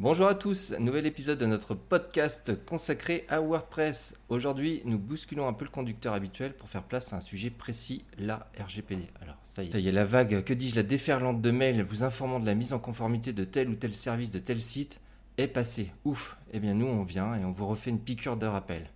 Bonjour 0.00 0.28
à 0.28 0.36
tous, 0.36 0.74
nouvel 0.78 1.06
épisode 1.06 1.40
de 1.40 1.46
notre 1.46 1.74
podcast 1.74 2.64
consacré 2.66 3.24
à 3.28 3.40
WordPress. 3.40 4.14
Aujourd'hui, 4.28 4.80
nous 4.84 4.96
bousculons 4.96 5.48
un 5.48 5.52
peu 5.52 5.64
le 5.64 5.72
conducteur 5.72 6.12
habituel 6.12 6.54
pour 6.54 6.68
faire 6.68 6.84
place 6.84 7.12
à 7.12 7.16
un 7.16 7.20
sujet 7.20 7.50
précis, 7.50 8.04
la 8.16 8.46
RGPD. 8.60 9.08
Alors, 9.20 9.34
ça 9.48 9.64
y 9.64 9.66
est, 9.66 9.72
ça 9.72 9.80
y 9.80 9.88
est 9.88 9.92
la 9.92 10.04
vague, 10.04 10.44
que 10.44 10.54
dis-je, 10.54 10.76
la 10.76 10.84
déferlante 10.84 11.42
de 11.42 11.50
mails 11.50 11.82
vous 11.82 12.04
informant 12.04 12.38
de 12.38 12.46
la 12.46 12.54
mise 12.54 12.72
en 12.72 12.78
conformité 12.78 13.32
de 13.32 13.42
tel 13.42 13.68
ou 13.70 13.74
tel 13.74 13.92
service 13.92 14.30
de 14.30 14.38
tel 14.38 14.62
site 14.62 15.00
est 15.36 15.48
passée. 15.48 15.90
Ouf 16.04 16.38
Eh 16.52 16.60
bien, 16.60 16.74
nous, 16.74 16.86
on 16.86 17.02
vient 17.02 17.34
et 17.34 17.44
on 17.44 17.50
vous 17.50 17.66
refait 17.66 17.90
une 17.90 17.98
piqûre 17.98 18.36
de 18.36 18.46
rappel. 18.46 18.88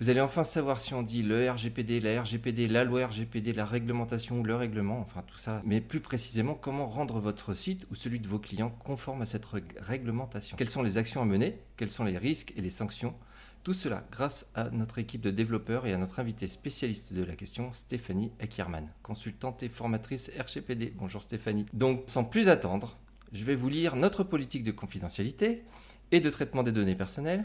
Vous 0.00 0.10
allez 0.10 0.20
enfin 0.20 0.42
savoir 0.42 0.80
si 0.80 0.92
on 0.92 1.02
dit 1.02 1.22
le 1.22 1.48
RGPD, 1.48 2.00
la 2.00 2.20
RGPD, 2.20 2.66
la 2.66 2.82
loi 2.82 3.06
RGPD, 3.06 3.52
la 3.52 3.64
réglementation 3.64 4.40
ou 4.40 4.42
le 4.42 4.56
règlement, 4.56 4.98
enfin 4.98 5.22
tout 5.24 5.38
ça, 5.38 5.62
mais 5.64 5.80
plus 5.80 6.00
précisément 6.00 6.54
comment 6.54 6.88
rendre 6.88 7.20
votre 7.20 7.54
site 7.54 7.86
ou 7.92 7.94
celui 7.94 8.18
de 8.18 8.26
vos 8.26 8.40
clients 8.40 8.76
conforme 8.84 9.22
à 9.22 9.26
cette 9.26 9.44
réglementation? 9.80 10.56
Quelles 10.56 10.68
sont 10.68 10.82
les 10.82 10.98
actions 10.98 11.22
à 11.22 11.24
mener? 11.24 11.60
Quels 11.76 11.92
sont 11.92 12.02
les 12.02 12.18
risques 12.18 12.52
et 12.56 12.60
les 12.60 12.70
sanctions? 12.70 13.14
Tout 13.62 13.72
cela 13.72 14.04
grâce 14.10 14.46
à 14.56 14.68
notre 14.70 14.98
équipe 14.98 15.20
de 15.20 15.30
développeurs 15.30 15.86
et 15.86 15.92
à 15.92 15.96
notre 15.96 16.18
invitée 16.18 16.48
spécialiste 16.48 17.12
de 17.12 17.22
la 17.22 17.36
question, 17.36 17.72
Stéphanie 17.72 18.32
Ekierman, 18.40 18.88
consultante 19.04 19.62
et 19.62 19.68
formatrice 19.68 20.28
RGPD. 20.36 20.92
Bonjour 20.96 21.22
Stéphanie. 21.22 21.66
Donc, 21.72 22.02
sans 22.08 22.24
plus 22.24 22.48
attendre, 22.48 22.96
je 23.32 23.44
vais 23.44 23.54
vous 23.54 23.68
lire 23.68 23.94
notre 23.94 24.24
politique 24.24 24.64
de 24.64 24.72
confidentialité 24.72 25.62
et 26.10 26.18
de 26.18 26.30
traitement 26.30 26.64
des 26.64 26.72
données 26.72 26.96
personnelles. 26.96 27.44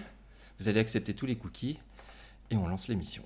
Vous 0.60 0.68
allez 0.68 0.80
accepter 0.80 1.14
tous 1.14 1.28
les 1.28 1.38
cookies 1.38 1.80
et 2.52 2.58
on 2.58 2.68
lance 2.68 2.88
l'émission. 2.88 3.24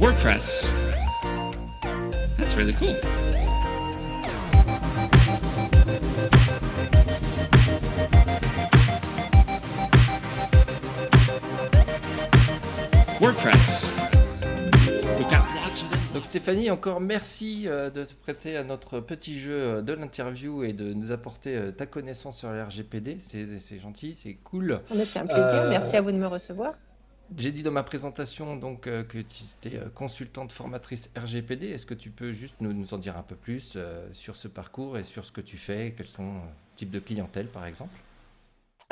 WordPress. 0.00 0.72
That's 2.36 2.56
really 2.56 2.74
cool. 2.74 2.94
WordPress. 13.20 14.13
Donc 16.14 16.24
Stéphanie, 16.24 16.70
encore 16.70 17.00
merci 17.00 17.64
euh, 17.66 17.90
de 17.90 18.04
te 18.04 18.14
prêter 18.14 18.56
à 18.56 18.62
notre 18.62 19.00
petit 19.00 19.36
jeu 19.36 19.52
euh, 19.52 19.82
de 19.82 19.92
l'interview 19.94 20.62
et 20.62 20.72
de 20.72 20.92
nous 20.92 21.10
apporter 21.10 21.56
euh, 21.56 21.72
ta 21.72 21.86
connaissance 21.86 22.38
sur 22.38 22.52
le 22.52 22.62
RGPD. 22.62 23.18
C'est 23.18 23.80
gentil, 23.80 24.14
c'est 24.14 24.34
cool. 24.34 24.80
C'est 24.86 25.18
un 25.18 25.26
plaisir, 25.26 25.66
merci 25.68 25.96
à 25.96 26.02
vous 26.02 26.12
de 26.12 26.16
me 26.16 26.28
recevoir. 26.28 26.74
J'ai 27.36 27.50
dit 27.50 27.64
dans 27.64 27.72
ma 27.72 27.82
présentation 27.82 28.54
donc 28.56 28.82
que 28.82 29.18
tu 29.22 29.44
étais 29.60 29.80
consultante 29.96 30.52
formatrice 30.52 31.10
RGPD. 31.16 31.70
Est-ce 31.70 31.86
que 31.86 31.94
tu 31.94 32.10
peux 32.10 32.32
juste 32.32 32.54
nous, 32.60 32.72
nous, 32.72 32.94
en 32.94 32.98
dire 32.98 33.16
un 33.16 33.22
peu 33.24 33.34
plus 33.34 33.76
sur 34.12 34.36
ce 34.36 34.46
parcours 34.46 34.96
et 34.96 35.02
sur 35.02 35.24
ce 35.24 35.32
que 35.32 35.40
tu 35.40 35.56
fais? 35.56 35.94
Quels 35.96 36.06
sont 36.06 36.34
types 36.76 36.92
de 36.92 37.00
clientèle 37.00 37.48
par 37.48 37.66
exemple? 37.66 37.96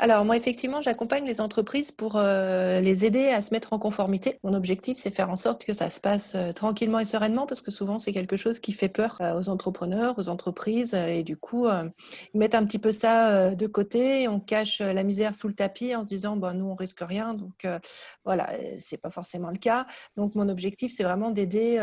Alors 0.03 0.25
moi, 0.25 0.35
effectivement, 0.35 0.81
j'accompagne 0.81 1.23
les 1.23 1.39
entreprises 1.39 1.93
pour 1.93 2.17
euh, 2.17 2.81
les 2.81 3.05
aider 3.05 3.29
à 3.29 3.39
se 3.39 3.53
mettre 3.53 3.71
en 3.71 3.79
conformité. 3.79 4.37
Mon 4.43 4.53
objectif, 4.53 4.97
c'est 4.97 5.11
faire 5.11 5.29
en 5.29 5.37
sorte 5.37 5.63
que 5.63 5.71
ça 5.71 5.89
se 5.89 6.01
passe 6.01 6.35
euh, 6.35 6.51
tranquillement 6.51 6.99
et 6.99 7.05
sereinement, 7.05 7.45
parce 7.45 7.61
que 7.61 7.71
souvent, 7.71 7.99
c'est 7.99 8.11
quelque 8.11 8.35
chose 8.35 8.59
qui 8.59 8.73
fait 8.73 8.89
peur 8.89 9.17
euh, 9.21 9.39
aux 9.39 9.47
entrepreneurs, 9.47 10.19
aux 10.19 10.27
entreprises, 10.27 10.93
et 10.93 11.23
du 11.23 11.37
coup, 11.37 11.67
ils 11.69 12.37
mettent 12.37 12.53
un 12.53 12.65
petit 12.65 12.79
peu 12.79 12.91
ça 12.91 13.55
de 13.55 13.65
côté, 13.65 14.27
on 14.27 14.41
cache 14.41 14.81
la 14.81 15.03
misère 15.03 15.35
sous 15.35 15.47
le 15.47 15.53
tapis 15.53 15.95
en 15.95 16.03
se 16.03 16.09
disant, 16.09 16.35
bah, 16.35 16.53
nous, 16.53 16.65
on 16.65 16.75
risque 16.75 16.99
rien, 16.99 17.33
donc 17.33 17.65
voilà, 18.25 18.49
c'est 18.77 18.97
pas 18.97 19.09
forcément 19.09 19.51
le 19.51 19.57
cas. 19.57 19.85
Donc 20.17 20.35
mon 20.35 20.49
objectif, 20.49 20.93
c'est 20.93 21.03
vraiment 21.03 21.31
d'aider 21.31 21.79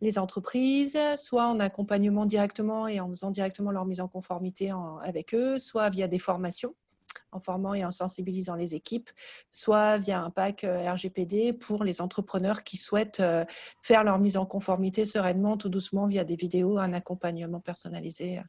les 0.00 0.18
entreprises, 0.18 0.98
soit 1.16 1.46
en 1.46 1.60
accompagnement 1.60 2.24
directement 2.24 2.88
et 2.88 3.00
en 3.00 3.08
faisant 3.08 3.30
directement 3.30 3.70
leur 3.70 3.84
mise 3.84 4.00
en 4.00 4.08
conformité 4.08 4.72
avec 5.02 5.34
eux, 5.34 5.58
soit 5.58 5.90
via 5.90 6.08
des 6.08 6.18
formations 6.18 6.74
en 7.32 7.40
formant 7.40 7.74
et 7.74 7.84
en 7.84 7.90
sensibilisant 7.90 8.54
les 8.54 8.74
équipes, 8.74 9.10
soit 9.50 9.98
via 9.98 10.20
un 10.20 10.30
pack 10.30 10.64
euh, 10.64 10.90
RGPD 10.90 11.52
pour 11.52 11.84
les 11.84 12.00
entrepreneurs 12.00 12.64
qui 12.64 12.76
souhaitent 12.76 13.20
euh, 13.20 13.44
faire 13.82 14.04
leur 14.04 14.18
mise 14.18 14.36
en 14.36 14.46
conformité 14.46 15.04
sereinement, 15.04 15.56
tout 15.56 15.68
doucement, 15.68 16.06
via 16.06 16.24
des 16.24 16.36
vidéos, 16.36 16.78
un 16.78 16.92
accompagnement 16.92 17.60
personnalisé. 17.60 18.38
Euh, 18.38 18.42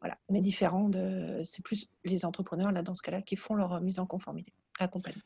voilà, 0.00 0.16
mais 0.30 0.40
différent 0.40 0.88
de. 0.88 1.40
C'est 1.44 1.64
plus 1.64 1.88
les 2.04 2.24
entrepreneurs, 2.24 2.70
là, 2.70 2.82
dans 2.82 2.94
ce 2.94 3.02
cas-là, 3.02 3.22
qui 3.22 3.36
font 3.36 3.54
leur 3.54 3.80
mise 3.80 3.98
en 3.98 4.06
conformité, 4.06 4.52
accompagnement. 4.78 5.22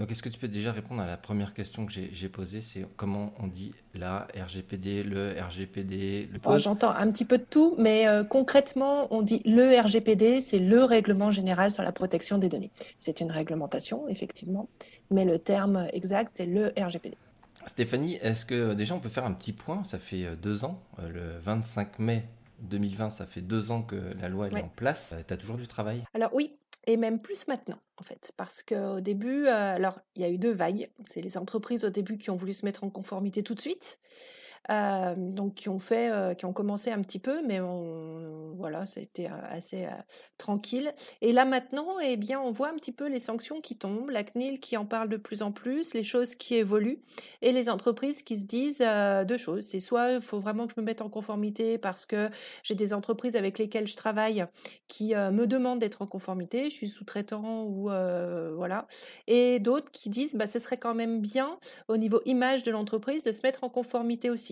Donc, 0.00 0.10
est-ce 0.10 0.22
que 0.22 0.30
tu 0.30 0.38
peux 0.38 0.48
déjà 0.48 0.72
répondre 0.72 1.02
à 1.02 1.06
la 1.06 1.18
première 1.18 1.52
question 1.52 1.84
que 1.84 1.92
j'ai 1.92 2.28
posée? 2.30 2.62
C'est 2.62 2.86
comment 2.96 3.34
on 3.38 3.46
dit 3.46 3.72
la 3.94 4.26
RGPD, 4.34 5.02
le 5.02 5.34
RGPD, 5.38 6.30
le 6.32 6.40
oh, 6.46 6.56
J'entends 6.56 6.92
un 6.92 7.10
petit 7.10 7.26
peu 7.26 7.36
de 7.36 7.44
tout, 7.44 7.74
mais 7.76 8.08
euh, 8.08 8.24
concrètement, 8.24 9.08
on 9.14 9.20
dit 9.20 9.42
le 9.44 9.78
RGPD, 9.78 10.40
c'est 10.40 10.58
le 10.58 10.84
règlement 10.84 11.30
général 11.30 11.70
sur 11.70 11.82
la 11.82 11.92
protection 11.92 12.38
des 12.38 12.48
données. 12.48 12.70
C'est 12.96 13.20
une 13.20 13.30
réglementation, 13.30 14.08
effectivement, 14.08 14.70
mais 15.10 15.26
le 15.26 15.38
terme 15.38 15.86
exact, 15.92 16.30
c'est 16.32 16.46
le 16.46 16.72
RGPD. 16.78 17.18
Stéphanie, 17.66 18.18
est-ce 18.22 18.46
que 18.46 18.72
déjà 18.72 18.94
on 18.94 19.00
peut 19.00 19.10
faire 19.10 19.26
un 19.26 19.32
petit 19.34 19.52
point? 19.52 19.84
Ça 19.84 19.98
fait 19.98 20.24
euh, 20.24 20.34
deux 20.34 20.64
ans, 20.64 20.80
euh, 21.00 21.10
le 21.10 21.38
25 21.40 21.98
mai 21.98 22.24
2020, 22.62 23.10
ça 23.10 23.26
fait 23.26 23.42
deux 23.42 23.70
ans 23.70 23.82
que 23.82 24.14
la 24.18 24.30
loi 24.30 24.48
est 24.48 24.62
en 24.62 24.68
place. 24.68 25.14
Tu 25.28 25.34
as 25.34 25.36
toujours 25.36 25.58
du 25.58 25.68
travail? 25.68 26.04
Alors 26.14 26.30
oui, 26.32 26.56
et 26.86 26.96
même 26.96 27.20
plus 27.20 27.46
maintenant, 27.46 27.80
en 27.98 28.04
fait. 28.04 28.32
Parce 28.36 28.62
qu'au 28.62 29.00
début, 29.00 29.46
euh, 29.46 29.74
alors, 29.74 30.00
il 30.14 30.22
y 30.22 30.24
a 30.24 30.30
eu 30.30 30.38
deux 30.38 30.52
vagues. 30.52 30.90
C'est 31.06 31.20
les 31.20 31.36
entreprises 31.36 31.84
au 31.84 31.90
début 31.90 32.18
qui 32.18 32.30
ont 32.30 32.36
voulu 32.36 32.52
se 32.52 32.64
mettre 32.64 32.84
en 32.84 32.90
conformité 32.90 33.42
tout 33.42 33.54
de 33.54 33.60
suite 33.60 34.00
donc 34.68 35.54
qui 35.54 35.68
ont 35.68 35.78
fait, 35.78 36.36
qui 36.38 36.44
ont 36.44 36.52
commencé 36.52 36.90
un 36.90 37.00
petit 37.00 37.18
peu, 37.18 37.44
mais 37.46 37.60
on, 37.60 38.54
voilà, 38.56 38.84
été 38.96 39.26
assez 39.26 39.86
tranquille. 40.38 40.92
Et 41.22 41.32
là 41.32 41.44
maintenant, 41.44 41.98
eh 42.00 42.16
bien, 42.16 42.40
on 42.40 42.52
voit 42.52 42.68
un 42.68 42.74
petit 42.74 42.92
peu 42.92 43.08
les 43.08 43.20
sanctions 43.20 43.60
qui 43.60 43.76
tombent, 43.76 44.10
la 44.10 44.22
CNIL 44.22 44.60
qui 44.60 44.76
en 44.76 44.86
parle 44.86 45.08
de 45.08 45.16
plus 45.16 45.42
en 45.42 45.50
plus, 45.50 45.94
les 45.94 46.04
choses 46.04 46.34
qui 46.34 46.54
évoluent, 46.54 47.00
et 47.42 47.52
les 47.52 47.68
entreprises 47.68 48.22
qui 48.22 48.38
se 48.38 48.44
disent 48.44 48.84
deux 49.26 49.36
choses. 49.38 49.66
C'est 49.66 49.80
soit 49.80 50.12
il 50.12 50.20
faut 50.20 50.40
vraiment 50.40 50.66
que 50.66 50.74
je 50.76 50.80
me 50.80 50.84
mette 50.86 51.00
en 51.00 51.08
conformité 51.08 51.78
parce 51.78 52.06
que 52.06 52.28
j'ai 52.62 52.74
des 52.74 52.92
entreprises 52.92 53.36
avec 53.36 53.58
lesquelles 53.58 53.88
je 53.88 53.96
travaille 53.96 54.46
qui 54.88 55.14
me 55.14 55.46
demandent 55.46 55.80
d'être 55.80 56.02
en 56.02 56.06
conformité, 56.06 56.70
je 56.70 56.74
suis 56.76 56.88
sous-traitant 56.88 57.64
ou 57.64 57.84
voilà, 58.56 58.86
et 59.26 59.58
d'autres 59.58 59.90
qui 59.90 60.10
disent 60.10 60.34
bah 60.34 60.48
ce 60.48 60.58
serait 60.58 60.78
quand 60.78 60.94
même 60.94 61.20
bien 61.20 61.58
au 61.88 61.96
niveau 61.96 62.20
image 62.24 62.62
de 62.62 62.70
l'entreprise 62.70 63.22
de 63.24 63.32
se 63.32 63.40
mettre 63.42 63.64
en 63.64 63.68
conformité 63.70 64.30
aussi. 64.30 64.49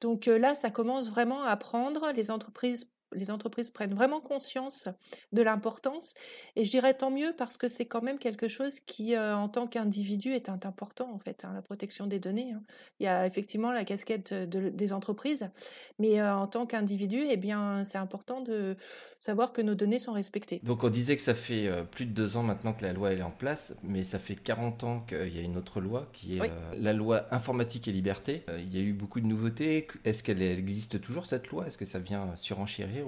Donc 0.00 0.26
là, 0.26 0.54
ça 0.54 0.70
commence 0.70 1.08
vraiment 1.10 1.42
à 1.42 1.56
prendre. 1.56 2.10
Les 2.12 2.30
entreprises 2.30 2.90
les 3.14 3.30
entreprises 3.30 3.70
prennent 3.70 3.94
vraiment 3.94 4.20
conscience 4.20 4.88
de 5.32 5.42
l'importance. 5.42 6.14
Et 6.56 6.64
je 6.64 6.70
dirais 6.70 6.94
tant 6.94 7.10
mieux 7.10 7.32
parce 7.36 7.56
que 7.56 7.68
c'est 7.68 7.86
quand 7.86 8.02
même 8.02 8.18
quelque 8.18 8.48
chose 8.48 8.80
qui, 8.80 9.14
euh, 9.14 9.36
en 9.36 9.48
tant 9.48 9.66
qu'individu, 9.66 10.32
est 10.32 10.48
important 10.48 11.10
en 11.12 11.18
fait, 11.18 11.44
hein, 11.44 11.52
la 11.54 11.62
protection 11.62 12.06
des 12.06 12.18
données. 12.18 12.52
Hein. 12.52 12.62
Il 13.00 13.04
y 13.04 13.06
a 13.06 13.26
effectivement 13.26 13.72
la 13.72 13.84
casquette 13.84 14.32
des 14.32 14.92
entreprises, 14.92 15.50
mais 15.98 16.20
euh, 16.20 16.34
en 16.34 16.46
tant 16.46 16.66
qu'individu, 16.66 17.24
eh 17.28 17.36
bien, 17.36 17.84
c'est 17.84 17.98
important 17.98 18.40
de 18.40 18.76
savoir 19.18 19.52
que 19.52 19.62
nos 19.62 19.74
données 19.74 19.98
sont 19.98 20.12
respectées. 20.12 20.60
Donc 20.62 20.84
on 20.84 20.90
disait 20.90 21.16
que 21.16 21.22
ça 21.22 21.34
fait 21.34 21.66
euh, 21.66 21.82
plus 21.82 22.06
de 22.06 22.12
deux 22.12 22.36
ans 22.36 22.42
maintenant 22.42 22.72
que 22.72 22.84
la 22.84 22.92
loi 22.92 23.12
est 23.12 23.22
en 23.22 23.30
place, 23.30 23.74
mais 23.82 24.04
ça 24.04 24.18
fait 24.18 24.34
40 24.34 24.84
ans 24.84 25.00
qu'il 25.00 25.34
y 25.34 25.38
a 25.38 25.42
une 25.42 25.56
autre 25.56 25.80
loi 25.80 26.08
qui 26.12 26.38
est 26.38 26.50
la 26.78 26.92
loi 26.92 27.26
informatique 27.30 27.88
et 27.88 27.92
liberté. 27.92 28.44
il 28.58 28.74
y 28.74 28.78
a 28.78 28.82
eu 28.82 28.92
beaucoup 28.92 29.20
de 29.20 29.26
nouveautés. 29.26 29.86
Est-ce 30.04 30.22
qu'elle 30.22 30.42
existe 30.42 31.00
toujours 31.00 31.26
cette 31.26 31.48
loi? 31.48 31.66
Est-ce 31.66 31.78
que 31.78 31.84
ça 31.84 31.98
vient 31.98 32.34
surenchérir 32.36 33.03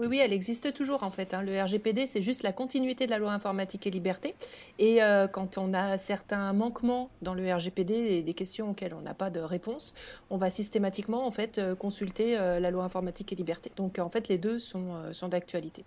oui, 0.00 0.06
oui, 0.06 0.18
elle 0.18 0.32
existe 0.32 0.72
toujours 0.72 1.02
en 1.02 1.10
fait. 1.10 1.34
Hein. 1.34 1.42
Le 1.42 1.62
RGPD, 1.62 2.06
c'est 2.06 2.22
juste 2.22 2.42
la 2.42 2.52
continuité 2.52 3.04
de 3.04 3.10
la 3.10 3.18
loi 3.18 3.32
informatique 3.32 3.86
et 3.86 3.90
liberté. 3.90 4.34
Et 4.78 5.02
euh, 5.02 5.28
quand 5.28 5.58
on 5.58 5.74
a 5.74 5.98
certains 5.98 6.54
manquements 6.54 7.10
dans 7.20 7.34
le 7.34 7.52
RGPD 7.52 7.92
et 7.94 8.22
des 8.22 8.32
questions 8.32 8.70
auxquelles 8.70 8.94
on 8.94 9.02
n'a 9.02 9.12
pas 9.12 9.28
de 9.28 9.40
réponse, 9.40 9.94
on 10.30 10.38
va 10.38 10.50
systématiquement 10.50 11.26
en 11.26 11.30
fait 11.30 11.58
euh, 11.58 11.74
consulter 11.74 12.38
euh, 12.38 12.60
la 12.60 12.70
loi 12.70 12.82
informatique 12.84 13.30
et 13.34 13.36
liberté. 13.36 13.70
Donc 13.76 13.98
en 13.98 14.08
fait, 14.08 14.28
les 14.28 14.38
deux 14.38 14.58
sont, 14.58 15.12
sont 15.12 15.28
d'actualité. 15.28 15.84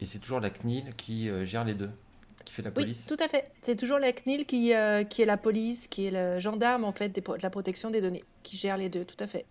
Et 0.00 0.04
c'est 0.04 0.18
toujours 0.18 0.40
la 0.40 0.50
CNIL 0.50 0.94
qui 0.96 1.30
gère 1.44 1.64
les 1.64 1.74
deux 1.74 1.90
qui 2.44 2.54
fait 2.54 2.62
la 2.62 2.70
police? 2.70 3.06
Oui, 3.08 3.16
tout 3.16 3.22
à 3.22 3.28
fait. 3.28 3.50
C'est 3.60 3.76
toujours 3.76 3.98
la 3.98 4.12
CNIL 4.12 4.46
qui, 4.46 4.72
qui 5.10 5.22
est 5.22 5.26
la 5.26 5.36
police, 5.36 5.86
qui 5.86 6.06
est 6.06 6.10
le 6.10 6.38
gendarme 6.38 6.84
en 6.84 6.92
fait 6.92 7.08
de 7.10 7.22
la 7.42 7.50
protection 7.50 7.90
des 7.90 8.00
données, 8.00 8.24
qui 8.42 8.56
gère 8.56 8.78
les 8.78 8.88
deux, 8.88 9.04
tout 9.04 9.22
à 9.22 9.26
fait. 9.26 9.44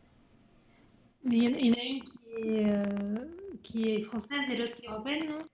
Mais 1.23 1.37
il 1.37 1.67
y 1.67 1.71
en 1.71 1.73
a 1.73 1.83
une 1.83 2.01
qui 2.01 2.11
est, 2.39 2.69
euh, 2.71 3.15
qui 3.63 3.89
est 3.89 4.01
française 4.01 4.49
et 4.49 4.55
l'autre 4.57 4.75
qui 4.75 4.85
est 4.85 4.89
européenne, 4.89 5.27
non? 5.29 5.45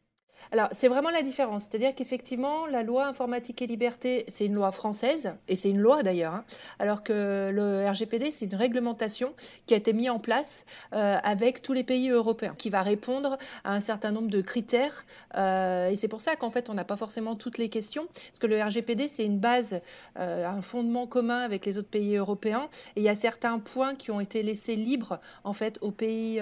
Alors, 0.53 0.69
c'est 0.71 0.87
vraiment 0.87 1.09
la 1.09 1.23
différence. 1.23 1.63
C'est-à-dire 1.63 1.95
qu'effectivement, 1.95 2.67
la 2.67 2.83
loi 2.83 3.07
informatique 3.07 3.63
et 3.63 3.65
liberté, 3.65 4.23
c'est 4.27 4.45
une 4.45 4.53
loi 4.53 4.71
française, 4.71 5.33
et 5.47 5.55
c'est 5.55 5.71
une 5.71 5.79
loi 5.79 6.03
d'ailleurs, 6.03 6.35
hein, 6.35 6.45
alors 6.77 7.01
que 7.01 7.49
le 7.51 7.89
RGPD, 7.89 8.29
c'est 8.29 8.45
une 8.45 8.53
réglementation 8.53 9.33
qui 9.65 9.73
a 9.73 9.77
été 9.77 9.93
mise 9.93 10.11
en 10.11 10.19
place 10.19 10.67
euh, 10.93 11.17
avec 11.23 11.63
tous 11.63 11.73
les 11.73 11.83
pays 11.83 12.11
européens, 12.11 12.53
qui 12.55 12.69
va 12.69 12.83
répondre 12.83 13.39
à 13.63 13.73
un 13.73 13.79
certain 13.79 14.11
nombre 14.11 14.29
de 14.29 14.41
critères. 14.41 15.05
Euh, 15.37 15.89
et 15.89 15.95
c'est 15.95 16.07
pour 16.07 16.21
ça 16.21 16.35
qu'en 16.35 16.51
fait, 16.51 16.69
on 16.69 16.75
n'a 16.75 16.83
pas 16.83 16.97
forcément 16.97 17.33
toutes 17.35 17.57
les 17.57 17.69
questions, 17.69 18.05
parce 18.13 18.37
que 18.37 18.45
le 18.45 18.61
RGPD, 18.61 19.07
c'est 19.07 19.25
une 19.25 19.39
base, 19.39 19.81
euh, 20.19 20.45
un 20.45 20.61
fondement 20.61 21.07
commun 21.07 21.39
avec 21.39 21.65
les 21.65 21.79
autres 21.79 21.89
pays 21.89 22.15
européens, 22.15 22.69
et 22.95 22.99
il 22.99 23.03
y 23.03 23.09
a 23.09 23.15
certains 23.15 23.57
points 23.57 23.95
qui 23.95 24.11
ont 24.11 24.19
été 24.19 24.43
laissés 24.43 24.75
libres, 24.75 25.19
en 25.45 25.53
fait, 25.53 25.79
aux 25.81 25.89
pays 25.89 26.39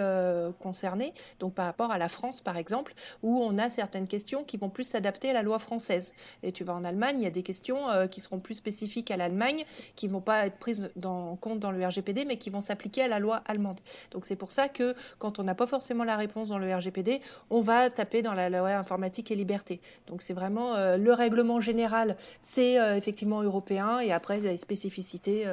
concernés, 0.60 1.14
donc 1.40 1.54
par 1.54 1.66
rapport 1.66 1.92
à 1.92 1.98
la 1.98 2.10
France, 2.10 2.42
par 2.42 2.58
exemple, 2.58 2.94
où 3.24 3.42
on 3.42 3.58
a 3.58 3.70
certaines 3.70 4.01
questions 4.08 4.44
qui 4.44 4.58
vont 4.58 4.70
plus 4.70 4.84
s'adapter 4.84 5.30
à 5.30 5.34
la 5.34 5.42
loi 5.42 5.60
française. 5.60 6.14
Et 6.44 6.52
tu 6.52 6.64
vas 6.64 6.74
en 6.74 6.84
Allemagne, 6.84 7.18
il 7.20 7.24
y 7.24 7.28
a 7.28 7.32
des 7.32 7.44
questions 7.44 7.90
euh, 7.90 8.08
qui 8.08 8.22
seront 8.22 8.40
plus 8.40 8.56
spécifiques 8.56 9.12
à 9.12 9.18
l'Allemagne, 9.18 9.66
qui 9.96 10.08
ne 10.08 10.14
vont 10.14 10.22
pas 10.22 10.46
être 10.46 10.58
prises 10.58 10.92
en 11.04 11.36
compte 11.36 11.60
dans 11.60 11.72
le 11.72 11.86
RGPD, 11.86 12.26
mais 12.26 12.38
qui 12.38 12.50
vont 12.50 12.62
s'appliquer 12.62 13.04
à 13.04 13.08
la 13.08 13.20
loi 13.20 13.42
allemande. 13.46 13.80
Donc 14.12 14.26
c'est 14.26 14.36
pour 14.36 14.52
ça 14.52 14.70
que 14.70 14.96
quand 15.20 15.40
on 15.40 15.44
n'a 15.44 15.56
pas 15.56 15.68
forcément 15.68 16.04
la 16.04 16.16
réponse 16.16 16.50
dans 16.50 16.58
le 16.58 16.74
RGPD, 16.74 17.22
on 17.50 17.62
va 17.62 17.90
taper 17.90 18.22
dans 18.22 18.34
la 18.34 18.50
loi 18.50 18.70
informatique 18.70 19.32
et 19.32 19.36
liberté. 19.36 19.82
Donc 20.08 20.22
c'est 20.22 20.34
vraiment 20.34 20.76
euh, 20.76 20.98
le 20.98 21.14
règlement 21.14 21.60
général, 21.60 22.16
c'est 22.42 22.80
euh, 22.80 22.96
effectivement 22.96 23.42
européen, 23.42 24.00
et 24.00 24.12
après 24.12 24.38
il 24.38 24.44
y 24.44 24.48
a 24.48 24.52
les 24.52 24.58
spécificités 24.58 25.46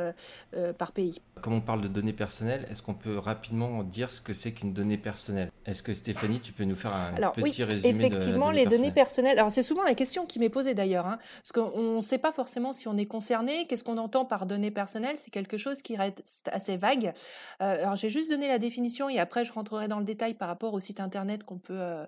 par 0.78 0.92
pays. 0.92 1.20
Comme 1.40 1.52
on 1.52 1.60
parle 1.60 1.82
de 1.82 1.88
données 1.88 2.12
personnelles, 2.12 2.66
est-ce 2.70 2.82
qu'on 2.82 2.94
peut 2.94 3.18
rapidement 3.18 3.82
dire 3.82 4.10
ce 4.10 4.20
que 4.20 4.32
c'est 4.32 4.52
qu'une 4.52 4.72
donnée 4.72 4.98
personnelle? 4.98 5.50
Est-ce 5.66 5.82
que 5.82 5.94
Stéphanie, 5.94 6.40
tu 6.40 6.52
peux 6.52 6.64
nous 6.64 6.74
faire 6.74 6.92
un 6.94 7.30
petit 7.30 7.64
résumé 7.64 8.08
de 8.08 8.18
les 8.50 8.66
données 8.66 8.92
personnelles. 8.92 9.38
Alors, 9.38 9.50
c'est 9.50 9.62
souvent 9.62 9.82
la 9.82 9.94
question 9.94 10.26
qui 10.26 10.38
m'est 10.38 10.48
posée 10.48 10.74
d'ailleurs, 10.74 11.06
hein, 11.06 11.18
parce 11.42 11.52
qu'on 11.52 11.96
ne 11.96 12.00
sait 12.00 12.18
pas 12.18 12.32
forcément 12.32 12.72
si 12.72 12.88
on 12.88 12.96
est 12.96 13.06
concerné. 13.06 13.66
Qu'est-ce 13.66 13.84
qu'on 13.84 13.98
entend 13.98 14.24
par 14.24 14.46
données 14.46 14.70
personnelles? 14.70 15.16
C'est 15.16 15.30
quelque 15.30 15.58
chose 15.58 15.82
qui 15.82 15.96
reste 15.96 16.48
assez 16.52 16.76
vague. 16.76 17.12
Euh, 17.60 17.82
alors, 17.82 17.96
j'ai 17.96 18.10
juste 18.10 18.30
donné 18.30 18.48
la 18.48 18.58
définition 18.58 19.08
et 19.08 19.18
après, 19.18 19.44
je 19.44 19.52
rentrerai 19.52 19.88
dans 19.88 19.98
le 19.98 20.04
détail 20.04 20.34
par 20.34 20.48
rapport 20.48 20.74
au 20.74 20.80
site 20.80 21.00
internet 21.00 21.44
qu'on 21.44 21.58
peut, 21.58 21.78
euh, 21.78 22.04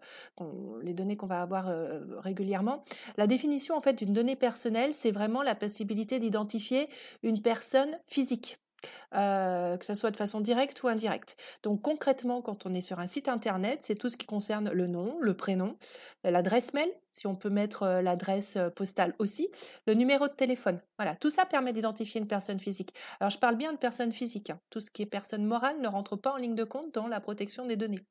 les 0.83 0.95
données 0.95 1.17
qu'on 1.17 1.27
va 1.27 1.43
avoir 1.43 1.69
euh, 1.69 2.01
régulièrement. 2.19 2.85
La 3.17 3.27
définition 3.27 3.77
en 3.77 3.81
fait 3.81 3.95
d'une 3.95 4.13
donnée 4.13 4.37
personnelle, 4.37 4.95
c'est 4.95 5.11
vraiment 5.11 5.43
la 5.43 5.55
possibilité 5.55 6.19
d'identifier 6.19 6.89
une 7.23 7.43
personne 7.43 7.99
physique. 8.07 8.59
Euh, 9.15 9.77
que 9.77 9.85
ce 9.85 9.95
soit 9.95 10.11
de 10.11 10.17
façon 10.17 10.41
directe 10.41 10.83
ou 10.83 10.89
indirecte. 10.89 11.37
Donc 11.63 11.83
concrètement, 11.83 12.43
quand 12.43 12.67
on 12.67 12.75
est 12.75 12.81
sur 12.81 13.01
un 13.01 13.07
site 13.07 13.29
internet, 13.29 13.81
c'est 13.83 13.97
tout 13.97 14.09
ce 14.09 14.17
qui 14.17 14.27
concerne 14.27 14.71
le 14.71 14.87
nom, 14.87 15.19
le 15.21 15.35
prénom, 15.35 15.77
l'adresse 16.25 16.73
mail, 16.75 16.89
si 17.11 17.27
on 17.27 17.35
peut 17.35 17.51
mettre 17.51 17.83
euh, 17.83 18.03
l'adresse 18.03 18.57
euh, 18.57 18.71
postale 18.71 19.15
aussi, 19.19 19.49
le 19.87 19.95
numéro 19.95 20.29
de 20.29 20.33
téléphone. 20.33 20.81
Voilà, 20.99 21.17
tout 21.17 21.31
ça 21.31 21.45
permet 21.45 21.73
d'identifier 21.73 22.21
une 22.21 22.29
personne 22.29 22.61
physique. 22.61 22.95
Alors 23.19 23.31
je 23.31 23.39
parle 23.39 23.57
bien 23.57 23.73
de 23.73 23.79
personne 23.79 24.13
physique. 24.13 24.51
Hein. 24.51 24.61
Tout 24.71 24.81
ce 24.81 24.91
qui 24.91 25.03
est 25.03 25.07
personne 25.07 25.45
morale 25.45 25.81
ne 25.81 25.89
rentre 25.89 26.17
pas 26.17 26.33
en 26.33 26.37
ligne 26.37 26.55
de 26.55 26.65
compte 26.65 26.95
dans 26.95 27.09
la 27.09 27.21
protection 27.21 27.67
des 27.67 27.77
données. 27.77 28.05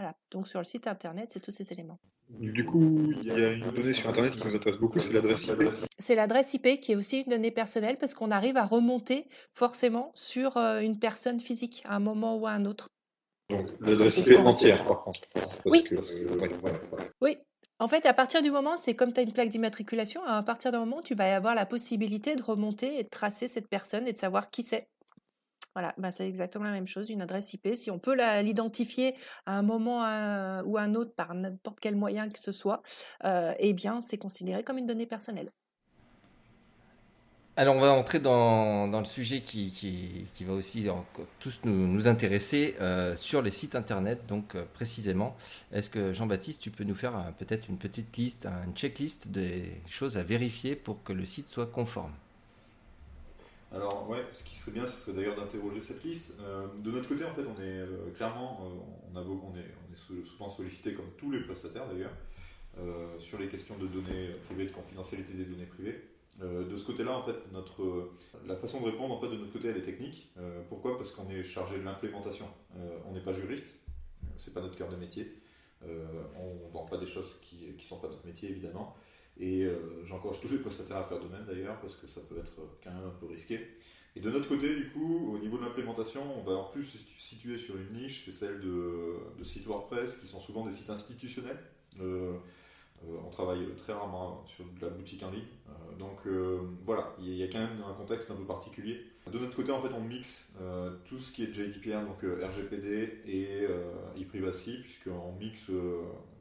Voilà, 0.00 0.14
donc 0.30 0.48
sur 0.48 0.60
le 0.60 0.64
site 0.64 0.86
internet, 0.86 1.28
c'est 1.30 1.40
tous 1.40 1.50
ces 1.50 1.74
éléments. 1.74 1.98
Du 2.30 2.64
coup, 2.64 3.12
il 3.20 3.26
y 3.26 3.32
a 3.32 3.50
une 3.50 3.70
donnée 3.70 3.92
sur 3.92 4.08
Internet 4.08 4.34
qui 4.34 4.46
nous 4.46 4.56
intéresse 4.56 4.78
beaucoup, 4.78 4.98
c'est 4.98 5.12
l'adresse 5.12 5.46
IP. 5.46 5.62
C'est 5.98 6.14
l'adresse 6.14 6.54
IP 6.54 6.80
qui 6.80 6.92
est 6.92 6.96
aussi 6.96 7.20
une 7.20 7.30
donnée 7.30 7.50
personnelle 7.50 7.98
parce 8.00 8.14
qu'on 8.14 8.30
arrive 8.30 8.56
à 8.56 8.64
remonter 8.64 9.26
forcément 9.52 10.10
sur 10.14 10.56
euh, 10.56 10.80
une 10.80 10.98
personne 10.98 11.38
physique 11.38 11.82
à 11.84 11.96
un 11.96 11.98
moment 11.98 12.38
ou 12.38 12.46
à 12.46 12.52
un 12.52 12.64
autre. 12.64 12.88
Donc 13.50 13.68
l'adresse 13.82 14.16
IP 14.26 14.38
entière, 14.38 14.86
par 14.86 15.04
contre. 15.04 15.20
oui. 15.66 15.86
oui. 17.20 17.36
En 17.78 17.88
fait, 17.88 18.06
à 18.06 18.14
partir 18.14 18.40
du 18.40 18.50
moment, 18.50 18.78
c'est 18.78 18.94
comme 18.94 19.12
tu 19.12 19.20
as 19.20 19.22
une 19.22 19.34
plaque 19.34 19.50
d'immatriculation, 19.50 20.24
à 20.24 20.42
partir 20.42 20.72
d'un 20.72 20.80
moment, 20.80 21.02
tu 21.02 21.14
vas 21.14 21.36
avoir 21.36 21.54
la 21.54 21.66
possibilité 21.66 22.36
de 22.36 22.42
remonter 22.42 23.00
et 23.00 23.02
de 23.02 23.08
tracer 23.10 23.48
cette 23.48 23.68
personne 23.68 24.08
et 24.08 24.14
de 24.14 24.18
savoir 24.18 24.48
qui 24.48 24.62
c'est. 24.62 24.88
Voilà, 25.74 25.94
bah, 25.98 26.10
c'est 26.10 26.28
exactement 26.28 26.64
la 26.64 26.72
même 26.72 26.86
chose, 26.86 27.10
une 27.10 27.22
adresse 27.22 27.52
IP. 27.54 27.74
Si 27.74 27.90
on 27.90 27.98
peut 27.98 28.16
l'identifier 28.42 29.14
à 29.46 29.56
un 29.56 29.62
moment 29.62 30.00
ou 30.64 30.76
à 30.76 30.82
un 30.82 30.94
autre 30.94 31.14
par 31.14 31.34
n'importe 31.34 31.78
quel 31.80 31.96
moyen 31.96 32.28
que 32.28 32.40
ce 32.40 32.52
soit, 32.52 32.82
euh, 33.24 33.54
eh 33.58 33.72
bien, 33.72 34.00
c'est 34.00 34.18
considéré 34.18 34.64
comme 34.64 34.78
une 34.78 34.86
donnée 34.86 35.06
personnelle. 35.06 35.50
Alors, 37.56 37.76
on 37.76 37.80
va 37.80 37.92
entrer 37.92 38.20
dans, 38.20 38.86
le 38.86 39.04
sujet 39.04 39.42
qui, 39.42 39.70
qui, 39.70 40.44
va 40.44 40.54
aussi 40.54 40.86
tous 41.40 41.60
nous, 41.64 42.08
intéresser 42.08 42.74
euh, 42.80 43.14
sur 43.16 43.42
les 43.42 43.50
sites 43.50 43.74
internet. 43.74 44.26
Donc, 44.26 44.54
euh, 44.54 44.64
précisément, 44.72 45.36
est-ce 45.72 45.90
que 45.90 46.12
Jean-Baptiste, 46.12 46.62
tu 46.62 46.70
peux 46.70 46.84
nous 46.84 46.94
faire 46.94 47.32
peut-être 47.38 47.68
une 47.68 47.76
petite 47.76 48.16
liste, 48.16 48.46
une 48.66 48.74
checklist 48.74 49.28
des 49.28 49.82
choses 49.86 50.16
à 50.16 50.22
vérifier 50.22 50.74
pour 50.74 51.02
que 51.04 51.12
le 51.12 51.26
site 51.26 51.48
soit 51.48 51.66
conforme? 51.66 52.12
Alors 53.72 54.08
ouais, 54.08 54.24
ce 54.32 54.42
qui 54.42 54.56
serait 54.56 54.72
bien, 54.72 54.86
ce 54.86 55.00
serait 55.00 55.16
d'ailleurs 55.16 55.36
d'interroger 55.36 55.80
cette 55.80 56.02
liste. 56.02 56.34
Euh, 56.40 56.66
de 56.78 56.90
notre 56.90 57.08
côté, 57.08 57.24
en 57.24 57.32
fait, 57.32 57.42
on 57.42 57.60
est 57.62 57.78
euh, 57.78 58.10
clairement, 58.16 58.60
euh, 58.62 59.12
on, 59.12 59.16
a 59.16 59.22
on 59.22 59.56
est, 59.56 59.60
est 59.60 60.26
souvent 60.26 60.50
sollicité 60.50 60.94
comme 60.94 61.10
tous 61.16 61.30
les 61.30 61.40
prestataires 61.40 61.86
d'ailleurs 61.88 62.12
sur 63.18 63.36
les 63.38 63.48
questions 63.48 63.76
de 63.76 63.88
données 63.88 64.30
privées, 64.46 64.66
de 64.66 64.70
confidentialité 64.70 65.32
des 65.34 65.44
données 65.44 65.66
privées. 65.66 66.00
de 66.40 66.76
ce 66.76 66.86
côté-là, 66.86 67.18
en 67.18 67.24
fait, 67.24 67.34
notre, 67.52 68.12
la 68.46 68.54
façon 68.56 68.80
de 68.80 68.86
répondre, 68.86 69.12
en 69.12 69.20
fait, 69.20 69.26
de 69.26 69.36
notre 69.36 69.52
côté, 69.52 69.68
elle 69.68 69.76
est 69.76 69.82
technique. 69.82 70.32
pourquoi? 70.68 70.96
Parce 70.96 71.10
qu'on 71.10 71.28
est 71.28 71.42
chargé 71.42 71.78
de 71.78 71.82
l'implémentation. 71.82 72.46
on 73.06 73.12
n'est 73.12 73.20
pas 73.20 73.32
juriste, 73.32 73.76
c'est 74.38 74.54
pas 74.54 74.60
notre 74.60 74.76
cœur 74.76 74.88
de 74.88 74.96
métier. 74.96 75.34
on 75.82 76.66
ne 76.68 76.72
vend 76.72 76.86
pas 76.86 76.96
des 76.96 77.08
choses 77.08 77.36
qui 77.42 77.74
ne 77.76 77.80
sont 77.80 77.98
pas 77.98 78.08
notre 78.08 78.24
métier, 78.24 78.48
évidemment. 78.48 78.96
Et 79.40 79.64
euh, 79.64 80.04
j'encourage 80.04 80.40
tous 80.40 80.48
les 80.48 80.58
prestataires 80.58 80.98
à 80.98 81.04
faire 81.04 81.18
de 81.18 81.28
même 81.28 81.44
d'ailleurs, 81.46 81.80
parce 81.80 81.94
que 81.94 82.06
ça 82.06 82.20
peut 82.20 82.38
être 82.38 82.52
quand 82.84 82.90
même 82.90 83.06
un 83.06 83.18
peu 83.18 83.26
risqué. 83.26 83.58
Et 84.14 84.20
de 84.20 84.30
notre 84.30 84.48
côté, 84.48 84.74
du 84.74 84.90
coup, 84.90 85.34
au 85.34 85.38
niveau 85.38 85.56
de 85.56 85.62
l'implémentation, 85.64 86.22
on 86.38 86.42
va 86.42 86.58
en 86.58 86.64
plus 86.64 86.84
se 86.84 86.98
situer 87.18 87.56
sur 87.56 87.76
une 87.76 88.02
niche, 88.02 88.24
c'est 88.26 88.32
celle 88.32 88.60
de, 88.60 89.16
de, 89.38 89.44
sites 89.44 89.66
WordPress 89.66 90.18
qui 90.18 90.26
sont 90.26 90.40
souvent 90.40 90.66
des 90.66 90.72
sites 90.72 90.90
institutionnels. 90.90 91.58
Euh, 92.00 92.34
euh, 93.08 93.16
on 93.24 93.30
travaille 93.30 93.66
très 93.76 93.94
rarement 93.94 94.44
sur 94.46 94.64
de 94.64 94.84
la 94.84 94.90
boutique 94.90 95.22
en 95.22 95.30
ligne. 95.30 95.46
donc 95.98 96.26
voilà, 96.82 97.14
il 97.18 97.34
y, 97.34 97.42
a 97.42 97.46
quand 97.46 97.60
même 97.60 97.82
un 97.88 97.94
contexte 97.94 98.30
un 98.30 98.34
peu 98.34 98.44
particulier. 98.44 99.06
De 99.32 99.38
notre 99.38 99.56
côté, 99.56 99.72
en 99.72 99.80
fait, 99.80 99.94
on 99.94 100.02
mixe 100.02 100.52
tout 101.06 101.18
ce 101.18 101.32
qui 101.32 101.44
est 101.44 101.52
GDPR, 101.54 102.04
donc 102.04 102.22
RGPD 102.22 103.22
et 103.26 103.64
e-privacy, 104.20 104.80
puisqu'on 104.82 105.32
mixe, 105.38 105.70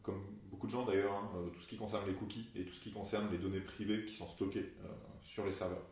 comme 0.04 0.22
beaucoup 0.50 0.68
de 0.68 0.72
gens 0.72 0.86
d'ailleurs, 0.86 1.14
hein, 1.14 1.30
euh, 1.36 1.50
tout 1.50 1.62
ce 1.62 1.68
qui 1.68 1.78
concerne 1.78 2.06
les 2.08 2.14
cookies 2.14 2.50
et 2.56 2.64
tout 2.64 2.74
ce 2.74 2.80
qui 2.80 2.92
concerne 2.92 3.28
les 3.32 3.38
données 3.38 3.60
privées 3.60 4.06
qui 4.06 4.14
sont 4.14 4.28
stockées 4.28 4.66
euh, 4.84 4.88
sur 5.24 5.46
les 5.46 5.52
serveurs. 5.52 5.84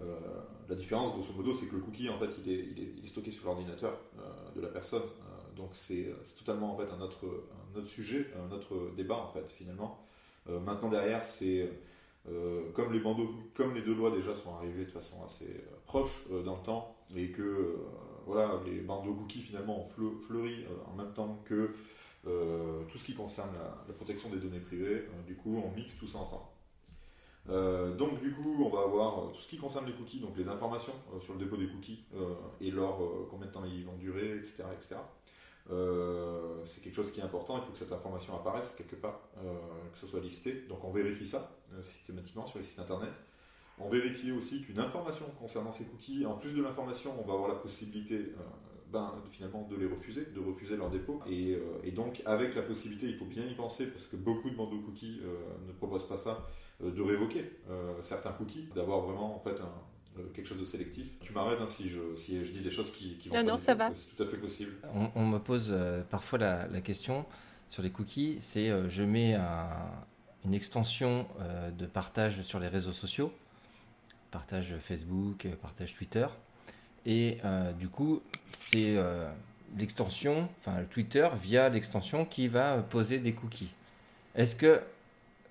Euh, 0.00 0.18
la 0.68 0.74
différence, 0.74 1.12
grosso 1.12 1.32
modo, 1.34 1.54
c'est 1.54 1.66
que 1.66 1.76
le 1.76 1.82
cookie, 1.82 2.08
en 2.08 2.18
fait, 2.18 2.30
il 2.44 2.50
est, 2.50 3.06
stocké 3.06 3.30
sur 3.30 3.46
l'ordinateur 3.46 3.98
de 4.56 4.60
la 4.60 4.68
personne. 4.68 5.02
donc 5.54 5.70
c'est 5.72 6.14
totalement 6.38 6.74
en 6.74 6.76
fait 6.76 6.90
un 6.90 7.00
autre, 7.00 7.26
sujet, 7.86 8.26
un 8.38 8.50
autre 8.52 8.90
débat 8.96 9.16
en 9.16 9.28
fait 9.28 9.46
finalement. 9.52 9.98
maintenant 10.48 10.88
derrière, 10.88 11.26
c'est 11.26 11.70
comme 12.72 12.92
les 12.92 13.00
bandeaux, 13.00 13.30
comme 13.54 13.74
les 13.74 13.82
deux 13.82 13.94
lois 13.94 14.10
déjà 14.10 14.34
sont 14.34 14.54
arrivées 14.54 14.86
de 14.86 14.90
façon 14.90 15.22
assez 15.24 15.62
proche 15.84 16.24
dans 16.44 16.56
le 16.56 16.62
temps 16.62 16.96
et 17.14 17.30
que 17.30 17.76
voilà, 18.24 18.60
les 18.64 18.80
bandeaux 18.80 19.14
cookies 19.14 19.42
finalement 19.42 19.82
ont 19.82 19.86
fleuri 20.26 20.64
en 20.86 20.96
même 20.96 21.12
temps 21.12 21.42
que 21.44 21.74
euh, 22.24 22.84
tout 22.88 22.98
ce 22.98 23.04
qui 23.04 23.14
concerne 23.14 23.50
la, 23.88 23.94
protection 23.94 24.30
des 24.30 24.38
données 24.38 24.60
privées. 24.60 25.08
Euh, 25.08 25.22
du 25.26 25.34
coup, 25.34 25.60
on 25.64 25.74
mixe 25.74 25.98
tout 25.98 26.06
ça 26.06 26.18
ensemble. 26.18 26.44
Euh, 27.50 27.96
donc 27.96 28.20
du 28.20 28.32
coup, 28.32 28.64
on 28.64 28.68
va 28.68 28.82
avoir 28.82 29.32
tout 29.32 29.40
ce 29.40 29.48
qui 29.48 29.58
concerne 29.58 29.86
les 29.86 29.92
cookies, 29.92 30.20
donc 30.20 30.36
les 30.36 30.46
informations 30.46 30.92
sur 31.20 31.32
le 31.32 31.40
dépôt 31.40 31.56
des 31.56 31.66
cookies 31.66 32.04
et 32.60 32.70
leur 32.70 32.98
combien 33.28 33.48
de 33.48 33.52
temps 33.52 33.64
ils 33.64 33.84
vont 33.84 33.96
durer, 33.96 34.36
etc., 34.36 34.62
etc. 34.72 34.94
c'est 36.64 36.84
quelque 36.84 36.94
chose 36.94 37.10
qui 37.10 37.18
est 37.18 37.24
important. 37.24 37.58
Il 37.58 37.64
faut 37.64 37.72
que 37.72 37.78
cette 37.78 37.90
information 37.90 38.36
apparaisse 38.36 38.76
quelque 38.76 38.94
part, 38.94 39.18
que 39.92 39.98
ce 39.98 40.06
soit 40.06 40.20
listé. 40.20 40.66
Donc 40.68 40.84
on 40.84 40.92
vérifie 40.92 41.26
ça 41.26 41.50
systématiquement 41.82 42.46
sur 42.46 42.60
les 42.60 42.64
sites 42.64 42.78
internet. 42.78 43.10
On 43.80 43.88
vérifie 43.88 44.30
aussi 44.30 44.62
qu'une 44.62 44.78
information 44.78 45.26
concernant 45.40 45.72
ces 45.72 45.86
cookies, 45.86 46.24
en 46.24 46.34
plus 46.34 46.52
de 46.52 46.62
l'information, 46.62 47.12
on 47.20 47.26
va 47.26 47.32
avoir 47.32 47.48
la 47.48 47.56
possibilité 47.56 48.32
ben, 48.92 49.14
finalement 49.30 49.66
de 49.70 49.76
les 49.76 49.86
refuser, 49.86 50.26
de 50.34 50.40
refuser 50.40 50.76
leur 50.76 50.90
dépôt. 50.90 51.22
Et, 51.26 51.54
euh, 51.54 51.90
donc 51.92 52.22
avec 52.26 52.54
la 52.54 52.62
possibilité, 52.62 53.06
il 53.06 53.16
faut 53.16 53.24
bien 53.24 53.44
y 53.44 53.54
penser, 53.54 53.86
parce 53.86 54.06
que 54.06 54.16
beaucoup 54.16 54.50
de 54.50 54.54
bandeaux 54.54 54.80
cookies 54.80 55.20
euh, 55.24 55.34
ne 55.66 55.72
proposent 55.72 56.06
pas 56.06 56.18
ça, 56.18 56.46
euh, 56.82 56.90
de 56.90 57.00
révoquer 57.00 57.50
certains 58.02 58.32
cookies, 58.32 58.68
d'avoir 58.74 59.00
vraiment 59.00 59.34
en 59.34 59.40
fait 59.40 59.56
quelque 60.34 60.46
chose 60.46 60.60
de 60.60 60.66
sélectif. 60.66 61.06
Tu 61.20 61.32
m'arrêtes 61.32 61.60
hein, 61.60 61.68
si, 61.68 61.88
je, 61.88 62.00
si 62.16 62.44
je 62.44 62.52
dis 62.52 62.60
des 62.60 62.70
choses 62.70 62.92
qui, 62.92 63.16
qui 63.16 63.30
vont 63.30 63.36
non, 63.36 63.54
non, 63.54 63.60
ça 63.60 63.74
va. 63.74 63.90
C'est 63.94 64.14
tout 64.14 64.22
à 64.22 64.26
fait 64.26 64.38
possible. 64.38 64.72
On, 65.14 65.26
me 65.26 65.38
pose 65.38 65.74
parfois 66.10 66.38
la, 66.38 66.80
question 66.82 67.24
sur 67.70 67.82
les 67.82 67.90
cookies, 67.90 68.36
c'est 68.40 68.70
je 68.90 69.02
mets 69.02 69.36
une 70.44 70.54
extension 70.54 71.26
de 71.78 71.86
partage 71.86 72.42
sur 72.42 72.60
les 72.60 72.68
réseaux 72.68 72.92
sociaux, 72.92 73.32
partage 74.30 74.74
Facebook, 74.80 75.48
partage 75.62 75.94
Twitter. 75.94 76.26
Et 77.06 77.38
euh, 77.44 77.72
du 77.72 77.88
coup, 77.88 78.22
c'est 78.52 78.96
euh, 78.96 79.30
l'extension, 79.76 80.48
enfin 80.60 80.84
Twitter 80.90 81.28
via 81.40 81.68
l'extension 81.68 82.24
qui 82.24 82.48
va 82.48 82.78
poser 82.78 83.18
des 83.18 83.32
cookies. 83.32 83.70
est-ce 84.34 84.56
que 84.56 84.80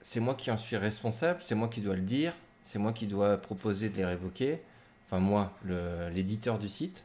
c'est 0.01 0.20
moi 0.20 0.36
qui 0.36 0.50
en 0.51 0.58
suis 0.58 0.77
responsable? 0.77 1.39
C'est 1.43 1.55
moi 1.55 1.67
qui 1.67 1.81
dois 1.81 1.96
le 1.96 2.01
dire? 2.01 2.34
C'est 2.63 2.79
moi 2.79 2.93
qui 2.93 3.08
dois 3.08 3.38
proposer 3.38 3.89
de 3.89 3.98
les 3.98 4.05
révoquer? 4.05 4.60
Enfin, 5.05 5.20
moi, 5.20 5.53
le- 5.63 6.10
l'éditeur 6.10 6.58
du 6.58 6.70
site? 6.70 7.03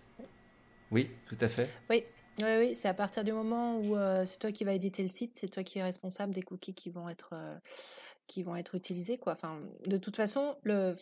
Oui, 0.90 1.10
tout 1.26 1.36
à 1.40 1.48
fait. 1.48 1.68
Oui, 1.90 2.04
oui, 2.38 2.56
oui, 2.58 2.74
c'est 2.74 2.88
à 2.88 2.94
partir 2.94 3.24
du 3.24 3.32
moment 3.32 3.78
où 3.78 3.96
euh, 3.96 4.24
c'est 4.24 4.38
toi 4.38 4.52
qui 4.52 4.64
vas 4.64 4.72
éditer 4.72 5.02
le 5.02 5.08
site, 5.08 5.36
c'est 5.38 5.48
toi 5.48 5.62
qui 5.62 5.78
es 5.78 5.82
responsable 5.82 6.32
des 6.32 6.42
cookies 6.42 6.74
qui 6.74 6.90
vont 6.90 7.08
être, 7.08 7.30
euh, 7.32 7.56
qui 8.26 8.42
vont 8.42 8.56
être 8.56 8.74
utilisés. 8.74 9.18
Enfin, 9.26 9.60
de 9.86 9.96
toute 9.96 10.16
façon, 10.16 10.56
le, 10.62 10.94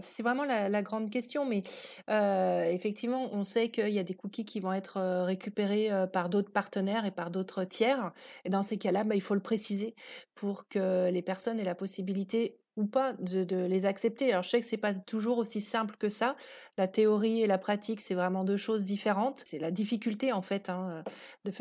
c'est 0.00 0.22
vraiment 0.22 0.44
la, 0.44 0.82
grande 0.82 1.10
question, 1.10 1.44
mais 1.44 1.62
euh, 2.10 2.64
effectivement, 2.64 3.28
on 3.32 3.44
sait 3.44 3.70
qu'il 3.70 3.90
y 3.90 3.98
a 3.98 4.04
des 4.04 4.14
cookies 4.14 4.44
qui 4.44 4.60
vont 4.60 4.72
être 4.72 4.96
euh, 4.98 5.24
récupérés 5.24 5.92
euh, 5.92 6.06
par 6.06 6.28
d'autres 6.28 6.50
partenaires 6.50 7.04
et 7.06 7.10
par 7.10 7.30
d'autres 7.30 7.64
tiers. 7.64 8.12
Et 8.44 8.50
dans 8.50 8.62
ces 8.62 8.78
cas-là, 8.78 9.04
bah, 9.04 9.14
il 9.14 9.22
faut 9.22 9.34
le 9.34 9.40
préciser 9.40 9.94
pour 10.34 10.68
que 10.68 11.10
les 11.10 11.22
personnes 11.22 11.60
aient 11.60 11.64
la 11.64 11.74
possibilité 11.74 12.58
ou 12.76 12.86
pas 12.86 13.12
de, 13.12 13.66
les 13.66 13.84
accepter. 13.84 14.32
Alors 14.32 14.42
je 14.42 14.48
sais 14.48 14.60
que 14.60 14.66
c'est 14.66 14.78
pas 14.78 14.94
toujours 14.94 15.36
aussi 15.36 15.60
simple 15.60 15.96
que 15.98 16.08
ça. 16.08 16.36
La 16.78 16.88
théorie 16.88 17.42
et 17.42 17.46
la 17.46 17.58
pratique, 17.58 18.00
c'est 18.00 18.14
vraiment 18.14 18.44
deux 18.44 18.56
choses 18.56 18.86
différentes. 18.86 19.42
C'est 19.44 19.58
la 19.58 19.70
difficulté 19.70 20.32
en 20.32 20.40
fait 20.40 20.70
hein, 20.70 21.04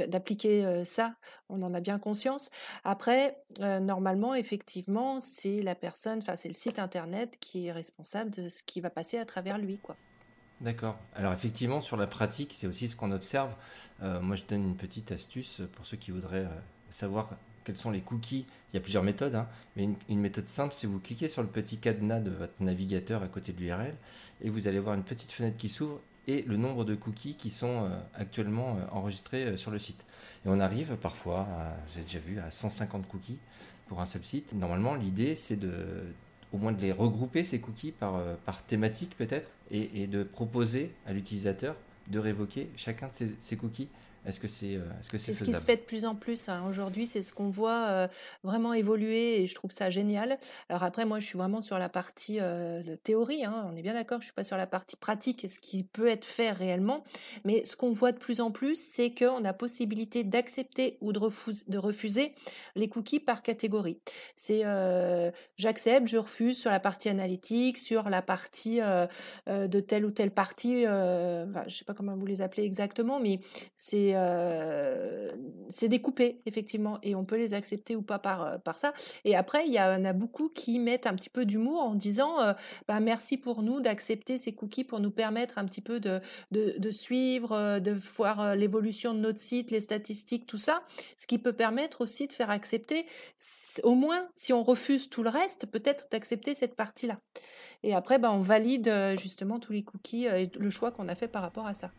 d'appliquer 0.08 0.86
ça. 0.86 1.16
On 1.50 1.62
en 1.64 1.74
a 1.74 1.82
bien 1.82 2.00
conscience. 2.00 2.50
Après, 2.86 3.44
normalement, 3.60 4.36
effectivement, 4.36 5.20
c'est 5.20 5.62
la 5.62 5.76
personne, 5.76 6.20
enfin 6.20 6.38
c'est 6.38 6.48
le 6.48 6.54
site 6.54 6.80
internet 6.80 7.38
qui 7.42 7.68
est 7.68 7.74
responsable 7.74 8.11
de 8.20 8.50
ce 8.50 8.62
qui 8.64 8.82
va 8.82 8.90
passer 8.90 9.18
à 9.18 9.26
travers 9.26 9.58
lui. 9.58 9.80
D'accord. 10.60 10.98
Alors 11.16 11.34
effectivement, 11.34 11.82
sur 11.82 11.98
la 11.98 12.08
pratique, 12.08 12.54
c'est 12.56 12.68
aussi 12.68 12.88
ce 12.88 12.96
qu'on 12.96 13.12
observe. 13.12 13.52
Euh, 14.04 14.22
moi, 14.22 14.36
je 14.36 14.44
donne 14.44 14.64
une 14.64 14.76
petite 14.76 15.12
astuce 15.12 15.62
pour 15.74 15.86
ceux 15.86 15.98
qui 15.98 16.12
voudraient 16.12 16.46
euh, 16.46 16.60
savoir 16.92 17.30
quels 17.64 17.78
sont 17.78 17.90
les 17.90 18.02
cookies. 18.02 18.46
Il 18.72 18.76
y 18.76 18.78
a 18.78 18.82
plusieurs 18.82 19.04
méthodes, 19.04 19.36
hein, 19.36 19.48
mais 19.76 19.90
une, 20.10 20.20
méthode 20.20 20.48
simple, 20.48 20.74
c'est 20.74 20.88
vous 20.88 21.00
cliquez 21.00 21.30
sur 21.30 21.42
le 21.42 21.48
petit 21.48 21.78
cadenas 21.78 22.20
de 22.20 22.32
votre 22.32 22.54
navigateur 22.60 23.24
à 23.24 23.28
côté 23.28 23.54
de 23.54 23.60
l'URL 23.60 23.96
et 24.42 24.50
vous 24.50 24.68
allez 24.68 24.80
voir 24.80 24.96
une 24.96 25.04
petite 25.04 25.32
fenêtre 25.32 25.58
qui 25.58 25.70
s'ouvre 25.70 26.00
et 26.28 26.44
le 26.44 26.58
nombre 26.58 26.86
de 26.86 26.96
cookies 26.96 27.36
qui 27.36 27.50
sont 27.50 27.86
euh, 27.86 27.90
actuellement 28.14 28.78
enregistrés 28.92 29.58
sur 29.58 29.72
le 29.72 29.80
site. 29.80 30.04
Et 30.46 30.50
on 30.50 30.60
arrive 30.60 30.96
parfois, 30.96 31.48
j'ai 31.96 32.02
déjà 32.02 32.20
vu, 32.20 32.40
à 32.40 32.52
150 32.52 33.08
cookies 33.08 33.40
pour 33.88 34.02
un 34.02 34.06
seul 34.06 34.24
site. 34.24 34.54
Normalement, 34.54 34.96
l'idée, 34.96 35.36
c'est 35.36 35.56
de 35.56 36.04
au 36.54 36.58
moins 36.58 36.72
de 36.72 36.82
les 36.82 36.92
regrouper 36.92 37.44
ces 37.44 37.60
cookies 37.60 37.92
par, 37.92 38.16
euh, 38.16 38.36
thématique 38.68 39.16
peut-être 39.18 39.50
et, 39.70 40.08
de 40.08 40.24
proposer 40.24 40.92
à 41.06 41.14
l'utilisateur 41.14 41.76
de 42.08 42.20
révoquer 42.20 42.70
chacun 42.76 43.08
de 43.08 43.30
ces 43.40 43.56
cookies. 43.56 43.88
Est-ce 44.26 44.40
que 44.40 44.48
c'est 44.48 44.76
euh, 44.76 44.82
est-ce 45.00 45.10
que 45.10 45.18
c'est 45.18 45.34
C'est 45.34 45.40
ce 45.40 45.50
qui 45.50 45.54
se 45.56 45.66
fait 45.66 45.78
de 45.78 45.82
plus 45.82 46.06
en 46.06 46.14
plus 46.14 46.48
hein. 46.48 46.64
aujourd'hui, 46.70 47.08
c'est 47.08 47.24
ce 47.24 47.34
qu'on 47.34 47.50
voit 47.50 47.88
euh, 47.88 48.08
vraiment 48.44 48.74
évoluer 48.74 49.42
et 49.42 49.48
je 49.48 49.56
trouve 49.56 49.72
ça 49.72 49.90
génial. 49.90 50.38
Alors 50.70 50.84
après, 50.84 51.06
moi, 51.06 51.20
je 51.20 51.26
suis 51.26 51.38
vraiment 51.38 51.62
sur 51.62 51.80
la 51.80 51.90
partie 51.90 52.38
euh, 52.40 52.84
de 52.84 52.96
théorie, 52.96 53.44
hein, 53.46 53.68
on 53.72 53.76
est 53.76 53.82
bien 53.82 53.94
d'accord, 53.94 54.22
je 54.22 54.26
suis 54.26 54.34
pas 54.34 54.44
sur 54.44 54.58
la 54.58 54.68
partie 54.68 54.96
pratique, 54.96 55.48
ce 55.50 55.58
qui 55.58 55.84
peut 55.84 56.08
être 56.08 56.26
fait 56.26 56.52
réellement. 56.52 57.04
Mais 57.46 57.66
ce 57.66 57.76
qu'on 57.76 57.94
voit 57.94 58.12
de 58.12 58.20
plus 58.20 58.42
en 58.42 58.52
plus, 58.52 58.76
c'est 58.76 59.12
qu'on 59.12 59.44
a 59.44 59.54
possibilité 59.54 60.24
d'accepter 60.24 60.98
ou 61.02 61.14
de, 61.14 61.20
refus- 61.20 61.68
de 61.68 61.78
refuser 61.80 62.36
les 62.76 62.90
cookies 62.90 63.20
par 63.20 63.42
catégorie. 63.42 64.00
C'est 64.36 64.62
euh, 64.66 65.32
j'accepte, 65.58 66.08
je 66.08 66.18
refuse 66.18 66.60
sur 66.60 66.70
la 66.70 66.80
partie 66.80 67.10
analytique, 67.10 67.80
sur 67.80 68.10
la 68.10 68.22
partie 68.22 68.80
de 69.48 69.80
telle 69.80 70.06
ou 70.06 70.12
telle 70.12 70.32
partie, 70.32 70.86
enfin, 70.88 71.64
je 71.68 71.76
sais 71.76 71.86
pas 71.86 71.94
comment 71.94 72.16
vous 72.16 72.26
les 72.26 72.42
appelez 72.42 72.64
exactement, 72.64 73.20
mais 73.20 73.40
c'est 73.78 74.11
euh, 74.16 75.32
c'est 75.70 75.88
découpé 75.88 76.42
effectivement 76.46 77.00
et 77.04 77.16
on 77.16 77.26
peut 77.26 77.38
les 77.38 77.54
accepter 77.54 77.96
ou 77.96 78.02
pas 78.02 78.20
par 78.20 78.44
euh, 78.44 78.58
par 78.58 78.78
ça. 78.78 78.94
Et 79.26 79.36
après 79.36 79.66
il 79.66 79.74
y 79.74 79.80
en 79.80 80.04
a 80.04 80.14
beaucoup 80.14 80.50
qui 80.50 80.80
mettent 80.80 81.08
un 81.08 81.16
petit 81.16 81.30
peu 81.30 81.46
d'humour 81.46 81.82
en 81.82 81.96
disant 81.96 82.42
euh, 82.42 82.54
bah, 82.88 83.00
merci 83.00 83.38
pour 83.38 83.64
nous 83.64 83.80
d'accepter 83.80 84.38
ces 84.38 84.54
cookies 84.54 84.84
pour 84.84 85.00
nous 85.00 85.12
permettre 85.12 85.58
un 85.58 85.66
petit 85.66 85.82
peu 85.82 86.00
de 86.00 86.20
de, 86.52 86.92
suivre 86.92 87.80
de 87.80 87.92
voir 87.92 88.56
l'évolution 88.56 89.14
de 89.14 89.20
notre 89.20 89.40
site 89.40 89.72
les 89.72 89.82
statistiques 89.82 90.46
tout 90.46 90.58
ça. 90.58 90.84
Ce 91.18 91.28
qui 91.28 91.38
peut 91.38 91.54
permettre 91.54 92.02
aussi 92.02 92.28
de 92.28 92.34
faire 92.34 92.50
accepter 92.50 93.06
au 93.84 93.96
moins 93.96 94.28
si 94.36 94.54
on 94.54 94.64
refuse 94.64 95.10
tout 95.10 95.24
le 95.24 95.30
reste 95.30 95.66
peut-être 95.66 96.08
d'accepter 96.12 96.56
cette 96.56 96.76
partie 96.76 97.08
là 97.08 97.20
et 97.84 97.94
après 97.94 98.20
bah, 98.20 98.32
on 98.32 98.40
valide 98.40 98.92
justement 99.18 99.60
tous 99.60 99.72
les 99.74 99.84
cookies 99.84 100.26
et 100.26 100.52
le 100.60 100.70
choix 100.70 100.92
qu'on 100.92 101.08
a 101.08 101.16
fait 101.16 101.28
par 101.28 101.42
rapport 101.42 101.68
à 101.68 101.74
ça 101.74 101.92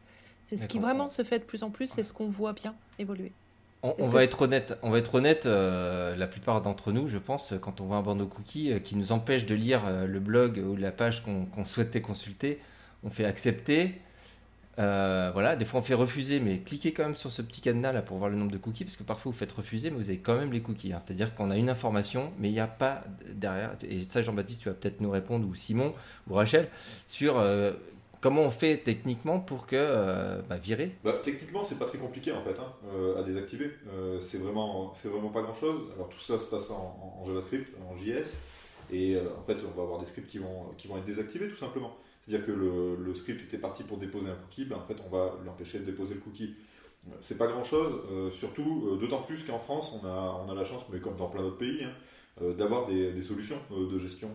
c'est 0.45 0.57
ce 0.57 0.67
qui 0.67 0.79
vraiment 0.79 1.09
se 1.09 1.23
fait 1.23 1.39
de 1.39 1.45
plus 1.45 1.63
en 1.63 1.71
plus, 1.71 1.87
c'est 1.87 2.05
ce 2.05 2.13
qu'on 2.13 2.29
voit 2.29 2.53
bien 2.53 2.75
évoluer. 2.99 3.33
On, 3.85 4.09
va 4.11 4.23
être 4.23 4.43
honnête, 4.43 4.79
on 4.83 4.91
va 4.91 4.99
être 4.99 5.17
honnête. 5.17 5.45
euh, 5.47 6.15
la 6.15 6.29
plupart 6.29 6.63
d'entre 6.63 6.93
nous, 6.93 7.09
je 7.09 7.19
pense, 7.19 7.53
quand 7.61 7.81
on 7.81 7.87
voit 7.87 7.97
un 7.97 8.03
bandeau 8.03 8.27
cookie 8.27 8.73
euh, 8.73 8.79
qui 8.79 8.95
nous 8.95 9.11
empêche 9.11 9.45
de 9.45 9.57
lire 9.57 9.83
euh, 9.87 10.07
le 10.07 10.21
blog 10.21 10.59
ou 10.65 10.77
la 10.77 10.93
page 10.93 11.25
qu'on 11.25 11.65
souhaitait 11.65 12.01
consulter, 12.01 12.61
on 13.03 13.11
fait 13.11 13.25
accepter. 13.25 14.01
Euh, 14.79 15.31
voilà, 15.35 15.55
des 15.55 15.67
fois 15.67 15.81
on 15.81 15.83
fait 15.83 15.93
refuser, 15.95 16.41
mais 16.41 16.59
cliquez 16.59 16.93
quand 16.95 17.03
même 17.03 17.17
sur 17.17 17.31
ce 17.31 17.43
petit 17.43 17.61
cadenas 17.61 17.93
là 17.93 18.01
pour 18.01 18.17
voir 18.17 18.31
le 18.31 18.37
nombre 18.37 18.53
de 18.53 18.57
cookies, 18.57 18.85
parce 18.85 18.97
que 18.97 19.03
parfois 19.03 19.31
vous 19.31 19.37
faites 19.37 19.53
refuser, 19.53 19.91
mais 19.91 19.97
vous 19.99 20.09
avez 20.09 20.19
quand 20.19 20.35
même 20.35 20.51
les 20.53 20.63
cookies. 20.63 20.93
hein. 20.95 20.99
C'est-à-dire 20.99 21.35
qu'on 21.35 21.51
a 21.51 21.57
une 21.57 21.69
information, 21.69 22.33
mais 22.39 22.49
il 22.49 22.53
n'y 22.53 22.61
a 22.61 22.67
pas 22.67 23.05
derrière. 23.35 23.73
Et 23.87 24.03
ça, 24.05 24.23
Jean-Baptiste, 24.23 24.63
tu 24.63 24.69
vas 24.69 24.75
peut-être 24.75 25.01
nous 25.01 25.11
répondre, 25.11 25.47
ou 25.47 25.55
Simon, 25.55 25.93
ou 26.31 26.35
Rachel, 26.35 26.69
sur 27.07 27.39
euh, 27.39 27.73
comment 28.23 28.43
on 28.43 28.51
fait 28.51 28.79
techniquement 28.79 29.41
pour 29.41 29.67
que 29.67 29.77
euh, 29.77 30.41
bah, 30.49 30.57
virer? 30.57 30.93
Bah, 31.05 31.21
techniquement, 31.23 31.63
c'est 31.65 31.79
pas 31.79 31.85
très 31.85 31.99
compliqué 31.99 32.33
en 32.33 32.43
fait 32.43 32.59
hein, 32.59 32.73
euh, 32.95 33.21
à 33.21 33.23
désactiver. 33.23 33.71
Euh, 33.93 34.21
c'est 34.23 34.39
vraiment, 34.39 34.95
c'est 34.95 35.09
vraiment 35.09 35.29
pas 35.29 35.43
grand 35.43 35.57
chose. 35.57 35.91
Alors 35.95 36.09
tout 36.09 36.21
ça 36.21 36.39
se 36.39 36.47
passe 36.47 36.71
en, 36.71 37.25
JavaScript, 37.27 37.77
en 37.87 37.97
JS, 37.99 38.35
et 38.91 39.17
euh, 39.17 39.25
en 39.39 39.43
fait, 39.43 39.59
on 39.67 39.77
va 39.77 39.83
avoir 39.83 39.99
des 39.99 40.07
scripts 40.07 40.31
qui 40.31 40.39
vont, 40.39 40.71
qui 40.79 40.89
vont 40.89 40.97
être 40.97 41.05
désactivés 41.05 41.49
tout 41.49 41.57
simplement. 41.57 41.95
C'est-à-dire 42.25 42.47
que 42.47 42.53
le, 42.53 42.97
le 42.97 43.15
script 43.15 43.43
était 43.43 43.59
parti 43.59 43.83
pour 43.83 43.99
déposer 43.99 44.29
un 44.29 44.37
cookie, 44.37 44.65
ben, 44.65 44.77
en 44.77 44.87
fait, 44.87 44.97
on 45.05 45.11
va 45.11 45.37
l'empêcher 45.45 45.81
de 45.81 45.85
déposer 45.85 46.15
le 46.15 46.21
cookie. 46.21 46.55
C'est 47.21 47.37
pas 47.37 47.49
grand 47.49 47.65
chose, 47.65 48.01
surtout 48.31 48.97
d'autant 49.01 49.23
plus 49.23 49.43
qu'en 49.43 49.59
France, 49.59 49.93
on 50.01 50.07
a, 50.07 50.45
on 50.47 50.49
a 50.49 50.55
la 50.55 50.65
chance, 50.65 50.83
mais 50.93 51.01
comme 51.01 51.17
dans 51.17 51.27
plein 51.27 51.43
d'autres 51.43 51.59
pays, 51.59 51.83
hein, 51.83 52.53
d'avoir 52.57 52.87
des, 52.87 53.21
solutions 53.23 53.59
de 53.73 53.99
gestion 53.99 54.29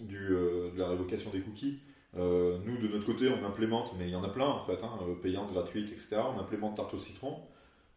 de 0.00 0.72
la 0.76 0.88
révocation 0.88 1.30
des 1.30 1.38
cookies. 1.38 1.78
Euh, 2.16 2.58
nous, 2.64 2.78
de 2.78 2.88
notre 2.88 3.06
côté, 3.06 3.28
on 3.28 3.44
implémente, 3.44 3.92
mais 3.98 4.06
il 4.06 4.10
y 4.10 4.16
en 4.16 4.24
a 4.24 4.28
plein 4.28 4.46
en 4.46 4.64
fait, 4.64 4.82
hein, 4.82 4.98
euh, 5.02 5.14
payantes, 5.14 5.52
gratuites, 5.52 5.92
etc. 5.92 6.16
On 6.34 6.40
implémente 6.40 6.76
Tarte 6.76 6.94
au 6.94 6.98
citron. 6.98 7.40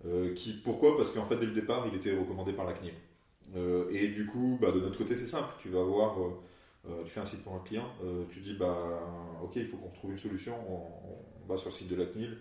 Euh, 0.06 0.34
qui, 0.34 0.54
pourquoi? 0.54 0.98
Parce 0.98 1.12
qu'en 1.12 1.26
fait, 1.26 1.38
dès 1.38 1.46
le 1.46 1.54
départ, 1.54 1.86
il 1.88 1.96
était 1.96 2.12
recommandé 2.18 2.54
par 2.54 2.66
la 2.66 2.74
CNIL. 2.74 2.94
Et 3.92 4.08
du 4.08 4.26
coup, 4.28 4.58
bah, 4.62 4.72
de 4.72 4.80
notre 4.80 4.98
côté, 4.98 5.16
c'est 5.16 5.28
simple. 5.28 5.50
Tu 5.60 5.68
vas 5.70 5.84
voir, 5.84 6.16
tu 7.04 7.12
fais 7.12 7.20
un 7.20 7.26
site 7.26 7.44
pour 7.44 7.54
un 7.54 7.60
client, 7.60 7.86
tu 8.30 8.40
dis, 8.40 8.54
bah, 8.54 9.02
ok, 9.44 9.52
il 9.58 9.68
faut 9.68 9.76
qu'on 9.76 9.90
trouve 9.90 10.12
une 10.12 10.18
solution. 10.18 10.56
On, 10.70 11.52
va 11.52 11.58
sur 11.58 11.70
le 11.70 11.76
site 11.76 11.90
de 11.90 11.96
la 11.96 12.06
CNIL, 12.06 12.38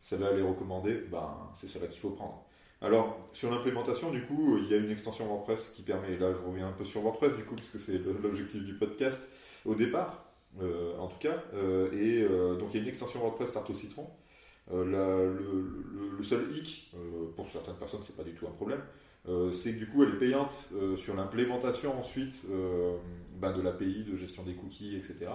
celle-là, 0.00 0.28
elle 0.32 0.38
est 0.38 0.48
recommandée, 0.48 0.94
bah, 1.10 1.52
c'est 1.60 1.68
celle-là 1.68 1.88
qu'il 1.88 2.00
faut 2.00 2.10
prendre. 2.10 2.42
Alors, 2.80 3.18
sur 3.34 3.50
l'implémentation, 3.50 4.10
du 4.10 4.24
coup, 4.24 4.56
il 4.56 4.68
y 4.68 4.74
a 4.74 4.78
une 4.78 4.90
extension 4.90 5.26
WordPress 5.26 5.72
qui 5.76 5.82
permet, 5.82 6.12
et 6.14 6.16
là, 6.16 6.32
je 6.32 6.38
reviens 6.38 6.68
un 6.68 6.72
peu 6.72 6.86
sur 6.86 7.02
WordPress, 7.02 7.36
du 7.36 7.44
coup, 7.44 7.54
parce 7.54 7.68
que 7.68 7.78
c'est 7.78 7.98
l'objectif 8.22 8.64
du 8.64 8.72
podcast 8.74 9.28
au 9.66 9.74
départ. 9.74 10.29
Euh, 10.60 10.96
en 10.98 11.06
tout 11.06 11.18
cas. 11.18 11.42
Euh, 11.54 11.92
et 11.92 12.22
euh, 12.22 12.56
donc 12.56 12.70
il 12.72 12.76
y 12.76 12.80
a 12.80 12.82
une 12.82 12.88
extension 12.88 13.20
WordPress 13.20 13.52
Tarte 13.52 13.70
au 13.70 13.74
citron. 13.74 14.08
Le, 14.72 16.22
seul 16.22 16.54
hic, 16.54 16.94
pour 17.34 17.50
certaines 17.50 17.74
personnes, 17.74 18.02
c'est 18.04 18.16
pas 18.16 18.22
du 18.22 18.34
tout 18.34 18.46
un 18.46 18.52
problème, 18.52 18.80
c'est 19.52 19.72
que 19.72 19.78
du 19.78 19.88
coup 19.88 20.04
elle 20.04 20.10
est 20.10 20.18
payante 20.18 20.52
sur 20.96 21.16
l'implémentation 21.16 21.98
ensuite 21.98 22.40
ben, 23.34 23.52
de 23.52 23.60
l'API, 23.60 24.04
de 24.04 24.14
gestion 24.14 24.44
des 24.44 24.54
cookies, 24.54 24.94
etc. 24.94 25.28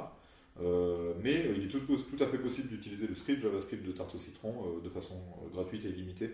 Mais 1.22 1.52
il 1.54 1.66
est 1.66 1.68
tout, 1.68 2.24
à 2.24 2.28
fait 2.28 2.38
possible 2.38 2.70
d'utiliser 2.70 3.08
le 3.08 3.16
script 3.16 3.42
JavaScript 3.42 3.86
de 3.86 3.92
Tarte 3.92 4.16
au 4.16 4.20
citron 4.20 4.80
de 4.82 4.90
façon 4.90 5.22
gratuite 5.52 5.84
et 5.84 5.90
illimitée, 5.90 6.32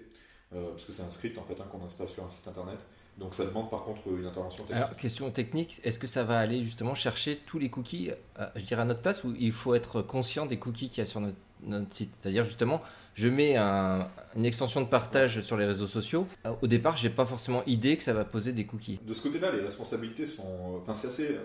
euh, 0.54 0.72
parce 0.72 0.84
que 0.84 0.92
c'est 0.92 1.04
un 1.04 1.12
script 1.12 1.38
en 1.38 1.44
fait 1.44 1.60
hein, 1.62 1.66
qu'on 1.72 1.84
installe 1.86 2.10
sur 2.10 2.26
un 2.26 2.30
site 2.30 2.48
internet. 2.48 2.80
Donc 3.18 3.36
ça 3.36 3.46
demande 3.46 3.70
par 3.70 3.84
contre 3.84 4.01
une 4.08 4.25
intervention 4.25 4.63
technique. 4.63 4.84
Alors, 4.84 4.96
question 4.96 5.30
technique, 5.32 5.80
est-ce 5.84 6.00
que 6.00 6.08
ça 6.08 6.24
va 6.24 6.39
aller 6.39 6.63
justement 6.63 6.96
chercher 6.96 7.36
tous 7.38 7.60
les 7.60 7.70
cookies, 7.70 8.12
euh, 8.39 8.48
je 8.56 8.63
dirais 8.63 8.82
à 8.82 8.86
notre 8.86 9.01
place, 9.01 9.24
ou 9.24 9.34
il 9.39 9.51
faut 9.51 9.75
être 9.75 10.01
conscient 10.01 10.46
des 10.46 10.58
cookies 10.58 10.89
qu'il 10.89 11.00
y 11.00 11.01
a 11.01 11.06
sur 11.06 11.20
notre, 11.20 11.38
notre 11.63 11.91
site? 11.94 12.15
C'est-à-dire 12.20 12.46
justement, 12.46 12.82
je 13.13 13.27
mets 13.27 13.58
un- 13.58 14.08
une 14.36 14.46
extension 14.46 14.82
de 14.82 14.88
partage 14.88 15.41
sur 15.41 15.56
les 15.58 15.65
réseaux 15.65 15.88
sociaux. 15.88 16.25
Euh, 16.48 16.53
Au 16.63 16.68
départ, 16.68 16.98
j'ai 16.98 17.10
pas 17.12 17.25
forcément 17.25 17.63
idée 17.68 17.96
que 17.98 18.01
ça 18.03 18.13
va 18.13 18.25
poser 18.25 18.53
des 18.53 18.65
cookies. 18.65 19.00
De 19.06 19.13
ce 19.13 19.22
côté-là, 19.22 19.51
les 19.51 19.62
responsabilités 19.62 20.25
sont. 20.25 20.80
Enfin, 20.82 20.96
c'est 20.96 21.08
assez 21.10 21.32
euh, 21.34 21.39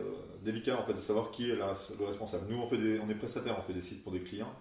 délicat 0.45 0.81
en 0.81 0.87
fait 0.87 0.95
de 0.95 1.01
savoir 1.01 1.31
qui 1.31 1.51
est 1.51 1.57
la- 1.57 1.75
le 1.99 2.07
responsable. 2.07 2.47
Nous, 2.49 2.57
on, 2.59 2.67
fait 2.69 2.79
des, 2.79 3.01
on 3.01 3.09
est 3.11 3.15
prestataire, 3.15 3.57
on 3.59 3.63
fait 3.67 3.75
des 3.75 3.83
sites 3.83 4.03
pour 4.03 4.13
des 4.13 4.21
clients. 4.21 4.53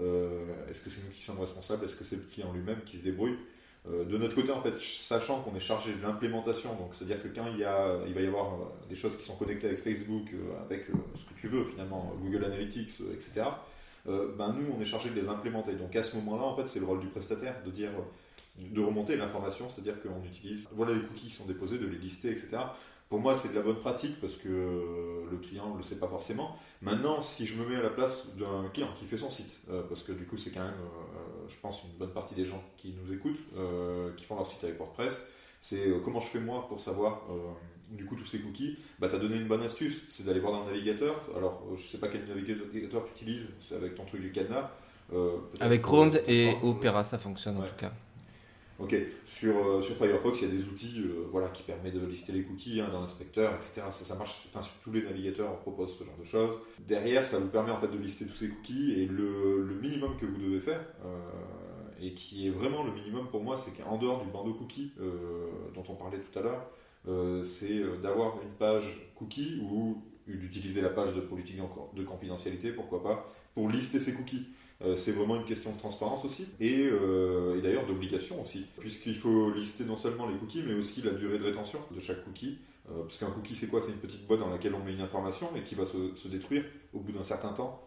Euh, 0.00 0.68
Est-ce 0.70 0.80
que 0.80 0.90
c'est 0.90 1.02
nous 1.04 1.10
qui 1.10 1.22
sommes 1.22 1.40
responsables? 1.40 1.84
Est-ce 1.84 1.96
que 1.96 2.04
c'est 2.04 2.16
le 2.16 2.22
client 2.22 2.52
lui-même 2.52 2.80
qui 2.86 2.96
se 2.98 3.04
débrouille? 3.04 3.36
De 3.86 4.16
notre 4.16 4.34
côté, 4.34 4.50
sachant 4.78 5.42
qu'on 5.42 5.54
est 5.54 5.60
chargé 5.60 5.92
de 5.92 6.00
l'implémentation, 6.02 6.70
c'est-à-dire 6.92 7.22
que 7.22 7.28
quand 7.28 7.46
il, 7.52 7.58
y 7.58 7.64
a, 7.64 7.98
va 8.14 8.20
y 8.22 8.26
avoir 8.26 8.54
euh, 8.54 8.64
des 8.88 8.96
choses 8.96 9.14
qui 9.14 9.22
sont 9.22 9.36
connectées 9.36 9.66
avec 9.66 9.80
Facebook, 9.80 10.24
euh, 10.32 10.64
avec 10.64 10.88
euh, 10.88 10.94
ce 11.16 11.24
que 11.26 11.38
tu 11.38 11.48
veux 11.48 11.64
finalement, 11.64 12.14
Google 12.22 12.46
Analytics, 12.46 13.02
euh, 13.02 13.12
etc. 13.12 13.42
euh, 14.08 14.34
ben 14.38 14.54
nous, 14.58 14.74
on 14.74 14.80
est 14.80 14.86
chargé 14.86 15.10
de 15.10 15.14
les 15.14 15.28
implémenter. 15.28 15.74
Donc 15.74 15.94
à 15.96 16.02
ce 16.02 16.16
moment-là, 16.16 16.44
en 16.44 16.56
fait, 16.56 16.66
c'est 16.66 16.80
le 16.80 16.86
rôle 16.86 17.00
du 17.00 17.08
prestataire 17.08 17.56
de 17.62 17.72
de 18.56 18.80
remonter 18.80 19.16
l'information, 19.16 19.68
c'est-à-dire 19.68 20.00
qu'on 20.00 20.24
utilise, 20.24 20.64
voilà 20.72 20.94
les 20.94 21.02
cookies 21.02 21.26
qui 21.26 21.34
sont 21.34 21.44
déposés, 21.44 21.76
de 21.76 21.86
les 21.86 21.98
lister, 21.98 22.30
etc. 22.30 22.56
Pour 23.14 23.22
moi, 23.22 23.36
c'est 23.36 23.50
de 23.50 23.54
la 23.54 23.60
bonne 23.60 23.78
pratique 23.78 24.20
parce 24.20 24.34
que 24.34 24.48
le 24.48 25.36
client 25.36 25.72
ne 25.72 25.76
le 25.76 25.84
sait 25.84 26.00
pas 26.00 26.08
forcément. 26.08 26.56
Maintenant, 26.82 27.22
si 27.22 27.46
je 27.46 27.54
me 27.54 27.64
mets 27.64 27.76
à 27.76 27.82
la 27.82 27.90
place 27.90 28.34
d'un 28.34 28.68
client 28.70 28.88
qui 28.98 29.04
fait 29.04 29.16
son 29.16 29.30
site, 29.30 29.56
euh, 29.70 29.84
parce 29.88 30.02
que 30.02 30.10
du 30.10 30.26
coup, 30.26 30.36
c'est 30.36 30.50
quand 30.50 30.64
même, 30.64 30.72
euh, 30.72 31.46
je 31.48 31.54
pense, 31.62 31.84
une 31.84 31.96
bonne 31.96 32.10
partie 32.10 32.34
des 32.34 32.44
gens 32.44 32.60
qui 32.76 32.92
nous 33.00 33.14
écoutent, 33.14 33.38
euh, 33.56 34.10
qui 34.16 34.24
font 34.24 34.34
leur 34.34 34.48
site 34.48 34.64
avec 34.64 34.78
WordPress, 34.78 35.30
c'est 35.60 35.92
comment 36.04 36.18
je 36.18 36.26
fais 36.26 36.40
moi 36.40 36.66
pour 36.66 36.80
savoir 36.80 37.22
du 37.88 38.04
coup 38.04 38.16
tous 38.16 38.26
ces 38.26 38.40
cookies? 38.40 38.78
Bah, 38.98 39.08
tu 39.08 39.14
as 39.14 39.18
donné 39.20 39.36
une 39.36 39.46
bonne 39.46 39.62
astuce, 39.62 40.02
c'est 40.10 40.26
d'aller 40.26 40.40
voir 40.40 40.52
dans 40.54 40.64
le 40.64 40.72
navigateur. 40.72 41.14
Alors, 41.36 41.62
je 41.76 41.86
sais 41.86 41.98
pas 41.98 42.08
quel 42.08 42.26
navigateur 42.26 43.04
tu 43.04 43.22
utilises, 43.22 43.48
c'est 43.60 43.76
avec 43.76 43.94
ton 43.94 44.06
truc 44.06 44.22
du 44.22 44.32
cadenas. 44.32 44.72
avec 45.60 45.82
Chrome 45.82 46.10
et 46.26 46.56
Opera, 46.64 47.04
ça 47.04 47.18
fonctionne 47.18 47.58
en 47.58 47.62
tout 47.62 47.76
cas. 47.78 47.92
Ok, 48.80 48.96
sur, 49.24 49.56
euh, 49.56 49.82
sur 49.82 49.94
Firefox, 49.96 50.42
il 50.42 50.48
y 50.48 50.50
a 50.50 50.54
des 50.54 50.64
outils 50.64 51.04
euh, 51.04 51.26
voilà, 51.30 51.48
qui 51.50 51.62
permettent 51.62 51.94
de 51.94 52.04
lister 52.04 52.32
les 52.32 52.42
cookies 52.42 52.80
hein, 52.80 52.88
dans 52.90 53.02
l'inspecteur, 53.02 53.54
etc. 53.54 53.82
Ça, 53.90 54.16
marche, 54.16 54.48
enfin, 54.48 54.62
sur 54.62 54.74
tous 54.82 54.90
les 54.90 55.02
navigateurs 55.02 55.56
proposent 55.60 55.96
ce 55.96 56.02
genre 56.02 56.18
de 56.18 56.24
choses. 56.24 56.58
Derrière, 56.80 57.24
ça 57.24 57.38
vous 57.38 57.48
permet 57.48 57.70
en 57.70 57.78
fait 57.78 57.86
de 57.86 57.96
lister 57.96 58.26
tous 58.26 58.34
ces 58.34 58.48
cookies 58.48 58.94
et 58.94 59.06
le, 59.06 59.62
le 59.62 59.74
minimum 59.76 60.16
que 60.16 60.26
vous 60.26 60.38
devez 60.38 60.58
faire, 60.58 60.80
euh, 61.04 61.18
et 62.00 62.14
qui 62.14 62.48
est 62.48 62.50
vraiment 62.50 62.82
le 62.82 62.90
minimum 62.90 63.28
pour 63.28 63.44
moi, 63.44 63.56
c'est 63.56 63.70
qu'en 63.80 63.96
dehors 63.96 64.24
du 64.24 64.30
bandeau 64.30 64.54
cookie 64.54 64.92
dont 65.74 65.84
on 65.88 65.94
parlait 65.94 66.18
tout 66.18 66.38
à 66.38 66.42
l'heure, 66.42 67.44
c'est 67.44 67.80
d'avoir 68.02 68.42
une 68.42 68.50
page 68.58 69.12
cookie 69.14 69.60
ou 69.62 70.02
d'utiliser 70.26 70.80
la 70.80 70.88
page 70.88 71.14
de 71.14 71.20
politique 71.20 71.56
de 71.94 72.02
confidentialité, 72.02 72.72
pourquoi 72.72 73.02
pas, 73.02 73.32
pour 73.54 73.70
lister 73.70 74.00
ces 74.00 74.12
cookies. 74.12 74.48
Euh, 74.82 74.96
c'est 74.96 75.12
vraiment 75.12 75.36
une 75.36 75.44
question 75.44 75.72
de 75.72 75.78
transparence 75.78 76.24
aussi, 76.24 76.48
euh, 76.60 77.56
et, 77.56 77.62
d'ailleurs 77.62 77.86
d'obligation 77.86 78.42
aussi, 78.42 78.66
puisqu'il 78.78 79.14
faut 79.14 79.50
lister 79.52 79.84
non 79.84 79.96
seulement 79.96 80.26
les 80.26 80.36
cookies, 80.36 80.64
mais 80.66 80.74
aussi 80.74 81.00
la 81.02 81.12
durée 81.12 81.38
de 81.38 81.44
rétention 81.44 81.78
de 81.94 82.00
chaque 82.00 82.24
cookie. 82.24 82.58
Euh, 82.90 83.02
parce 83.02 83.16
qu'un 83.16 83.30
cookie, 83.30 83.54
c'est 83.54 83.68
quoi? 83.68 83.80
C'est 83.82 83.92
une 83.92 83.98
petite 83.98 84.26
boîte 84.26 84.40
dans 84.40 84.50
laquelle 84.50 84.74
on 84.74 84.84
met 84.84 84.92
une 84.92 85.00
information 85.00 85.48
et 85.56 85.62
qui 85.62 85.74
va 85.74 85.84
se, 85.86 86.28
détruire 86.28 86.64
au 86.92 87.00
bout 87.00 87.12
d'un 87.12 87.24
certain 87.24 87.52
temps. 87.52 87.80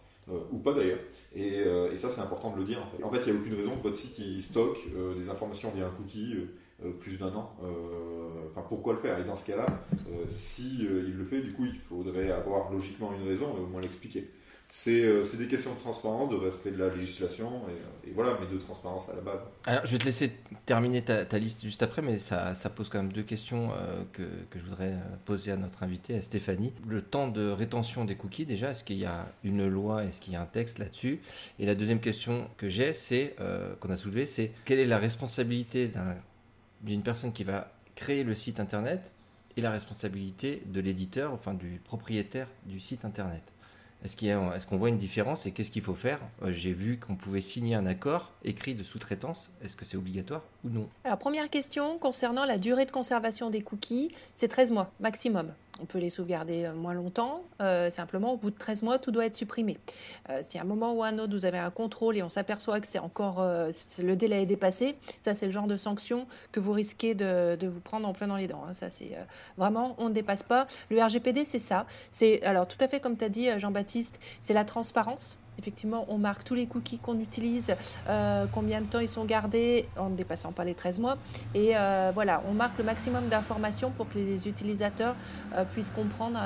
ou 0.52 0.58
pas 0.58 0.74
d'ailleurs. 0.74 1.00
Et, 1.36 1.64
ça, 1.98 2.10
c'est 2.10 2.22
important 2.22 2.52
de 2.52 2.58
le 2.58 2.66
dire. 2.66 2.80
En 3.04 3.12
fait, 3.12 3.22
il 3.26 3.32
n'y 3.32 3.38
a 3.38 3.42
aucune 3.42 3.56
raison 3.56 3.78
que 3.78 3.84
votre 3.84 3.96
site 3.96 4.18
il 4.20 4.42
stocke 4.44 4.80
des 5.18 5.30
informations 5.30 5.72
via 5.74 5.88
un 5.88 5.92
cookie 5.92 6.36
plus 7.00 7.18
d'un 7.18 7.34
an. 7.36 7.56
Enfin, 8.50 8.66
pourquoi 8.68 8.94
le 8.94 9.00
faire? 9.00 9.20
Et 9.20 9.24
dans 9.24 9.36
ce 9.36 9.46
cas-là, 9.46 9.68
si 10.30 10.80
il 10.80 11.16
le 11.16 11.26
fait, 11.26 11.42
du 11.42 11.54
coup, 11.54 11.66
il 11.66 11.76
faudrait 11.76 12.32
avoir 12.32 12.72
logiquement 12.72 13.14
une 13.14 13.28
raison 13.28 13.56
et 13.56 13.62
au 13.62 13.68
moins 13.68 13.82
l'expliquer. 13.82 14.28
Euh, 14.88 15.24
c'est 15.26 15.38
des 15.38 15.48
questions 15.48 15.74
de 15.74 15.80
transparence, 15.80 16.30
de 16.30 16.36
respect 16.36 16.72
de 16.72 16.78
la 16.78 16.94
législation, 16.94 17.64
et, 18.06 18.12
voilà, 18.12 18.38
mais 18.40 18.48
de 18.48 18.62
transparence 18.62 19.10
à 19.10 19.16
la 19.16 19.22
base. 19.22 19.40
Alors, 19.66 19.86
je 19.86 19.92
vais 19.92 19.98
te 19.98 20.06
laisser 20.06 20.32
terminer 20.66 21.02
ta, 21.02 21.38
liste 21.38 21.64
juste 21.64 21.84
après, 21.84 22.02
mais 22.02 22.20
ça, 22.20 22.54
pose 22.76 22.90
quand 22.90 23.00
même 23.00 23.12
deux 23.12 23.24
questions 23.24 23.72
euh, 23.72 24.04
que, 24.14 24.24
je 24.56 24.64
voudrais 24.64 24.92
euh, 24.92 25.16
poser 25.26 25.52
à 25.52 25.58
notre 25.58 25.84
invité, 25.84 26.16
à 26.16 26.22
Stéphanie. 26.22 26.74
Le 26.88 27.02
temps 27.02 27.28
de 27.28 27.50
rétention 27.50 28.06
des 28.06 28.16
cookies, 28.16 28.46
déjà, 28.46 28.72
est-ce 28.72 28.84
qu'il 28.84 28.98
y 28.98 29.06
a 29.06 29.26
une 29.44 29.68
loi, 29.68 30.06
est-ce 30.06 30.22
qu'il 30.22 30.34
y 30.34 30.36
a 30.36 30.42
un 30.42 30.46
texte 30.46 30.80
là-dessus? 30.80 31.22
Et 31.60 31.66
la 31.66 31.76
deuxième 31.76 32.00
question 32.00 32.48
que 32.58 32.70
j'ai, 32.70 32.94
c'est, 32.94 33.36
qu'on 33.80 33.90
a 33.90 33.98
soulevée, 33.98 34.28
c'est 34.28 34.52
quelle 34.66 34.80
est 34.80 34.86
la 34.86 35.00
responsabilité 35.00 35.92
d'une 36.82 37.02
personne 37.02 37.34
qui 37.34 37.44
va 37.44 37.72
créer 37.96 38.24
le 38.24 38.36
site 38.36 38.60
internet 38.60 39.12
et 39.58 39.62
la 39.62 39.72
responsabilité 39.72 40.62
de 40.68 40.80
l'éditeur, 40.80 41.34
enfin 41.34 41.54
du 41.54 41.82
propriétaire 41.84 42.48
du 42.66 42.80
site 42.80 43.06
internet? 43.06 43.42
Est-ce 44.06 44.66
qu'on 44.68 44.78
voit 44.78 44.90
une 44.90 44.98
différence 44.98 45.46
et 45.46 45.52
qu'est-ce 45.52 45.72
qu'il 45.72 45.82
faut 45.82 45.94
faire? 45.94 46.20
Euh, 46.44 46.52
J'ai 46.52 46.72
vu 46.74 46.98
qu'on 47.00 47.16
pouvait 47.16 47.42
signer 47.42 47.76
un 47.76 47.86
accord 47.86 48.32
écrit 48.44 48.76
de 48.76 48.84
sous-traitance. 48.84 49.50
Est-ce 49.64 49.76
que 49.76 49.86
c'est 49.86 49.98
obligatoire 49.98 50.44
ou 50.64 50.70
non? 50.70 50.88
Alors, 51.04 51.18
première 51.18 51.50
question 51.50 51.98
concernant 51.98 52.46
la 52.46 52.58
durée 52.58 52.86
de 52.86 52.92
conservation 52.92 53.50
des 53.50 53.62
cookies, 53.62 54.12
c'est 54.36 54.48
13 54.48 54.72
mois 54.72 54.92
maximum. 55.00 55.52
On 55.82 55.86
peut 55.86 56.00
les 56.00 56.10
sauvegarder 56.10 56.66
euh, 56.66 56.74
moins 56.74 56.94
longtemps. 56.94 57.44
Euh, 57.62 57.90
simplement, 57.90 58.34
au 58.34 58.38
bout 58.38 58.52
de 58.52 58.58
13 58.58 58.84
mois, 58.84 59.00
tout 59.00 59.12
doit 59.12 59.26
être 59.26 59.36
supprimé. 59.36 59.78
si 60.44 60.58
à 60.58 60.62
un 60.62 60.66
moment 60.66 60.94
ou 60.94 61.04
à 61.04 61.08
un 61.08 61.20
autre, 61.20 61.34
vous 61.34 61.46
avez 61.46 61.58
un 61.58 61.70
contrôle 61.70 62.18
et 62.18 62.24
on 62.24 62.30
s'aperçoit 62.30 62.80
que 62.80 62.88
c'est 62.88 63.00
encore 63.00 63.42
le 63.42 64.16
délai 64.16 64.44
est 64.44 64.46
dépassé, 64.46 64.96
ça, 65.22 65.34
c'est 65.34 65.46
le 65.46 65.52
genre 65.52 65.68
de 65.68 65.78
sanction 65.78 66.28
que 66.52 66.60
vous 66.60 66.72
risquez 66.72 67.16
de, 67.16 67.68
vous 67.68 67.82
prendre 67.82 68.08
en 68.08 68.14
plein 68.14 68.28
dans 68.28 68.38
les 68.38 68.48
dents. 68.48 68.64
Hein. 68.68 68.74
Ça, 68.74 68.90
c'est 68.90 69.12
vraiment, 69.58 69.96
on 69.98 70.10
ne 70.10 70.14
dépasse 70.14 70.44
pas. 70.44 70.68
Le 70.90 71.02
RGPD, 71.02 71.46
c'est 71.46 71.60
ça. 71.60 71.86
C'est 72.12 72.42
alors 72.44 72.68
tout 72.68 72.78
à 72.80 72.88
fait 72.88 73.00
comme 73.00 73.18
tu 73.18 73.26
as 73.26 73.30
dit, 73.30 73.50
Jean-Baptiste, 73.58 74.20
c'est 74.42 74.54
la 74.54 74.66
transparence. 74.66 75.38
Effectivement, 75.60 76.06
on 76.10 76.18
marque 76.18 76.44
tous 76.44 76.54
les 76.54 76.68
cookies 76.68 77.00
qu'on 77.00 77.20
utilise, 77.20 77.76
euh, 78.08 78.46
combien 78.52 78.82
de 78.82 78.86
temps 78.86 79.00
ils 79.00 79.10
sont 79.10 79.26
gardés 79.26 79.88
en 79.98 80.10
ne 80.10 80.16
dépassant 80.16 80.52
pas 80.52 80.64
les 80.64 80.76
13 80.76 81.00
mois. 81.00 81.18
Et 81.56 81.72
euh, 81.76 82.12
voilà, 82.14 82.44
on 82.48 82.54
marque 82.54 82.78
le 82.78 82.84
maximum 82.84 83.28
d'informations 83.28 83.92
pour 83.92 84.08
que 84.10 84.20
les 84.20 84.48
utilisateurs 84.48 85.16
euh, 85.56 85.64
puissent 85.66 85.90
comprendre 85.90 86.40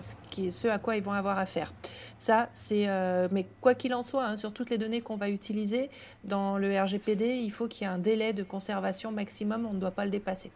ce, 0.00 0.14
ce 0.50 0.68
à 0.68 0.78
quoi 0.78 0.96
ils 0.96 1.02
vont 1.02 1.12
avoir 1.12 1.38
affaire. 1.38 1.72
Ça, 2.18 2.48
c'est. 2.52 2.86
mais 3.30 3.46
quoi 3.60 3.74
qu'il 3.74 3.94
en 3.94 4.02
soit, 4.02 4.24
hein, 4.24 4.36
sur 4.36 4.52
toutes 4.52 4.70
les 4.70 4.78
données 4.78 5.00
qu'on 5.00 5.16
va 5.16 5.28
utiliser 5.28 5.90
dans 6.24 6.58
le 6.58 6.80
RGPD, 6.80 7.36
il 7.36 7.50
faut 7.50 7.66
qu'il 7.66 7.86
y 7.86 7.90
ait 7.90 7.92
un 7.92 7.98
délai 7.98 8.32
de 8.32 8.42
conservation 8.42 9.10
maximum, 9.10 9.66
on 9.66 9.72
ne 9.72 9.80
doit 9.80 9.90
pas 9.90 10.04
le 10.04 10.10
dépasser. 10.10 10.50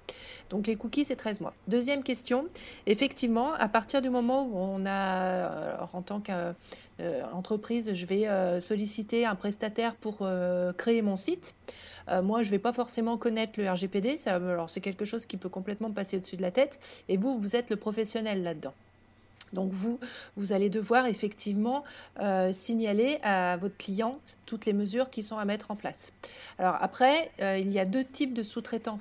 Donc 0.50 0.66
les 0.66 0.76
cookies, 0.76 1.04
c'est 1.04 1.16
13 1.16 1.40
mois. 1.40 1.54
Deuxième 1.68 2.02
question, 2.02 2.46
effectivement, 2.86 3.52
à 3.54 3.68
partir 3.68 4.02
du 4.02 4.10
moment 4.10 4.44
où 4.44 4.56
on 4.56 4.86
a, 4.86 5.88
en 5.92 6.02
tant 6.02 6.20
qu'entreprise, 6.20 7.92
je 7.92 8.06
vais 8.06 8.28
euh, 8.28 8.60
solliciter 8.60 9.26
un 9.26 9.34
prestataire 9.34 9.94
pour 9.96 10.18
euh, 10.22 10.72
créer 10.72 11.02
mon 11.02 11.16
site. 11.16 11.54
Euh, 12.08 12.22
moi, 12.22 12.42
je 12.42 12.48
ne 12.48 12.52
vais 12.52 12.58
pas 12.58 12.72
forcément 12.72 13.16
connaître 13.16 13.60
le 13.60 13.68
RGPD. 13.68 14.16
alors, 14.26 14.70
c'est 14.70 14.80
quelque 14.80 15.04
chose 15.04 15.26
qui 15.26 15.36
peut 15.36 15.48
complètement 15.48 15.90
passer 15.90 16.16
au-dessus 16.16 16.36
de 16.36 16.42
la 16.42 16.50
tête. 16.50 16.78
Et 17.08 17.16
vous, 17.16 17.38
vous 17.38 17.56
êtes 17.56 17.70
le 17.70 17.76
professionnel 17.76 18.42
là-dedans. 18.42 18.74
Donc 19.52 19.72
vous, 19.72 19.98
allez 20.50 20.70
devoir 20.70 21.06
effectivement 21.06 21.84
signaler 22.52 23.18
à 23.22 23.56
votre 23.56 23.76
client 23.76 24.18
toutes 24.44 24.66
les 24.66 24.72
mesures 24.72 25.10
qui 25.10 25.22
sont 25.22 25.38
à 25.38 25.44
mettre 25.44 25.70
en 25.70 25.76
place. 25.76 26.12
Alors 26.58 26.76
après, 26.80 27.30
il 27.38 27.70
y 27.72 27.78
a 27.78 27.84
deux 27.84 28.04
types 28.04 28.34
de 28.34 28.42
sous-traitants. 28.42 28.98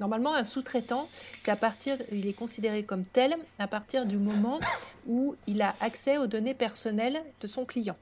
Normalement, 0.00 0.34
un 0.34 0.44
sous-traitant, 0.44 1.08
c'est 1.40 1.50
à 1.50 1.56
partir, 1.56 1.96
il 2.12 2.26
est 2.26 2.32
considéré 2.32 2.84
comme 2.84 3.04
tel 3.04 3.36
à 3.58 3.66
partir 3.66 4.06
du 4.06 4.16
moment 4.16 4.60
où 5.08 5.34
il 5.46 5.60
a 5.62 5.74
accès 5.80 6.18
aux 6.18 6.28
données 6.28 6.54
personnelles 6.54 7.20
de 7.40 7.46
son 7.46 7.64
client. 7.64 7.96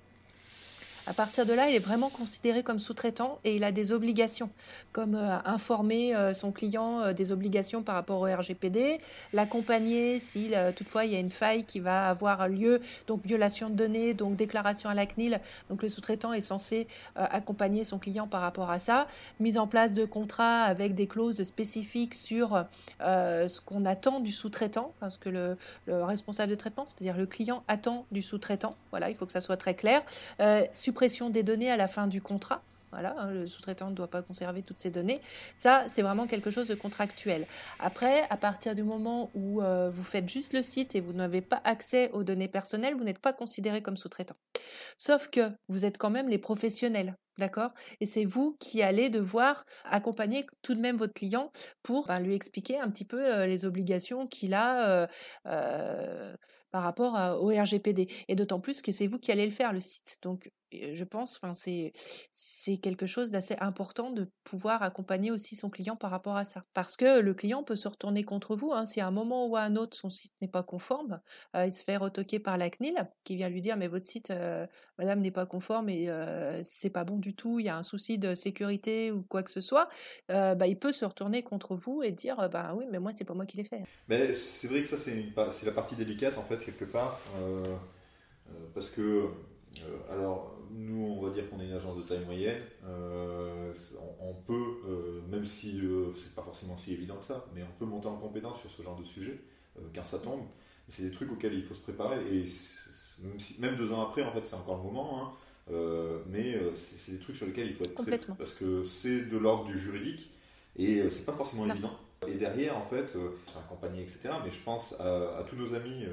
À 1.08 1.12
partir 1.12 1.46
de 1.46 1.52
là, 1.52 1.70
il 1.70 1.76
est 1.76 1.80
vraiment 1.80 2.10
considéré 2.10 2.64
comme 2.64 2.80
sous-traitant 2.80 3.38
et 3.44 3.54
il 3.54 3.62
a 3.62 3.70
des 3.70 3.92
obligations, 3.92 4.50
comme 4.90 5.14
euh, 5.14 5.38
informer 5.44 6.16
euh, 6.16 6.34
son 6.34 6.50
client 6.50 7.00
euh, 7.00 7.12
des 7.12 7.30
obligations 7.30 7.84
par 7.84 7.94
rapport 7.94 8.20
au 8.20 8.24
RGPD, 8.24 8.98
l'accompagner 9.32 10.18
si 10.18 10.52
toutefois 10.74 11.04
il 11.04 11.12
y 11.12 11.16
a 11.16 11.20
une 11.20 11.30
faille 11.30 11.64
qui 11.64 11.78
va 11.78 12.08
avoir 12.08 12.48
lieu, 12.48 12.80
donc 13.06 13.24
violation 13.24 13.70
de 13.70 13.74
données, 13.74 14.14
donc 14.14 14.34
déclaration 14.34 14.90
à 14.90 14.94
la 14.94 15.06
CNIL. 15.06 15.40
Donc 15.70 15.82
le 15.82 15.88
sous-traitant 15.88 16.32
est 16.32 16.40
censé 16.40 16.88
accompagner 17.14 17.84
son 17.84 17.98
client 17.98 18.26
par 18.26 18.40
rapport 18.40 18.70
à 18.70 18.78
ça. 18.78 19.06
Mise 19.38 19.58
en 19.58 19.66
place 19.66 19.94
de 19.94 20.04
contrats 20.04 20.62
avec 20.62 20.94
des 20.94 21.06
clauses 21.06 21.42
spécifiques 21.44 22.14
sur 22.14 22.64
ce 23.00 23.60
qu'on 23.60 23.84
attend 23.84 24.20
du 24.20 24.32
sous-traitant, 24.32 24.92
parce 25.00 25.18
que 25.18 25.28
le, 25.28 25.56
responsable 25.86 26.50
de 26.50 26.56
traitement, 26.56 26.86
c'est-à-dire 26.86 27.16
le 27.16 27.26
client 27.26 27.62
attend 27.68 28.06
du 28.10 28.22
sous-traitant. 28.22 28.76
Voilà, 28.90 29.10
il 29.10 29.16
faut 29.16 29.26
que 29.26 29.32
ça 29.32 29.40
soit 29.40 29.56
très 29.56 29.74
clair 29.74 30.02
des 31.30 31.42
données 31.42 31.70
à 31.70 31.76
la 31.76 31.88
fin 31.88 32.06
du 32.06 32.20
contrat. 32.20 32.62
Voilà, 32.92 33.14
hein, 33.18 33.30
le 33.30 33.46
sous-traitant 33.46 33.90
ne 33.90 33.94
doit 33.94 34.08
pas 34.08 34.22
conserver 34.22 34.62
toutes 34.62 34.78
ces 34.78 34.90
données. 34.90 35.20
Ça, 35.54 35.84
c'est 35.88 36.02
vraiment 36.02 36.26
quelque 36.26 36.50
chose 36.50 36.68
de 36.68 36.74
contractuel. 36.74 37.46
Après, 37.78 38.22
à 38.30 38.36
partir 38.36 38.74
du 38.74 38.82
moment 38.82 39.30
où 39.34 39.60
euh, 39.60 39.90
vous 39.90 40.04
faites 40.04 40.28
juste 40.28 40.52
le 40.52 40.62
site 40.62 40.94
et 40.94 41.00
vous 41.00 41.12
n'avez 41.12 41.42
pas 41.42 41.60
accès 41.64 42.10
aux 42.12 42.24
données 42.24 42.48
personnelles, 42.48 42.94
vous 42.94 43.04
n'êtes 43.04 43.18
pas 43.18 43.32
considéré 43.32 43.82
comme 43.82 43.96
sous-traitant. 43.96 44.36
Sauf 44.96 45.28
que 45.28 45.50
vous 45.68 45.84
êtes 45.84 45.98
quand 45.98 46.10
même 46.10 46.28
les 46.28 46.38
professionnels. 46.38 47.16
D'accord? 47.38 47.72
Et 48.00 48.06
c'est 48.06 48.24
vous 48.24 48.56
qui 48.60 48.82
allez 48.82 49.10
devoir 49.10 49.66
accompagner 49.84 50.46
tout 50.62 50.74
de 50.74 50.80
même 50.80 50.96
votre 50.96 51.12
client 51.12 51.52
pour 51.82 52.06
ben, 52.06 52.18
lui 52.20 52.34
expliquer 52.34 52.78
un 52.78 52.88
petit 52.88 53.04
peu 53.04 53.22
euh, 53.22 53.46
les 53.46 53.66
obligations 53.66 54.26
qu'il 54.26 54.54
a 54.54 55.06
euh, 55.44 56.34
par 56.70 56.82
rapport 56.82 57.42
au 57.42 57.48
RGPD. 57.48 58.08
Et 58.28 58.36
d'autant 58.36 58.60
plus 58.60 58.80
que 58.80 58.90
c'est 58.90 59.06
vous 59.06 59.18
qui 59.18 59.32
allez 59.32 59.44
le 59.44 59.52
faire, 59.52 59.74
le 59.74 59.82
site. 59.82 60.16
Donc 60.22 60.50
je 60.92 61.04
pense, 61.04 61.38
enfin, 61.42 61.54
c'est 61.54 61.92
c'est 62.32 62.78
quelque 62.78 63.06
chose 63.06 63.30
d'assez 63.30 63.56
important 63.60 64.10
de 64.10 64.30
pouvoir 64.44 64.82
accompagner 64.82 65.30
aussi 65.30 65.56
son 65.56 65.70
client 65.70 65.96
par 65.96 66.10
rapport 66.10 66.36
à 66.36 66.44
ça, 66.44 66.64
parce 66.74 66.96
que 66.96 67.20
le 67.20 67.34
client 67.34 67.62
peut 67.62 67.74
se 67.74 67.88
retourner 67.88 68.24
contre 68.24 68.56
vous 68.56 68.72
hein, 68.72 68.84
si 68.84 69.00
à 69.00 69.06
un 69.06 69.10
moment 69.10 69.46
ou 69.46 69.56
à 69.56 69.62
un 69.62 69.76
autre 69.76 69.96
son 69.96 70.10
site 70.10 70.32
n'est 70.40 70.48
pas 70.48 70.62
conforme, 70.62 71.20
euh, 71.54 71.66
il 71.66 71.72
se 71.72 71.84
fait 71.84 71.96
retoquer 71.96 72.38
par 72.38 72.58
la 72.58 72.70
CNIL 72.70 73.08
qui 73.24 73.36
vient 73.36 73.48
lui 73.48 73.60
dire 73.60 73.76
mais 73.76 73.88
votre 73.88 74.06
site, 74.06 74.30
euh, 74.30 74.66
Madame 74.98 75.20
n'est 75.20 75.30
pas 75.30 75.46
conforme 75.46 75.88
et 75.88 76.08
euh, 76.08 76.60
c'est 76.62 76.90
pas 76.90 77.04
bon 77.04 77.18
du 77.18 77.34
tout, 77.34 77.60
il 77.60 77.66
y 77.66 77.68
a 77.68 77.76
un 77.76 77.82
souci 77.82 78.18
de 78.18 78.34
sécurité 78.34 79.10
ou 79.10 79.22
quoi 79.22 79.42
que 79.42 79.50
ce 79.50 79.60
soit, 79.60 79.88
bah, 80.28 80.66
il 80.66 80.78
peut 80.78 80.92
se 80.92 81.04
retourner 81.04 81.42
contre 81.42 81.76
vous 81.76 82.02
et 82.02 82.12
dire 82.12 82.48
bah 82.50 82.74
oui 82.76 82.84
mais 82.90 82.98
moi 82.98 83.12
c'est 83.12 83.24
pas 83.24 83.34
moi 83.34 83.46
qui 83.46 83.56
l'ai 83.56 83.64
fait. 83.64 83.82
Mais 84.08 84.34
c'est 84.34 84.68
vrai 84.68 84.82
que 84.82 84.88
ça 84.88 84.96
c'est 84.96 85.66
la 85.66 85.72
partie 85.72 85.94
délicate 85.94 86.38
en 86.38 86.44
fait 86.44 86.58
quelque 86.58 86.84
part 86.84 87.20
parce 88.74 88.90
que 88.90 89.30
alors 90.10 90.56
nous, 90.70 91.16
on 91.18 91.26
va 91.26 91.32
dire 91.32 91.48
qu'on 91.48 91.60
est 91.60 91.66
une 91.66 91.72
agence 91.72 91.96
de 91.96 92.02
taille 92.02 92.24
moyenne. 92.24 92.62
Euh, 92.86 93.72
on, 94.20 94.34
peut, 94.34 94.80
euh, 94.88 95.20
même 95.28 95.46
si 95.46 95.80
euh, 95.80 96.12
c'est 96.16 96.34
pas 96.34 96.42
forcément 96.42 96.76
si 96.76 96.92
évident 96.94 97.16
que 97.16 97.24
ça, 97.24 97.44
mais 97.54 97.62
on 97.62 97.78
peut 97.78 97.84
monter 97.84 98.08
en 98.08 98.16
compétence 98.16 98.60
sur 98.60 98.70
ce 98.70 98.82
genre 98.82 98.98
de 98.98 99.04
sujet, 99.04 99.40
euh, 99.78 99.82
car 99.92 100.06
ça 100.06 100.18
tombe. 100.18 100.42
C'est 100.88 101.02
des 101.02 101.10
trucs 101.10 101.30
auxquels 101.32 101.54
il 101.54 101.64
faut 101.64 101.74
se 101.74 101.80
préparer, 101.80 102.20
et 102.32 102.44
même, 103.22 103.40
si, 103.40 103.60
même, 103.60 103.76
deux 103.76 103.92
ans 103.92 104.02
après, 104.02 104.22
en 104.22 104.32
fait, 104.32 104.46
c'est 104.46 104.54
encore 104.54 104.76
le 104.76 104.84
moment, 104.84 105.22
hein, 105.22 105.32
euh, 105.72 106.20
mais 106.28 106.56
c'est 106.74 107.12
des 107.12 107.18
trucs 107.18 107.36
sur 107.36 107.46
lesquels 107.46 107.66
il 107.66 107.74
faut 107.74 107.84
être 107.84 107.94
Complètement. 107.94 108.36
parce 108.36 108.52
que 108.52 108.84
c'est 108.84 109.22
de 109.22 109.36
l'ordre 109.36 109.64
du 109.66 109.78
juridique, 109.78 110.30
et 110.76 111.08
c'est 111.10 111.26
pas 111.26 111.32
forcément 111.32 111.68
évident. 111.68 111.92
Et 112.28 112.34
derrière, 112.34 112.76
en 112.76 112.86
fait, 112.86 113.06
c'est 113.46 113.58
accompagné, 113.58 114.02
etc. 114.02 114.30
Mais 114.44 114.50
je 114.50 114.62
pense 114.62 114.92
à, 115.00 115.44
tous 115.48 115.56
nos 115.56 115.74
amis 115.74 116.04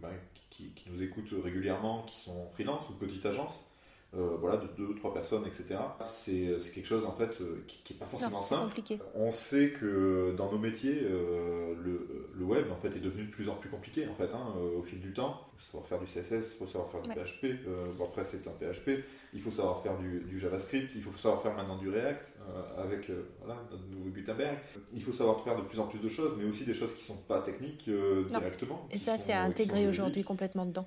ben, 0.00 0.10
qui, 0.54 0.70
qui, 0.70 0.90
nous 0.90 1.02
écoutent 1.02 1.34
régulièrement, 1.42 2.02
qui 2.02 2.20
sont 2.20 2.48
freelance 2.52 2.88
ou 2.90 2.94
petite 2.94 3.26
agence, 3.26 3.66
euh, 4.16 4.36
voilà, 4.38 4.58
de 4.58 4.68
deux, 4.76 4.94
trois 4.94 5.12
personnes, 5.12 5.44
etc. 5.44 5.74
C'est 6.06 6.56
quelque 6.72 6.86
chose 6.86 7.04
en 7.04 7.12
fait 7.12 7.40
euh, 7.40 7.64
qui 7.66 7.92
n'est 7.92 7.98
pas 7.98 8.06
forcément 8.06 8.42
simple. 8.42 8.80
On 9.16 9.32
sait 9.32 9.70
que 9.70 10.32
dans 10.36 10.52
nos 10.52 10.58
métiers, 10.58 11.00
euh, 11.02 11.74
le, 11.82 12.28
le, 12.32 12.44
web 12.44 12.70
en 12.70 12.76
fait 12.76 12.96
est 12.96 13.00
devenu 13.00 13.24
de 13.24 13.30
plus 13.30 13.48
en 13.48 13.56
plus 13.56 13.68
compliqué 13.68 14.06
en 14.06 14.14
fait 14.14 14.32
hein, 14.32 14.54
au 14.78 14.82
fil 14.82 15.00
du 15.00 15.12
temps. 15.12 15.40
Il 15.54 15.60
faut 15.60 15.64
savoir 15.64 15.86
faire 15.88 15.98
du 15.98 16.04
CSS, 16.04 16.54
il 16.54 16.58
faut 16.58 16.66
savoir 16.66 16.90
faire 16.90 17.02
du 17.02 17.10
PHP. 17.10 17.66
WordPress 17.96 18.36
c'est 18.40 18.46
un 18.46 18.52
PHP. 18.52 19.04
Il 19.32 19.40
faut 19.40 19.50
savoir 19.50 19.82
faire 19.82 19.96
du, 19.98 20.20
du, 20.20 20.38
JavaScript. 20.38 20.92
Il 20.94 21.02
faut 21.02 21.16
savoir 21.16 21.42
faire 21.42 21.54
maintenant 21.54 21.78
du 21.78 21.88
React 21.88 22.33
avec 22.78 23.10
voilà, 23.40 23.60
notre 23.70 23.86
nouveau 23.88 24.10
Gutenberg. 24.10 24.58
Il 24.92 25.02
faut 25.02 25.12
savoir 25.12 25.42
faire 25.42 25.56
de 25.56 25.62
plus 25.62 25.78
en 25.80 25.86
plus 25.86 25.98
de 25.98 26.08
choses, 26.08 26.34
mais 26.38 26.44
aussi 26.44 26.64
des 26.64 26.74
choses 26.74 26.94
qui 26.94 27.02
sont 27.02 27.16
pas 27.16 27.40
techniques 27.40 27.88
directement. 28.28 28.86
Et 28.90 28.98
ça, 28.98 29.18
c'est 29.18 29.32
à 29.32 29.42
intégrer 29.42 29.88
aujourd'hui 29.88 30.24
complètement 30.24 30.66
dedans. 30.66 30.86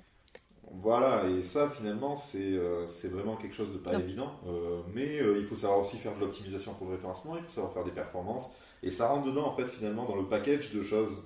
Voilà, 0.70 1.26
et 1.28 1.42
ça 1.42 1.70
finalement 1.70 2.14
euh, 2.34 2.86
c'est 2.86 3.08
vraiment 3.08 3.36
quelque 3.36 3.54
chose 3.54 3.72
de 3.72 3.78
pas 3.78 3.94
évident, 3.94 4.38
euh, 4.46 4.82
mais 4.94 5.18
euh, 5.18 5.38
il 5.38 5.46
faut 5.46 5.56
savoir 5.56 5.80
aussi 5.80 5.96
faire 5.96 6.14
de 6.14 6.20
l'optimisation 6.20 6.74
pour 6.74 6.88
le 6.88 6.94
référencement, 6.94 7.36
il 7.36 7.42
faut 7.42 7.48
savoir 7.48 7.72
faire 7.72 7.84
des 7.84 7.90
performances, 7.90 8.50
et 8.82 8.90
ça 8.90 9.08
rentre 9.08 9.26
dedans 9.26 9.46
en 9.46 9.56
fait 9.56 9.66
finalement 9.66 10.04
dans 10.04 10.16
le 10.16 10.24
package 10.24 10.72
de 10.72 10.82
choses 10.82 11.16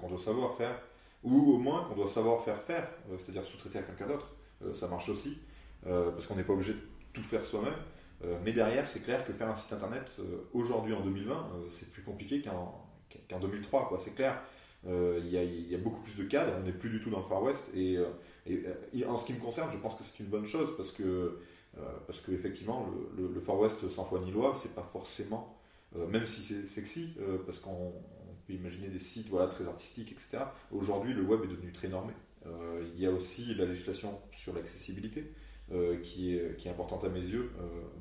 qu'on 0.00 0.08
doit 0.08 0.18
savoir 0.18 0.56
faire, 0.56 0.80
ou 1.22 1.52
au 1.52 1.58
moins 1.58 1.84
qu'on 1.84 1.94
doit 1.94 2.08
savoir 2.08 2.42
faire 2.42 2.60
faire, 2.62 2.88
c'est-à-dire 3.18 3.44
sous-traiter 3.44 3.78
à 3.78 3.82
quelqu'un 3.82 4.08
d'autre, 4.08 4.34
ça 4.74 4.88
marche 4.88 5.08
aussi, 5.08 5.38
parce 5.84 6.26
qu'on 6.26 6.34
n'est 6.34 6.44
pas 6.44 6.54
obligé 6.54 6.72
de 6.72 6.80
tout 7.12 7.22
faire 7.22 7.44
soi-même, 7.44 7.76
mais 8.44 8.52
derrière 8.52 8.86
c'est 8.86 9.02
clair 9.02 9.24
que 9.24 9.32
faire 9.32 9.48
un 9.48 9.54
site 9.54 9.72
internet 9.72 10.10
aujourd'hui 10.52 10.92
en 10.92 11.00
2020 11.00 11.50
c'est 11.70 11.92
plus 11.92 12.02
compliqué 12.02 12.42
qu'en 12.42 13.38
2003, 13.38 13.88
quoi, 13.88 13.98
c'est 13.98 14.14
clair. 14.14 14.42
Il 14.86 15.28
y, 15.28 15.74
a 15.74 15.78
beaucoup 15.78 16.00
plus 16.00 16.16
de 16.16 16.24
cadres, 16.24 16.52
on 16.58 16.64
n'est 16.64 16.72
plus 16.72 16.90
du 16.90 17.00
tout 17.00 17.10
dans 17.10 17.18
le 17.18 17.24
Far 17.24 17.42
West, 17.42 17.70
et 17.74 17.98
en 19.06 19.18
ce 19.18 19.26
qui 19.26 19.32
me 19.32 19.40
concerne, 19.40 19.70
je 19.72 19.78
pense 19.78 19.94
que 19.94 20.04
c'est 20.04 20.20
une 20.20 20.28
bonne 20.28 20.46
chose 20.46 20.74
parce 20.76 20.90
que, 20.90 21.38
euh, 21.76 21.80
parce 22.06 22.20
que 22.20 22.32
effectivement, 22.32 22.88
le, 23.16 23.40
Far 23.40 23.58
West 23.58 23.88
sans 23.88 24.04
foi 24.04 24.20
ni 24.20 24.30
loi, 24.30 24.54
c'est 24.60 24.74
pas 24.74 24.88
forcément, 24.92 25.56
euh, 25.96 26.06
même 26.06 26.26
si 26.26 26.40
c'est 26.42 26.66
sexy, 26.66 27.14
euh, 27.20 27.38
parce 27.44 27.58
qu'on 27.58 27.92
peut 28.46 28.52
imaginer 28.52 28.88
des 28.88 28.98
sites 28.98 29.28
voilà, 29.28 29.48
très 29.48 29.66
artistiques, 29.66 30.12
etc. 30.12 30.38
Aujourd'hui, 30.72 31.12
le 31.12 31.22
web 31.22 31.42
est 31.44 31.48
devenu 31.48 31.72
très 31.72 31.88
normé. 31.88 32.12
il 32.94 32.98
y 32.98 33.06
a 33.06 33.10
aussi 33.10 33.54
la 33.54 33.66
législation 33.66 34.18
sur 34.32 34.54
l'accessibilité. 34.54 35.32
Qui, 36.02 36.34
est, 36.34 36.56
qui 36.56 36.68
est 36.68 36.70
importante 36.70 37.04
à 37.04 37.08
mes 37.08 37.20
yeux, 37.20 37.50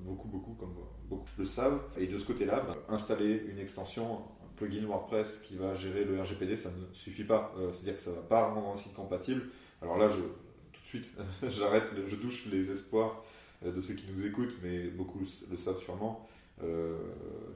beaucoup, 0.03 0.27
beaucoup, 0.27 0.53
comme 0.53 0.73
beaucoup 1.09 1.27
le 1.37 1.45
savent. 1.45 1.81
Et 1.97 2.07
de 2.07 2.17
ce 2.17 2.25
côté-là, 2.25 2.61
ben, 2.61 2.75
installer 2.87 3.43
une 3.49 3.59
extension, 3.59 4.19
un 4.19 4.55
plugin 4.55 4.85
WordPress 4.85 5.39
qui 5.39 5.55
va 5.55 5.75
gérer 5.75 6.05
le 6.05 6.21
RGPD, 6.21 6.55
ça 6.55 6.69
ne 6.69 6.93
suffit 6.93 7.25
pas. 7.25 7.53
C'est-à-dire 7.71 7.97
que 7.97 8.03
ça 8.03 8.11
ne 8.11 8.15
va 8.15 8.21
pas 8.21 8.47
rendre 8.47 8.69
un 8.69 8.75
site 8.77 8.93
compatible. 8.93 9.43
Alors 9.81 9.97
là, 9.97 10.09
tout 10.09 10.81
de 10.81 10.85
suite, 10.85 11.11
j'arrête, 11.49 11.91
je 12.07 12.15
douche 12.15 12.47
les 12.51 12.71
espoirs 12.71 13.23
euh, 13.65 13.71
de 13.71 13.81
ceux 13.81 13.93
qui 13.93 14.05
nous 14.11 14.25
écoutent, 14.25 14.55
mais 14.63 14.87
beaucoup 14.87 15.19
le 15.49 15.57
savent 15.57 15.79
sûrement. 15.79 16.27
Euh, 16.63 16.97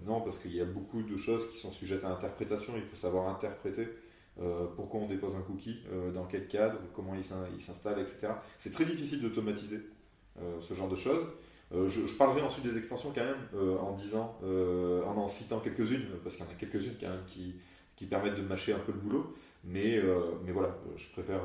non, 0.06 0.22
parce 0.22 0.38
qu'il 0.38 0.56
y 0.56 0.62
a 0.62 0.66
beaucoup 0.66 1.02
de 1.02 1.18
choses 1.18 1.50
qui 1.52 1.58
sont 1.58 1.72
sujettes 1.72 2.04
à 2.04 2.10
interprétation. 2.10 2.74
Il 2.76 2.84
faut 2.84 2.96
savoir 2.96 3.28
interpréter 3.30 3.88
euh, 4.40 4.68
pourquoi 4.76 5.02
on 5.02 5.08
dépose 5.08 5.36
un 5.36 5.42
cookie, 5.42 5.82
dans 6.14 6.26
quel 6.26 6.48
cadre, 6.48 6.78
comment 6.94 7.14
il 7.16 7.62
s'installe, 7.62 8.00
etc. 8.00 8.34
C'est 8.60 8.72
très 8.72 8.86
difficile 8.86 9.22
d'automatiser 9.22 9.80
ce 10.60 10.74
genre 10.74 10.90
de 10.90 10.96
choses. 10.96 11.28
Je, 11.72 12.18
parlerai 12.18 12.42
ensuite 12.42 12.66
des 12.66 12.78
extensions 12.78 13.14
quand 13.14 13.24
même 13.24 13.78
en 13.80 13.92
disant, 13.94 14.38
en 14.44 15.18
en 15.18 15.28
citant 15.28 15.60
quelques-unes, 15.60 16.08
parce 16.24 16.36
qu'il 16.36 16.46
y 16.46 16.48
en 16.48 16.52
a 16.52 16.56
quelques-unes 16.56 16.96
quand 17.00 17.10
même 17.10 17.24
qui, 17.28 17.56
qui, 17.96 18.06
permettent 18.06 18.36
de 18.36 18.42
mâcher 18.42 18.74
un 18.74 18.80
peu 18.80 18.92
le 18.92 18.98
boulot. 18.98 19.36
Mais, 19.64 20.02
mais 20.44 20.52
voilà, 20.52 20.76
je 20.98 21.10
préfère 21.12 21.42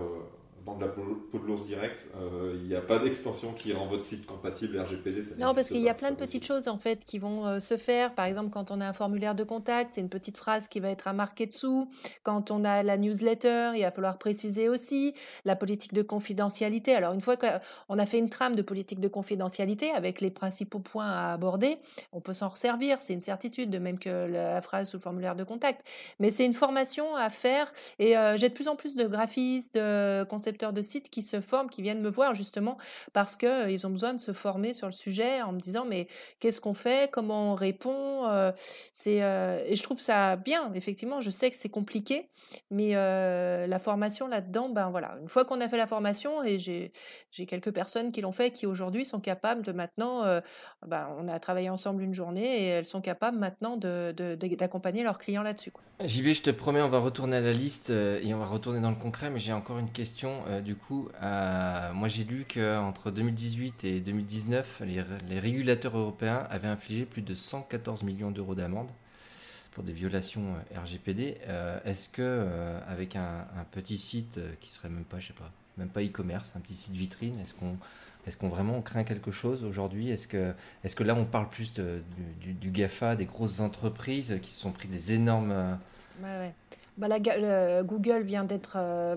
vendre 0.67 0.81
la 0.81 0.89
peau 0.89 1.39
de 1.39 1.47
l'ours 1.47 1.65
direct. 1.65 2.07
Euh, 2.17 2.55
il 2.57 2.67
n'y 2.67 2.75
a 2.75 2.81
pas 2.81 2.99
d'extension 2.99 3.53
qui 3.53 3.73
rend 3.73 3.87
votre 3.87 4.05
site 4.05 4.27
compatible 4.27 4.79
RGPD. 4.81 5.23
non, 5.39 5.55
parce 5.55 5.69
qu'il 5.69 5.81
y 5.81 5.89
a 5.89 5.95
plein 5.95 6.11
de 6.11 6.17
petites 6.17 6.45
choses 6.45 6.67
en 6.67 6.77
fait 6.77 7.05
qui 7.05 7.19
vont 7.19 7.47
euh, 7.47 7.61
se 7.61 7.77
faire. 7.77 8.15
Par 8.15 8.25
exemple, 8.25 8.51
quand 8.51 8.73
on 8.73 8.81
a 8.81 8.87
un 8.87 8.93
formulaire 8.93 9.37
de 9.37 9.45
contact, 9.45 9.95
c'est 9.95 10.01
une 10.01 10.09
petite 10.09 10.37
phrase 10.37 10.67
qui 10.67 10.81
va 10.81 10.91
être 10.91 11.07
à 11.07 11.13
marquer 11.13 11.47
dessous. 11.47 11.89
Quand 12.25 12.51
on 12.51 12.65
a 12.65 12.83
la 12.83 12.97
newsletter, 12.97 13.73
il 13.77 13.83
va 13.83 13.93
falloir 13.93 14.19
préciser 14.19 14.69
aussi 14.69 15.15
la 15.45 15.55
politique 15.55 15.95
de 15.95 16.03
confidentialité. 16.03 16.95
Alors 16.95 17.13
une 17.13 17.21
fois 17.21 17.37
qu'on 17.37 17.99
a 17.99 18.07
fait 18.07 18.19
une 18.19 18.31
trame 18.31 18.57
de 18.57 18.63
politique 18.63 18.99
de 18.99 19.09
confidentialité 19.09 19.93
avec 19.93 20.21
les 20.21 20.31
principaux 20.31 20.81
points 20.81 21.09
à 21.09 21.33
aborder, 21.33 21.79
on 22.13 22.21
peut 22.21 22.35
s'en 22.35 22.49
resservir. 22.49 23.01
C'est 23.01 23.15
une 23.15 23.21
certitude, 23.21 23.71
de 23.71 23.79
même 23.79 24.01
que 24.01 24.27
la 24.27 24.61
phrase 24.63 24.91
sous 24.91 24.97
le 24.97 25.03
formulaire 25.03 25.37
de 25.37 25.45
contact. 25.45 25.87
Mais 26.19 26.33
c'est 26.33 26.45
une 26.45 26.55
formation 26.55 27.15
à 27.15 27.31
faire 27.31 27.73
et 28.01 28.17
euh, 28.17 28.37
j'ai 28.37 28.49
de 28.49 28.55
plus 28.55 28.67
en 28.67 28.75
plus 28.75 28.97
de 28.97 29.07
graphistes, 29.07 29.75
de 29.75 30.25
concepteurs 30.25 30.56
de 30.57 30.83
sites 30.83 31.11
qui 31.11 31.23
se 31.23 31.41
forment, 31.41 31.69
qui 31.69 31.83
viennent 31.83 32.01
me 32.01 32.11
voir 32.11 32.35
justement 32.35 32.79
parce 33.13 33.37
qu'ils 33.37 33.49
euh, 33.49 33.87
ont 33.87 33.91
besoin 33.91 34.15
de 34.15 34.21
se 34.21 34.33
former 34.33 34.73
sur 34.73 34.87
le 34.87 34.93
sujet 34.93 35.43
en 35.43 35.53
me 35.53 35.61
disant 35.61 35.85
mais 35.85 36.09
qu'est-ce 36.41 36.61
qu'on 36.61 36.75
fait, 36.75 37.11
comment 37.11 37.53
on 37.53 37.55
répond? 37.55 38.29
Euh, 38.29 38.53
c'est 38.93 39.23
euh, 39.23 39.63
et 39.67 39.77
je 39.77 39.83
trouve 39.83 40.01
ça 40.01 40.37
bien. 40.37 40.73
Effectivement, 40.75 41.21
je 41.21 41.31
sais 41.31 41.51
que 41.51 41.57
c'est 41.57 41.69
compliqué, 41.69 42.29
mais 42.71 42.95
la 42.95 43.79
formation 43.79 44.27
là-dedans, 44.27 44.69
ben 44.69 44.91
voilà, 44.91 45.17
une 45.21 45.29
fois 45.29 45.45
qu'on 45.45 45.61
a 45.61 45.69
fait 45.69 45.77
la 45.77 45.87
formation 45.87 46.43
et 46.43 46.59
j'ai 46.59 46.93
j'ai 47.31 47.47
quelques 47.47 47.73
personnes 47.73 48.13
qui 48.13 48.21
l'ont 48.21 48.33
fait, 48.33 48.51
qui 48.51 48.67
aujourd'hui 48.67 49.05
sont 49.05 49.21
capables 49.21 49.63
de 49.63 49.73
maintenant, 49.73 50.25
ben, 50.87 51.09
on 51.19 51.29
a 51.29 51.39
travaillé 51.39 51.69
ensemble 51.71 52.03
une 52.03 52.15
journée 52.15 52.63
et 52.63 52.67
elles 52.67 52.87
sont 52.87 53.01
capables 53.01 53.39
maintenant 53.39 53.77
de, 53.77 54.13
d'accompagner 54.57 55.03
leurs 55.03 55.19
clients 55.19 55.43
là-dessus. 55.43 55.73
J'y 56.05 56.23
vais, 56.23 56.35
je 56.35 56.43
te 56.43 56.51
promets, 56.51 56.83
on 56.83 56.89
va 56.89 56.99
retourner 56.99 57.37
à 57.37 57.41
la 57.41 57.53
liste 57.53 57.91
et 57.91 58.33
on 58.35 58.39
va 58.39 58.47
retourner 58.47 58.81
dans 58.81 58.91
le 58.91 58.97
concret, 58.97 59.31
mais 59.31 59.41
j'ai 59.41 59.53
encore 59.53 59.79
une 59.79 59.91
question 59.91 60.46
euh, 60.47 60.61
du 60.61 60.77
coup, 60.77 61.09
euh, 61.23 61.93
moi 61.93 62.09
j'ai 62.09 62.25
lu 62.25 62.45
qu'entre 62.45 63.11
2018 63.11 63.85
et 63.85 64.01
2019, 64.01 64.83
les, 64.85 65.41
régulateurs 65.41 65.97
européens 65.97 66.47
avaient 66.51 66.69
infligé 66.69 67.05
plus 67.05 67.23
de 67.23 67.35
114 67.35 68.03
millions 68.03 68.31
d'euros 68.31 68.55
d'amende 68.55 68.89
pour 69.73 69.83
des 69.85 69.93
violations 69.93 70.55
euh, 70.75 70.81
RGPD. 70.81 71.39
Est-ce 71.85 72.09
que 72.09 72.47
avec 72.89 73.17
un, 73.17 73.47
petit 73.73 73.99
site 73.99 74.39
qui 74.61 74.71
serait 74.71 74.89
même 74.89 75.05
pas, 75.05 75.19
je 75.19 75.29
sais 75.29 75.33
pas, 75.33 75.51
même 75.77 75.89
pas 75.89 76.03
e-commerce, 76.03 76.53
un 76.57 76.61
petit 76.61 76.77
site 76.77 76.95
vitrine, 76.95 77.39
est-ce 77.41 77.55
qu'on 77.55 77.77
est-ce 78.27 78.37
qu'on 78.37 78.49
vraiment 78.49 78.83
craint 78.83 79.05
quelque 79.05 79.31
chose 79.31 79.63
aujourd'hui? 79.63 80.11
Est-ce 80.11 80.27
que, 80.27 80.53
est 80.83 80.93
que 80.97 81.05
là 81.05 81.15
on 81.15 81.25
parle 81.25 81.49
plus 81.49 81.73
du, 81.73 82.71
GAFA, 82.73 83.15
des 83.15 83.27
grosses 83.27 83.61
entreprises 83.61 84.41
qui 84.43 84.51
se 84.51 84.61
sont 84.61 84.73
pris 84.73 84.89
des 84.89 85.13
énormes... 85.13 85.79
Bah, 86.99 87.09
Google 87.83 88.23
vient 88.23 88.45
d'être, 88.45 88.77
euh, 88.77 89.17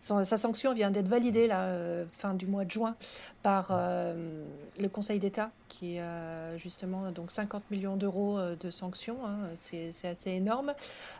sa 0.00 0.36
sanction 0.36 0.74
vient 0.74 0.90
d'être 0.90 1.06
validée 1.06 1.48
euh, 1.52 2.04
fin 2.06 2.34
du 2.34 2.46
mois 2.46 2.64
de 2.64 2.70
juin 2.70 2.96
par 3.42 3.68
euh, 3.70 4.44
le 4.80 4.88
Conseil 4.88 5.20
d'État, 5.20 5.50
qui 5.68 5.98
a 6.00 6.56
justement 6.56 7.12
donc 7.12 7.30
50 7.30 7.70
millions 7.70 7.96
d'euros 7.96 8.38
de 8.58 8.70
sanctions. 8.70 9.18
Hein. 9.24 9.36
c'est, 9.56 10.08
assez 10.08 10.30
énorme 10.30 10.74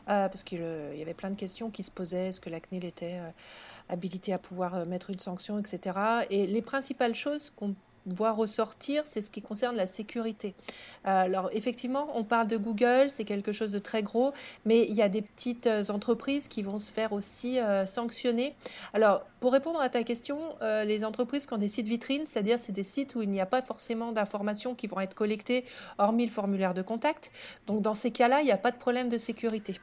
parce 0.07 0.43
qu'il 0.43 0.61
y 0.61 1.03
avait 1.03 1.15
plein 1.15 1.31
de 1.31 1.37
questions 1.37 1.71
qui 1.71 1.83
se 1.83 1.91
posaient. 1.91 2.29
Est-ce 2.29 2.41
que 2.41 2.51
la 2.51 2.61
CNIL 2.61 2.85
était 2.85 3.19
habilitée 3.89 4.33
à 4.33 4.39
pouvoir 4.39 4.87
mettre 4.87 5.11
une 5.11 5.21
sanction, 5.21 5.59
etc. 5.59 5.99
Et 6.31 6.47
les 6.47 6.63
principales 6.63 7.15
choses 7.15 7.53
qu'on 7.55 7.75
voir 8.07 8.37
ressortir, 8.37 9.03
c'est 9.07 9.23
ce 9.23 9.31
qui 9.31 9.43
concerne 9.43 9.77
la 9.77 9.87
sécurité. 9.87 10.55
Euh, 11.07 11.25
alors 11.25 11.51
effectivement, 11.53 12.09
on 12.15 12.25
parle 12.25 12.47
de 12.47 12.57
Google, 12.57 13.07
c'est 13.09 13.25
quelque 13.25 13.53
chose 13.53 13.73
de 13.73 13.79
très 13.79 14.03
gros, 14.03 14.33
mais 14.65 14.87
il 14.89 14.95
y 14.95 15.03
a 15.03 15.09
des 15.09 15.23
petites 15.23 15.67
euh, 15.67 15.83
entreprises 15.91 16.49
qui 16.49 16.63
vont 16.63 16.79
se 16.79 16.93
faire 16.93 17.13
aussi 17.13 17.59
euh, 17.59 17.87
sanctionner. 17.87 18.55
Alors 18.93 19.25
pour 19.41 19.53
répondre 19.53 19.81
à 19.81 19.91
ta 19.91 20.05
question, 20.05 20.39
les 20.63 21.05
entreprises 21.05 21.45
qui 21.45 21.53
ont 21.53 21.59
des 21.59 21.69
sites 21.69 21.87
vitrines, 21.87 22.25
c'est-à-dire 22.25 22.59
c'est 22.59 22.73
des 22.73 22.83
sites 22.83 23.15
où 23.15 23.21
il 23.21 23.29
n'y 23.29 23.43
a 23.43 23.47
pas 23.47 23.61
forcément 23.61 24.11
d'informations 24.11 24.75
qui 24.75 24.87
vont 24.87 25.01
être 25.01 25.15
collectées 25.15 25.67
hormis 25.99 26.25
le 26.25 26.33
formulaire 26.33 26.73
de 26.73 26.81
contact. 26.81 27.31
Donc 27.67 27.83
dans 27.83 27.93
ces 27.93 28.11
cas-là, 28.11 28.41
il 28.41 28.47
n'y 28.47 28.53
a 28.53 28.57
pas 28.57 28.71
de 28.71 28.79
problème 28.79 29.11
de 29.11 29.19
sécurité. 29.19 29.79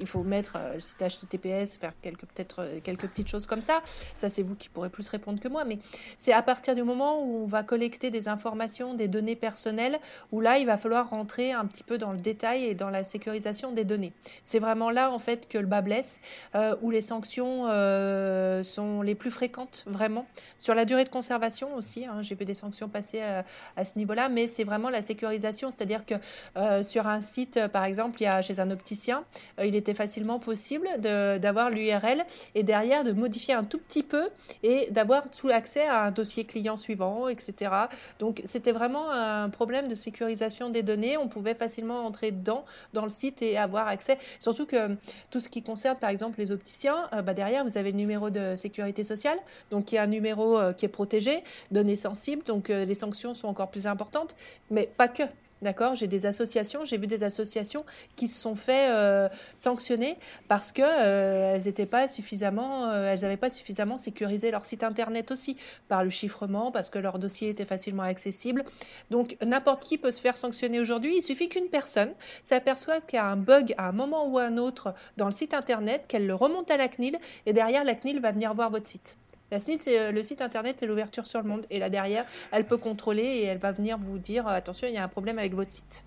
Il 0.00 0.06
faut 0.06 0.22
mettre 0.22 0.56
euh, 0.56 0.74
le 0.74 0.80
site 0.80 0.98
HTTPS, 0.98 1.74
faire 1.76 1.92
quelques 2.00 2.26
peut-être 2.26 2.60
euh, 2.60 2.80
quelques 2.82 3.08
petites 3.08 3.28
choses 3.28 3.46
comme 3.46 3.62
ça. 3.62 3.82
Ça, 4.16 4.28
c'est 4.28 4.42
vous 4.42 4.54
qui 4.54 4.68
pourrez 4.68 4.90
plus 4.90 5.08
répondre 5.08 5.40
que 5.40 5.48
moi, 5.48 5.64
mais 5.64 5.78
c'est 6.18 6.32
à 6.32 6.42
partir 6.42 6.74
du 6.74 6.82
moment 6.82 7.22
où 7.22 7.42
on 7.44 7.46
va 7.46 7.62
collecter 7.62 8.10
des 8.10 8.28
informations, 8.28 8.94
des 8.94 9.08
données 9.08 9.36
personnelles, 9.36 9.98
où 10.30 10.40
là, 10.40 10.58
il 10.58 10.66
va 10.66 10.78
falloir 10.78 11.10
rentrer 11.10 11.52
un 11.52 11.66
petit 11.66 11.82
peu 11.82 11.98
dans 11.98 12.12
le 12.12 12.18
détail 12.18 12.64
et 12.64 12.74
dans 12.74 12.90
la 12.90 13.04
sécurisation 13.04 13.72
des 13.72 13.84
données. 13.84 14.12
C'est 14.44 14.58
vraiment 14.60 14.90
là, 14.90 15.10
en 15.10 15.18
fait, 15.18 15.48
que 15.48 15.58
le 15.58 15.66
bas 15.66 15.80
blesse, 15.80 16.20
euh, 16.54 16.76
où 16.82 16.90
les 16.90 17.00
sanctions 17.00 17.66
euh, 17.68 18.62
sont 18.62 19.02
les 19.02 19.14
plus 19.14 19.30
fréquentes, 19.30 19.84
vraiment. 19.86 20.26
Sur 20.58 20.74
la 20.74 20.84
durée 20.84 21.04
de 21.04 21.08
conservation 21.08 21.74
aussi, 21.74 22.06
hein, 22.06 22.22
j'ai 22.22 22.34
vu 22.34 22.44
des 22.44 22.54
sanctions 22.54 22.88
passer 22.88 23.20
à, 23.20 23.44
à 23.76 23.84
ce 23.84 23.98
niveau-là, 23.98 24.28
mais 24.28 24.46
c'est 24.46 24.64
vraiment 24.64 24.90
la 24.90 25.02
sécurisation, 25.02 25.70
c'est-à-dire 25.70 26.06
que 26.06 26.14
euh, 26.56 26.82
sur 26.82 27.06
un 27.06 27.20
site, 27.20 27.60
par 27.72 27.84
exemple, 27.84 28.20
il 28.20 28.24
y 28.24 28.26
a 28.28 28.42
chez 28.42 28.60
un 28.60 28.70
opticien, 28.70 29.18
euh, 29.18 29.22
il 29.64 29.74
était 29.74 29.94
facilement 29.94 30.38
possible 30.38 30.88
d'avoir 31.00 31.70
l'URL 31.70 32.24
et 32.54 32.62
derrière 32.62 33.04
de 33.04 33.12
modifier 33.12 33.54
un 33.54 33.64
tout 33.64 33.78
petit 33.78 34.02
peu 34.02 34.28
et 34.62 34.88
d'avoir 34.90 35.30
tout 35.30 35.48
accès 35.48 35.86
à 35.86 36.04
un 36.04 36.10
dossier 36.10 36.44
client 36.44 36.76
suivant, 36.76 37.28
etc. 37.28 37.70
Donc 38.18 38.42
c'était 38.44 38.72
vraiment 38.72 39.10
un 39.10 39.48
problème 39.48 39.88
de 39.88 39.94
sécurisation 39.94 40.70
des 40.70 40.82
données. 40.82 41.16
On 41.16 41.28
pouvait 41.28 41.54
facilement 41.54 42.06
entrer 42.06 42.30
dedans, 42.30 42.64
dans 42.92 43.04
le 43.04 43.10
site 43.10 43.42
et 43.42 43.56
avoir 43.56 43.88
accès. 43.88 44.18
Surtout 44.38 44.66
que 44.66 44.96
tout 45.30 45.40
ce 45.40 45.48
qui 45.48 45.62
concerne 45.62 45.96
par 45.96 46.10
exemple 46.10 46.38
les 46.38 46.52
opticiens, 46.52 47.08
euh, 47.12 47.22
bah, 47.22 47.34
derrière 47.34 47.64
vous 47.64 47.78
avez 47.78 47.90
le 47.90 47.96
numéro 47.96 48.30
de 48.30 48.56
sécurité 48.56 49.04
sociale, 49.04 49.38
donc 49.70 49.92
il 49.92 49.96
y 49.96 49.98
a 49.98 50.02
un 50.02 50.06
numéro 50.06 50.58
euh, 50.58 50.72
qui 50.72 50.84
est 50.84 50.88
protégé, 50.88 51.42
données 51.70 51.96
sensibles, 51.96 52.42
donc 52.44 52.70
euh, 52.70 52.84
les 52.84 52.94
sanctions 52.94 53.34
sont 53.34 53.48
encore 53.48 53.70
plus 53.70 53.86
importantes, 53.86 54.36
mais 54.70 54.88
pas 54.96 55.08
que. 55.08 55.24
D'accord, 55.60 55.96
j'ai 55.96 56.06
des 56.06 56.24
associations, 56.24 56.84
j'ai 56.84 56.98
vu 56.98 57.08
des 57.08 57.24
associations 57.24 57.84
qui 58.14 58.28
se 58.28 58.40
sont 58.40 58.54
fait 58.54 58.90
euh, 58.90 59.28
sanctionner 59.56 60.16
parce 60.46 60.70
que 60.70 60.82
euh, 60.84 61.86
pas 61.90 62.06
suffisamment, 62.06 62.90
euh, 62.90 63.16
n'avaient 63.16 63.36
pas 63.36 63.50
suffisamment 63.50 63.98
sécurisé 63.98 64.52
leur 64.52 64.66
site 64.66 64.84
internet 64.84 65.32
aussi 65.32 65.56
par 65.88 66.04
le 66.04 66.10
chiffrement, 66.10 66.70
parce 66.70 66.90
que 66.90 66.98
leur 66.98 67.18
dossier 67.18 67.48
était 67.48 67.64
facilement 67.64 68.04
accessible. 68.04 68.64
Donc 69.10 69.36
n'importe 69.44 69.82
qui 69.82 69.98
peut 69.98 70.12
se 70.12 70.20
faire 70.20 70.36
sanctionner 70.36 70.78
aujourd'hui. 70.78 71.16
Il 71.16 71.22
suffit 71.22 71.48
qu'une 71.48 71.68
personne 71.68 72.10
s'aperçoive 72.44 73.02
qu'il 73.06 73.16
y 73.16 73.20
a 73.20 73.26
un 73.26 73.36
bug 73.36 73.74
à 73.78 73.88
un 73.88 73.92
moment 73.92 74.28
ou 74.28 74.38
à 74.38 74.44
un 74.44 74.58
autre 74.58 74.94
dans 75.16 75.26
le 75.26 75.32
site 75.32 75.54
internet, 75.54 76.04
qu'elle 76.06 76.26
le 76.26 76.34
remonte 76.34 76.70
à 76.70 76.76
la 76.76 76.88
CNIL 76.88 77.18
et 77.46 77.52
derrière 77.52 77.82
la 77.82 77.94
CNIL 77.94 78.20
va 78.20 78.30
venir 78.30 78.54
voir 78.54 78.70
votre 78.70 78.86
site. 78.86 79.16
La 79.50 79.60
CNIL, 79.60 79.78
c'est 79.80 79.98
euh, 79.98 80.12
le 80.12 80.22
site 80.22 80.42
internet, 80.42 80.76
c'est 80.78 80.86
l'ouverture 80.86 81.26
sur 81.26 81.40
le 81.42 81.48
monde. 81.48 81.64
Et 81.70 81.78
là 81.78 81.88
derrière, 81.88 82.24
elle 82.52 82.64
peut 82.66 82.76
contrôler 82.76 83.22
et 83.22 83.44
elle 83.44 83.58
va 83.58 83.72
venir 83.72 83.96
vous 83.98 84.18
dire 84.18 84.46
euh, 84.46 84.52
attention, 84.52 84.86
il 84.88 84.94
y 84.94 84.98
a 84.98 85.04
un 85.04 85.08
problème 85.08 85.38
avec 85.38 85.54
votre 85.54 85.70
site. 85.70 86.04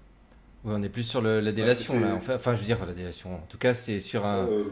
Ouais, 0.63 0.73
on 0.77 0.83
est 0.83 0.89
plus 0.89 1.03
sur 1.03 1.21
le- 1.21 1.39
la 1.39 1.51
délation 1.51 1.99
là. 1.99 2.09
Enfin, 2.15 2.35
enfin, 2.35 2.53
je 2.53 2.59
veux 2.59 2.65
dire 2.65 2.77
la 2.85 2.93
délation. 2.93 3.33
En 3.35 3.45
tout 3.49 3.57
cas, 3.57 3.73
c'est 3.73 3.99
sur 3.99 4.25
un. 4.27 4.47
Euh, 4.47 4.63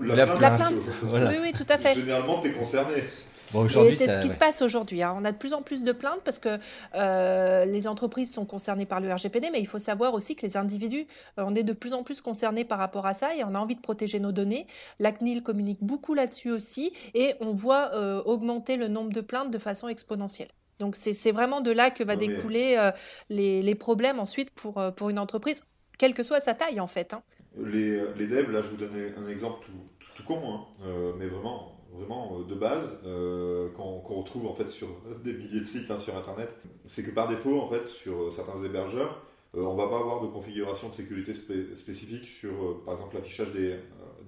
La 0.00 0.26
plainte, 0.26 0.40
La 0.40 0.50
plainte, 0.50 0.74
Voilà. 1.02 1.30
oui, 1.30 1.36
oui, 1.42 1.52
tout 1.52 1.66
à 1.70 1.78
fait. 1.78 1.94
Généralement, 1.94 2.40
t'es 2.40 2.52
concerné. 2.52 3.02
Bon, 3.52 3.68
c'est 3.68 3.78
ce 3.96 4.20
qui 4.20 4.28
ouais. 4.28 4.32
se 4.32 4.36
passe 4.38 4.62
aujourd'hui. 4.62 5.02
hein. 5.02 5.14
On 5.18 5.24
a 5.24 5.32
de 5.32 5.36
plus 5.36 5.52
en 5.54 5.62
plus 5.62 5.84
de 5.84 5.92
plaintes 5.92 6.20
parce 6.24 6.38
que 6.38 6.58
euh, 6.94 7.64
les 7.64 7.86
entreprises 7.88 8.32
sont 8.32 8.44
concernées 8.44 8.86
par 8.86 9.00
le 9.00 9.12
RGPD, 9.12 9.50
mais 9.50 9.60
il 9.60 9.66
faut 9.66 9.78
savoir 9.78 10.14
aussi 10.14 10.36
que 10.36 10.44
les 10.46 10.56
individus, 10.56 11.06
euh, 11.38 11.44
on 11.46 11.54
est 11.54 11.62
de 11.62 11.72
plus 11.72 11.94
en 11.94 12.02
plus 12.02 12.20
concernés 12.20 12.64
par 12.64 12.78
rapport 12.78 13.06
à 13.06 13.14
ça 13.14 13.34
et 13.34 13.44
on 13.44 13.54
a 13.54 13.58
envie 13.58 13.74
de 13.76 13.80
protéger 13.80 14.20
nos 14.20 14.32
données. 14.32 14.66
La 14.98 15.12
CNIL 15.12 15.42
communique 15.42 15.78
beaucoup 15.82 16.14
là-dessus 16.14 16.50
aussi 16.50 16.92
et 17.14 17.34
on 17.40 17.52
voit 17.52 17.90
euh, 17.94 18.22
augmenter 18.24 18.76
le 18.76 18.88
nombre 18.88 19.12
de 19.12 19.20
plaintes 19.20 19.50
de 19.50 19.58
façon 19.58 19.88
exponentielle. 19.88 20.48
Donc 20.78 20.94
c'est 20.94 21.32
vraiment 21.32 21.60
de 21.60 21.70
là 21.72 21.90
que 21.90 22.04
va 22.04 22.14
découler 22.16 22.76
euh, 22.78 22.92
les, 23.30 23.62
les 23.62 23.74
problèmes 23.74 24.20
ensuite 24.20 24.50
pour, 24.50 24.80
pour 24.94 25.10
une 25.10 25.18
entreprise, 25.18 25.64
quelle 25.98 26.14
que 26.14 26.22
soit 26.22 26.40
sa 26.40 26.54
taille 26.54 26.78
en 26.80 26.86
fait. 26.86 27.14
hein. 27.14 27.22
Les, 27.56 28.00
les 28.16 28.26
devs, 28.28 28.52
là, 28.52 28.62
je 28.62 28.68
vous 28.68 28.76
donnais 28.76 29.12
un 29.18 29.28
exemple 29.28 29.64
tout, 29.66 29.72
tout, 29.98 30.12
tout 30.14 30.22
con, 30.22 30.40
hein, 30.46 30.60
euh, 30.86 31.12
mais 31.18 31.26
vraiment, 31.26 31.72
vraiment 31.92 32.38
euh, 32.38 32.44
de 32.44 32.54
base, 32.54 33.02
euh, 33.06 33.70
qu'on 33.70 33.98
retrouve 33.98 34.46
en 34.46 34.54
fait 34.54 34.68
sur 34.68 34.88
des 35.24 35.32
milliers 35.32 35.60
de 35.60 35.66
sites 35.66 35.90
hein, 35.90 35.98
sur 35.98 36.16
Internet. 36.16 36.50
C'est 36.86 37.02
que 37.02 37.10
par 37.10 37.28
défaut, 37.28 37.60
en 37.60 37.68
fait, 37.68 37.86
sur 37.86 38.22
euh, 38.22 38.30
certains 38.30 38.62
hébergeurs, 38.62 39.22
euh, 39.56 39.62
on 39.62 39.74
va 39.74 39.88
pas 39.88 39.98
avoir 39.98 40.22
de 40.22 40.28
configuration 40.28 40.88
de 40.88 40.94
sécurité 40.94 41.32
spé- 41.32 41.74
spécifique 41.76 42.24
sur, 42.24 42.82
par 42.84 42.94
exemple, 42.94 43.16
l'affichage 43.16 43.52
des, 43.52 43.78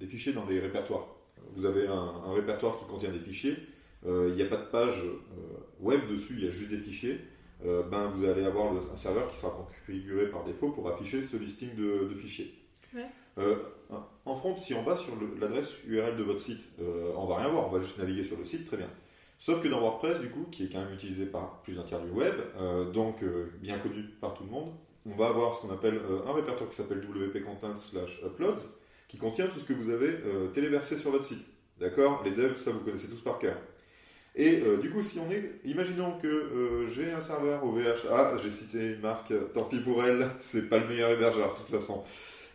fichiers 0.07 0.33
dans 0.33 0.45
les 0.45 0.59
répertoires. 0.59 1.07
Vous 1.55 1.65
avez 1.65 1.87
un, 1.87 2.33
répertoire 2.33 2.79
qui 2.79 2.85
contient 2.85 3.11
des 3.11 3.19
fichiers, 3.19 3.55
il 4.03 4.33
n'y 4.33 4.41
a 4.41 4.45
pas 4.45 4.57
de 4.57 4.65
page 4.65 5.03
web 5.79 5.99
dessus, 6.09 6.33
il 6.39 6.45
y 6.45 6.47
a 6.47 6.51
juste 6.51 6.71
des 6.71 6.79
fichiers. 6.79 7.19
Ben, 7.63 8.11
vous 8.15 8.25
allez 8.25 8.43
avoir 8.43 8.73
un 8.73 8.95
serveur 8.97 9.29
qui 9.29 9.37
sera 9.37 9.51
configuré 9.51 10.31
par 10.31 10.43
défaut 10.43 10.69
pour 10.69 10.89
afficher 10.89 11.23
ce 11.23 11.37
listing 11.37 11.75
de, 11.75 12.09
fichiers. 12.15 12.51
Euh, 13.37 13.55
en 14.25 14.35
front, 14.35 14.55
si 14.57 14.73
on 14.73 14.83
va 14.83 14.95
sur 14.95 15.13
l'adresse 15.39 15.69
URL 15.87 16.15
de 16.17 16.23
votre 16.23 16.39
site, 16.39 16.61
euh, 16.81 17.11
on 17.15 17.25
va 17.25 17.37
rien 17.37 17.49
voir, 17.49 17.67
on 17.67 17.71
va 17.71 17.81
juste 17.81 17.97
naviguer 17.97 18.23
sur 18.23 18.37
le 18.37 18.45
site, 18.45 18.65
très 18.67 18.77
bien. 18.77 18.89
Sauf 19.39 19.61
que 19.61 19.67
dans 19.67 19.79
WordPress, 19.79 20.19
du 20.19 20.29
coup, 20.29 20.45
qui 20.51 20.65
est 20.65 20.69
quand 20.69 20.79
même 20.79 20.93
utilisé 20.93 21.25
par 21.25 21.61
plus 21.63 21.73
d'un 21.73 21.83
tiers 21.83 22.01
du 22.01 22.11
web, 22.11 22.35
euh, 22.59 22.91
donc 22.91 23.23
bien 23.59 23.79
connu 23.79 24.03
par 24.19 24.33
tout 24.35 24.43
le 24.43 24.51
monde, 24.51 24.71
on 25.05 25.15
va 25.15 25.27
avoir 25.27 25.55
ce 25.55 25.61
qu'on 25.61 25.73
appelle 25.73 25.99
un 26.27 26.31
répertoire 26.31 26.69
qui 26.69 26.75
s'appelle 26.75 26.99
WP 26.99 27.43
Content 27.43 27.75
slash 27.77 28.21
Uploads, 28.23 28.61
qui 29.07 29.17
contient 29.17 29.47
tout 29.47 29.59
ce 29.59 29.65
que 29.65 29.73
vous 29.73 29.89
avez 29.89 30.19
téléversé 30.53 30.95
sur 30.95 31.09
votre 31.09 31.25
site. 31.25 31.43
D'accord? 31.79 32.21
Les 32.23 32.31
devs, 32.31 32.57
ça 32.57 32.69
vous 32.69 32.81
connaissez 32.81 33.07
tous 33.07 33.21
par 33.21 33.39
cœur. 33.39 33.57
Et 34.35 34.61
du 34.79 34.91
coup, 34.91 35.01
si 35.01 35.17
on 35.17 35.31
est, 35.31 35.59
imaginons 35.65 36.19
que 36.19 36.85
j'ai 36.91 37.11
un 37.11 37.21
serveur 37.21 37.65
au 37.65 37.71
VH, 37.71 38.07
ah, 38.11 38.33
j'ai 38.43 38.51
cité 38.51 38.91
une 38.93 39.01
marque, 39.01 39.33
tant 39.53 39.63
pis 39.63 39.79
pour 39.79 40.03
elle, 40.03 40.29
c'est 40.39 40.69
pas 40.69 40.77
le 40.77 40.87
meilleur 40.87 41.09
hébergeur 41.09 41.55
de 41.55 41.57
toute 41.61 41.79
façon. 41.79 42.03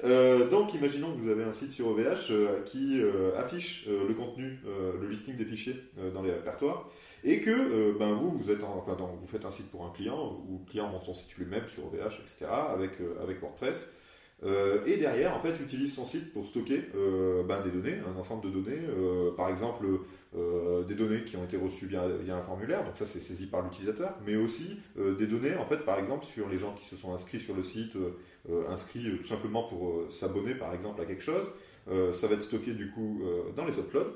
Euh, 0.04 0.48
donc, 0.50 0.74
imaginons 0.74 1.12
que 1.14 1.20
vous 1.20 1.28
avez 1.30 1.42
un 1.44 1.52
site 1.52 1.72
sur 1.72 1.88
OVH 1.88 2.30
euh, 2.30 2.62
qui 2.64 3.00
euh, 3.00 3.36
affiche 3.38 3.86
le 3.88 4.12
contenu, 4.14 4.58
le 5.00 5.08
listing 5.08 5.36
des 5.36 5.44
fichiers 5.44 5.76
dans 6.14 6.22
les 6.22 6.32
répertoires, 6.32 6.88
et 7.24 7.40
que 7.40 7.96
ben 7.98 8.12
vous, 8.12 8.30
vous 8.38 8.50
êtes, 8.50 8.62
en- 8.62 8.76
enfin, 8.86 8.96
vous 8.98 9.26
faites 9.26 9.44
un 9.44 9.50
site 9.50 9.70
pour 9.70 9.84
un 9.86 9.90
client, 9.90 10.42
ou 10.48 10.60
le 10.64 10.70
client 10.70 10.88
monte 10.88 11.04
son 11.04 11.14
site 11.14 11.36
lui-même 11.38 11.66
sur 11.68 11.86
OVH, 11.86 12.20
etc., 12.20 12.46
avec 12.72 12.92
avec 13.22 13.40
WordPress. 13.40 13.92
Et 14.86 14.98
derrière, 14.98 15.34
en 15.34 15.40
fait, 15.40 15.58
utilise 15.62 15.94
son 15.94 16.04
site 16.04 16.32
pour 16.34 16.46
stocker 16.46 16.82
ben, 17.48 17.62
des 17.62 17.70
données, 17.70 17.96
un 18.06 18.18
ensemble 18.18 18.44
de 18.44 18.50
données, 18.60 18.82
par 19.36 19.48
exemple 19.48 19.86
euh, 20.36 20.82
des 20.84 20.94
données 20.94 21.24
qui 21.24 21.36
ont 21.36 21.44
été 21.44 21.56
reçues 21.56 21.86
via, 21.86 22.04
un 22.04 22.42
formulaire, 22.42 22.84
donc 22.84 22.96
ça 22.96 23.06
c'est 23.06 23.20
saisi 23.20 23.46
par 23.46 23.62
l'utilisateur, 23.62 24.14
mais 24.26 24.36
aussi 24.36 24.80
euh, 24.98 25.14
des 25.14 25.26
données, 25.26 25.56
en 25.56 25.64
fait, 25.66 25.78
par 25.78 25.98
exemple, 25.98 26.24
sur 26.24 26.48
les 26.48 26.58
gens 26.58 26.74
qui 26.74 26.84
se 26.84 26.96
sont 26.96 27.14
inscrits 27.14 27.40
sur 27.40 27.54
le 27.54 27.62
site, 27.62 27.96
euh, 27.96 28.68
inscrits 28.68 29.18
tout 29.20 29.26
simplement 29.26 29.64
pour 29.64 30.04
s'abonner, 30.10 30.54
par 30.54 30.74
exemple, 30.74 31.00
à 31.00 31.04
quelque 31.04 31.22
chose. 31.22 31.50
Ça 32.12 32.26
va 32.26 32.34
être 32.34 32.42
stocké 32.42 32.72
du 32.72 32.90
coup 32.90 33.22
dans 33.54 33.64
les 33.64 33.78
uploads. 33.78 34.12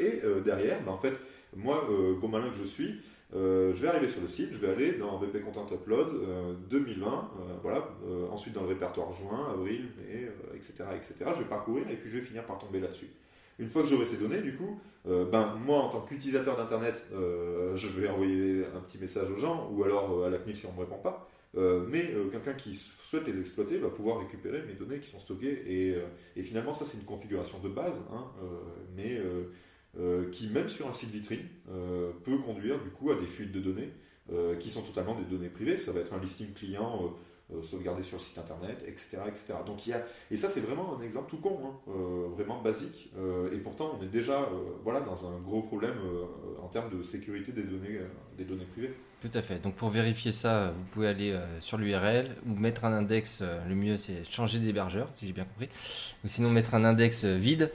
Et 0.00 0.20
derrière, 0.44 0.82
ben, 0.82 0.92
en 0.92 0.98
fait, 0.98 1.18
moi, 1.56 1.88
gros 2.18 2.28
malin 2.28 2.50
que 2.50 2.56
je 2.56 2.64
suis, 2.64 3.00
je 3.32 3.82
vais 3.82 3.88
arriver 3.88 4.08
sur 4.08 4.20
le 4.20 4.28
site, 4.28 4.50
je 4.52 4.58
vais 4.58 4.70
aller 4.70 4.92
dans 4.92 5.18
VP 5.18 5.40
Content 5.40 5.66
Upload 5.72 6.08
euh, 6.08 6.54
2020, 6.68 7.06
euh, 7.06 7.54
voilà, 7.62 7.88
ensuite 8.30 8.54
dans 8.54 8.62
le 8.62 8.68
répertoire 8.68 9.12
juin, 9.12 9.48
avril, 9.52 9.88
mai, 9.98 10.28
etc., 10.54 10.84
etc. 10.94 11.14
Je 11.34 11.42
vais 11.42 11.48
parcourir 11.48 11.88
et 11.90 11.96
puis 11.96 12.10
je 12.10 12.18
vais 12.18 12.24
finir 12.24 12.44
par 12.44 12.58
tomber 12.58 12.80
là-dessus. 12.80 13.08
Une 13.60 13.68
fois 13.68 13.82
que 13.82 13.88
j'aurai 13.88 14.06
ces 14.06 14.16
données, 14.16 14.40
du 14.40 14.56
coup, 14.56 14.80
euh, 15.06 15.26
ben, 15.26 15.54
moi 15.54 15.80
en 15.80 15.90
tant 15.90 16.00
qu'utilisateur 16.00 16.56
d'Internet, 16.56 17.04
euh, 17.12 17.76
je 17.76 17.88
vais 17.88 18.08
envoyer 18.08 18.64
un 18.74 18.80
petit 18.80 18.96
message 18.98 19.30
aux 19.30 19.36
gens, 19.36 19.70
ou 19.70 19.84
alors 19.84 20.18
euh, 20.18 20.26
à 20.26 20.30
la 20.30 20.38
CNIL 20.38 20.56
si 20.56 20.64
on 20.64 20.72
ne 20.72 20.76
me 20.76 20.80
répond 20.80 20.98
pas. 20.98 21.28
Mais 21.54 22.14
quelqu'un 22.30 22.52
qui 22.52 22.76
souhaite 22.76 23.26
les 23.26 23.40
exploiter 23.40 23.76
va 23.78 23.88
pouvoir 23.88 24.20
récupérer 24.20 24.62
mes 24.62 24.74
données 24.74 25.00
qui 25.00 25.10
sont 25.10 25.18
stockées. 25.18 25.64
Et, 26.36 26.42
finalement, 26.42 26.72
ça 26.72 26.84
c'est 26.84 26.96
une 26.98 27.04
configuration 27.04 27.58
de 27.58 27.68
base, 27.68 28.00
hein, 28.12 28.24
mais 28.94 29.20
qui 30.30 30.48
même 30.50 30.68
sur 30.68 30.86
un 30.86 30.92
site 30.92 31.10
vitrine 31.10 31.44
peut 32.24 32.38
conduire 32.38 32.80
du 32.80 32.90
coup 32.90 33.10
à 33.10 33.16
des 33.16 33.26
fuites 33.26 33.50
de 33.50 33.58
données 33.58 33.90
qui 34.60 34.70
sont 34.70 34.82
totalement 34.82 35.16
des 35.16 35.24
données 35.24 35.48
privées. 35.48 35.76
Ça 35.76 35.90
va 35.90 35.98
être 35.98 36.14
un 36.14 36.20
listing 36.20 36.52
client 36.52 37.12
euh, 37.54 37.62
sauvegardé 37.62 38.02
sur 38.02 38.16
le 38.18 38.22
site 38.22 38.38
internet, 38.38 38.82
etc., 38.86 39.18
etc. 39.26 39.54
Donc 39.66 39.86
il 39.86 39.90
y 39.90 39.92
a 39.92 40.04
et 40.30 40.36
ça 40.36 40.48
c'est 40.48 40.60
vraiment 40.60 40.96
un 40.98 41.02
exemple 41.02 41.30
tout 41.30 41.38
con, 41.38 41.58
hein, 41.64 41.72
euh, 41.88 42.28
vraiment 42.34 42.60
basique. 42.62 43.10
euh, 43.18 43.52
et 43.54 43.58
pourtant 43.58 43.98
on 43.98 44.04
est 44.04 44.08
déjà 44.08 44.48
voilà 44.84 45.00
dans 45.00 45.26
un 45.28 45.38
gros 45.40 45.62
problème 45.62 45.96
en 46.62 46.68
termes 46.68 46.90
de 46.96 47.02
sécurité 47.02 47.52
des 47.52 47.62
données 47.64 48.00
des 48.38 48.44
données 48.44 48.66
privées. 48.66 48.94
Tout 49.20 49.30
à 49.34 49.42
fait. 49.42 49.58
Donc 49.62 49.74
pour 49.74 49.90
vérifier 49.90 50.32
ça, 50.32 50.72
vous 50.74 50.84
pouvez 50.92 51.06
aller 51.06 51.32
euh, 51.32 51.60
sur 51.60 51.76
l'URL 51.76 52.26
ou 52.46 52.54
mettre 52.54 52.86
un 52.86 52.92
index. 52.94 53.40
euh, 53.42 53.60
le 53.68 53.74
mieux 53.74 53.98
c'est 53.98 54.24
changer 54.30 54.58
d'hébergeur, 54.60 55.08
si 55.12 55.26
j'ai 55.26 55.32
bien 55.34 55.44
compris. 55.44 55.68
Ou 56.24 56.28
sinon 56.28 56.48
mettre 56.48 56.74
un 56.74 56.84
index 56.84 57.24
euh, 57.24 57.36
vide, 57.36 57.70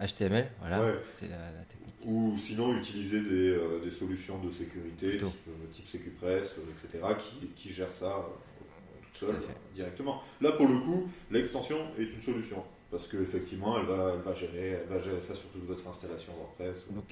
HTML. 0.00 0.48
Voilà, 0.60 0.80
Ouais. 0.82 0.94
c'est 1.08 1.28
la, 1.28 1.36
la 1.36 1.60
technique. 1.68 1.94
Ou 2.06 2.36
sinon 2.38 2.74
utiliser 2.78 3.20
des, 3.20 3.56
des 3.84 3.90
solutions 3.90 4.38
de 4.38 4.50
sécurité 4.50 5.10
Plutôt. 5.10 5.32
type, 5.72 5.84
type 5.86 6.02
euh, 6.24 6.40
etc., 6.40 7.04
qui, 7.20 7.46
qui 7.54 7.72
gèrent 7.72 7.92
ça 7.92 8.26
directement. 9.74 10.20
Là, 10.40 10.52
pour 10.52 10.66
le 10.68 10.78
coup, 10.78 11.08
l'extension 11.30 11.78
est 11.98 12.02
une 12.04 12.22
solution. 12.22 12.62
Parce 12.90 13.06
qu'effectivement, 13.08 13.78
elle 13.78 13.86
va, 13.86 14.12
elle, 14.14 14.20
va 14.20 14.34
gérer, 14.34 14.80
elle 14.82 14.88
va 14.88 15.00
gérer 15.00 15.20
ça 15.22 15.34
sur 15.34 15.48
toute 15.50 15.64
votre 15.64 15.86
installation 15.88 16.32
WordPress. 16.34 16.86
ou- 16.90 16.94
Donc, 16.94 17.04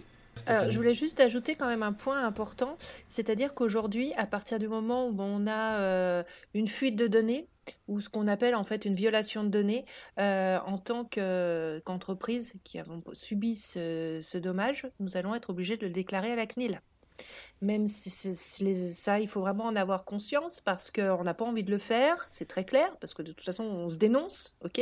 Euh, 0.48 0.70
je 0.70 0.76
voulais 0.76 0.94
juste 0.94 1.18
ajouter 1.20 1.54
quand 1.54 1.66
même 1.66 1.82
un 1.82 1.92
point 1.92 2.22
important, 2.24 2.76
c'est-à-dire 3.08 3.52
qu'aujourd'hui, 3.54 4.12
à 4.14 4.26
partir 4.26 4.58
du 4.58 4.68
moment 4.68 5.08
où 5.08 5.14
on 5.18 5.46
a 5.46 5.78
euh, 5.80 6.22
une 6.54 6.68
fuite 6.68 6.96
de 6.96 7.06
données, 7.08 7.46
ou 7.88 8.00
ce 8.00 8.08
qu'on 8.08 8.28
appelle 8.28 8.54
en 8.54 8.62
fait 8.64 8.84
une 8.84 8.94
violation 8.94 9.42
de 9.42 9.48
données, 9.48 9.84
euh, 10.18 10.58
en 10.66 10.78
tant 10.78 11.04
que- 11.04 11.80
qu'entreprise 11.84 12.54
qui 12.64 12.78
avons 12.78 13.02
subi 13.12 13.56
ce, 13.56 14.20
ce 14.22 14.38
dommage, 14.38 14.86
nous 15.00 15.16
allons 15.16 15.34
être 15.34 15.50
obligés 15.50 15.76
de 15.76 15.84
le 15.86 15.92
déclarer 15.92 16.30
à 16.32 16.36
la 16.36 16.46
CNIL. 16.46 16.80
Même 17.62 17.88
si 17.88 18.08
ça, 18.08 19.20
il 19.20 19.28
faut 19.28 19.40
vraiment 19.40 19.64
en 19.64 19.76
avoir 19.76 20.06
conscience 20.06 20.60
parce 20.60 20.90
qu'on 20.90 21.22
n'a 21.22 21.34
pas 21.34 21.44
envie 21.44 21.62
de 21.62 21.70
le 21.70 21.78
faire, 21.78 22.26
c'est 22.30 22.48
très 22.48 22.64
clair, 22.64 22.90
parce 23.00 23.12
que 23.12 23.20
de 23.20 23.32
toute 23.32 23.44
façon, 23.44 23.64
on 23.64 23.90
se 23.90 23.98
dénonce, 23.98 24.56
ok? 24.64 24.80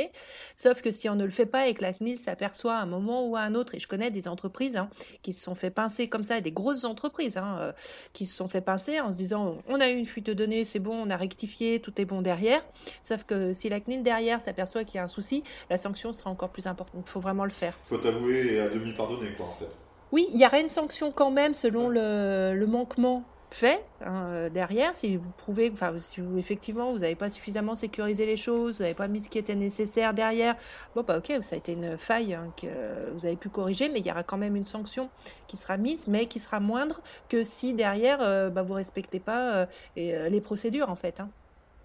Sauf 0.54 0.80
que 0.80 0.92
si 0.92 1.08
on 1.08 1.16
ne 1.16 1.24
le 1.24 1.30
fait 1.30 1.46
pas 1.46 1.66
et 1.66 1.74
que 1.74 1.82
la 1.82 1.92
CNIL 1.92 2.18
s'aperçoit 2.18 2.76
à 2.76 2.80
un 2.80 2.86
moment 2.86 3.26
ou 3.26 3.34
à 3.34 3.40
un 3.40 3.56
autre, 3.56 3.74
et 3.74 3.80
je 3.80 3.88
connais 3.88 4.12
des 4.12 4.28
entreprises 4.28 4.76
hein, 4.76 4.90
qui 5.22 5.32
se 5.32 5.42
sont 5.42 5.56
fait 5.56 5.70
pincer 5.70 6.08
comme 6.08 6.22
ça, 6.22 6.38
et 6.38 6.40
des 6.40 6.52
grosses 6.52 6.84
entreprises 6.84 7.36
hein, 7.36 7.58
euh, 7.58 7.72
qui 8.12 8.26
se 8.26 8.36
sont 8.36 8.46
fait 8.46 8.60
pincer 8.60 9.00
en 9.00 9.12
se 9.12 9.16
disant 9.16 9.58
on 9.66 9.80
a 9.80 9.90
eu 9.90 9.96
une 9.96 10.06
fuite 10.06 10.26
de 10.26 10.34
données, 10.34 10.64
c'est 10.64 10.78
bon, 10.78 10.94
on 10.94 11.10
a 11.10 11.16
rectifié, 11.16 11.80
tout 11.80 12.00
est 12.00 12.04
bon 12.04 12.22
derrière. 12.22 12.64
Sauf 13.02 13.24
que 13.24 13.52
si 13.52 13.68
la 13.68 13.80
CNIL 13.80 14.04
derrière 14.04 14.40
s'aperçoit 14.40 14.84
qu'il 14.84 14.96
y 14.96 15.00
a 15.00 15.04
un 15.04 15.08
souci, 15.08 15.42
la 15.68 15.78
sanction 15.78 16.12
sera 16.12 16.30
encore 16.30 16.50
plus 16.50 16.68
importante. 16.68 17.02
Il 17.04 17.10
faut 17.10 17.20
vraiment 17.20 17.44
le 17.44 17.50
faire. 17.50 17.74
Faut 17.84 18.06
avouer 18.06 18.54
et 18.54 18.60
à 18.60 18.68
demi 18.68 18.92
pardonner, 18.92 19.32
quoi, 19.36 19.46
en 19.46 19.54
fait. 19.54 19.87
Oui, 20.10 20.26
il 20.32 20.40
y 20.40 20.46
aura 20.46 20.58
une 20.60 20.70
sanction 20.70 21.12
quand 21.12 21.30
même 21.30 21.52
selon 21.54 21.88
le, 21.88 22.64
manquement 22.66 23.24
fait 23.50 23.84
hein, 24.04 24.26
euh, 24.30 24.48
derrière. 24.50 24.94
Si 24.94 25.16
vous 25.16 25.30
prouvez, 25.36 25.70
enfin, 25.72 25.98
si 25.98 26.20
vous, 26.20 26.38
effectivement 26.38 26.92
vous 26.92 26.98
n'avez 27.00 27.14
pas 27.14 27.28
suffisamment 27.28 27.74
sécurisé 27.74 28.24
les 28.26 28.36
choses, 28.36 28.76
vous 28.76 28.82
n'avez 28.82 28.94
pas 28.94 29.08
mis 29.08 29.20
ce 29.20 29.28
qui 29.28 29.38
était 29.38 29.54
nécessaire 29.54 30.14
derrière, 30.14 30.56
bon, 30.94 31.02
bah 31.02 31.18
ok, 31.18 31.32
ça 31.42 31.54
a 31.56 31.58
été 31.58 31.72
une 31.72 31.98
faille 31.98 32.34
hein, 32.34 32.52
que 32.56 32.66
vous 33.12 33.26
avez 33.26 33.36
pu 33.36 33.48
corriger, 33.50 33.88
mais 33.88 34.00
il 34.00 34.06
y 34.06 34.10
aura 34.10 34.22
quand 34.22 34.38
même 34.38 34.56
une 34.56 34.66
sanction 34.66 35.08
qui 35.46 35.56
sera 35.56 35.76
mise, 35.76 36.08
mais 36.08 36.26
qui 36.26 36.38
sera 36.40 36.60
moindre 36.60 37.00
que 37.28 37.44
si 37.44 37.74
derrière 37.74 38.18
euh, 38.22 38.50
bah, 38.50 38.62
vous 38.62 38.74
respectez 38.74 39.20
pas 39.20 39.66
euh, 39.96 40.28
les 40.28 40.40
procédures 40.40 40.90
en 40.90 40.96
fait. 40.96 41.20
hein. 41.20 41.28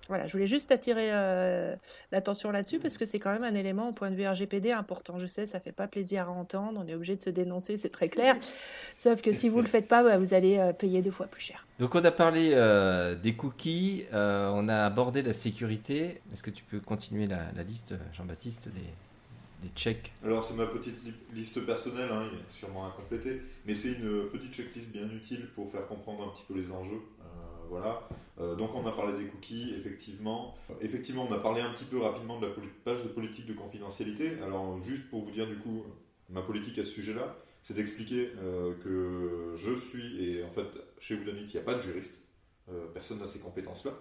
Voilà, 0.09 0.27
je 0.27 0.33
voulais 0.33 0.47
juste 0.47 0.69
attirer 0.71 1.09
euh, 1.13 1.75
l'attention 2.11 2.51
là-dessus 2.51 2.79
parce 2.79 2.97
que 2.97 3.05
c'est 3.05 3.19
quand 3.19 3.31
même 3.31 3.45
un 3.45 3.55
élément 3.55 3.89
au 3.89 3.93
point 3.93 4.11
de 4.11 4.15
vue 4.15 4.27
RGPD 4.27 4.71
important. 4.71 5.17
Je 5.17 5.27
sais, 5.27 5.45
ça 5.45 5.61
fait 5.61 5.71
pas 5.71 5.87
plaisir 5.87 6.27
à 6.27 6.31
entendre, 6.31 6.81
on 6.83 6.87
est 6.87 6.93
obligé 6.93 7.15
de 7.15 7.21
se 7.21 7.29
dénoncer, 7.29 7.77
c'est 7.77 7.89
très 7.89 8.09
clair. 8.09 8.35
Sauf 8.97 9.21
que 9.21 9.31
si 9.31 9.47
vous 9.47 9.61
le 9.61 9.67
faites 9.67 9.87
pas, 9.87 10.03
bah, 10.03 10.17
vous 10.17 10.33
allez 10.33 10.57
euh, 10.57 10.73
payer 10.73 11.01
deux 11.01 11.11
fois 11.11 11.27
plus 11.27 11.41
cher. 11.41 11.65
Donc 11.79 11.95
on 11.95 12.03
a 12.03 12.11
parlé 12.11 12.51
euh, 12.53 13.15
des 13.15 13.35
cookies, 13.35 14.03
euh, 14.13 14.51
on 14.53 14.67
a 14.67 14.83
abordé 14.83 15.21
la 15.21 15.33
sécurité. 15.33 16.21
Est-ce 16.33 16.43
que 16.43 16.51
tu 16.51 16.63
peux 16.65 16.81
continuer 16.81 17.25
la, 17.25 17.39
la 17.55 17.63
liste, 17.63 17.93
Jean-Baptiste, 18.13 18.67
des, 18.67 18.81
des 19.65 19.73
checks? 19.73 20.11
Alors, 20.25 20.45
c'est 20.45 20.53
ma 20.53 20.65
petite 20.65 21.01
li- 21.05 21.13
liste 21.33 21.65
personnelle, 21.65 22.09
hein, 22.11 22.27
il 22.29 22.37
y 22.39 22.41
a 22.41 22.43
sûrement 22.51 22.87
à 22.87 22.91
compléter, 22.91 23.41
mais 23.65 23.73
c'est 23.73 23.93
une 23.93 24.27
petite 24.31 24.53
checklist 24.53 24.89
bien 24.89 25.07
utile 25.09 25.47
pour 25.55 25.71
faire 25.71 25.87
comprendre 25.87 26.25
un 26.27 26.31
petit 26.35 26.43
peu 26.45 26.59
les 26.59 26.69
enjeux. 26.69 27.01
Euh, 27.63 27.67
voilà. 27.69 28.07
Euh, 28.39 28.55
donc, 28.55 28.73
on 28.75 28.85
a 28.85 28.91
parlé 28.91 29.17
des 29.17 29.29
cookies, 29.29 29.73
effectivement. 29.77 30.55
Euh, 30.69 30.73
Effectivement, 30.81 31.27
on 31.29 31.33
a 31.33 31.39
parlé 31.39 31.61
un 31.61 31.71
petit 31.71 31.85
peu 31.85 31.99
rapidement 31.99 32.39
de 32.39 32.47
la 32.47 32.53
page 32.83 33.03
de 33.03 33.09
politique 33.09 33.45
de 33.45 33.53
confidentialité. 33.53 34.39
Alors, 34.43 34.81
juste 34.83 35.09
pour 35.09 35.23
vous 35.23 35.31
dire, 35.31 35.47
du 35.47 35.57
coup, 35.57 35.83
ma 36.29 36.41
politique 36.41 36.77
à 36.79 36.83
ce 36.83 36.91
sujet-là, 36.91 37.35
c'est 37.61 37.75
d'expliquer 37.75 38.31
que 38.83 39.53
je 39.55 39.73
suis, 39.75 40.25
et 40.25 40.43
en 40.43 40.49
fait, 40.49 40.67
chez 40.99 41.15
Woodanit, 41.15 41.43
il 41.43 41.53
n'y 41.53 41.57
a 41.59 41.63
pas 41.63 41.75
de 41.75 41.81
juriste. 41.81 42.19
Personne 42.93 43.19
n'a 43.19 43.27
ces 43.27 43.39
compétences-là. 43.39 43.91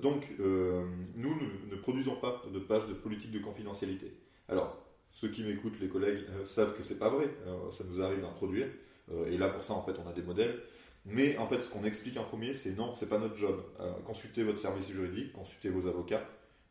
Donc, 0.00 0.26
nous 0.38 1.34
ne, 1.70 1.76
produisons 1.76 2.16
pas 2.16 2.42
de 2.50 2.58
page 2.58 2.86
de 2.86 2.94
politique 2.94 3.30
de 3.30 3.40
confidentialité. 3.40 4.16
Alors, 4.48 4.78
ceux 5.10 5.28
qui 5.28 5.42
m'écoutent, 5.42 5.78
les 5.80 5.88
collègues, 5.88 6.24
savent 6.46 6.74
que 6.74 6.82
c'est 6.82 6.98
pas 6.98 7.10
vrai. 7.10 7.28
Ça 7.70 7.84
nous 7.86 8.00
arrive 8.00 8.22
d'en 8.22 8.32
produire. 8.32 8.68
Et 9.26 9.36
là, 9.36 9.50
pour 9.50 9.62
ça, 9.62 9.74
en 9.74 9.82
fait, 9.82 9.92
on 10.02 10.08
a 10.08 10.14
des 10.14 10.22
modèles. 10.22 10.58
Mais 11.04 11.36
en 11.38 11.46
fait, 11.46 11.60
ce 11.60 11.70
qu'on 11.70 11.84
explique 11.84 12.16
en 12.16 12.24
premier, 12.24 12.54
c'est 12.54 12.76
non, 12.76 12.94
c'est 12.94 13.08
pas 13.08 13.18
notre 13.18 13.36
job. 13.36 13.60
Euh, 13.80 13.92
consultez 14.06 14.42
votre 14.44 14.58
service 14.58 14.88
juridique, 14.88 15.32
consultez 15.32 15.68
vos 15.68 15.86
avocats. 15.88 16.22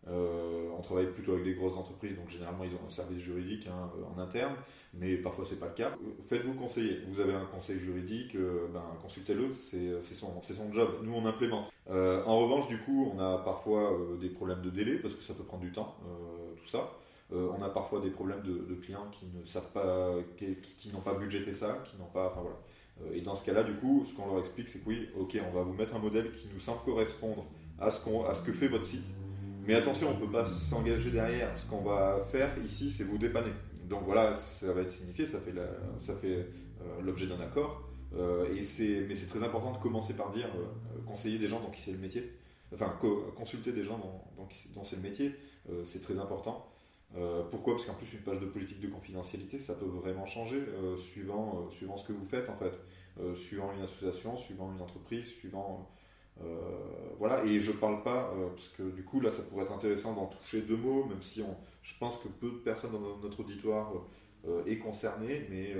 Euh, 0.08 0.70
on 0.76 0.82
travaille 0.82 1.12
plutôt 1.12 1.34
avec 1.34 1.44
des 1.44 1.54
grosses 1.54 1.78
entreprises, 1.78 2.15
donc 2.15 2.28
généralement 2.30 2.63
ils 2.63 2.74
ont 2.74 2.88
un 2.88 2.89
service 2.89 3.20
juridique 3.20 3.67
hein, 3.67 3.91
euh, 3.96 4.15
en 4.15 4.20
interne, 4.20 4.56
mais 4.96 5.15
parfois 5.17 5.46
c'est 5.46 5.60
pas 5.60 5.67
le 5.67 5.74
cas. 5.74 5.91
Faites-vous 6.28 6.54
conseiller. 6.54 7.02
Vous 7.08 7.20
avez 7.20 7.34
un 7.34 7.46
conseil 7.46 7.78
juridique, 7.78 8.36
ben, 8.74 8.84
consultez-le, 9.02 9.54
c'est 9.54 10.02
son, 10.02 10.41
son 10.41 10.74
job. 10.74 10.89
Nous 11.04 11.13
on 11.13 11.26
implémente. 11.26 11.72
En 11.88 12.39
revanche, 12.39 12.67
du 12.67 12.78
coup, 12.80 13.12
on 13.13 13.20
a 13.20 13.38
parfois 13.39 13.96
des 14.20 14.30
problèmes 14.30 14.62
de 14.62 14.70
délai 14.70 14.96
parce 14.96 15.13
que 15.13 15.24
ça 15.24 15.34
peut 15.34 15.44
prendre 15.44 15.63
du 15.63 15.72
temps, 15.72 15.98
tout 16.58 16.67
ça. 16.67 16.89
On 17.32 17.62
a 17.62 17.70
parfois 17.70 18.02
des 18.02 18.10
problèmes 18.10 18.41
de, 18.41 18.76
clients 18.76 19.08
qui 19.12 19.26
ne 19.28 19.46
savent 19.46 19.72
pas, 19.72 20.15
qui 20.38 20.89
n'ont 20.91 21.02
pas 21.02 21.13
budgété 21.13 21.54
ça, 21.54 21.84
qui 21.86 21.98
n'ont 21.98 22.10
pas, 22.12 22.28
enfin 22.28 22.41
voilà. 22.41 22.58
Euh, 23.06 23.14
Et 23.14 23.22
dans 23.22 23.36
ce 23.36 23.46
cas-là, 23.46 23.64
du 23.64 23.74
coup, 23.74 24.06
ce 24.10 24.14
qu'on 24.16 24.28
leur 24.28 24.40
explique, 24.40 24.68
c'est 24.68 24.80
que 24.80 24.90
oui, 24.90 25.10
ok, 25.18 25.38
on 25.50 25.52
va 25.56 25.64
vous 25.64 25.74
mettre 25.74 25.96
un 25.96 26.00
modèle 26.00 26.32
qui 26.32 26.48
nous 26.54 26.60
semble 26.60 26.82
correspondre 26.84 27.46
à 27.80 27.90
ce, 27.92 28.04
qu'on, 28.04 28.26
à 28.26 28.34
ce 28.34 28.42
que 28.44 28.52
fait 28.52 28.68
votre 28.68 28.86
site. 28.86 29.04
Mais 29.68 29.76
attention, 29.76 30.10
on 30.10 30.14
ne 30.16 30.20
peut 30.26 30.32
pas 30.32 30.46
s'engager 30.46 31.12
derrière. 31.12 31.56
Ce 31.58 31.66
qu'on 31.70 31.82
va 31.82 32.24
faire 32.32 32.50
ici, 32.66 32.90
c'est 32.92 33.04
vous 33.04 33.18
dépanner. 33.18 33.52
Donc 33.88 34.04
voilà, 34.06 34.34
ça 34.36 34.72
va 34.74 34.82
être 34.82 34.92
signifié, 34.92 35.26
ça 35.28 35.40
fait, 35.40 35.54
euh, 35.58 36.44
l'objet 37.04 37.28
d'un 37.28 37.40
accord. 37.42 37.84
Euh, 38.16 38.46
et 38.56 38.62
mais 39.08 39.16
c'est 39.16 39.28
très 39.28 39.44
important 39.44 39.72
de 39.72 39.78
commencer 39.78 40.14
par 40.14 40.32
dire 40.32 40.48
conseiller 41.06 41.38
des 41.40 41.48
gens 41.48 41.60
dont 41.60 41.72
c'est 41.76 41.92
le 41.92 41.98
métier. 41.98 42.32
Enfin, 42.74 42.94
co- 43.00 43.32
consulter 43.36 43.72
des 43.72 43.84
gens 43.84 43.98
dont, 43.98 44.22
dont, 44.38 44.48
dont 44.76 44.84
c'est 44.84 44.96
le 44.96 45.02
métier, 45.02 45.36
c'est 45.86 46.02
très 46.02 46.18
important. 46.18 46.71
Euh, 47.17 47.43
pourquoi? 47.50 47.76
Parce 47.76 47.86
qu'en 47.86 47.93
plus, 47.93 48.13
une 48.13 48.21
page 48.21 48.39
de 48.39 48.45
politique 48.45 48.80
de 48.80 48.88
confidentialité, 48.88 49.60
ça 49.60 49.76
peut 49.76 49.86
vraiment 49.86 50.26
changer 50.26 50.58
euh, 50.58 50.97
suivant, 50.97 51.67
euh, 51.67 51.71
suivant 51.71 51.97
ce 51.97 52.08
que 52.08 52.13
vous 52.13 52.26
faites 52.26 52.50
en 52.50 52.56
fait. 52.56 52.80
Suivant 53.36 53.71
une 53.74 53.84
association, 53.84 54.38
suivant 54.38 54.71
une 54.74 54.82
entreprise, 54.82 55.28
suivant. 55.28 55.91
voilà, 57.19 57.43
et 57.43 57.60
je 57.60 57.74
parle 57.74 58.02
pas, 58.04 58.34
parce 58.56 58.69
que 58.69 58.84
du 58.89 59.04
coup, 59.04 59.19
là, 59.19 59.30
ça 59.30 59.43
pourrait 59.43 59.65
être 59.65 59.74
intéressant 59.74 60.15
d'en 60.15 60.28
toucher 60.28 60.62
deux 60.62 60.78
mots, 60.78 61.04
même 61.04 61.21
si 61.21 61.41
on, 61.41 61.56
je 61.84 61.93
pense 62.00 62.17
que 62.17 62.30
peu 62.30 62.50
de 62.50 62.56
personnes 62.56 62.93
dans 62.93 63.17
notre 63.17 63.41
auditoire 63.41 63.91
est 64.65 64.78
concerné, 64.78 65.45
mais 65.52 65.76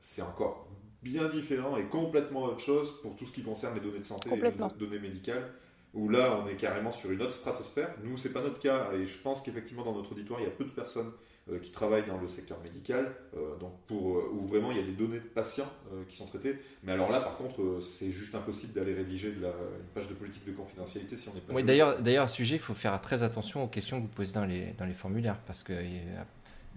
c'est 0.00 0.22
encore 0.22 0.66
bien 1.02 1.28
différent 1.28 1.76
et 1.76 1.84
complètement 1.84 2.44
autre 2.44 2.60
chose 2.60 3.00
pour 3.02 3.14
tout 3.14 3.26
ce 3.26 3.32
qui 3.32 3.42
concerne 3.42 3.74
les 3.74 3.82
données 3.82 4.00
de 4.00 4.04
santé 4.04 4.30
et 4.32 4.40
les 4.40 4.52
données 4.78 4.98
médicales 4.98 5.52
où 5.94 6.08
là 6.08 6.40
on 6.42 6.48
est 6.48 6.56
carrément 6.56 6.92
sur 6.92 7.10
une 7.10 7.22
autre 7.22 7.32
stratosphère. 7.32 7.94
Nous, 8.04 8.16
c'est 8.16 8.32
pas 8.32 8.42
notre 8.42 8.58
cas 8.58 8.90
et 8.92 9.06
je 9.06 9.18
pense 9.18 9.42
qu'effectivement 9.42 9.84
dans 9.84 9.94
notre 9.94 10.12
auditoire 10.12 10.40
il 10.40 10.44
y 10.44 10.48
a 10.48 10.50
peu 10.50 10.64
de 10.64 10.70
personnes 10.70 11.12
euh, 11.50 11.58
qui 11.60 11.70
travaillent 11.70 12.06
dans 12.06 12.18
le 12.18 12.28
secteur 12.28 12.58
médical, 12.62 13.10
euh, 13.34 13.56
donc 13.58 13.72
pour 13.86 14.18
euh, 14.18 14.30
où 14.34 14.46
vraiment 14.46 14.70
il 14.70 14.76
y 14.76 14.80
a 14.80 14.82
des 14.82 14.92
données 14.92 15.18
de 15.18 15.24
patients 15.24 15.70
qui 16.06 16.14
sont 16.14 16.26
traitées. 16.26 16.58
Mais 16.82 16.92
alors 16.92 17.10
là, 17.10 17.20
par 17.20 17.38
contre, 17.38 17.80
c'est 17.80 18.12
juste 18.12 18.34
impossible 18.34 18.74
d'aller 18.74 18.92
rédiger 18.92 19.30
de 19.32 19.40
la, 19.40 19.48
une 19.48 19.86
page 19.94 20.08
de 20.08 20.14
politique 20.14 20.44
de 20.44 20.52
confidentialité 20.52 21.16
si 21.16 21.28
on 21.30 21.34
n'est 21.34 21.40
pas. 21.40 21.54
Oui, 21.54 21.64
d'ailleurs, 21.64 21.98
d'ailleurs, 22.00 22.24
à 22.24 22.26
ce 22.26 22.36
sujet, 22.36 22.56
il 22.56 22.60
faut 22.60 22.74
faire 22.74 23.00
très 23.00 23.22
attention 23.22 23.64
aux 23.64 23.68
questions 23.68 23.98
que 23.98 24.02
vous 24.02 24.12
posez 24.12 24.34
dans 24.34 24.44
les, 24.44 24.74
dans 24.76 24.84
les 24.84 24.92
formulaires 24.92 25.38
parce 25.46 25.62
que 25.62 25.72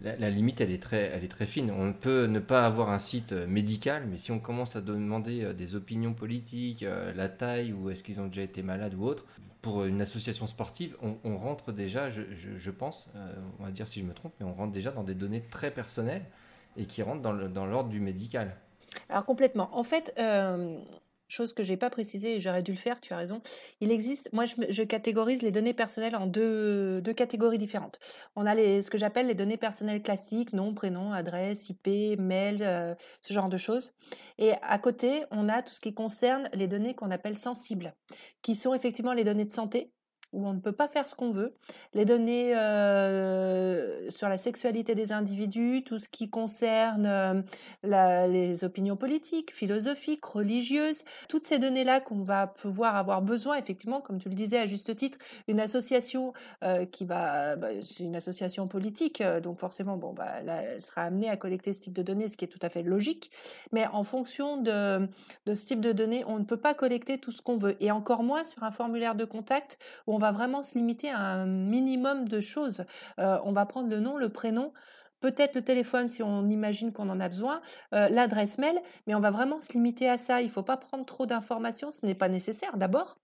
la, 0.04 0.30
limite, 0.30 0.62
elle 0.62 0.72
est, 0.72 0.82
très, 0.82 1.12
elle 1.14 1.24
est 1.24 1.30
très 1.30 1.46
fine. 1.46 1.72
On 1.72 1.94
peut 1.94 2.26
ne 2.26 2.40
pas 2.40 2.66
avoir 2.66 2.90
un 2.90 3.00
site 3.00 3.34
euh, 3.34 3.48
médical, 3.48 4.06
mais 4.10 4.18
si 4.18 4.32
on 4.32 4.40
commence 4.40 4.76
à 4.76 4.82
demander 4.82 5.44
euh, 5.44 5.54
des 5.54 5.76
opinions 5.76 6.14
politiques, 6.14 6.84
euh, 6.84 7.14
la 7.14 7.30
taille, 7.30 7.72
ou 7.72 7.90
est-ce 7.90 8.04
qu'ils 8.04 8.20
ont 8.20 8.28
déjà 8.28 8.42
été 8.42 8.64
malades 8.64 8.96
ou 8.96 9.06
autre, 9.06 9.26
pour 9.62 9.86
une 9.86 10.02
association 10.02 10.48
sportive, 10.48 10.98
on, 11.02 11.38
rentre 11.38 11.72
déjà, 11.72 12.10
je, 12.10 12.72
pense, 12.72 13.10
on 13.60 13.64
va 13.64 13.70
dire 13.70 13.88
si 13.88 14.00
je 14.00 14.06
me 14.06 14.14
trompe, 14.14 14.34
mais 14.40 14.46
on 14.48 14.56
rentre 14.56 14.72
déjà 14.72 14.90
dans 14.90 15.04
des 15.04 15.14
données 15.14 15.44
très 15.52 15.70
personnelles 15.70 16.26
et 16.78 16.86
qui 16.86 17.04
rentrent 17.04 17.22
dans 17.22 17.66
l'ordre 17.68 17.90
du 17.90 18.00
médical. 18.00 18.56
Alors 19.08 19.24
complètement. 19.24 19.70
En 19.78 19.84
fait, 19.84 20.16
chose 21.32 21.54
que 21.54 21.64
j'ai 21.64 21.78
pas 21.78 21.90
précisée 21.90 22.36
et 22.36 22.42
j'aurais 22.42 22.64
dû 22.64 22.72
le 22.72 22.78
faire, 22.78 23.00
tu 23.00 23.14
as 23.14 23.18
raison. 23.18 23.42
Il 23.80 23.92
existe, 23.92 24.30
moi 24.34 24.46
je, 24.46 24.84
catégorise 24.84 25.42
les 25.42 25.52
données 25.52 25.74
personnelles 25.74 26.16
en 26.16 26.28
deux, 26.28 27.02
deux 27.02 27.14
catégories 27.14 27.58
différentes. 27.58 28.00
On 28.36 28.46
a 28.46 28.56
les, 28.56 28.82
ce 28.82 28.90
que 28.90 28.98
j'appelle 28.98 29.28
les 29.28 29.36
données 29.36 29.58
personnelles 29.58 30.02
classiques, 30.02 30.54
nom, 30.54 30.74
prénom, 30.74 31.14
adresse, 31.14 31.70
IP, 31.70 32.20
mail, 32.20 32.58
euh, 32.62 32.94
ce 33.22 33.34
genre 33.34 33.50
de 33.50 33.58
choses. 33.58 33.94
Et 34.38 34.54
à 34.62 34.78
côté, 34.80 35.24
on 35.32 35.50
a 35.50 35.62
tout 35.62 35.74
ce 35.74 35.82
qui 35.82 35.94
concerne 35.94 36.50
les 36.54 36.68
données 36.68 36.96
qu'on 36.96 37.12
appelle 37.12 37.38
sensibles, 37.38 37.96
qui 38.42 38.56
sont 38.56 38.74
effectivement 38.74 39.14
les 39.14 39.24
données 39.24 39.46
de 39.46 39.54
santé 39.54 39.92
où 40.34 40.48
on 40.48 40.54
ne 40.54 40.60
peut 40.60 40.72
pas 40.72 40.88
faire 40.88 41.08
ce 41.08 41.16
qu'on 41.16 41.32
veut, 41.32 41.54
les 41.94 42.06
données 42.06 42.56
euh, 42.56 44.10
sur 44.10 44.30
la 44.30 44.38
sexualité 44.38 44.96
des 44.96 45.12
individus, 45.12 45.84
tout 45.84 46.00
ce 46.00 46.08
qui 46.08 46.30
concerne 46.30 47.06
euh, 47.06 48.28
les 48.28 48.64
opinions 48.64 48.96
politiques, 48.96 49.54
philosophiques, 49.54 50.24
religieuses, 50.24 51.04
toutes 51.28 51.48
ces 51.48 51.60
données-là 51.60 52.00
qu'on 52.00 52.22
va 52.22 52.48
pouvoir 52.48 52.96
avoir 52.96 53.22
besoin, 53.22 53.58
effectivement, 53.58 54.00
comme 54.00 54.20
tu 54.20 54.30
le 54.30 54.36
disais 54.36 54.60
à 54.60 54.66
juste 54.66 54.96
titre, 54.96 55.18
une 55.48 55.60
association 55.60 56.34
euh, 56.64 56.86
qui 56.86 57.06
va, 57.06 57.56
bah, 57.58 57.70
une 58.00 58.16
association 58.16 58.68
politique, 58.68 59.22
donc 59.44 59.60
forcément, 59.60 59.98
bon, 59.98 60.14
bah, 60.14 60.28
elle 60.48 60.82
sera 60.82 61.04
amenée 61.04 61.30
à 61.30 61.36
collecter 61.36 61.74
ce 61.74 61.82
type 61.82 61.94
de 61.94 62.04
données, 62.04 62.30
ce 62.30 62.38
qui 62.38 62.46
est 62.46 62.50
tout 62.50 62.60
à 62.62 62.70
fait 62.70 62.84
logique, 62.84 63.32
mais 63.72 63.86
en 63.88 64.04
fonction 64.04 64.58
de, 64.58 65.08
de 65.46 65.56
ce 65.56 65.66
type 65.66 65.82
de 65.82 65.92
données, 65.92 66.24
on 66.26 66.40
ne 66.40 66.46
peut 66.46 66.58
pas 66.58 66.74
collecter 66.74 67.18
tout 67.18 67.32
ce 67.32 67.42
qu'on 67.42 67.58
veut, 67.58 67.76
et 67.82 67.92
encore 67.92 68.24
moins 68.24 68.44
sur 68.46 68.64
un 68.64 68.72
formulaire 68.72 69.16
de 69.16 69.26
contact 69.26 69.78
où 70.08 70.16
on 70.16 70.21
va 70.22 70.32
vraiment 70.32 70.64
se 70.64 70.78
limiter 70.78 71.10
à 71.10 71.20
un 71.20 71.46
minimum 71.46 72.28
de 72.28 72.40
choses. 72.40 72.86
Euh, 73.20 73.38
on 73.44 73.52
va 73.52 73.66
prendre 73.66 73.90
le 73.90 74.00
nom, 74.00 74.18
le 74.18 74.30
prénom, 74.30 74.72
peut-être 75.20 75.56
le 75.56 75.62
téléphone 75.64 76.08
si 76.10 76.24
on 76.24 76.48
imagine 76.50 76.94
qu'on 76.94 77.10
en 77.10 77.20
a 77.20 77.28
besoin, 77.28 77.62
euh, 77.94 78.08
l'adresse 78.10 78.58
mail, 78.58 78.80
mais 79.08 79.16
on 79.16 79.20
va 79.20 79.32
vraiment 79.32 79.60
se 79.62 79.74
limiter 79.74 80.10
à 80.10 80.18
ça. 80.18 80.42
Il 80.42 80.48
ne 80.48 80.52
faut 80.52 80.64
pas 80.64 80.78
prendre 80.78 81.06
trop 81.06 81.26
d'informations, 81.26 81.92
ce 81.92 82.06
n'est 82.06 82.16
pas 82.16 82.30
nécessaire 82.30 82.78
d'abord. 82.78 83.18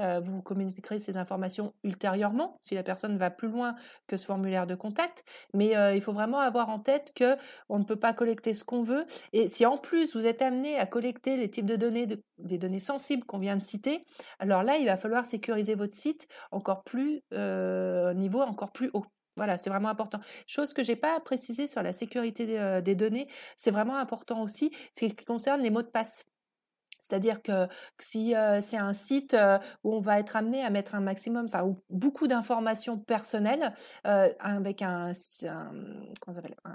Euh, 0.00 0.20
vous 0.20 0.42
communiquerez 0.42 0.98
ces 0.98 1.16
informations 1.16 1.74
ultérieurement 1.84 2.58
si 2.60 2.74
la 2.74 2.82
personne 2.82 3.16
va 3.18 3.30
plus 3.30 3.48
loin 3.48 3.74
que 4.06 4.16
ce 4.16 4.24
formulaire 4.24 4.66
de 4.66 4.74
contact, 4.74 5.24
mais 5.54 5.76
euh, 5.76 5.94
il 5.94 6.00
faut 6.00 6.12
vraiment 6.12 6.40
avoir 6.40 6.68
en 6.68 6.78
tête 6.78 7.12
que 7.14 7.36
on 7.68 7.78
ne 7.78 7.84
peut 7.84 7.98
pas 7.98 8.12
collecter 8.12 8.54
ce 8.54 8.64
qu'on 8.64 8.82
veut. 8.82 9.06
Et 9.32 9.48
si 9.48 9.66
en 9.66 9.76
plus 9.76 10.14
vous 10.16 10.26
êtes 10.26 10.42
amené 10.42 10.78
à 10.78 10.86
collecter 10.86 11.36
les 11.36 11.50
types 11.50 11.66
de 11.66 11.76
données, 11.76 12.06
des 12.38 12.58
données 12.58 12.80
sensibles 12.80 13.24
qu'on 13.24 13.38
vient 13.38 13.56
de 13.56 13.62
citer, 13.62 14.04
alors 14.38 14.62
là 14.62 14.76
il 14.76 14.86
va 14.86 14.96
falloir 14.96 15.24
sécuriser 15.24 15.74
votre 15.74 15.94
site 15.94 16.28
encore 16.50 16.84
plus 16.84 17.22
euh, 17.32 18.14
niveau 18.14 18.40
encore 18.40 18.72
plus 18.72 18.90
haut. 18.94 19.06
Voilà, 19.36 19.56
c'est 19.56 19.70
vraiment 19.70 19.88
important. 19.88 20.18
Chose 20.48 20.72
que 20.72 20.82
j'ai 20.82 20.96
pas 20.96 21.20
précisé 21.20 21.68
sur 21.68 21.80
la 21.82 21.92
sécurité 21.92 22.44
des, 22.44 22.80
des 22.82 22.96
données, 22.96 23.28
c'est 23.56 23.70
vraiment 23.70 23.96
important 23.96 24.42
aussi, 24.42 24.72
ce 24.98 25.04
qui 25.04 25.24
concerne 25.24 25.60
les 25.62 25.70
mots 25.70 25.82
de 25.82 25.86
passe. 25.86 26.24
C'est-à-dire 27.00 27.42
que, 27.42 27.66
si 27.98 28.34
c'est 28.60 28.76
un 28.76 28.92
site 28.92 29.36
où 29.84 29.94
on 29.94 30.00
va 30.00 30.18
être 30.18 30.36
amené 30.36 30.64
à 30.64 30.70
mettre 30.70 30.94
un 30.94 31.00
maximum, 31.00 31.46
enfin 31.46 31.74
beaucoup 31.90 32.26
d'informations 32.26 32.98
personnelles 32.98 33.72
avec 34.04 34.82
un, 34.82 35.12
comment 36.20 36.32
s'appelle, 36.32 36.56
un, 36.64 36.74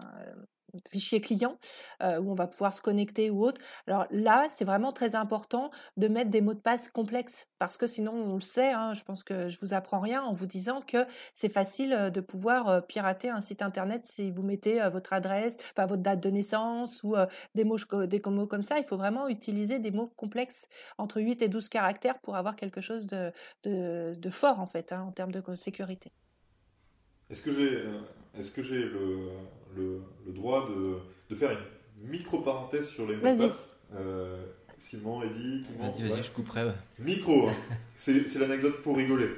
fichier 0.90 1.22
client 1.22 1.58
où 2.02 2.32
on 2.32 2.36
va 2.36 2.48
pouvoir 2.48 2.74
se 2.74 2.82
connecter 2.82 3.30
ou 3.30 3.46
autre. 3.46 3.62
Alors 3.88 4.06
là, 4.12 4.48
c'est 4.50 4.66
vraiment 4.66 4.92
très 4.92 5.16
important 5.16 5.72
de 5.98 6.08
mettre 6.08 6.30
des 6.30 6.42
mots 6.42 6.54
de 6.54 6.60
passe 6.60 6.90
complexes 6.90 7.48
parce 7.60 7.78
que 7.78 7.88
sinon, 7.88 8.14
on 8.14 8.36
le 8.36 8.42
sait, 8.42 8.72
hein, 8.72 8.94
je 8.94 9.04
pense 9.04 9.24
que 9.24 9.50
je 9.50 9.58
vous 9.62 9.74
apprends 9.74 10.00
rien 10.00 10.22
en 10.22 10.34
vous 10.34 10.46
disant 10.46 10.82
que 10.82 11.06
c'est 11.34 11.50
facile 11.50 12.12
de 12.14 12.22
pouvoir 12.22 12.86
pirater 12.88 13.30
un 13.30 13.42
site 13.42 13.62
internet 13.62 14.06
si 14.06 14.32
vous 14.32 14.44
mettez 14.44 14.82
votre 14.90 15.14
adresse, 15.14 15.58
pas 15.76 15.86
votre 15.86 16.02
date 16.02 16.22
de 16.22 16.30
naissance 16.30 17.04
ou 17.04 17.16
des 17.56 17.64
mots, 17.64 17.78
des 18.06 18.22
mots 18.26 18.48
comme 18.48 18.64
ça. 18.64 18.78
Il 18.80 18.86
faut 18.86 18.98
vraiment 18.98 19.28
utiliser 19.28 19.80
des 19.80 19.92
mots 19.92 20.12
complexes 20.16 20.68
entre 20.98 21.22
8 21.22 21.42
et 21.42 21.48
12 21.48 21.70
caractères 21.70 22.20
pour 22.20 22.36
avoir 22.36 22.56
quelque 22.56 22.82
chose 22.82 23.08
de, 23.08 23.32
de, 23.64 24.30
fort 24.30 24.60
en 24.60 24.68
fait 24.68 24.92
hein, 24.92 25.02
en 25.08 25.12
termes 25.12 25.32
de 25.32 25.42
sécurité. 25.56 26.12
Est-ce 27.34 27.42
que 27.42 27.52
j'ai 27.52 27.80
est-ce 28.40 28.52
que 28.52 28.62
j'ai 28.62 28.78
le, 28.78 29.30
le, 29.76 30.02
droit 30.28 30.70
de, 30.70 30.98
de, 31.32 31.36
faire 31.36 31.50
une 31.50 32.10
micro-parenthèse 32.10 32.90
sur 32.90 33.08
les 33.08 33.16
mots 33.16 33.24
de 33.24 33.48
passe? 33.48 33.76
Euh, 33.96 34.46
Simon, 34.78 35.24
Eddy, 35.24 35.66
Vas-y, 35.80 36.08
vas-y, 36.08 36.22
je 36.22 36.30
couperai. 36.30 36.68
Micro, 37.00 37.50
hein. 37.50 37.56
c'est 37.96 38.38
l'anecdote 38.38 38.84
pour 38.84 38.98
rigoler. 38.98 39.30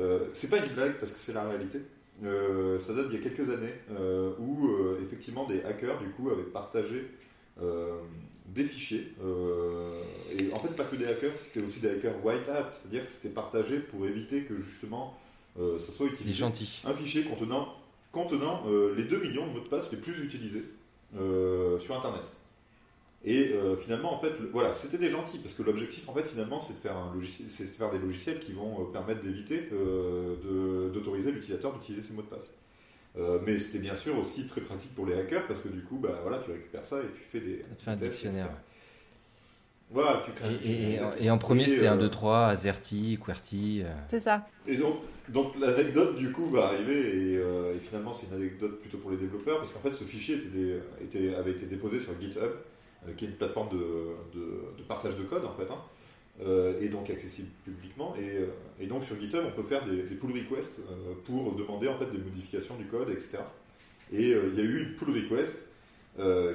Euh, 0.00 0.28
c'est 0.32 0.48
pas 0.48 0.56
une 0.56 0.72
blague 0.72 0.94
parce 0.94 1.12
que 1.12 1.20
c'est 1.20 1.34
la 1.34 1.44
réalité. 1.44 1.80
Euh, 2.24 2.78
ça 2.78 2.94
date 2.94 3.10
d'il 3.10 3.18
y 3.18 3.26
a 3.26 3.28
quelques 3.28 3.50
années 3.50 3.74
euh, 3.90 4.32
où 4.38 4.70
effectivement 5.02 5.46
des 5.46 5.62
hackers 5.64 5.98
du 5.98 6.08
coup 6.08 6.30
avaient 6.30 6.42
partagé 6.44 7.10
des 8.46 8.64
fichiers. 8.64 9.12
et 10.38 10.50
en 10.54 10.58
fait, 10.60 10.68
pas 10.68 10.84
que 10.84 10.96
des 10.96 11.06
hackers, 11.06 11.34
c'était 11.40 11.62
aussi 11.62 11.80
des 11.80 11.90
hackers 11.90 12.24
white 12.24 12.48
hat, 12.48 12.70
c'est-à-dire 12.70 13.04
que 13.04 13.10
c'était 13.10 13.34
partagé 13.34 13.80
pour 13.80 14.06
éviter 14.06 14.44
que 14.44 14.56
justement 14.56 15.18
ça 15.78 15.92
soit 15.92 16.06
utilisé. 16.06 16.44
Un 16.84 16.94
fichier 16.94 17.24
contenant 17.24 17.74
contenant 18.12 18.62
euh, 18.66 18.94
les 18.96 19.04
2 19.04 19.20
millions 19.20 19.46
de 19.46 19.52
mots 19.52 19.60
de 19.60 19.68
passe 19.68 19.90
les 19.90 19.98
plus 19.98 20.24
utilisés 20.24 20.64
euh, 21.16 21.78
sur 21.78 21.96
Internet. 21.96 22.22
Et 23.24 23.50
euh, 23.52 23.76
finalement, 23.76 24.14
en 24.14 24.20
fait, 24.20 24.32
voilà, 24.52 24.74
c'était 24.74 24.98
des 24.98 25.10
gentils, 25.10 25.38
parce 25.38 25.54
que 25.54 25.62
l'objectif, 25.62 26.08
en 26.08 26.14
fait, 26.14 26.24
finalement, 26.24 26.60
c'est 26.60 26.74
de 26.74 26.78
faire 26.78 26.96
un 26.96 27.12
logiciel, 27.12 27.50
c'est 27.50 27.64
de 27.64 27.70
faire 27.70 27.90
des 27.90 27.98
logiciels 27.98 28.38
qui 28.38 28.52
vont 28.52 28.86
permettre 28.86 29.22
d'éviter 29.22 29.68
d'autoriser 30.92 31.32
l'utilisateur 31.32 31.72
d'utiliser 31.74 32.06
ces 32.06 32.14
mots 32.14 32.22
de 32.22 32.28
passe. 32.28 32.50
mais 33.44 33.58
c'était 33.58 33.80
bien 33.80 33.96
sûr 33.96 34.16
aussi 34.16 34.46
très 34.46 34.60
pratique 34.60 34.94
pour 34.94 35.04
les 35.04 35.14
hackers, 35.14 35.46
parce 35.48 35.58
que 35.58 35.68
du 35.68 35.82
coup, 35.82 35.96
bah, 35.96 36.20
voilà, 36.22 36.38
tu 36.38 36.52
récupères 36.52 36.86
ça 36.86 36.98
et 37.00 37.12
tu 37.12 37.22
fais 37.32 37.40
des. 37.40 37.62
Ça 37.62 37.74
te 37.74 37.82
fait 37.82 37.90
un 37.90 37.96
dictionnaire. 37.96 38.50
Voilà, 39.90 40.22
tu 40.24 40.32
crées 40.32 40.54
et, 40.64 41.24
et, 41.24 41.30
en 41.30 41.38
premier, 41.38 41.66
c'était 41.66 41.86
1, 41.86 41.96
2, 41.96 42.08
3, 42.08 42.46
Azerty, 42.46 43.18
QWERTY. 43.20 43.84
C'est 44.08 44.18
ça. 44.18 44.46
Et 44.66 44.76
donc, 44.76 44.98
donc 45.28 45.58
l'anecdote 45.58 46.16
du 46.16 46.32
coup 46.32 46.46
va 46.48 46.68
arriver 46.68 47.36
euh, 47.36 47.74
et, 47.74 47.78
finalement 47.78 48.12
c'est 48.14 48.26
une 48.26 48.34
anecdote 48.34 48.80
plutôt 48.80 48.98
pour 48.98 49.10
les 49.10 49.16
développeurs 49.16 49.58
parce 49.58 49.72
qu'en 49.72 49.80
fait 49.80 49.92
ce 49.92 50.04
fichier 50.04 50.38
était 51.02 51.34
avait 51.34 51.50
été 51.52 51.66
déposé 51.66 52.00
sur 52.00 52.18
GitHub 52.20 52.50
euh, 53.06 53.12
qui 53.16 53.26
est 53.26 53.28
une 53.28 53.34
plateforme 53.34 53.68
de, 53.70 54.82
partage 54.88 55.16
de 55.16 55.22
code 55.24 55.44
en 55.44 55.52
fait 55.52 55.70
hein, 55.70 55.78
euh, 56.40 56.80
et 56.80 56.88
donc 56.88 57.10
accessible 57.10 57.48
publiquement. 57.64 58.14
Et, 58.18 58.82
et, 58.82 58.86
donc 58.86 59.04
sur 59.04 59.20
GitHub 59.20 59.44
on 59.46 59.50
peut 59.50 59.68
faire 59.68 59.84
des, 59.84 60.02
des 60.02 60.14
pull 60.14 60.32
requests 60.32 60.80
pour 61.24 61.54
demander 61.54 61.88
en 61.88 61.98
fait 61.98 62.10
des 62.10 62.18
modifications 62.18 62.76
du 62.76 62.84
code 62.84 63.10
etc 63.10 63.38
et 64.10 64.30
il 64.30 64.54
y 64.54 64.60
a 64.60 64.64
eu 64.64 64.80
une 64.80 64.94
pull 64.94 65.14
request 65.14 65.58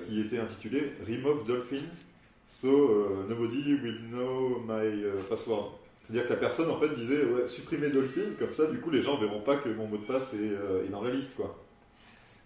qui 0.07 0.19
était 0.19 0.39
intitulée 0.39 0.93
remove 1.07 1.45
dolphin 1.45 1.83
so 2.47 3.23
nobody 3.29 3.75
will 3.75 3.99
know 4.09 4.59
my 4.67 4.89
password 5.29 5.82
c'est-à-dire 6.03 6.27
que 6.27 6.33
la 6.33 6.39
personne 6.39 6.69
en 6.69 6.79
fait 6.79 6.89
disait 6.95 7.23
ouais, 7.25 7.47
supprimer 7.47 7.89
Dolphin, 7.89 8.21
comme 8.37 8.51
ça 8.51 8.67
du 8.67 8.79
coup 8.79 8.89
les 8.89 9.01
gens 9.01 9.17
verront 9.17 9.39
pas 9.39 9.55
que 9.55 9.69
mon 9.69 9.87
mot 9.87 9.97
de 9.97 10.05
passe 10.05 10.33
est, 10.33 10.37
euh, 10.41 10.85
dans 10.91 11.01
la 11.01 11.11
liste 11.11 11.35
quoi. 11.35 11.57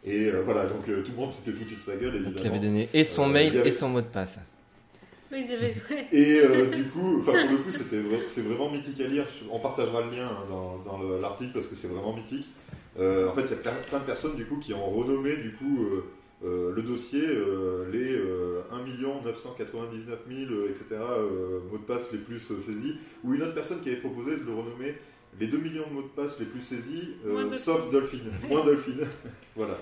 Et 0.05 0.28
euh, 0.28 0.43
voilà, 0.45 0.68
donc 0.68 0.88
euh, 0.88 1.01
tout 1.01 1.12
le 1.12 1.18
monde 1.18 1.32
s'était 1.32 1.51
foutu 1.58 1.76
de 1.76 1.82
sa 1.82 1.95
gueule 1.95 2.16
évidemment. 2.16 2.36
Donc 2.36 2.45
il 2.45 2.47
avait 2.47 2.60
donné 2.60 2.89
et 2.93 3.03
son 3.03 3.28
mail 3.28 3.62
et 3.66 3.72
son 3.72 3.89
mot 3.89 4.01
de 4.01 4.05
passe. 4.05 4.39
Oui, 5.32 5.43
avaient... 5.51 5.76
et 6.14 6.41
du 6.74 6.86
coup, 6.86 7.22
pour 7.22 7.34
le 7.34 7.58
coup, 7.58 7.72
c'était 7.72 8.01
c'est 8.30 8.41
vraiment 8.41 8.70
mythique 8.70 9.01
à 9.01 9.08
lire. 9.08 9.26
On 9.51 9.60
partagera 9.60 10.01
le 10.03 10.12
lien 10.12 10.28
hein, 10.28 10.45
dans, 10.49 10.78
dans 10.86 11.20
l'article 11.20 11.51
parce 11.53 11.66
que 11.68 11.76
c'est 11.76 11.89
vraiment 11.89 12.14
mythique. 12.14 12.47
en 12.97 13.34
fait, 13.34 13.41
il 13.41 13.49
y 13.49 13.53
a 13.53 13.72
plein 13.72 13.99
de 13.99 14.05
personnes 14.05 14.36
du 14.36 14.45
coup 14.45 14.58
qui 14.58 14.74
ont 14.74 14.89
renommé 14.89 15.36
du 15.36 15.51
coup 15.53 15.89
euh, 16.45 16.71
le 16.75 16.83
dossier, 16.83 17.23
euh, 17.25 17.89
les 17.91 18.15
1 18.71 19.23
999 19.25 20.19
000, 20.29 20.51
etc., 20.69 20.85
mots 21.71 21.77
de 21.79 21.83
passe 21.83 22.11
les 22.11 22.19
plus 22.19 22.41
euh, 22.51 22.61
saisis, 22.61 22.95
ou 23.23 23.33
une 23.33 23.41
autre 23.41 23.55
personne 23.55 23.81
qui 23.81 23.89
avait 23.89 23.99
proposé 23.99 24.38
de 24.38 24.43
le 24.43 24.53
renommer 24.53 24.95
les 25.39 25.47
2 25.47 25.57
millions 25.57 25.88
de 25.88 25.93
mots 25.93 26.03
de 26.03 26.07
passe 26.07 26.39
les 26.39 26.45
plus 26.45 26.61
saisis, 26.61 27.15
sauf 27.63 27.91
Dolphin, 27.91 28.19
moins 28.49 28.63
Dolphin. 28.63 29.05
voilà. 29.55 29.77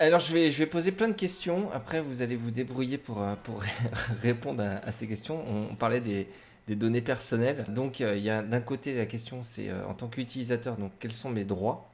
Alors 0.00 0.18
je 0.18 0.32
vais, 0.32 0.50
je 0.50 0.58
vais 0.58 0.66
poser 0.66 0.90
plein 0.90 1.08
de 1.08 1.14
questions, 1.14 1.70
après 1.72 2.00
vous 2.00 2.20
allez 2.20 2.34
vous 2.34 2.50
débrouiller 2.50 2.98
pour, 2.98 3.24
pour 3.44 3.62
répondre 4.22 4.64
à, 4.64 4.90
ces 4.90 5.06
questions. 5.06 5.44
On, 5.48 5.76
parlait 5.76 6.00
des, 6.00 6.26
des, 6.66 6.74
données 6.74 7.00
personnelles, 7.00 7.64
donc 7.68 8.00
il 8.00 8.18
y 8.18 8.30
a 8.30 8.42
d'un 8.42 8.60
côté 8.60 8.94
la 8.94 9.06
question 9.06 9.44
c'est 9.44 9.70
en 9.72 9.94
tant 9.94 10.08
qu'utilisateur, 10.08 10.76
donc 10.76 10.90
quels 10.98 11.12
sont 11.12 11.30
mes 11.30 11.44
droits? 11.44 11.93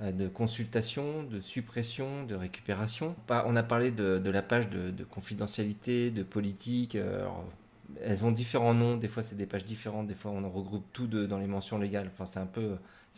de 0.00 0.28
consultation, 0.28 1.24
de 1.24 1.40
suppression, 1.40 2.24
de 2.24 2.34
récupération. 2.34 3.14
On 3.28 3.54
a 3.54 3.62
parlé 3.62 3.90
de, 3.90 4.30
la 4.30 4.42
page 4.42 4.70
de, 4.70 5.04
confidentialité, 5.04 6.10
de 6.10 6.22
politique. 6.22 6.94
Euh, 6.94 7.26
elles 8.02 8.24
ont 8.24 8.30
différents 8.30 8.72
noms. 8.72 8.96
Des 8.96 9.08
fois, 9.08 9.22
c'est 9.22 9.36
des 9.36 9.46
pages 9.46 9.64
différentes. 9.64 10.06
Des 10.06 10.14
fois, 10.14 10.30
on 10.30 10.42
en 10.44 10.50
regroupe 10.50 10.86
tout 10.92 11.06
dans 11.06 11.38
les 11.38 11.46
mentions 11.46 11.78
légales. 11.78 12.10
Enfin, 12.14 12.24
c'est 12.24 12.40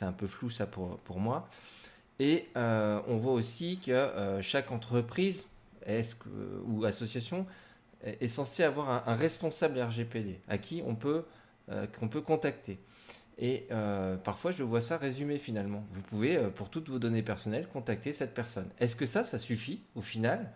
un 0.04 0.12
peu, 0.12 0.26
flou 0.26 0.50
ça 0.50 0.66
pour, 0.66 1.20
moi. 1.20 1.48
Et 2.18 2.48
euh, 2.56 3.00
on 3.06 3.16
voit 3.16 3.32
aussi 3.32 3.78
que 3.84 4.38
chaque 4.40 4.72
entreprise 4.72 5.46
ou 6.66 6.84
association 6.84 7.46
est, 8.02 8.28
censée 8.28 8.64
avoir 8.64 9.08
un, 9.08 9.14
responsable 9.14 9.80
RGPD 9.80 10.40
à 10.48 10.58
qui 10.58 10.82
on 10.84 10.96
peut 10.96 12.20
contacter. 12.22 12.80
Et 13.38 13.66
euh, 13.70 14.16
parfois, 14.16 14.50
je 14.50 14.62
vois 14.62 14.80
ça 14.80 14.96
résumé 14.96 15.38
finalement. 15.38 15.84
Vous 15.92 16.02
pouvez, 16.02 16.36
euh, 16.36 16.50
pour 16.50 16.68
toutes 16.68 16.88
vos 16.88 16.98
données 16.98 17.22
personnelles, 17.22 17.66
contacter 17.72 18.12
cette 18.12 18.34
personne. 18.34 18.68
Est-ce 18.78 18.96
que 18.96 19.06
ça, 19.06 19.24
ça 19.24 19.38
suffit 19.38 19.82
au 19.94 20.02
final 20.02 20.50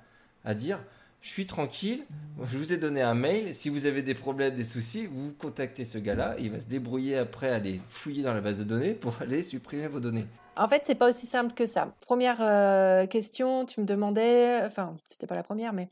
à 0.44 0.54
dire 0.54 0.78
je 1.22 1.30
suis 1.30 1.46
tranquille, 1.46 2.04
je 2.40 2.56
vous 2.56 2.72
ai 2.72 2.76
donné 2.76 3.02
un 3.02 3.14
mail, 3.14 3.52
si 3.52 3.68
vous 3.68 3.86
avez 3.86 4.02
des 4.02 4.14
problèmes, 4.14 4.54
des 4.54 4.64
soucis, 4.64 5.06
vous 5.06 5.32
contactez 5.32 5.84
ce 5.84 5.98
gars-là, 5.98 6.36
il 6.38 6.52
va 6.52 6.60
se 6.60 6.66
débrouiller 6.66 7.16
après 7.16 7.50
à 7.50 7.56
aller 7.56 7.80
fouiller 7.88 8.22
dans 8.22 8.32
la 8.32 8.40
base 8.40 8.58
de 8.58 8.64
données 8.64 8.92
pour 8.92 9.16
aller 9.20 9.42
supprimer 9.42 9.88
vos 9.88 9.98
données. 9.98 10.26
En 10.56 10.68
fait, 10.68 10.82
c'est 10.84 10.94
pas 10.94 11.08
aussi 11.08 11.26
simple 11.26 11.52
que 11.52 11.66
ça. 11.66 11.92
Première 12.00 12.38
euh, 12.40 13.06
question, 13.06 13.66
tu 13.66 13.80
me 13.80 13.86
demandais, 13.86 14.60
enfin, 14.64 14.96
c'était 15.06 15.26
pas 15.26 15.34
la 15.34 15.42
première, 15.42 15.72
mais 15.72 15.88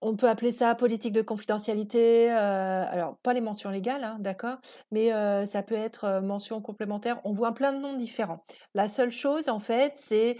on 0.00 0.16
peut 0.16 0.28
appeler 0.28 0.52
ça 0.52 0.74
politique 0.74 1.12
de 1.12 1.22
confidentialité. 1.22 2.30
Euh, 2.30 2.84
alors, 2.88 3.16
pas 3.18 3.32
les 3.32 3.40
mentions 3.40 3.70
légales, 3.70 4.04
hein, 4.04 4.16
d'accord, 4.20 4.58
mais 4.90 5.12
euh, 5.12 5.46
ça 5.46 5.62
peut 5.62 5.74
être 5.74 6.04
euh, 6.04 6.20
mention 6.20 6.60
complémentaire. 6.60 7.20
On 7.24 7.32
voit 7.32 7.52
plein 7.54 7.72
de 7.72 7.78
noms 7.78 7.96
différents. 7.96 8.44
La 8.74 8.88
seule 8.88 9.10
chose, 9.10 9.48
en 9.48 9.60
fait, 9.60 9.94
c'est 9.96 10.36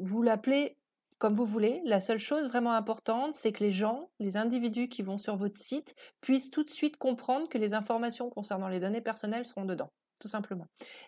vous 0.00 0.22
l'appelez 0.22 0.76
comme 1.18 1.34
vous 1.34 1.46
voulez. 1.46 1.82
La 1.84 2.00
seule 2.00 2.18
chose 2.18 2.48
vraiment 2.48 2.72
importante, 2.72 3.34
c'est 3.34 3.52
que 3.52 3.62
les 3.62 3.72
gens, 3.72 4.10
les 4.20 4.36
individus 4.36 4.88
qui 4.88 5.02
vont 5.02 5.18
sur 5.18 5.36
votre 5.36 5.58
site, 5.58 5.94
puissent 6.20 6.50
tout 6.50 6.64
de 6.64 6.70
suite 6.70 6.96
comprendre 6.96 7.48
que 7.48 7.58
les 7.58 7.74
informations 7.74 8.30
concernant 8.30 8.68
les 8.68 8.80
données 8.80 9.02
personnelles 9.02 9.44
seront 9.44 9.64
dedans 9.64 9.90
tout 10.20 10.28
simplement. 10.28 10.66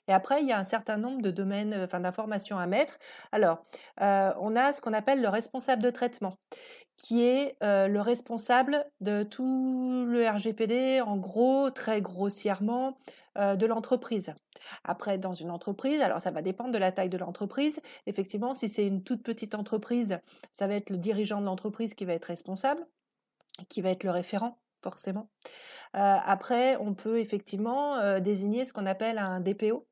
Et 0.08 0.12
après, 0.12 0.42
il 0.42 0.48
y 0.48 0.52
a 0.52 0.58
un 0.58 0.64
certain 0.64 0.96
nombre 0.96 1.22
de 1.22 1.30
domaines, 1.30 1.74
enfin 1.84 2.00
d'informations 2.00 2.58
à 2.58 2.66
mettre. 2.66 2.98
Alors, 3.30 3.64
on 3.98 4.56
a 4.56 4.72
ce 4.72 4.80
qu'on 4.80 4.92
appelle 4.92 5.22
le 5.22 5.28
responsable 5.28 5.82
de 5.82 5.90
traitement 5.90 6.36
qui 6.96 7.22
est 7.22 7.56
le 7.62 7.98
responsable 8.00 8.84
de 9.00 9.22
tout 9.22 10.04
le 10.06 10.28
RGPD. 10.28 11.00
En 11.00 11.16
gros, 11.16 11.70
très 11.70 12.00
grossièrement, 12.00 12.96
euh, 13.38 13.56
de 13.56 13.64
l'entreprise. 13.64 14.34
Après, 14.84 15.16
dans 15.16 15.32
une 15.32 15.50
entreprise, 15.50 16.02
alors 16.02 16.20
ça 16.20 16.30
va 16.30 16.42
dépendre 16.42 16.70
de 16.70 16.76
la 16.76 16.92
taille 16.92 17.08
de 17.08 17.16
l'entreprise. 17.16 17.80
Effectivement, 18.06 18.54
si 18.54 18.68
c'est 18.68 18.86
une 18.86 19.02
toute 19.02 19.22
petite 19.22 19.54
entreprise, 19.54 20.18
ça 20.52 20.66
va 20.66 20.74
être 20.74 20.90
le 20.90 20.98
dirigeant 20.98 21.40
de 21.40 21.46
l'entreprise 21.46 21.94
qui 21.94 22.04
va 22.04 22.12
être 22.12 22.26
responsable, 22.26 22.86
qui 23.70 23.80
va 23.80 23.88
être 23.88 24.04
le 24.04 24.10
référent 24.10 24.58
forcément. 24.82 25.28
Euh, 25.94 26.16
après, 26.24 26.76
on 26.76 26.94
peut 26.94 27.20
effectivement 27.20 27.96
euh, 27.96 28.20
désigner 28.20 28.64
ce 28.64 28.72
qu'on 28.72 28.86
appelle 28.86 29.18
un 29.18 29.40
DPO, 29.40 29.86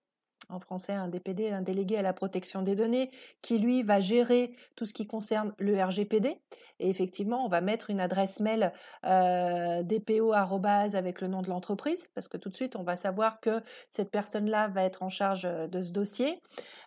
en 0.49 0.59
français 0.59 0.93
un 0.93 1.07
DPD, 1.07 1.51
un 1.51 1.63
délégué 1.63 1.97
à 1.97 2.03
la 2.03 2.13
protection 2.13 2.63
des 2.63 2.75
données, 2.75 3.11
qui 3.41 3.59
lui 3.59 3.85
va 3.85 4.01
gérer 4.01 4.57
tout 4.75 4.85
ce 4.85 4.93
qui 4.93 5.07
concerne 5.07 5.53
le 5.59 5.81
RGPD. 5.81 6.41
Et 6.81 6.91
effectivement, 6.91 7.45
on 7.45 7.49
va 7.49 7.61
mettre 7.61 7.91
une 7.91 8.01
adresse 8.01 8.41
mail 8.41 8.73
euh, 9.05 9.83
DPO 9.85 10.33
avec 10.33 11.21
le 11.21 11.29
nom 11.29 11.43
de 11.43 11.49
l'entreprise, 11.49 12.09
parce 12.15 12.27
que 12.27 12.37
tout 12.37 12.49
de 12.49 12.57
suite, 12.57 12.75
on 12.75 12.83
va 12.83 12.97
savoir 12.97 13.41
que 13.41 13.63
cette 13.91 14.11
personne-là 14.11 14.69
va 14.69 14.83
être 14.83 15.05
en 15.05 15.09
charge 15.09 15.43
de 15.43 15.83
ce 15.83 15.93
dossier, 15.93 16.41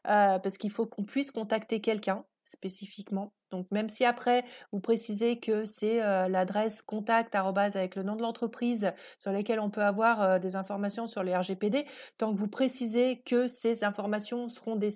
parce 0.03 0.57
qu'il 0.57 0.71
faut 0.71 0.85
qu'on 0.85 1.03
puisse 1.03 1.31
contacter 1.31 1.79
quelqu'un 1.79 2.25
spécifiquement. 2.43 3.33
Donc 3.51 3.67
même 3.71 3.89
si 3.89 4.05
après 4.05 4.43
vous 4.71 4.79
précisez 4.79 5.39
que 5.39 5.65
c'est 5.65 5.99
l'adresse 6.27 6.81
contact 6.81 7.35
avec 7.35 7.95
le 7.95 8.03
nom 8.03 8.15
de 8.15 8.21
l'entreprise 8.21 8.91
sur 9.19 9.31
laquelle 9.31 9.59
on 9.59 9.69
peut 9.69 9.83
avoir 9.83 10.39
des 10.39 10.55
informations 10.55 11.07
sur 11.07 11.23
le 11.23 11.35
RGPD, 11.35 11.85
tant 12.17 12.33
que 12.33 12.37
vous 12.37 12.47
précisez 12.47 13.21
que 13.21 13.47
ces 13.47 13.83
informations 13.83 14.49
seront 14.49 14.75
des, 14.75 14.89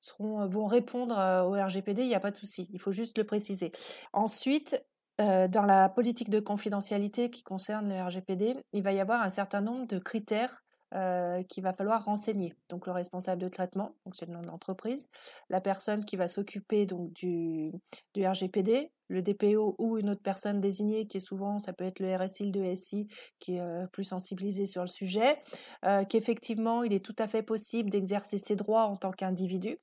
seront, 0.00 0.46
vont 0.46 0.66
répondre 0.66 1.16
au 1.48 1.52
RGPD, 1.52 2.02
il 2.02 2.08
n'y 2.08 2.14
a 2.14 2.20
pas 2.20 2.30
de 2.30 2.36
souci. 2.36 2.68
Il 2.72 2.80
faut 2.80 2.92
juste 2.92 3.18
le 3.18 3.24
préciser. 3.24 3.72
Ensuite, 4.12 4.84
dans 5.18 5.64
la 5.66 5.88
politique 5.88 6.30
de 6.30 6.40
confidentialité 6.40 7.30
qui 7.30 7.42
concerne 7.42 7.88
le 7.88 8.02
RGPD, 8.02 8.56
il 8.72 8.82
va 8.82 8.92
y 8.92 9.00
avoir 9.00 9.22
un 9.22 9.30
certain 9.30 9.60
nombre 9.60 9.86
de 9.86 9.98
critères 9.98 10.63
euh, 10.94 11.42
qu'il 11.42 11.64
va 11.64 11.72
falloir 11.72 12.04
renseigner. 12.04 12.54
Donc 12.68 12.86
le 12.86 12.92
responsable 12.92 13.42
de 13.42 13.48
traitement, 13.48 13.96
donc 14.04 14.14
c'est 14.14 14.26
le 14.26 14.32
nom 14.32 14.42
de 14.42 14.46
l'entreprise, 14.46 15.08
la 15.50 15.60
personne 15.60 16.04
qui 16.04 16.16
va 16.16 16.28
s'occuper 16.28 16.86
donc 16.86 17.12
du, 17.12 17.72
RGPD, 18.16 18.92
le 19.08 19.20
DPO 19.20 19.74
ou 19.78 19.98
une 19.98 20.10
autre 20.10 20.22
personne 20.22 20.60
désignée 20.60 21.06
qui 21.06 21.16
est 21.16 21.20
souvent, 21.20 21.58
ça 21.58 21.72
peut 21.72 21.84
être 21.84 21.98
le 21.98 22.14
RSI, 22.14 22.52
le 22.52 22.76
SI 22.76 23.08
qui 23.40 23.56
est 23.56 23.60
euh, 23.60 23.88
plus 23.88 24.04
sensibilisé 24.04 24.66
sur 24.66 24.82
le 24.82 24.88
sujet, 24.88 25.42
euh, 25.84 26.04
qu'effectivement 26.04 26.84
il 26.84 26.92
est 26.92 27.04
tout 27.04 27.16
à 27.18 27.26
fait 27.26 27.42
possible 27.42 27.90
d'exercer 27.90 28.38
ses 28.38 28.54
droits 28.54 28.84
en 28.84 28.96
tant 28.96 29.10
qu'individu. 29.10 29.78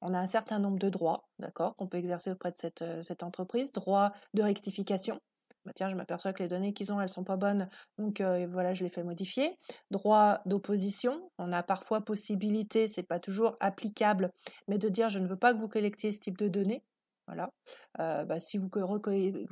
On 0.00 0.14
a 0.14 0.18
un 0.18 0.26
certain 0.26 0.60
nombre 0.60 0.78
de 0.78 0.88
droits, 0.88 1.28
d'accord, 1.40 1.76
qu'on 1.76 1.88
peut 1.88 1.98
exercer 1.98 2.30
auprès 2.30 2.52
de 2.52 2.56
cette, 2.56 2.84
cette 3.02 3.22
entreprise, 3.22 3.70
droit 3.70 4.12
de 4.32 4.42
rectification, 4.42 5.20
bah, 5.64 5.72
tiens, 5.74 5.90
je 5.90 5.94
m'aperçois 5.94 6.32
que 6.32 6.42
les 6.42 6.48
données 6.48 6.72
qu'ils 6.72 6.92
ont, 6.92 7.00
elles 7.00 7.08
sont 7.08 7.24
pas 7.24 7.36
bonnes, 7.36 7.68
donc 7.98 8.20
voilà, 8.20 8.74
je 8.74 8.84
les 8.84 8.90
fais 8.90 9.02
modifier. 9.02 9.58
Droit 9.90 10.40
d'opposition, 10.46 11.30
on 11.38 11.52
a 11.52 11.62
parfois 11.62 12.04
possibilité, 12.04 12.88
c'est 12.88 13.02
pas 13.02 13.18
toujours 13.18 13.56
applicable, 13.60 14.32
mais 14.68 14.78
de 14.78 14.88
dire 14.88 15.08
je 15.08 15.18
ne 15.18 15.26
veux 15.26 15.36
pas 15.36 15.54
que 15.54 15.58
vous 15.58 15.68
collectiez 15.68 16.12
ce 16.12 16.20
type 16.20 16.38
de 16.38 16.48
données. 16.48 16.82
Voilà. 17.26 17.50
bah, 17.98 18.38
si, 18.40 18.58
vous, 18.58 18.68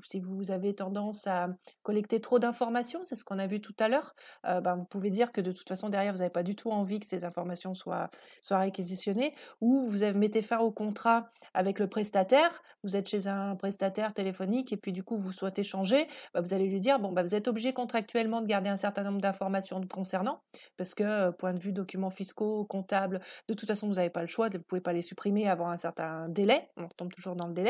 si 0.04 0.20
vous 0.20 0.50
avez 0.50 0.74
tendance 0.74 1.26
à 1.26 1.48
collecter 1.82 2.20
trop 2.20 2.38
d'informations, 2.38 3.02
c'est 3.04 3.16
ce 3.16 3.24
qu'on 3.24 3.38
a 3.38 3.46
vu 3.46 3.60
tout 3.60 3.74
à 3.78 3.88
l'heure, 3.88 4.14
bah, 4.44 4.74
vous 4.76 4.84
pouvez 4.84 5.10
dire 5.10 5.32
que 5.32 5.40
de 5.40 5.52
toute 5.52 5.68
façon, 5.68 5.88
derrière, 5.88 6.12
vous 6.12 6.18
n'avez 6.18 6.30
pas 6.30 6.42
du 6.42 6.54
tout 6.54 6.70
envie 6.70 7.00
que 7.00 7.06
ces 7.06 7.24
informations 7.24 7.74
soient, 7.74 8.10
soient 8.42 8.58
réquisitionnées, 8.58 9.34
ou 9.60 9.80
vous 9.80 9.98
mettez 10.14 10.42
fin 10.42 10.58
au 10.58 10.70
contrat 10.70 11.30
avec 11.54 11.78
le 11.78 11.88
prestataire, 11.88 12.62
vous 12.82 12.96
êtes 12.96 13.08
chez 13.08 13.26
un 13.28 13.56
prestataire 13.56 14.12
téléphonique 14.12 14.72
et 14.72 14.76
puis 14.76 14.92
du 14.92 15.02
coup, 15.04 15.16
vous 15.16 15.32
souhaitez 15.32 15.62
changer, 15.62 16.06
bah, 16.34 16.40
vous 16.40 16.52
allez 16.54 16.66
lui 16.66 16.80
dire, 16.80 16.98
bon, 16.98 17.12
bah, 17.12 17.22
vous 17.22 17.34
êtes 17.34 17.48
obligé 17.48 17.72
contractuellement 17.72 18.40
de 18.40 18.46
garder 18.46 18.68
un 18.70 18.76
certain 18.76 19.02
nombre 19.02 19.20
d'informations 19.20 19.80
concernant, 19.88 20.40
parce 20.76 20.94
que 20.94 21.30
point 21.30 21.54
de 21.54 21.58
vue 21.60 21.72
documents 21.72 22.10
fiscaux, 22.10 22.64
comptables, 22.66 23.20
de 23.48 23.54
toute 23.54 23.68
façon, 23.68 23.86
vous 23.88 23.94
n'avez 23.94 24.10
pas 24.10 24.20
le 24.22 24.26
choix, 24.26 24.48
vous 24.48 24.58
ne 24.58 24.62
pouvez 24.62 24.80
pas 24.80 24.92
les 24.92 25.02
supprimer 25.02 25.48
avant 25.48 25.68
un 25.70 25.76
certain 25.76 26.28
délai, 26.28 26.68
on 26.76 26.88
tombe 26.88 27.12
toujours 27.12 27.36
dans 27.36 27.46
le 27.46 27.54
délai, 27.54 27.61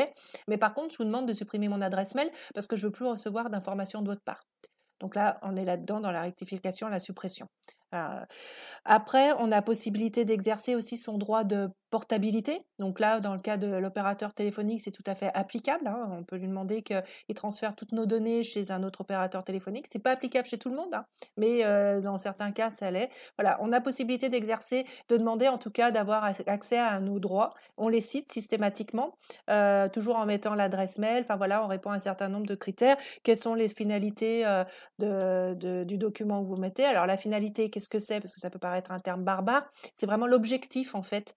mais 0.47 0.57
par 0.57 0.73
contre, 0.73 0.91
je 0.91 0.97
vous 0.97 1.05
demande 1.05 1.27
de 1.27 1.33
supprimer 1.33 1.67
mon 1.67 1.81
adresse 1.81 2.15
mail 2.15 2.29
parce 2.53 2.67
que 2.67 2.75
je 2.75 2.85
ne 2.85 2.87
veux 2.87 2.91
plus 2.91 3.05
recevoir 3.05 3.49
d'informations 3.49 4.01
de 4.01 4.07
votre 4.07 4.23
part. 4.23 4.43
Donc 4.99 5.15
là, 5.15 5.37
on 5.41 5.55
est 5.55 5.65
là-dedans 5.65 5.99
dans 5.99 6.11
la 6.11 6.21
rectification, 6.21 6.87
la 6.87 6.99
suppression. 6.99 7.47
Euh, 7.93 8.25
après, 8.85 9.33
on 9.33 9.51
a 9.51 9.61
possibilité 9.61 10.25
d'exercer 10.25 10.75
aussi 10.75 10.97
son 10.97 11.17
droit 11.17 11.43
de 11.43 11.69
portabilité. 11.93 12.65
Donc 12.79 12.99
là, 12.99 13.19
dans 13.19 13.35
le 13.35 13.39
cas 13.39 13.55
de 13.55 13.67
l'opérateur 13.67 14.33
téléphonique, 14.33 14.81
c'est 14.81 14.89
tout 14.89 15.03
à 15.05 15.13
fait 15.13 15.29
applicable. 15.35 15.85
Hein. 15.85 16.09
On 16.11 16.23
peut 16.23 16.37
lui 16.37 16.47
demander 16.47 16.81
qu'il 16.81 17.35
transfère 17.35 17.75
toutes 17.75 17.91
nos 17.91 18.07
données 18.07 18.41
chez 18.41 18.71
un 18.71 18.81
autre 18.81 19.01
opérateur 19.01 19.43
téléphonique. 19.43 19.85
C'est 19.91 19.99
pas 19.99 20.09
applicable 20.09 20.47
chez 20.47 20.57
tout 20.57 20.69
le 20.69 20.75
monde, 20.75 20.91
hein, 20.95 21.05
mais 21.37 21.63
euh, 21.63 22.01
dans 22.01 22.17
certains 22.17 22.51
cas, 22.51 22.71
ça 22.71 22.89
l'est. 22.89 23.11
Voilà, 23.37 23.59
on 23.61 23.71
a 23.71 23.79
possibilité 23.79 24.29
d'exercer, 24.29 24.87
de 25.07 25.17
demander 25.17 25.47
en 25.47 25.59
tout 25.59 25.69
cas 25.69 25.91
d'avoir 25.91 26.23
accès 26.47 26.79
à 26.79 26.99
nos 26.99 27.19
droits. 27.19 27.53
On 27.77 27.89
les 27.89 28.01
cite 28.01 28.31
systématiquement, 28.31 29.15
euh, 29.51 29.87
toujours 29.87 30.15
en 30.15 30.25
mettant 30.25 30.55
l'adresse 30.55 30.97
mail. 30.97 31.21
Enfin 31.21 31.35
voilà, 31.35 31.63
on 31.63 31.67
répond 31.67 31.91
à 31.91 31.93
un 31.93 31.99
certain 31.99 32.27
nombre 32.27 32.47
de 32.47 32.55
critères. 32.55 32.97
Quelles 33.21 33.37
sont 33.37 33.53
les 33.53 33.67
finalités 33.67 34.43
de, 34.97 35.83
du 35.83 35.99
document 35.99 36.41
que 36.41 36.47
vous 36.47 36.57
mettez? 36.57 36.85
Alors 36.85 37.05
la 37.05 37.17
finalité, 37.17 37.69
qu'est-ce 37.69 37.89
que 37.89 37.99
c'est? 37.99 38.19
Parce 38.19 38.33
que 38.33 38.39
ça 38.39 38.49
peut 38.49 38.57
paraître 38.57 38.89
un 38.91 38.99
terme 38.99 39.23
barbare. 39.23 39.69
C'est 39.93 40.07
vraiment 40.07 40.25
l'objectif 40.25 40.95
en 40.95 41.03
fait 41.03 41.35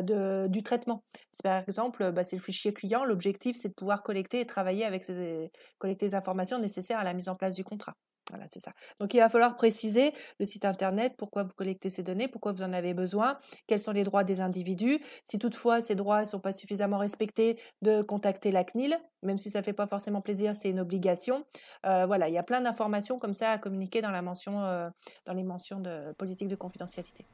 de, 0.00 0.46
du 0.48 0.62
traitement. 0.62 1.04
Par 1.42 1.62
exemple, 1.68 2.12
bah, 2.12 2.24
c'est 2.24 2.36
le 2.36 2.42
fichier 2.42 2.72
client. 2.72 3.04
L'objectif, 3.04 3.56
c'est 3.60 3.68
de 3.68 3.74
pouvoir 3.74 4.02
collecter 4.02 4.40
et 4.40 4.46
travailler 4.46 4.84
avec 4.84 5.04
ces 5.04 5.50
collecter 5.78 6.06
les 6.06 6.14
informations 6.14 6.58
nécessaires 6.58 6.98
à 6.98 7.04
la 7.04 7.12
mise 7.12 7.28
en 7.28 7.34
place 7.34 7.54
du 7.54 7.64
contrat. 7.64 7.94
Voilà, 8.30 8.46
c'est 8.48 8.60
ça. 8.60 8.72
Donc 9.00 9.12
il 9.14 9.18
va 9.18 9.28
falloir 9.28 9.56
préciser 9.56 10.12
le 10.38 10.44
site 10.44 10.64
internet, 10.64 11.14
pourquoi 11.18 11.42
vous 11.42 11.52
collectez 11.54 11.90
ces 11.90 12.02
données, 12.02 12.28
pourquoi 12.28 12.52
vous 12.52 12.62
en 12.62 12.72
avez 12.72 12.94
besoin, 12.94 13.38
quels 13.66 13.80
sont 13.80 13.92
les 13.92 14.04
droits 14.04 14.22
des 14.24 14.40
individus. 14.40 15.00
Si 15.24 15.38
toutefois 15.38 15.82
ces 15.82 15.96
droits 15.96 16.20
ne 16.20 16.26
sont 16.26 16.38
pas 16.40 16.52
suffisamment 16.52 16.98
respectés, 16.98 17.58
de 17.82 18.00
contacter 18.00 18.52
la 18.52 18.64
CNIL, 18.64 18.98
même 19.22 19.38
si 19.38 19.50
ça 19.50 19.58
ne 19.58 19.64
fait 19.64 19.72
pas 19.72 19.88
forcément 19.88 20.20
plaisir, 20.20 20.54
c'est 20.54 20.70
une 20.70 20.80
obligation. 20.80 21.44
Euh, 21.84 22.06
voilà, 22.06 22.28
il 22.28 22.34
y 22.34 22.38
a 22.38 22.42
plein 22.44 22.60
d'informations 22.60 23.18
comme 23.18 23.34
ça 23.34 23.50
à 23.50 23.58
communiquer 23.58 24.02
dans 24.02 24.12
la 24.12 24.22
mention, 24.22 24.64
euh, 24.64 24.88
dans 25.26 25.34
les 25.34 25.42
mentions 25.42 25.80
de 25.80 26.12
politique 26.16 26.48
de 26.48 26.56
confidentialité. 26.56 27.26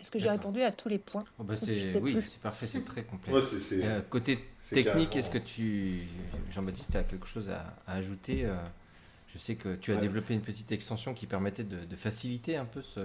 Est-ce 0.00 0.10
que 0.10 0.18
j'ai 0.18 0.30
répondu 0.30 0.62
à 0.62 0.72
tous 0.72 0.88
les 0.88 0.98
points 0.98 1.24
oh 1.38 1.44
bah 1.44 1.54
Oui, 2.00 2.18
c'est 2.26 2.40
parfait, 2.40 2.66
c'est 2.66 2.84
très 2.84 3.04
complet. 3.04 3.32
Euh, 3.72 4.00
côté 4.08 4.38
technique, 4.70 5.14
est-ce 5.16 5.30
que 5.30 5.38
tu, 5.38 6.02
Jean-Baptiste, 6.50 6.96
as 6.96 7.04
quelque 7.04 7.26
chose 7.26 7.50
à, 7.50 7.74
ajouter 7.86 8.44
euh, 8.44 8.54
Je 9.28 9.38
sais 9.38 9.54
que 9.54 9.74
tu 9.76 9.92
as 9.92 9.96
développé 9.96 10.34
une 10.34 10.40
petite 10.40 10.72
extension 10.72 11.14
qui 11.14 11.26
permettait 11.26 11.64
de, 11.64 11.96
faciliter 11.96 12.56
un 12.56 12.64
peu 12.64 12.80
ce, 12.82 13.00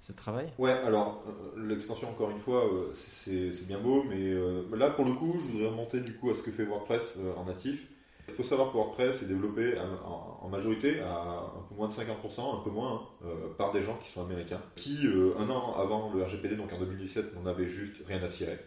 ce 0.00 0.12
travail. 0.12 0.52
Ouais, 0.58 0.72
alors 0.72 1.24
euh, 1.28 1.68
l'extension, 1.68 2.10
encore 2.10 2.30
une 2.30 2.40
fois, 2.40 2.68
c'est 2.94 3.66
bien 3.66 3.78
beau, 3.78 4.02
mais 4.02 4.34
là, 4.76 4.90
pour 4.90 5.04
le 5.04 5.12
coup, 5.12 5.36
je 5.38 5.52
voudrais 5.52 5.68
remonter 5.68 6.00
du 6.00 6.14
coup 6.14 6.30
à 6.30 6.34
ce 6.34 6.42
que 6.42 6.50
fait 6.50 6.64
WordPress 6.64 7.16
en 7.36 7.44
natif. 7.44 7.86
Il 8.28 8.34
faut 8.34 8.42
savoir 8.42 8.70
que 8.70 8.76
WordPress 8.76 9.22
est 9.22 9.26
développé 9.26 9.74
en, 10.04 10.48
majorité 10.48 11.00
à 11.00 11.44
un 11.56 11.62
peu 11.68 11.74
moins 11.74 11.88
de 11.88 11.92
50%, 11.92 12.60
un 12.60 12.62
peu 12.62 12.70
moins, 12.70 13.08
euh, 13.24 13.48
par 13.56 13.72
des 13.72 13.82
gens 13.82 13.96
qui 14.02 14.10
sont 14.10 14.22
américains, 14.22 14.60
qui 14.76 15.06
euh, 15.06 15.32
un 15.38 15.48
an 15.48 15.74
avant 15.78 16.12
le 16.14 16.22
RGPD, 16.22 16.56
donc 16.56 16.72
en 16.72 16.78
2017, 16.78 17.34
n'en 17.34 17.46
avaient 17.46 17.68
juste 17.68 18.02
rien 18.06 18.22
à 18.22 18.28
cirer. 18.28 18.58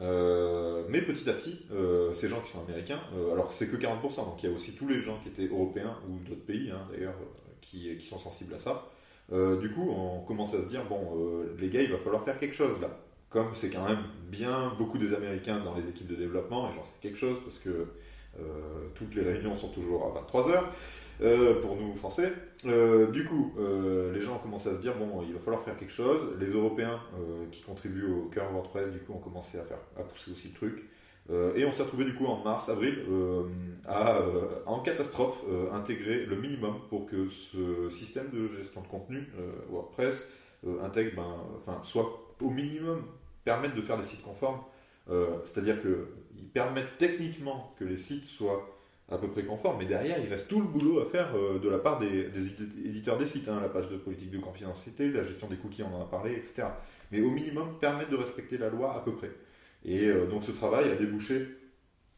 Euh, 0.00 0.84
mais 0.88 1.02
petit 1.02 1.28
à 1.28 1.34
petit, 1.34 1.66
ces 2.14 2.28
gens 2.28 2.40
qui 2.40 2.50
sont 2.50 2.60
américains, 2.66 3.00
alors 3.32 3.52
c'est 3.52 3.68
que 3.68 3.76
40%, 3.76 4.16
donc 4.24 4.42
il 4.42 4.48
y 4.48 4.52
a 4.52 4.54
aussi 4.54 4.74
tous 4.74 4.88
les 4.88 5.00
gens 5.00 5.18
qui 5.22 5.28
étaient 5.28 5.52
européens 5.52 5.96
ou 6.08 6.18
d'autres 6.26 6.44
pays 6.44 6.70
hein, 6.70 6.86
d'ailleurs 6.90 7.14
qui, 7.60 8.00
sont 8.00 8.18
sensibles 8.18 8.54
à 8.54 8.58
ça. 8.58 8.90
du 9.30 9.70
coup, 9.72 9.90
on 9.90 10.20
commence 10.20 10.54
à 10.54 10.62
se 10.62 10.66
dire 10.66 10.84
bon, 10.84 11.44
les 11.58 11.68
gars, 11.68 11.82
il 11.82 11.90
va 11.90 11.98
falloir 11.98 12.24
faire 12.24 12.38
quelque 12.38 12.54
chose 12.54 12.80
là. 12.80 12.90
Comme 13.28 13.54
c'est 13.54 13.70
quand 13.70 13.86
même 13.86 14.04
bien 14.30 14.72
beaucoup 14.78 14.98
des 14.98 15.12
Américains 15.12 15.58
dans 15.60 15.74
les 15.74 15.88
équipes 15.88 16.06
de 16.06 16.14
développement, 16.14 16.70
et 16.70 16.74
j'en 16.74 16.82
sais 16.82 16.90
quelque 17.00 17.18
chose 17.18 17.38
parce 17.44 17.58
que 17.58 17.68
euh, 17.70 17.84
toutes 18.94 19.14
les 19.14 19.22
réunions 19.22 19.56
sont 19.56 19.68
toujours 19.68 20.06
à 20.06 20.20
23h 20.20 20.64
euh, 21.22 21.60
pour 21.62 21.76
nous 21.76 21.94
français. 21.94 22.32
Euh, 22.66 23.10
du 23.10 23.24
coup, 23.24 23.54
les 24.12 24.20
gens 24.20 24.36
ont 24.36 24.38
commencé 24.38 24.68
à 24.68 24.74
se 24.74 24.80
dire 24.80 24.94
bon, 24.94 25.22
il 25.26 25.32
va 25.32 25.40
falloir 25.40 25.62
faire 25.62 25.76
quelque 25.76 25.92
chose. 25.92 26.34
Les 26.38 26.48
Européens 26.48 27.00
qui 27.50 27.62
contribuent 27.62 28.06
au 28.06 28.24
cœur 28.26 28.50
WordPress, 28.52 28.92
du 28.92 28.98
coup, 28.98 29.14
ont 29.14 29.18
commencé 29.18 29.58
à 29.58 29.62
faire 29.62 29.78
à 29.98 30.02
pousser 30.02 30.32
aussi 30.32 30.48
le 30.48 30.54
truc. 30.54 30.84
et 31.56 31.64
on 31.64 31.72
s'est 31.72 31.82
retrouvé 31.82 32.04
du 32.04 32.14
coup 32.14 32.26
en 32.26 32.42
mars, 32.42 32.68
avril, 32.68 32.98
à 33.86 34.20
en 34.66 34.80
catastrophe 34.80 35.42
intégrer 35.72 36.26
le 36.26 36.36
minimum 36.36 36.74
pour 36.90 37.06
que 37.06 37.28
ce 37.28 37.90
système 37.90 38.28
de 38.30 38.54
gestion 38.54 38.82
de 38.82 38.86
contenu 38.86 39.28
WordPress 39.70 40.30
intègre, 40.82 41.12
ben, 41.16 41.80
soit 41.82 42.34
au 42.42 42.50
minimum 42.50 43.02
permettre 43.44 43.74
de 43.74 43.82
faire 43.82 43.96
des 43.98 44.04
sites 44.04 44.22
conformes. 44.22 44.60
C'est-à-dire 45.44 45.82
que 45.82 46.08
ils 46.38 46.48
permettent 46.48 46.98
techniquement 46.98 47.74
que 47.78 47.84
les 47.84 47.96
sites 47.96 48.26
soient 48.26 48.76
à 49.08 49.18
peu 49.18 49.28
près 49.28 49.44
conformes, 49.44 49.78
mais 49.78 49.86
derrière, 49.86 50.18
il 50.18 50.28
reste 50.28 50.48
tout 50.48 50.60
le 50.60 50.66
boulot 50.66 51.00
à 51.00 51.06
faire 51.06 51.28
euh, 51.36 51.60
de 51.60 51.68
la 51.68 51.78
part 51.78 52.00
des, 52.00 52.28
éditeurs 52.84 53.16
des 53.16 53.26
sites, 53.26 53.48
hein, 53.48 53.60
la 53.60 53.68
page 53.68 53.88
de 53.88 53.96
politique 53.96 54.32
de 54.32 54.38
confidentialité, 54.38 55.10
la 55.10 55.22
gestion 55.22 55.46
des 55.46 55.56
cookies, 55.56 55.84
on 55.84 55.94
en 55.94 56.02
a 56.02 56.06
parlé, 56.06 56.32
etc. 56.32 56.64
Mais 57.12 57.20
au 57.20 57.30
minimum, 57.30 57.78
permettre 57.80 58.10
de 58.10 58.16
respecter 58.16 58.58
la 58.58 58.68
loi 58.68 58.96
à 58.96 59.00
peu 59.00 59.12
près. 59.12 59.30
Et 59.84 60.06
euh, 60.06 60.26
donc 60.26 60.42
ce 60.42 60.50
travail 60.50 60.90
a 60.90 60.96
débouché 60.96 61.46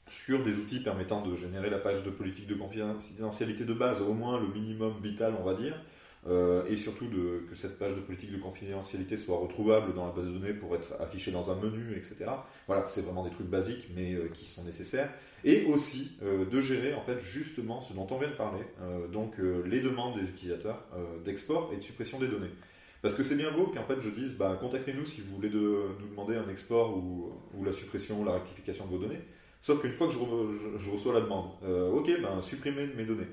sur 0.08 0.42
des 0.42 0.54
outils 0.54 0.80
permettant 0.80 1.20
de 1.20 1.36
générer 1.36 1.68
la 1.68 1.78
page 1.78 2.02
de 2.02 2.08
politique 2.08 2.46
de 2.46 2.54
confidentialité 2.54 3.66
de 3.66 3.74
base, 3.74 4.00
au 4.00 4.14
moins 4.14 4.40
le 4.40 4.48
minimum 4.48 4.94
vital, 5.02 5.34
on 5.38 5.44
va 5.44 5.52
dire, 5.52 5.78
euh, 6.26 6.64
et 6.68 6.76
surtout 6.76 7.06
de, 7.06 7.46
que 7.48 7.54
cette 7.54 7.78
page 7.78 7.94
de 7.94 8.00
politique 8.00 8.32
de 8.32 8.38
confidentialité 8.38 9.16
soit 9.16 9.38
retrouvable 9.38 9.94
dans 9.94 10.04
la 10.04 10.12
base 10.12 10.26
de 10.26 10.32
données 10.32 10.52
pour 10.52 10.74
être 10.74 10.94
affichée 11.00 11.30
dans 11.30 11.50
un 11.50 11.54
menu, 11.54 11.96
etc. 11.96 12.30
Voilà, 12.66 12.84
c'est 12.86 13.02
vraiment 13.02 13.24
des 13.24 13.30
trucs 13.30 13.46
basiques 13.46 13.88
mais 13.94 14.14
euh, 14.14 14.28
qui 14.28 14.44
sont 14.44 14.64
nécessaires. 14.64 15.10
Et 15.44 15.64
aussi 15.66 16.18
euh, 16.22 16.44
de 16.44 16.60
gérer 16.60 16.94
en 16.94 17.02
fait 17.02 17.20
justement 17.20 17.80
ce 17.80 17.94
dont 17.94 18.06
on 18.10 18.18
vient 18.18 18.28
de 18.28 18.34
parler, 18.34 18.64
donc 19.12 19.34
les 19.38 19.80
demandes 19.80 20.18
des 20.18 20.28
utilisateurs 20.28 20.84
d'export 21.24 21.70
et 21.72 21.76
de 21.76 21.82
suppression 21.82 22.18
des 22.18 22.26
données. 22.26 22.50
Parce 23.02 23.14
que 23.14 23.22
c'est 23.22 23.36
bien 23.36 23.52
beau 23.52 23.66
qu'en 23.66 23.84
fait 23.84 24.00
je 24.00 24.10
dise, 24.10 24.32
bah, 24.32 24.58
contactez-nous 24.60 25.06
si 25.06 25.20
vous 25.20 25.36
voulez 25.36 25.48
de, 25.48 25.58
nous 26.00 26.08
demander 26.08 26.34
un 26.34 26.48
export 26.48 26.96
ou, 26.96 27.32
ou, 27.54 27.64
la 27.64 27.72
suppression 27.72 28.20
ou 28.20 28.24
la 28.24 28.32
rectification 28.32 28.86
de 28.86 28.90
vos 28.90 28.98
données. 28.98 29.20
Sauf 29.60 29.80
qu'une 29.80 29.92
fois 29.92 30.08
que 30.08 30.14
je, 30.14 30.18
je, 30.78 30.90
reçois 30.90 31.14
la 31.14 31.20
demande, 31.20 31.50
ok, 31.62 32.10
ben 32.20 32.42
supprimez 32.42 32.88
mes 32.96 33.04
données. 33.04 33.28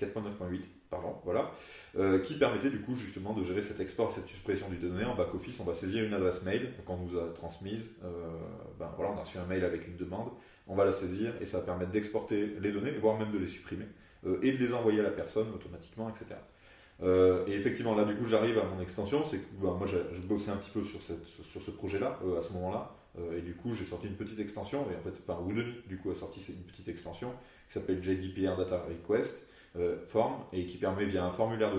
4.9.8, 0.00 0.62
pardon, 0.90 1.14
voilà, 1.24 1.52
euh, 1.96 2.18
qui 2.20 2.34
permettait 2.34 2.70
du 2.70 2.80
coup 2.80 2.96
justement 2.96 3.32
de 3.32 3.44
gérer 3.44 3.62
cet 3.62 3.78
export, 3.80 4.12
cette 4.12 4.26
suppression 4.26 4.68
du 4.68 4.76
données 4.76 5.04
en 5.04 5.14
back-office. 5.14 5.58
On 5.60 5.64
va 5.64 5.74
saisir 5.74 6.04
une 6.04 6.12
adresse 6.12 6.42
mail 6.42 6.74
qu'on 6.84 6.98
nous 6.98 7.16
a 7.18 7.32
transmise. 7.32 7.88
ben, 8.78 8.92
voilà, 8.96 9.12
on 9.12 9.16
a 9.16 9.20
reçu 9.20 9.38
un 9.38 9.46
mail 9.46 9.64
avec 9.64 9.86
une 9.86 9.96
demande, 9.96 10.28
on 10.66 10.74
va 10.74 10.84
la 10.84 10.92
saisir 10.92 11.32
et 11.40 11.46
ça 11.46 11.60
va 11.60 11.64
permettre 11.64 11.92
d'exporter 11.92 12.56
les 12.60 12.72
données, 12.72 12.92
voire 12.92 13.18
même 13.18 13.32
de 13.32 13.38
les 13.38 13.48
supprimer, 13.48 13.86
et 14.42 14.52
de 14.52 14.58
les 14.58 14.74
envoyer 14.74 15.00
à 15.00 15.04
la 15.04 15.10
personne 15.10 15.50
automatiquement, 15.54 16.10
etc. 16.10 16.36
Euh, 17.02 17.46
et 17.46 17.52
effectivement, 17.52 17.94
là, 17.94 18.04
du 18.04 18.14
coup, 18.14 18.24
j'arrive 18.24 18.58
à 18.58 18.64
mon 18.64 18.80
extension. 18.80 19.24
C'est 19.24 19.38
que 19.38 19.62
bah, 19.62 19.74
moi, 19.76 19.86
je 19.86 20.20
bossais 20.22 20.50
un 20.50 20.56
petit 20.56 20.70
peu 20.70 20.82
sur, 20.82 21.02
ce 21.02 21.70
projet-là 21.70 22.18
euh, 22.24 22.38
à 22.38 22.42
ce 22.42 22.52
moment-là. 22.54 22.92
Euh, 23.18 23.38
et 23.38 23.42
du 23.42 23.54
coup, 23.54 23.74
j'ai 23.74 23.84
sorti 23.84 24.06
une 24.06 24.16
petite 24.16 24.40
extension. 24.40 24.86
Et 24.90 24.96
en 24.96 25.00
fait, 25.00 25.14
enfin, 25.26 25.40
du 25.88 25.98
coup, 25.98 26.10
a 26.10 26.14
sorti 26.14 26.44
une 26.48 26.64
petite 26.64 26.88
extension 26.88 27.32
qui 27.66 27.74
s'appelle 27.74 28.02
JDPR 28.02 28.56
Data 28.56 28.84
Request 28.88 29.48
Form 30.06 30.36
et 30.54 30.64
qui 30.64 30.78
permet 30.78 31.04
via 31.04 31.26
un 31.26 31.30
formulaire, 31.30 31.70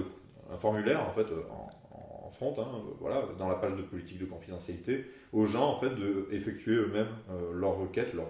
un 0.51 0.57
formulaire 0.57 1.01
en 1.01 1.11
fait, 1.11 1.25
en, 1.49 2.29
front, 2.29 2.53
hein, 2.59 2.83
voilà, 2.99 3.23
dans 3.39 3.47
la 3.47 3.55
page 3.55 3.75
de 3.75 3.81
politique 3.81 4.19
de 4.19 4.25
confidentialité, 4.25 5.05
aux 5.33 5.47
gens 5.47 5.69
en 5.69 5.79
fait 5.79 5.89
de 5.89 6.27
eux-mêmes 6.67 7.07
leurs 7.53 7.75
requêtes, 7.77 8.13
leur, 8.13 8.27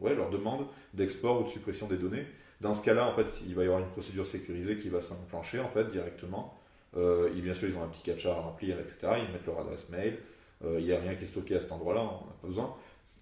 ouais, 0.00 0.16
leur 0.16 0.28
demande 0.30 0.66
d'export 0.92 1.42
ou 1.42 1.44
de 1.44 1.48
suppression 1.50 1.86
des 1.86 1.98
données 1.98 2.26
dans 2.64 2.72
ce 2.72 2.82
cas-là, 2.82 3.06
en 3.06 3.14
fait, 3.14 3.26
il 3.46 3.54
va 3.54 3.62
y 3.62 3.66
avoir 3.66 3.82
une 3.82 3.90
procédure 3.90 4.26
sécurisée 4.26 4.78
qui 4.78 4.88
va 4.88 5.02
s'enclencher 5.02 5.60
en 5.60 5.68
fait 5.68 5.84
directement. 5.84 6.58
Euh, 6.96 7.28
et 7.36 7.42
bien 7.42 7.52
sûr, 7.52 7.68
ils 7.68 7.76
ont 7.76 7.82
un 7.82 7.88
petit 7.88 8.00
catch 8.00 8.24
à 8.24 8.32
remplir, 8.32 8.80
etc. 8.80 9.00
Ils 9.18 9.30
mettent 9.34 9.44
leur 9.46 9.60
adresse 9.60 9.90
mail. 9.90 10.16
Euh, 10.64 10.76
il 10.80 10.86
n'y 10.86 10.92
a 10.92 10.98
rien 10.98 11.14
qui 11.14 11.24
est 11.24 11.26
stocké 11.26 11.56
à 11.56 11.60
cet 11.60 11.72
endroit-là, 11.72 12.00
on 12.00 12.26
n'a 12.26 12.36
pas 12.40 12.48
besoin. 12.48 12.74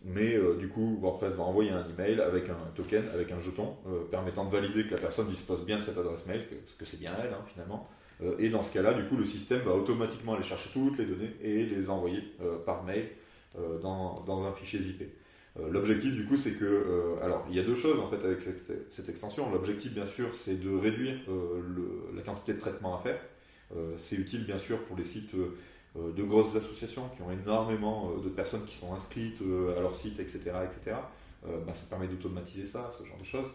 Mais 0.05 0.37
euh, 0.37 0.55
du 0.55 0.69
coup, 0.69 0.97
WordPress 1.01 1.35
va 1.35 1.43
envoyer 1.43 1.73
un 1.73 1.85
email 1.89 2.21
avec 2.21 2.49
un 2.51 2.71
token, 2.77 3.03
avec 3.13 3.33
un 3.33 3.41
jeton, 3.41 3.75
permettant 4.13 4.45
de 4.45 4.51
valider 4.53 4.85
que 4.85 4.93
la 4.93 5.01
personne 5.01 5.27
dispose 5.27 5.65
bien 5.65 5.79
de 5.79 5.83
cette 5.83 5.99
adresse 5.99 6.25
mail, 6.27 6.47
que, 6.47 6.55
que 6.79 6.85
c'est 6.85 7.01
bien 7.01 7.13
elle, 7.21 7.33
hein, 7.33 7.45
finalement. 7.53 7.89
et 8.39 8.49
dans 8.49 8.63
ce 8.63 8.73
cas-là, 8.75 8.95
du 8.95 9.05
coup, 9.07 9.17
le 9.17 9.25
système 9.25 9.63
va 9.63 9.73
automatiquement 9.73 10.35
aller 10.35 10.45
chercher 10.45 10.71
toutes 10.73 10.99
les 10.99 11.07
données 11.07 11.35
et 11.43 11.67
les 11.67 11.91
envoyer 11.91 12.23
par 12.65 12.85
mail 12.85 13.09
dans, 13.81 14.21
dans, 14.25 14.45
un 14.45 14.53
fichier 14.53 14.81
zip. 14.81 15.03
Euh, 15.61 15.71
l'objectif, 15.71 16.15
du 16.15 16.25
coup, 16.25 16.37
c'est 16.37 16.53
que. 16.53 16.65
Euh, 16.65 17.23
alors, 17.23 17.45
il 17.51 17.57
y 17.57 17.61
a 17.61 17.63
deux 17.63 17.75
choses 17.75 18.01
en 18.01 18.09
fait 18.09 18.25
avec 18.25 18.41
cette, 18.41 19.09
extension. 19.09 19.51
L'objectif, 19.51 19.93
bien 19.93 20.07
sûr, 20.07 20.35
c'est 20.35 20.57
de 20.57 20.75
réduire 20.75 21.19
euh, 21.29 21.63
la 22.15 22.23
quantité 22.23 22.55
de 22.55 22.59
traitement 22.59 22.97
à 22.97 23.03
faire. 23.03 23.21
c'est 23.99 24.17
utile, 24.17 24.45
bien 24.45 24.59
sûr, 24.59 24.79
pour 24.85 24.97
les 24.97 25.05
sites 25.05 25.35
de 25.95 26.23
grosses 26.23 26.57
associations 26.57 27.09
qui 27.17 27.23
ont 27.23 27.31
énormément 27.31 28.15
de 28.23 28.29
personnes 28.29 28.65
qui 28.67 28.75
sont 28.75 28.93
inscrites 28.95 29.41
à 29.77 29.81
leur 29.81 29.95
site, 29.95 30.21
etc. 30.21 30.41
etc. 30.65 30.97
Bah, 31.43 31.75
ça 31.75 31.87
permet 31.89 32.07
d'automatiser 32.07 32.67
ça, 32.67 32.91
ce 32.99 33.03
genre 33.07 33.19
de 33.19 33.25
choses, 33.25 33.49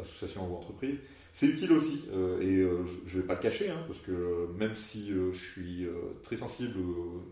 associations 0.00 0.50
ou 0.50 0.56
entreprises. 0.56 0.96
C'est 1.34 1.46
utile 1.46 1.72
aussi, 1.72 2.06
et 2.40 2.64
je 3.06 3.16
ne 3.16 3.20
vais 3.20 3.26
pas 3.26 3.34
le 3.34 3.40
cacher, 3.40 3.68
hein, 3.68 3.84
parce 3.86 4.00
que 4.00 4.48
même 4.58 4.74
si 4.74 5.10
je 5.10 5.38
suis 5.38 5.86
très 6.22 6.38
sensible 6.38 6.78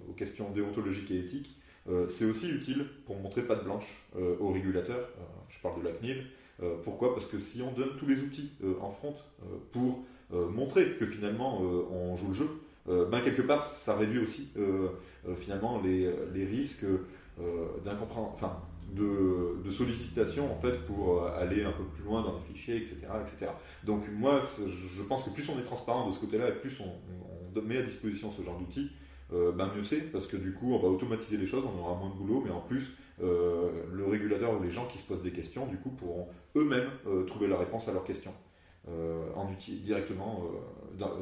aux 0.07 0.12
questions 0.12 0.51
déontologiques 0.51 1.11
et 1.12 1.20
éthiques, 1.20 1.57
c'est 2.09 2.24
aussi 2.24 2.51
utile 2.51 2.84
pour 3.07 3.16
montrer 3.16 3.43
pas 3.43 3.57
de 3.57 3.62
blanche 3.62 3.87
euh, 4.16 4.37
aux 4.41 4.51
régulateurs. 4.51 5.09
Euh, 5.18 5.22
je 5.49 5.61
parle 5.61 5.80
de 5.82 5.89
la 5.89 5.95
CNIL. 5.95 6.26
pourquoi? 6.84 7.14
Parce 7.14 7.26
que 7.26 7.39
si 7.39 7.62
on 7.62 7.72
donne 7.72 7.97
tous 7.99 8.07
les 8.07 8.20
outils 8.20 8.51
en 8.80 8.91
front 8.91 9.14
pour 9.72 10.05
montrer 10.30 10.97
que 10.99 11.07
finalement 11.07 11.61
on 11.61 12.16
joue 12.16 12.28
le 12.28 12.34
jeu, 12.34 12.49
ben 12.87 13.20
quelque 13.20 13.43
part 13.43 13.62
ça 13.66 13.95
réduit 13.95 14.18
aussi 14.18 14.53
finalement 15.37 15.80
les, 15.82 16.45
risques 16.45 16.87
enfin, 17.39 18.62
de, 18.91 19.62
de, 19.64 19.70
sollicitation 19.70 20.51
en 20.51 20.59
fait 20.61 20.78
pour 20.87 21.26
aller 21.26 21.62
un 21.62 21.72
peu 21.72 21.84
plus 21.84 22.05
loin 22.05 22.22
dans 22.22 22.34
les 22.34 22.55
fichiers, 22.55 22.78
etc. 22.78 22.97
etc. 23.20 23.53
Donc 23.84 24.05
moi 24.12 24.41
je 24.41 25.03
pense 25.03 25.24
que 25.24 25.30
plus 25.30 25.49
on 25.51 25.59
est 25.59 25.64
transparent 25.64 26.09
de 26.09 26.14
ce 26.14 26.20
côté-là 26.20 26.49
et 26.49 26.55
plus 26.55 26.80
on 26.80 26.91
met 27.61 27.78
à 27.78 27.82
disposition 27.82 28.32
ce 28.32 28.43
genre 28.43 28.59
d'outils, 28.59 28.91
euh, 29.33 29.53
ben 29.53 29.70
mieux 29.74 29.83
c'est, 29.83 30.12
parce 30.12 30.27
que 30.27 30.37
du 30.37 30.53
coup, 30.53 30.72
on 30.72 30.79
va 30.79 30.89
automatiser 30.89 31.37
les 31.37 31.47
choses, 31.47 31.64
on 31.64 31.81
aura 31.81 31.99
moins 31.99 32.11
de 32.11 32.14
boulot, 32.14 32.43
mais 32.45 32.53
en 32.53 32.61
plus, 32.61 32.93
euh, 33.22 33.70
le 33.93 34.07
régulateur 34.07 34.59
ou 34.59 34.62
les 34.62 34.70
gens 34.70 34.87
qui 34.87 34.99
se 34.99 35.05
posent 35.05 35.22
des 35.22 35.33
questions, 35.33 35.66
du 35.66 35.79
coup, 35.79 35.91
pourront 35.91 36.29
eux-mêmes 36.55 36.91
euh, 37.07 37.24
trouver 37.24 37.49
la 37.49 37.59
réponse 37.59 37.89
à 37.89 37.93
leurs 37.93 38.05
questions 38.05 38.35
en 39.35 39.51
directement 39.83 40.45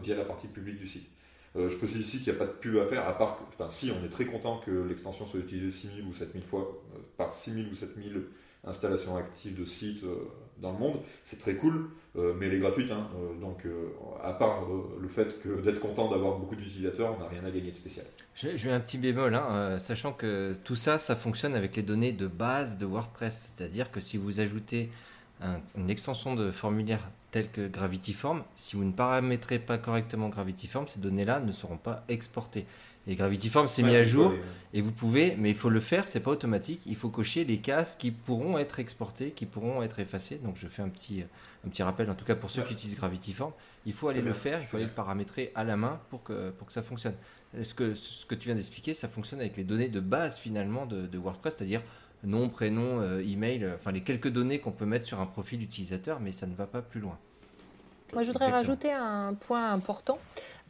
via 0.03 0.15
la 0.15 0.27
partie 0.27 0.49
publique 0.49 0.77
du 0.77 0.87
site. 0.87 1.09
je 1.55 1.75
précise 1.79 2.03
ici 2.03 2.19
qu'il 2.19 2.31
n'y 2.31 2.39
a 2.39 2.45
pas 2.45 2.47
de 2.47 2.53
pub 2.53 2.77
à 2.77 2.85
faire, 2.85 3.09
à 3.09 3.17
part 3.17 3.39
que, 3.39 3.43
enfin, 3.55 3.71
si 3.71 3.91
on 3.91 4.05
est 4.05 4.11
très 4.11 4.27
content 4.27 4.59
que 4.59 4.71
l'extension 4.71 5.27
soit 5.27 5.41
utilisée 5.41 5.71
6000 5.71 6.05
ou 6.05 6.13
7000 6.13 6.43
fois 6.43 6.85
par 7.17 7.33
6000 7.33 7.73
ou 7.73 7.75
7000 7.75 8.23
installations 8.65 9.17
actives 9.17 9.59
de 9.59 9.65
sites 9.65 10.05
dans 10.59 10.73
le 10.73 10.79
monde, 10.79 11.01
c'est 11.25 11.39
très 11.39 11.55
cool, 11.55 11.91
euh, 12.17 12.35
mais 12.39 12.47
elle 12.47 12.55
est 12.55 12.59
gratuite. 12.59 12.91
Hein, 12.91 13.09
euh, 13.17 13.41
donc, 13.41 13.67
euh, 13.67 13.89
à 14.23 14.33
part 14.33 14.67
le 15.01 15.09
fait 15.09 15.35
d'être 15.63 15.81
content 15.81 16.11
d'avoir 16.11 16.39
beaucoup 16.39 16.57
d'utilisateurs, 16.57 17.15
on 17.17 17.21
n'a 17.21 17.29
rien 17.29 17.45
à 17.45 17.51
gagner 17.51 17.71
de 17.71 17.77
spécial. 17.77 18.07
Je, 18.35 18.49
mets 18.67 18.73
un 18.73 18.81
petit 18.81 18.99
bémol, 18.99 19.35
hein, 19.35 19.79
sachant 19.79 20.13
que 20.13 20.55
tout 20.65 20.75
ça, 20.75 20.99
ça 20.99 21.17
fonctionne 21.17 21.55
avec 21.55 21.77
les 21.77 21.83
données 21.83 22.13
de 22.13 22.27
base 22.27 22.77
de 22.77 22.87
WordPress. 22.87 23.55
C'est-à-dire 23.57 23.91
que 23.91 24.01
si 24.01 24.17
vous 24.17 24.41
ajoutez 24.41 24.91
une 25.77 25.91
extension 25.91 26.35
de 26.35 26.51
formulaire 26.51 27.11
telle 27.31 27.51
que 27.51 27.67
GravityForm, 27.67 28.45
si 28.55 28.77
vous 28.77 28.85
ne 28.85 28.93
paramétrez 28.93 29.59
pas 29.59 29.77
correctement 29.77 30.29
GravityForm, 30.29 30.87
ces 30.89 31.01
données-là 31.01 31.41
ne 31.41 31.53
seront 31.53 31.77
pas 31.77 32.05
exportées. 32.09 32.65
Et 33.07 33.17
Gravity 33.17 33.51
Form 33.51 33.69
s'est 33.69 33.83
mis 33.83 33.95
à 33.95 34.03
jour 34.03 34.33
et 34.73 34.81
vous 34.81 34.91
pouvez, 34.91 35.37
mais 35.39 35.51
il 35.51 35.57
faut 35.57 35.69
le 35.69 35.81
faire, 35.81 36.09
c'est 36.09 36.21
pas 36.21 36.31
automatique. 36.31 36.81
Il 36.87 36.97
faut 36.97 37.11
cocher 37.11 37.45
les 37.45 37.59
cases 37.59 37.97
qui 37.97 38.11
pourront 38.11 38.59
être 38.59 38.81
exportées, 38.81 39.31
qui 39.33 39.45
pourront 39.45 39.83
être 39.83 39.99
effacées. 40.01 40.41
Donc 40.43 40.57
je 40.57 40.67
fais 40.67 40.81
un 40.81 40.89
petit, 40.89 41.23
un 41.67 41.69
petit 41.69 41.83
rappel, 41.83 42.11
en 42.11 42.15
tout 42.15 42.25
cas 42.25 42.35
pour 42.35 42.51
ceux 42.51 42.63
qui 42.63 42.73
utilisent 42.73 42.97
Gravity 42.97 43.33
Form, 43.33 43.53
il 43.85 43.93
faut 43.93 44.09
aller 44.09 44.23
le 44.23 44.33
faire, 44.33 44.61
il 44.61 44.67
faut 44.67 44.77
aller 44.77 44.87
le 44.87 44.93
paramétrer 44.93 45.53
à 45.55 45.65
la 45.65 45.77
main 45.77 46.01
pour 46.09 46.23
que, 46.23 46.51
pour 46.51 46.67
que 46.67 46.73
ça 46.73 46.83
fonctionne. 46.83 47.15
Ce 47.63 47.75
que, 47.75 47.95
ce 47.95 48.27
que 48.27 48.35
tu 48.35 48.47
viens 48.47 48.57
d'expliquer, 48.57 48.95
ça 48.95 49.09
fonctionne 49.09 49.41
avec 49.41 49.57
les 49.57 49.65
données 49.65 49.89
de 49.89 50.01
base 50.01 50.39
finalement 50.39 50.87
de, 50.87 51.07
de 51.07 51.19
WordPress, 51.19 51.57
c'est-à-dire 51.57 51.83
nom, 52.25 52.49
prénom, 52.49 53.01
euh, 53.01 53.21
email, 53.21 53.71
enfin 53.75 53.93
les 53.93 54.01
quelques 54.01 54.29
données 54.29 54.59
qu'on 54.59 54.73
peut 54.73 54.87
mettre 54.87 55.05
sur 55.05 55.21
un 55.21 55.27
profil 55.27 55.63
utilisateur, 55.63 56.21
mais 56.21 56.33
ça 56.33 56.47
ne 56.47 56.55
va 56.55 56.67
pas 56.67 56.83
plus 56.83 57.01
loin. 57.01 57.19
Moi, 58.13 58.23
je 58.23 58.31
voudrais 58.31 58.51
rajouter 58.51 58.93
un 58.93 59.35
point 59.35 59.73
important. 59.73 60.19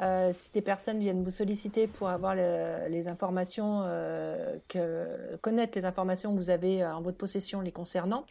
Euh, 0.00 0.32
si 0.32 0.50
des 0.52 0.60
personnes 0.60 0.98
viennent 0.98 1.22
vous 1.22 1.30
solliciter 1.30 1.86
pour 1.86 2.08
avoir 2.08 2.34
les 2.34 3.08
informations, 3.08 3.82
euh, 3.84 4.56
que, 4.68 5.36
connaître 5.40 5.78
les 5.78 5.84
informations 5.84 6.32
que 6.32 6.36
vous 6.36 6.50
avez 6.50 6.82
euh, 6.82 6.94
en 6.94 7.00
votre 7.00 7.16
possession 7.16 7.60
les 7.60 7.70
concernant, 7.70 8.24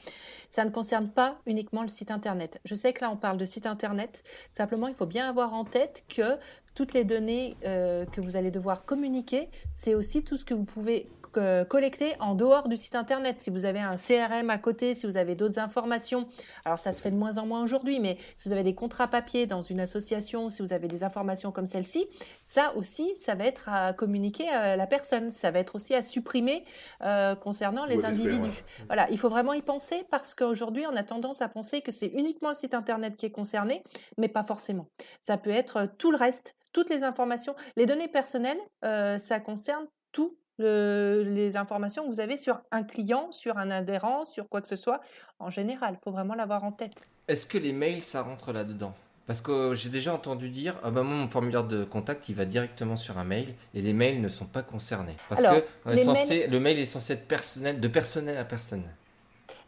ça 0.50 0.66
ne 0.66 0.72
concerne 0.72 1.08
pas 1.08 1.38
uniquement 1.46 1.84
le 1.84 1.88
site 1.88 2.12
internet. 2.12 2.60
Je 2.66 2.76
sais 2.76 2.92
que 2.92 3.02
là, 3.02 3.12
on 3.12 3.16
parle 3.16 3.38
de 3.38 3.46
site 3.46 3.66
internet. 3.66 4.24
Simplement, 4.52 4.88
il 4.88 4.96
faut 4.96 5.06
bien 5.06 5.30
avoir 5.30 5.54
en 5.54 5.64
tête 5.64 6.04
que 6.10 6.38
toutes 6.76 6.94
les 6.94 7.04
données 7.04 7.56
que 7.62 8.20
vous 8.20 8.36
allez 8.36 8.50
devoir 8.50 8.84
communiquer, 8.84 9.48
c'est 9.76 9.94
aussi 9.94 10.24
tout 10.24 10.38
ce 10.38 10.46
que 10.46 10.56
vous 10.56 10.64
pouvez 10.64 11.08
euh, 11.38 11.66
collectées 11.66 12.16
en 12.20 12.36
dehors 12.36 12.68
du 12.68 12.78
site 12.78 12.96
internet. 12.96 13.40
Si 13.40 13.50
vous 13.50 13.66
avez 13.66 13.80
un 13.80 13.96
CRM 13.96 14.50
à 14.50 14.58
côté, 14.58 14.94
si 14.94 15.06
vous 15.06 15.18
avez 15.18 15.36
d'autres 15.36 15.60
informations, 15.60 16.28
alors 16.66 16.80
ça 16.80 16.92
se 16.92 17.02
fait 17.02 17.12
de 17.12 17.16
moins 17.16 17.38
en 17.38 17.46
moins 17.46 17.64
aujourd'hui, 17.64 18.00
mais 18.00 18.18
si 18.38 18.48
vous 18.48 18.54
avez 18.54 18.64
des 18.64 18.76
contrats 18.76 19.08
papier 19.08 19.48
dans 19.48 19.62
une 19.62 19.80
association, 19.80 20.50
si 20.50 20.62
vous 20.62 20.74
avez 20.74 20.88
des 20.88 21.04
informations 21.04 21.52
comme 21.52 21.68
celle-ci, 21.68 22.08
ça 22.48 22.74
aussi, 22.76 23.16
ça 23.16 23.36
va 23.36 23.46
être 23.46 23.70
à 23.70 23.94
communiquer 23.94 24.50
à 24.50 24.76
la 24.76 24.88
personne, 24.88 25.32
ça 25.32 25.52
va 25.52 25.60
être 25.60 25.76
aussi 25.76 25.94
à 25.96 26.02
supprimer 26.02 26.66
euh, 27.02 27.36
concernant 27.36 27.86
les 27.86 28.06
individus. 28.06 28.64
Voilà, 28.88 29.08
il 29.10 29.18
faut 29.18 29.30
vraiment 29.30 29.54
y 29.54 29.62
penser 29.62 30.06
parce 30.10 30.34
qu'aujourd'hui, 30.34 30.86
on 30.88 30.96
a 30.96 31.04
tendance 31.04 31.42
à 31.42 31.50
penser 31.50 31.82
que 31.82 31.92
c'est 31.92 32.08
uniquement 32.08 32.50
le 32.50 32.56
site 32.56 32.74
internet 32.74 33.18
qui 33.18 33.26
est 33.26 33.32
concerné, 33.32 33.84
mais 34.18 34.28
pas 34.28 34.44
forcément. 34.44 34.88
Ça 35.22 35.38
peut 35.38 35.50
être 35.50 35.78
euh, 35.78 35.88
tout 35.98 36.12
le 36.12 36.18
reste, 36.18 36.56
toutes 36.74 36.90
les 36.90 37.04
informations. 37.04 37.56
Les 37.76 37.86
données 37.86 38.08
personnelles, 38.08 38.60
euh, 38.84 39.18
ça 39.18 39.40
concerne 39.40 39.88
tout. 40.12 40.38
Le- 40.58 41.24
les 41.26 41.58
informations 41.58 42.04
que 42.04 42.10
vous 42.10 42.20
avez 42.20 42.38
sur 42.38 42.62
un 42.72 42.84
client, 42.84 43.32
sur 43.32 43.58
un 43.58 43.72
adhérent, 43.72 44.26
sur 44.26 44.48
quoi 44.50 44.62
que 44.62 44.68
ce 44.68 44.76
soit, 44.76 45.00
en 45.40 45.50
général, 45.50 45.98
il 46.00 46.04
faut 46.04 46.12
vraiment 46.12 46.36
l'avoir 46.36 46.64
en 46.64 46.72
tête. 46.72 47.02
Est-ce 47.28 47.46
que 47.46 47.58
les 47.58 47.74
mails, 47.74 48.02
ça 48.02 48.22
rentre 48.22 48.52
là-dedans? 48.54 48.94
Parce 49.26 49.40
que 49.40 49.74
j'ai 49.74 49.88
déjà 49.90 50.14
entendu 50.14 50.50
dire, 50.50 50.78
ah 50.84 50.92
bah 50.92 51.02
moi, 51.02 51.16
mon 51.16 51.30
formulaire 51.30 51.64
de 51.64 51.86
contact, 51.86 52.28
il 52.28 52.36
va 52.36 52.44
directement 52.44 52.98
sur 52.98 53.18
un 53.18 53.24
mail, 53.24 53.56
et 53.74 53.82
les 53.82 53.94
mails 53.94 54.20
ne 54.20 54.28
sont 54.28 54.46
pas 54.46 54.64
concernés. 54.64 55.16
Parce 55.30 55.42
Alors, 55.42 55.62
que 55.62 55.68
on 55.86 55.92
est 55.92 55.96
les 55.96 56.04
censé- 56.04 56.48
le 56.48 56.60
mail 56.60 56.78
est 56.78 56.86
censé 56.86 57.14
être 57.14 57.28
personnel, 57.28 57.80
de 57.80 57.88
personnel 57.88 58.38
à 58.38 58.44
personne. 58.44 58.84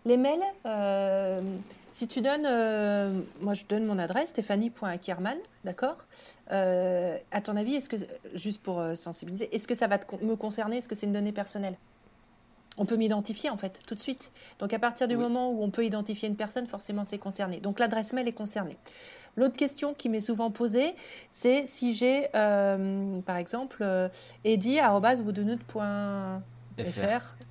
Les 0.05 0.17
mails, 0.17 0.43
euh, 0.67 1.41
si 1.89 2.07
tu 2.07 2.21
donnes, 2.21 2.45
euh, 2.45 3.21
moi 3.41 3.55
je 3.55 3.63
donne 3.67 3.85
mon 3.85 3.97
adresse, 3.97 4.29
stéphanie.ackerman, 4.29 5.37
d'accord 5.63 6.05
Euh, 6.51 7.17
À 7.31 7.41
ton 7.41 7.57
avis, 7.57 7.73
est-ce 7.75 7.89
que, 7.89 7.95
juste 8.35 8.61
pour 8.61 8.79
euh, 8.79 8.93
sensibiliser, 8.93 9.49
est-ce 9.55 9.67
que 9.67 9.73
ça 9.73 9.87
va 9.87 9.97
te 9.97 10.23
me 10.23 10.35
concerner? 10.35 10.77
Est-ce 10.77 10.87
que 10.87 10.93
c'est 10.93 11.07
une 11.07 11.11
donnée 11.13 11.31
personnelle? 11.31 11.75
On 12.77 12.85
peut 12.85 12.97
m'identifier 12.97 13.49
en 13.49 13.57
fait, 13.57 13.79
tout 13.87 13.95
de 13.95 13.99
suite. 13.99 14.31
Donc 14.59 14.73
à 14.73 14.79
partir 14.79 15.07
du 15.07 15.15
Oui. 15.15 15.23
moment 15.23 15.49
où 15.49 15.63
on 15.63 15.71
peut 15.71 15.85
identifier 15.85 16.29
une 16.29 16.35
personne, 16.35 16.67
forcément 16.67 17.03
c'est 17.03 17.17
concerné. 17.17 17.57
Donc 17.57 17.79
l'adresse 17.79 18.13
mail 18.13 18.27
est 18.27 18.31
concernée. 18.33 18.77
L'autre 19.37 19.57
question 19.57 19.93
qui 19.95 20.07
m'est 20.09 20.21
souvent 20.21 20.51
posée, 20.51 20.93
c'est 21.31 21.65
si 21.65 21.93
j'ai, 21.95 22.27
euh, 22.35 23.15
par 23.25 23.37
exemple, 23.37 23.79
euh, 23.81 24.07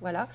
voilà, 0.01 0.27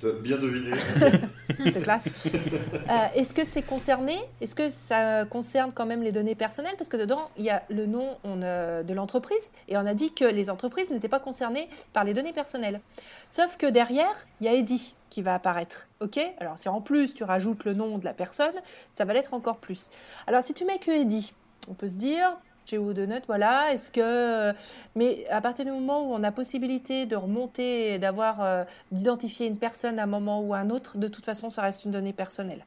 T'as 0.00 0.12
bien 0.12 0.38
deviné. 0.38 0.70
de 1.58 1.78
classe. 1.78 2.04
Euh, 2.26 3.06
Est-ce 3.14 3.34
que 3.34 3.44
c'est 3.44 3.62
concerné? 3.62 4.16
Est-ce 4.40 4.54
que 4.54 4.70
ça 4.70 5.26
concerne 5.26 5.72
quand 5.74 5.84
même 5.84 6.02
les 6.02 6.12
données 6.12 6.34
personnelles? 6.34 6.74
Parce 6.78 6.88
que 6.88 6.96
dedans, 6.96 7.30
il 7.36 7.44
y 7.44 7.50
a 7.50 7.62
le 7.68 7.84
nom 7.84 8.16
euh, 8.24 8.82
de 8.82 8.94
l'entreprise 8.94 9.50
et 9.68 9.76
on 9.76 9.84
a 9.84 9.92
dit 9.92 10.14
que 10.14 10.24
les 10.24 10.48
entreprises 10.48 10.90
n'étaient 10.90 11.08
pas 11.08 11.20
concernées 11.20 11.68
par 11.92 12.04
les 12.04 12.14
données 12.14 12.32
personnelles. 12.32 12.80
Sauf 13.28 13.58
que 13.58 13.66
derrière, 13.66 14.14
il 14.40 14.46
y 14.46 14.48
a 14.48 14.54
Eddy 14.54 14.96
qui 15.10 15.20
va 15.20 15.34
apparaître. 15.34 15.86
Ok? 16.00 16.18
Alors 16.38 16.58
si 16.58 16.70
en 16.70 16.80
plus 16.80 17.12
tu 17.12 17.24
rajoutes 17.24 17.64
le 17.64 17.74
nom 17.74 17.98
de 17.98 18.04
la 18.06 18.14
personne, 18.14 18.54
ça 18.96 19.04
va 19.04 19.12
l'être 19.12 19.34
encore 19.34 19.58
plus. 19.58 19.90
Alors 20.26 20.42
si 20.42 20.54
tu 20.54 20.64
mets 20.64 20.78
que 20.78 20.90
Eddy, 20.90 21.34
on 21.68 21.74
peut 21.74 21.88
se 21.88 21.96
dire, 21.96 22.38
chez 22.70 22.78
Woodenote, 22.78 23.24
voilà, 23.26 23.72
est-ce 23.72 23.90
que... 23.90 24.56
Mais 24.94 25.26
à 25.28 25.40
partir 25.40 25.64
du 25.64 25.70
moment 25.72 26.08
où 26.08 26.14
on 26.14 26.22
a 26.22 26.30
possibilité 26.30 27.04
de 27.06 27.16
remonter 27.16 27.94
et 27.94 27.98
d'avoir, 27.98 28.40
euh, 28.42 28.64
d'identifier 28.92 29.46
une 29.48 29.56
personne 29.56 29.98
à 29.98 30.04
un 30.04 30.06
moment 30.06 30.40
ou 30.40 30.54
à 30.54 30.58
un 30.58 30.70
autre, 30.70 30.96
de 30.96 31.08
toute 31.08 31.24
façon, 31.24 31.50
ça 31.50 31.62
reste 31.62 31.84
une 31.84 31.90
donnée 31.90 32.12
personnelle. 32.12 32.64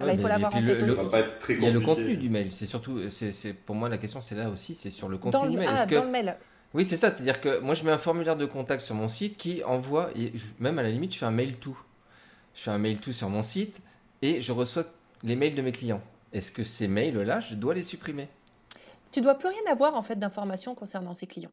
Ouais, 0.00 0.14
il 0.14 0.20
faut 0.20 0.28
l'avoir 0.28 0.54
en 0.54 0.60
le- 0.60 0.66
tête 0.66 0.80
le- 0.82 0.86
Ça 0.88 0.92
aussi. 0.94 1.04
va 1.04 1.10
pas 1.10 1.20
être 1.20 1.38
très 1.38 1.54
Il 1.54 1.62
y 1.62 1.66
a 1.66 1.70
le 1.70 1.80
contenu 1.80 2.16
du 2.16 2.28
mail, 2.28 2.52
c'est 2.52 2.66
surtout, 2.66 3.08
c'est, 3.10 3.32
c'est- 3.32 3.54
pour 3.54 3.74
moi 3.76 3.88
la 3.88 3.96
question 3.96 4.20
c'est 4.20 4.34
là 4.34 4.50
aussi, 4.50 4.74
c'est 4.74 4.90
sur 4.90 5.08
le 5.08 5.16
contenu 5.16 5.40
Dans 5.40 5.46
du 5.48 5.52
le, 5.56 5.60
mail. 5.60 5.68
ah, 5.72 5.74
Est-ce 5.80 5.86
que- 5.88 5.94
dans 5.94 6.04
le 6.04 6.10
mail. 6.10 6.36
Oui, 6.74 6.84
c'est 6.84 6.98
ça, 6.98 7.10
c'est-à-dire 7.10 7.40
que 7.40 7.60
moi 7.60 7.72
je 7.74 7.82
mets 7.84 7.92
un 7.92 7.96
formulaire 7.98 8.36
de 8.36 8.44
contact 8.44 8.82
sur 8.82 8.94
mon 8.94 9.08
site 9.08 9.38
qui 9.38 9.62
envoie, 9.64 10.10
et 10.14 10.32
je- 10.34 10.44
même 10.58 10.78
à 10.78 10.82
la 10.82 10.90
limite 10.90 11.14
je 11.14 11.18
fais 11.18 11.24
un 11.24 11.30
mail 11.30 11.54
tout. 11.54 11.78
Je 12.54 12.62
fais 12.62 12.70
un 12.70 12.78
mail 12.78 12.98
tout 12.98 13.12
sur 13.14 13.30
mon 13.30 13.42
site 13.42 13.80
et 14.20 14.42
je 14.42 14.52
reçois 14.52 14.84
les 15.22 15.36
mails 15.36 15.54
de 15.54 15.62
mes 15.62 15.72
clients. 15.72 16.02
Est-ce 16.34 16.50
que 16.52 16.64
ces 16.64 16.88
mails-là, 16.88 17.40
je 17.40 17.54
dois 17.54 17.72
les 17.72 17.82
supprimer? 17.82 18.28
Tu 19.16 19.22
dois 19.22 19.36
plus 19.38 19.48
rien 19.48 19.72
avoir 19.72 19.94
en 19.94 20.02
fait 20.02 20.16
d'informations 20.18 20.74
concernant 20.74 21.14
ces 21.14 21.26
clients. 21.26 21.52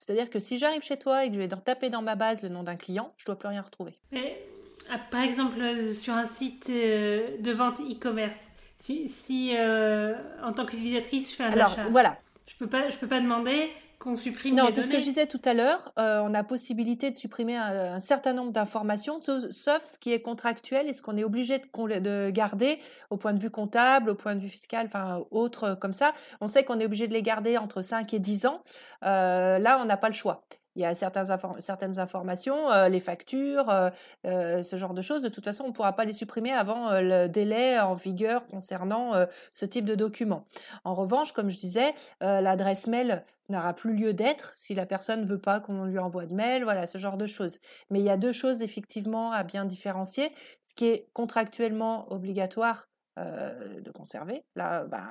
C'est-à-dire 0.00 0.28
que 0.28 0.40
si 0.40 0.58
j'arrive 0.58 0.82
chez 0.82 0.98
toi 0.98 1.24
et 1.24 1.28
que 1.28 1.34
je 1.34 1.38
vais 1.38 1.46
dans- 1.46 1.60
taper 1.60 1.88
dans 1.88 2.02
ma 2.02 2.16
base 2.16 2.42
le 2.42 2.48
nom 2.48 2.64
d'un 2.64 2.74
client, 2.74 3.14
je 3.16 3.26
dois 3.26 3.38
plus 3.38 3.46
rien 3.46 3.62
retrouver. 3.62 3.96
Mais, 4.10 4.44
ah, 4.90 4.98
par 4.98 5.20
exemple, 5.20 5.60
euh, 5.60 5.94
sur 5.94 6.14
un 6.14 6.26
site 6.26 6.68
euh, 6.68 7.38
de 7.38 7.52
vente 7.52 7.78
e-commerce, 7.78 8.34
si, 8.80 9.08
si 9.08 9.54
euh, 9.56 10.16
en 10.42 10.52
tant 10.52 10.66
qu'utilisatrice 10.66 11.30
je 11.30 11.36
fais 11.36 11.44
un 11.44 11.52
Alors 11.52 11.74
achat, 11.74 11.88
voilà, 11.90 12.18
je 12.48 12.56
peux 12.56 12.66
pas, 12.66 12.88
je 12.90 12.96
peux 12.96 13.06
pas 13.06 13.20
demander 13.20 13.70
qu'on 14.00 14.16
supprime 14.16 14.56
Non, 14.56 14.66
c'est 14.70 14.82
ce 14.82 14.90
que 14.90 14.98
je 14.98 15.04
disais 15.04 15.26
tout 15.26 15.40
à 15.44 15.54
l'heure. 15.54 15.92
euh, 15.98 16.20
on 16.24 16.34
a 16.34 16.42
possibilité 16.42 17.10
de 17.12 17.16
supprimer 17.16 17.56
un, 17.56 17.94
un 17.94 18.00
certain 18.00 18.32
nombre 18.32 18.50
d'informations, 18.50 19.20
sauf- 19.22 19.84
ce 19.84 19.98
qui 19.98 20.12
est 20.12 20.20
contractuel 20.22 20.88
et 20.88 20.92
ce 20.92 21.02
qu'on 21.02 21.16
est 21.16 21.22
obligé 21.24 21.58
de, 21.58 22.30
garder 22.30 22.78
au 23.10 23.16
point 23.16 23.32
de 23.34 23.38
vue 23.38 23.50
comptable, 23.50 24.10
au 24.10 24.14
point 24.14 24.34
de 24.34 24.40
vue 24.40 24.48
fiscal, 24.48 24.86
enfin 24.86 25.20
autre 25.30 25.74
comme 25.80 25.92
ça. 25.92 26.12
On 26.40 26.46
sait 26.48 26.64
qu'on 26.64 26.80
est 26.80 26.84
obligé 26.86 27.06
de 27.06 27.12
les 27.12 27.22
garder 27.22 27.58
entre 27.58 27.82
5 27.82 28.12
et 28.14 28.18
10 28.18 28.46
ans. 28.46 28.62
Euh, 29.04 29.58
là, 29.58 29.78
on 29.80 29.84
n'a 29.84 29.96
pas 29.96 30.08
le 30.08 30.14
choix. 30.14 30.44
Il 30.76 30.82
y 30.82 30.84
a 30.84 30.94
certaines 30.94 31.98
informations, 31.98 32.70
euh, 32.70 32.88
les 32.88 33.00
factures, 33.00 33.68
euh, 33.70 33.90
euh, 34.24 34.62
ce 34.62 34.76
genre 34.76 34.94
de 34.94 35.02
choses. 35.02 35.20
De 35.22 35.28
toute 35.28 35.44
façon, 35.44 35.64
on 35.64 35.68
ne 35.68 35.72
pourra 35.72 35.94
pas 35.94 36.04
les 36.04 36.12
supprimer 36.12 36.52
avant 36.52 36.92
le 37.00 37.26
délai 37.26 37.80
en 37.80 37.94
vigueur 37.94 38.46
concernant 38.46 39.26
ce 39.52 39.64
type 39.66 39.84
de 39.84 39.94
document. 39.94 40.46
En 40.84 40.94
revanche, 40.94 41.32
comme 41.32 41.50
je 41.50 41.56
disais, 41.56 41.94
l'adresse 42.20 42.86
mail 42.86 43.24
n'aura 43.48 43.74
plus 43.74 43.94
lieu 43.94 44.12
d'être 44.12 44.52
si 44.54 44.74
la 44.74 44.86
personne 44.86 45.22
ne 45.22 45.26
veut 45.26 45.40
pas 45.40 45.60
qu'on 45.60 45.84
lui 45.84 45.98
envoie 45.98 46.26
de 46.26 46.34
mail, 46.34 46.62
voilà, 46.62 46.86
ce 46.86 46.98
genre 46.98 47.16
de 47.16 47.26
choses. 47.26 47.58
Mais 47.90 47.98
il 47.98 48.04
y 48.04 48.10
a 48.10 48.16
deux 48.16 48.32
choses 48.32 48.62
effectivement 48.62 49.32
à 49.32 49.42
bien 49.42 49.64
différencier. 49.64 50.32
Ce 50.66 50.74
qui 50.74 50.86
est 50.86 51.08
contractuellement 51.12 52.12
obligatoire 52.12 52.89
euh, 53.18 53.80
de 53.80 53.90
conserver. 53.90 54.44
Là, 54.54 54.84
ben, 54.84 55.06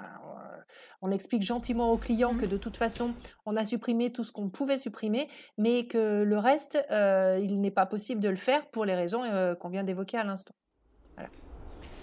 on 1.01 1.11
explique 1.11 1.43
gentiment 1.43 1.91
au 1.91 1.97
client 1.97 2.35
que 2.35 2.45
de 2.45 2.57
toute 2.57 2.77
façon, 2.77 3.13
on 3.45 3.55
a 3.55 3.65
supprimé 3.65 4.11
tout 4.11 4.23
ce 4.23 4.31
qu'on 4.31 4.49
pouvait 4.49 4.77
supprimer, 4.77 5.27
mais 5.57 5.85
que 5.85 6.23
le 6.23 6.37
reste, 6.37 6.83
euh, 6.91 7.39
il 7.41 7.59
n'est 7.61 7.71
pas 7.71 7.85
possible 7.85 8.21
de 8.21 8.29
le 8.29 8.35
faire 8.35 8.65
pour 8.67 8.85
les 8.85 8.95
raisons 8.95 9.23
euh, 9.23 9.55
qu'on 9.55 9.69
vient 9.69 9.83
d'évoquer 9.83 10.17
à 10.17 10.23
l'instant. 10.23 10.55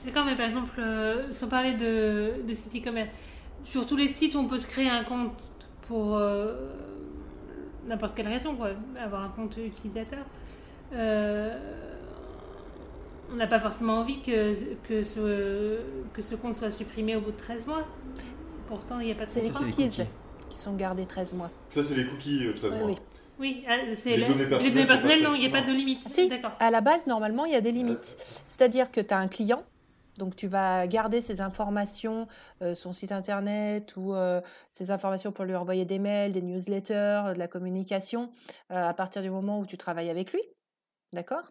D'accord, 0.04 0.24
mais 0.24 0.36
par 0.36 0.46
exemple, 0.46 0.80
sans 1.32 1.48
parler 1.48 1.74
de, 1.74 2.46
de 2.46 2.54
site 2.54 2.76
e-commerce, 2.76 3.10
sur 3.64 3.86
tous 3.86 3.96
les 3.96 4.08
sites 4.08 4.34
où 4.34 4.38
on 4.38 4.48
peut 4.48 4.58
se 4.58 4.66
créer 4.68 4.88
un 4.88 5.02
compte 5.02 5.32
pour 5.82 6.20
n'importe 7.86 8.14
quelle 8.14 8.28
raison, 8.28 8.54
quoi, 8.54 8.70
avoir 9.02 9.22
un 9.22 9.30
compte 9.30 9.56
utilisateur, 9.56 10.24
euh, 10.92 11.58
on 13.32 13.36
n'a 13.36 13.46
pas 13.46 13.60
forcément 13.60 13.98
envie 14.00 14.20
que, 14.22 14.54
que, 14.86 15.02
ce, 15.02 15.80
que 16.12 16.22
ce 16.22 16.34
compte 16.34 16.54
soit 16.54 16.70
supprimé 16.70 17.16
au 17.16 17.20
bout 17.20 17.32
de 17.32 17.36
13 17.36 17.66
mois. 17.66 17.84
Pourtant, 18.68 19.00
il 19.00 19.06
n'y 19.06 19.12
a 19.12 19.14
pas 19.14 19.24
de 19.26 19.30
C'est 19.30 19.40
les 19.40 19.46
les 19.48 19.52
cookies 19.52 20.02
qui 20.48 20.56
sont 20.58 20.74
gardés 20.74 21.06
13 21.06 21.34
mois. 21.34 21.50
Ça, 21.68 21.82
c'est 21.84 21.94
les 21.94 22.04
cookies 22.06 22.46
euh, 22.46 22.52
13 22.54 22.72
Oui, 22.72 22.78
mois. 22.78 22.86
oui. 22.88 22.96
Oui, 23.38 23.64
ah, 23.68 23.74
c'est 23.96 24.10
Les 24.10 24.16
la- 24.18 24.28
données 24.28 24.46
personnelles, 24.46 24.74
données 24.74 24.86
personnelles, 24.86 25.22
non, 25.22 25.34
il 25.34 25.40
n'y 25.40 25.46
a 25.46 25.50
pas 25.50 25.60
de 25.60 25.70
limite. 25.72 26.02
Ah, 26.06 26.08
si. 26.10 26.28
D'accord. 26.28 26.52
À 26.58 26.70
la 26.70 26.80
base, 26.80 27.06
normalement, 27.06 27.44
il 27.44 27.52
y 27.52 27.56
a 27.56 27.60
des 27.60 27.72
limites. 27.72 28.16
C'est-à-dire 28.46 28.90
que 28.90 29.00
tu 29.02 29.12
as 29.12 29.18
un 29.18 29.28
client, 29.28 29.62
donc 30.18 30.34
tu 30.36 30.46
vas 30.46 30.86
garder 30.86 31.20
ses 31.20 31.42
informations, 31.42 32.26
euh, 32.62 32.74
son 32.74 32.94
site 32.94 33.12
internet 33.12 33.94
ou 33.98 34.14
euh, 34.14 34.40
ses 34.70 34.90
informations 34.90 35.32
pour 35.32 35.44
lui 35.44 35.54
envoyer 35.54 35.84
des 35.84 35.98
mails, 35.98 36.32
des 36.32 36.40
newsletters, 36.40 37.34
de 37.34 37.38
la 37.38 37.46
communication, 37.46 38.30
euh, 38.72 38.82
à 38.88 38.94
partir 38.94 39.20
du 39.20 39.28
moment 39.30 39.60
où 39.60 39.66
tu 39.66 39.76
travailles 39.76 40.08
avec 40.08 40.32
lui. 40.32 40.40
D'accord? 41.12 41.50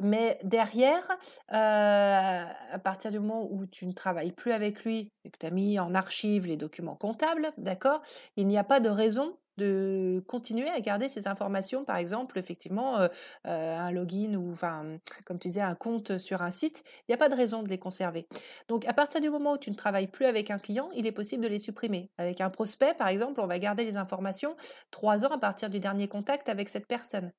Mais 0.00 0.38
derrière, 0.42 1.06
à 1.48 2.78
partir 2.82 3.10
du 3.10 3.18
moment 3.18 3.46
où 3.50 3.66
tu 3.66 3.86
ne 3.86 3.92
travailles 3.92 4.32
plus 4.32 4.52
avec 4.52 4.84
lui 4.84 5.12
et 5.24 5.30
que 5.30 5.38
tu 5.38 5.46
as 5.46 5.50
mis 5.50 5.78
en 5.78 5.94
archive 5.94 6.46
les 6.46 6.56
documents 6.56 6.96
comptables, 6.96 7.52
d'accord 7.58 8.00
Il 8.36 8.46
n'y 8.46 8.56
a 8.58 8.64
pas 8.64 8.80
de 8.80 8.88
raison 8.88 9.38
de 9.58 10.24
continuer 10.28 10.70
à 10.70 10.80
garder 10.80 11.10
ces 11.10 11.28
informations, 11.28 11.84
par 11.84 11.96
exemple, 11.96 12.38
effectivement, 12.38 13.06
un 13.44 13.90
login 13.90 14.34
ou, 14.34 14.50
enfin, 14.52 14.96
comme 15.26 15.38
tu 15.38 15.48
disais, 15.48 15.60
un 15.60 15.74
compte 15.74 16.16
sur 16.16 16.40
un 16.40 16.50
site, 16.50 16.82
il 17.00 17.10
n'y 17.10 17.14
a 17.14 17.18
pas 17.18 17.28
de 17.28 17.34
raison 17.34 17.62
de 17.62 17.68
les 17.68 17.78
conserver. 17.78 18.26
Donc, 18.68 18.86
à 18.86 18.94
partir 18.94 19.20
du 19.20 19.28
moment 19.28 19.52
où 19.52 19.58
tu 19.58 19.70
ne 19.70 19.76
travailles 19.76 20.06
plus 20.06 20.24
avec 20.24 20.50
un 20.50 20.58
client, 20.58 20.90
il 20.94 21.06
est 21.06 21.12
possible 21.12 21.42
de 21.42 21.48
les 21.48 21.58
supprimer. 21.58 22.10
Avec 22.16 22.40
un 22.40 22.48
prospect, 22.48 22.94
par 22.94 23.08
exemple, 23.08 23.40
on 23.42 23.46
va 23.46 23.58
garder 23.58 23.84
les 23.84 23.98
informations 23.98 24.56
trois 24.90 25.26
ans 25.26 25.30
à 25.30 25.38
partir 25.38 25.68
du 25.68 25.80
dernier 25.80 26.08
contact 26.08 26.48
avec 26.48 26.70
cette 26.70 26.86
personne. 26.86 27.30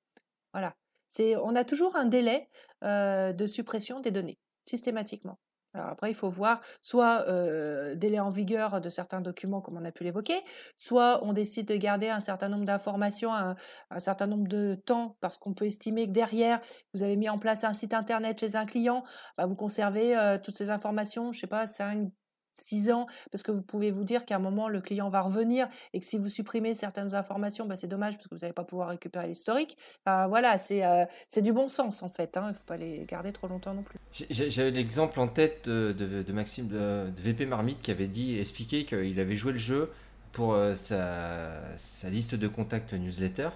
Voilà. 0.53 0.75
On 1.19 1.55
a 1.55 1.63
toujours 1.63 1.95
un 1.95 2.05
délai 2.05 2.49
de 2.81 3.47
suppression 3.47 3.99
des 3.99 4.11
données, 4.11 4.39
systématiquement. 4.65 5.39
Alors 5.75 5.87
après, 5.87 6.11
il 6.11 6.13
faut 6.13 6.29
voir 6.29 6.61
soit 6.81 7.25
euh, 7.27 7.95
délai 7.95 8.19
en 8.19 8.29
vigueur 8.29 8.79
de 8.79 8.89
certains 8.89 9.21
documents, 9.21 9.59
comme 9.59 9.75
on 9.77 9.85
a 9.85 9.91
pu 9.91 10.03
l'évoquer, 10.03 10.39
soit 10.75 11.23
on 11.23 11.33
décide 11.33 11.67
de 11.67 11.75
garder 11.75 12.09
un 12.09 12.19
certain 12.19 12.47
nombre 12.47 12.65
d'informations, 12.65 13.33
un, 13.33 13.55
certain 13.97 14.27
nombre 14.27 14.47
de 14.47 14.75
temps, 14.75 15.17
parce 15.19 15.39
qu'on 15.39 15.53
peut 15.55 15.65
estimer 15.65 16.07
que 16.07 16.11
derrière, 16.11 16.61
vous 16.93 17.01
avez 17.01 17.15
mis 17.15 17.27
en 17.27 17.39
place 17.39 17.63
un 17.63 17.73
site 17.73 17.95
internet 17.95 18.39
chez 18.39 18.55
un 18.55 18.67
client, 18.67 19.03
bah, 19.37 19.47
vous 19.47 19.55
conservez 19.55 20.37
toutes 20.43 20.55
ces 20.55 20.69
informations, 20.69 21.31
je 21.31 21.39
sais 21.39 21.47
pas, 21.47 21.65
5, 21.65 22.11
6 22.55 22.91
ans, 22.91 23.07
parce 23.31 23.43
que 23.43 23.51
vous 23.51 23.61
pouvez 23.61 23.91
vous 23.91 24.03
dire 24.03 24.25
qu'à 24.25 24.35
un 24.35 24.39
moment, 24.39 24.67
le 24.67 24.81
client 24.81 25.09
va 25.09 25.21
revenir 25.21 25.67
et 25.93 25.99
que 25.99 26.05
si 26.05 26.17
vous 26.17 26.29
supprimez 26.29 26.75
certaines 26.75 27.15
informations, 27.15 27.65
bah, 27.65 27.75
c'est 27.75 27.87
dommage 27.87 28.15
parce 28.17 28.27
que 28.27 28.35
vous 28.35 28.41
n'allez 28.41 28.53
pas 28.53 28.63
pouvoir 28.63 28.89
récupérer 28.89 29.27
l'historique. 29.27 29.77
Voilà, 30.05 30.57
c'est 30.57 30.83
euh, 30.85 31.05
du 31.41 31.53
bon 31.53 31.67
sens 31.67 32.03
en 32.03 32.09
fait. 32.09 32.37
hein, 32.37 32.43
Il 32.45 32.49
ne 32.49 32.53
faut 32.53 32.63
pas 32.65 32.77
les 32.77 33.05
garder 33.05 33.31
trop 33.31 33.47
longtemps 33.47 33.73
non 33.73 33.83
plus. 33.83 33.97
J'avais 34.29 34.71
l'exemple 34.71 35.19
en 35.19 35.27
tête 35.27 35.67
de, 35.67 35.91
de- 35.93 36.33
Maxime 36.33 36.67
de, 36.67 37.09
de 37.15 37.21
VP 37.21 37.45
Marmite 37.45 37.81
qui 37.81 37.91
avait 37.91 38.07
dit, 38.07 38.39
expliqué 38.39 38.85
qu'il 38.85 39.19
avait 39.19 39.35
joué 39.35 39.51
le 39.51 39.57
jeu 39.59 39.91
pour 40.31 40.53
euh, 40.53 40.75
sa, 40.75 41.51
sa 41.77 42.09
liste 42.09 42.33
de 42.35 42.47
contacts 42.47 42.93
newsletter, 42.93 43.49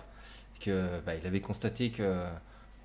que 0.59 0.99
bah, 1.05 1.15
il 1.15 1.25
avait 1.25 1.41
constaté 1.41 1.91
que 1.91 2.23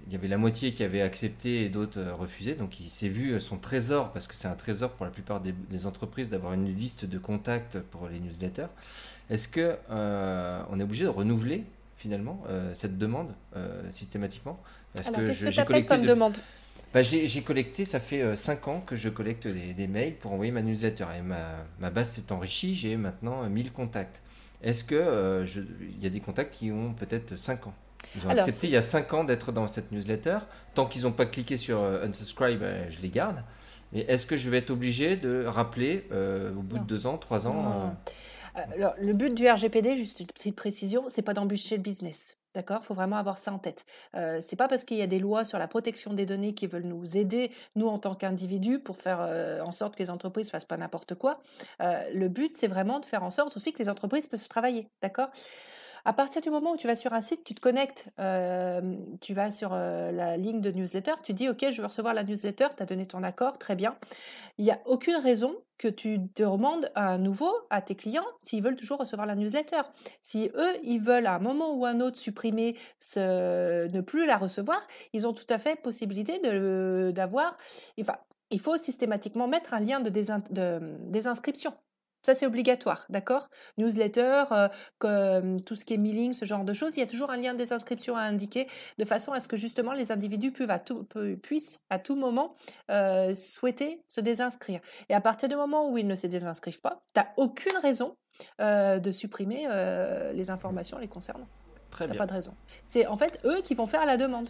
il 0.07 0.13
y 0.13 0.17
avait 0.17 0.29
la 0.29 0.39
moitié 0.39 0.73
qui 0.73 0.83
avait 0.85 1.03
accepté 1.03 1.65
et 1.65 1.69
d'autres 1.69 1.99
euh, 2.01 2.15
refusé. 2.15 2.55
Donc 2.55 2.81
il 2.81 2.91
s'est 2.91 3.09
vu 3.09 3.33
euh, 3.33 3.41
son 3.41 3.59
trésor, 3.59 4.13
parce 4.13 4.27
que 4.27 4.35
c'est 4.35 4.49
un 4.49 4.55
trésor 4.57 4.91
pour 4.93 5.05
la 5.07 5.13
plupart 5.13 5.41
des, 5.41 5.53
des 5.53 5.87
entreprises 5.87 6.29
d'avoir 6.29 6.53
une 6.55 6.75
liste 6.75 7.05
de 7.05 7.19
contacts 7.19 7.79
pour 7.81 8.09
les 8.09 8.21
newsletters. 8.21 8.67
Est-ce 9.31 9.49
que 9.49 9.77
euh, 9.91 10.63
on 10.71 10.81
est 10.81 10.83
obligé 10.83 11.05
de 11.05 11.11
renouveler 11.11 11.65
finalement 11.97 12.43
euh, 12.49 12.73
cette 12.75 12.99
demande 12.99 13.35
systématiquement? 13.91 14.61
Parce 14.95 15.09
Alors, 15.09 15.25
qu'est-ce 15.27 15.41
je- 15.41 15.47
que 15.47 15.51
j'ai 15.53 15.65
collecté 15.65 15.97
comme 15.97 16.03
de- 16.03 16.09
demande? 16.09 16.39
Bah, 16.95 17.03
j'ai 17.03 17.27
j'ai 17.27 17.43
collecté, 17.43 17.85
ça 17.87 18.01
fait 18.01 18.37
5 18.37 18.69
ans 18.69 18.81
que 18.81 18.97
je 18.97 19.09
collecte 19.09 19.47
des, 19.49 19.75
des 19.75 19.87
mails 19.89 20.15
pour 20.17 20.33
envoyer 20.33 20.53
ma 20.53 20.63
newsletter. 20.63 21.07
Et 21.19 21.23
ma, 21.23 21.65
ma 21.81 21.91
base 21.91 22.11
s'est 22.11 22.33
enrichie, 22.33 22.75
j'ai 22.75 22.97
maintenant 22.97 23.43
euh, 23.45 23.49
1000 23.49 23.73
contacts. 23.73 24.21
Est-ce 24.63 24.85
que 24.85 25.45
il 25.81 26.03
y 26.03 26.07
a 26.07 26.11
des 26.11 26.21
contacts 26.21 26.55
qui 26.55 26.71
ont 26.73 26.95
peut-être 26.95 27.37
5 27.37 27.67
ans? 27.67 27.75
Ils 28.15 28.27
ont 28.27 28.31
Alors, 28.31 28.45
accepté 28.45 28.67
il 28.67 28.73
y 28.73 28.77
a 28.77 28.83
5 28.83 29.13
ans 29.15 29.25
d'être 29.25 29.53
dans 29.53 29.67
cette 29.67 29.93
newsletter. 29.93 30.39
Tant 30.75 30.87
qu'ils 30.87 31.03
n'ont 31.03 31.13
pas 31.13 31.27
cliqué 31.27 31.57
sur 31.57 31.81
euh, 31.81 32.05
unsubscribe, 32.05 32.63
euh, 32.63 32.85
je 32.91 33.01
les 33.01 33.09
garde. 33.09 33.43
Mais 33.93 34.01
est-ce 34.01 34.27
que 34.27 34.37
je 34.37 34.49
vais 34.51 34.59
être 34.59 34.71
obligé 34.71 35.17
de 35.17 35.45
rappeler 35.47 36.07
euh, 36.13 36.51
au 36.53 36.63
bout 36.63 36.77
Non. 36.77 36.83
de 36.83 36.89
2 36.89 37.07
ans, 37.07 37.19
3 37.19 37.47
ans 37.47 37.95
euh, 38.57 38.61
Alors, 38.75 38.95
le 38.99 39.13
but 39.13 39.35
du 39.35 39.49
RGPD, 39.49 39.97
juste 39.97 40.21
une 40.21 40.27
petite 40.27 40.57
précision, 40.57 41.05
c'est 41.09 41.23
pas 41.23 41.35
d'embûcher 41.35 41.77
le 41.77 41.83
business. 41.83 42.37
D'accord? 42.55 42.81
Il 42.83 42.87
faut 42.87 42.95
vraiment 42.95 43.17
avoir 43.17 43.39
ça 43.39 43.51
en 43.51 43.59
tête. 43.59 43.87
Euh, 44.15 44.41
c'est 44.45 44.57
pas 44.57 44.69
parce 44.69 44.85
qu'il 44.85 44.99
y 44.99 45.03
a 45.03 45.07
des 45.07 45.19
lois 45.19 45.45
sur 45.47 45.59
la 45.59 45.69
protection 45.69 46.13
des 46.13 46.27
données 46.27 46.53
qui 46.53 46.67
veulent 46.67 46.85
nous 46.85 47.17
aider, 47.17 47.51
nous 47.77 47.87
en 47.87 47.99
tant 47.99 48.15
qu'individus, 48.15 48.79
pour 48.79 48.99
faire 48.99 49.21
euh, 49.23 49.63
en 49.63 49.73
sorte 49.73 49.97
que 49.97 50.03
les 50.03 50.11
entreprises 50.11 50.51
fassent 50.51 50.67
pas 50.67 50.77
n'importe 50.77 51.15
quoi. 51.15 51.41
Euh, 51.81 52.03
le 52.13 52.29
but, 52.29 52.55
c'est 52.55 52.67
vraiment 52.67 53.01
de 53.01 53.07
faire 53.07 53.23
en 53.23 53.31
sorte 53.31 53.57
aussi 53.57 53.73
que 53.73 53.79
les 53.79 53.89
entreprises 53.89 54.27
peuvent 54.27 54.49
travailler. 54.49 54.87
D'accord? 55.01 55.31
À 56.05 56.13
partir 56.13 56.43
du 56.43 56.51
moment 56.51 56.73
où 56.73 56.77
tu 56.77 56.87
vas 56.87 56.97
sur 56.97 57.13
un 57.13 57.21
site, 57.21 57.45
tu 57.45 57.55
te 57.55 57.61
connectes, 57.61 58.09
euh, 58.19 58.97
tu 59.21 59.35
vas 59.35 59.51
sur 59.51 59.71
euh, 59.73 60.11
la 60.11 60.37
ligne 60.37 60.61
de 60.61 60.71
newsletter, 60.73 61.13
tu 61.23 61.33
dis 61.33 61.49
OK, 61.49 61.65
je 61.71 61.81
veux 61.81 61.87
recevoir 61.87 62.13
la 62.13 62.25
newsletter, 62.25 62.67
tu 62.77 62.83
as 62.83 62.87
donné 62.87 63.07
ton 63.07 63.23
accord, 63.23 63.59
très 63.59 63.77
bien. 63.77 63.97
Il 64.59 64.65
n'y 64.65 64.73
a 64.73 64.81
aucune 64.85 65.17
raison 65.17 65.55
que 65.79 65.89
tu 65.89 66.19
demandes 66.37 66.91
à 66.95 67.19
nouveau 67.19 67.53
à 67.71 67.81
tes 67.81 67.95
clients 67.95 68.27
s'ils 68.41 68.63
veulent 68.63 68.77
toujours 68.77 68.99
recevoir 68.99 69.27
la 69.27 69.37
newsletter. 69.37 69.83
Si 70.23 70.51
eux, 70.55 70.73
ils 70.83 71.01
veulent 71.01 71.27
à 71.27 71.35
un 71.35 71.39
moment 71.39 71.75
ou 71.75 71.85
à 71.85 71.91
un 71.91 72.01
autre 72.01 72.19
supprimer, 72.19 72.77
ce, 72.99 73.89
ne 73.89 74.01
plus 74.01 74.27
la 74.27 74.39
recevoir, 74.39 74.85
ils 75.13 75.27
ont 75.27 75.33
tout 75.33 75.47
à 75.49 75.59
fait 75.59 75.81
possibilité 75.81 76.41
d'avoir. 77.13 77.57
Enfin, 78.01 78.17
il 78.51 78.61
faut 78.61 78.77
systématiquement 78.77 79.49
mettre 79.49 79.75
un 79.75 79.81
lien 79.81 80.01
de, 80.01 80.11
de 80.11 80.97
désinscription. 81.11 81.73
Ça, 82.25 82.35
c'est 82.35 82.47
obligatoire, 82.47 83.05
d'accord? 83.09 83.49
Newsletter, 83.79 84.45
euh, 85.05 85.59
tout 85.67 85.75
ce 85.75 85.85
qui 85.85 85.95
est 85.95 85.99
mailing, 85.99 86.33
ce 86.33 86.45
genre 86.45 86.65
de 86.65 86.73
choses, 86.73 86.97
il 86.97 87.01
y 87.01 87.03
a 87.03 87.07
toujours 87.07 87.31
un 87.31 87.37
lien 87.37 87.53
de 87.53 87.59
désinscription 87.59 88.17
à 88.17 88.23
indiquer, 88.23 88.69
de 88.99 89.05
façon 89.05 89.33
à 89.33 89.41
ce 89.41 89.49
que 89.49 89.57
justement 89.57 89.93
les 89.93 90.13
individus 90.13 90.53
puissent 90.53 90.71
à 90.71 90.79
tout, 90.79 91.05
pu- 91.05 91.37
puissent 91.37 91.81
à 91.91 91.99
tout 91.99 92.15
moment 92.17 92.55
euh, 92.91 93.35
souhaiter 93.35 94.03
se 94.07 94.21
désinscrire. 94.21 94.81
Et 95.09 95.15
à 95.15 95.21
partir 95.21 95.49
du 95.49 95.57
moment 95.57 95.89
où 95.91 95.99
ils 95.99 96.07
ne 96.07 96.17
se 96.17 96.27
désinscrivent 96.27 96.81
pas, 96.81 97.03
tu 97.15 97.21
n'as 97.21 97.29
aucune 97.37 97.77
raison 97.83 98.17
euh, 98.61 98.99
de 98.99 99.11
supprimer 99.13 99.67
les 100.33 100.51
informations 100.51 100.99
les 100.99 101.09
concernant. 101.09 101.49
Très 101.91 102.07
bien. 102.07 102.17
pas 102.17 102.27
de 102.27 102.33
raison. 102.33 102.55
C'est 102.85 103.07
en 103.07 103.17
fait 103.19 103.39
eux 103.45 103.61
qui 103.63 103.75
vont 103.75 103.87
faire 103.87 104.07
la 104.07 104.17
demande. 104.17 104.49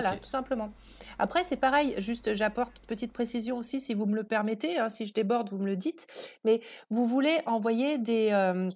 Voilà, 0.00 0.16
tout 0.16 0.28
simplement. 0.28 0.72
Après, 1.18 1.44
c'est 1.44 1.56
pareil, 1.56 1.94
juste 1.98 2.34
j'apporte 2.34 2.76
une 2.78 2.86
petite 2.86 3.12
précision 3.12 3.56
aussi, 3.58 3.80
si 3.80 3.94
vous 3.94 4.06
me 4.06 4.14
le 4.14 4.24
permettez, 4.24 4.78
hein, 4.78 4.88
si 4.88 5.06
je 5.06 5.12
déborde, 5.12 5.50
vous 5.50 5.58
me 5.58 5.66
le 5.66 5.76
dites, 5.76 6.06
mais 6.44 6.60
vous 6.90 7.06
voulez 7.06 7.38
envoyer 7.46 7.98
des, 7.98 8.28
euh, 8.32 8.68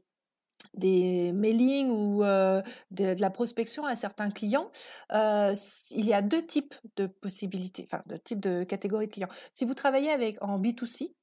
des 0.74 1.32
mailings 1.32 1.90
ou 1.90 2.24
euh, 2.24 2.62
de, 2.90 3.14
de 3.14 3.20
la 3.20 3.30
prospection 3.30 3.84
à 3.84 3.96
certains 3.96 4.30
clients, 4.30 4.70
euh, 5.12 5.54
il 5.90 6.04
y 6.04 6.14
a 6.14 6.22
deux 6.22 6.44
types 6.44 6.74
de 6.96 7.06
possibilités, 7.06 7.84
enfin, 7.84 8.02
deux 8.06 8.18
types 8.18 8.40
de 8.40 8.64
catégories 8.64 9.06
de 9.06 9.12
clients. 9.12 9.28
Si 9.52 9.64
vous 9.64 9.74
travaillez 9.74 10.10
avec 10.10 10.42
en 10.42 10.58
B2C, 10.58 11.14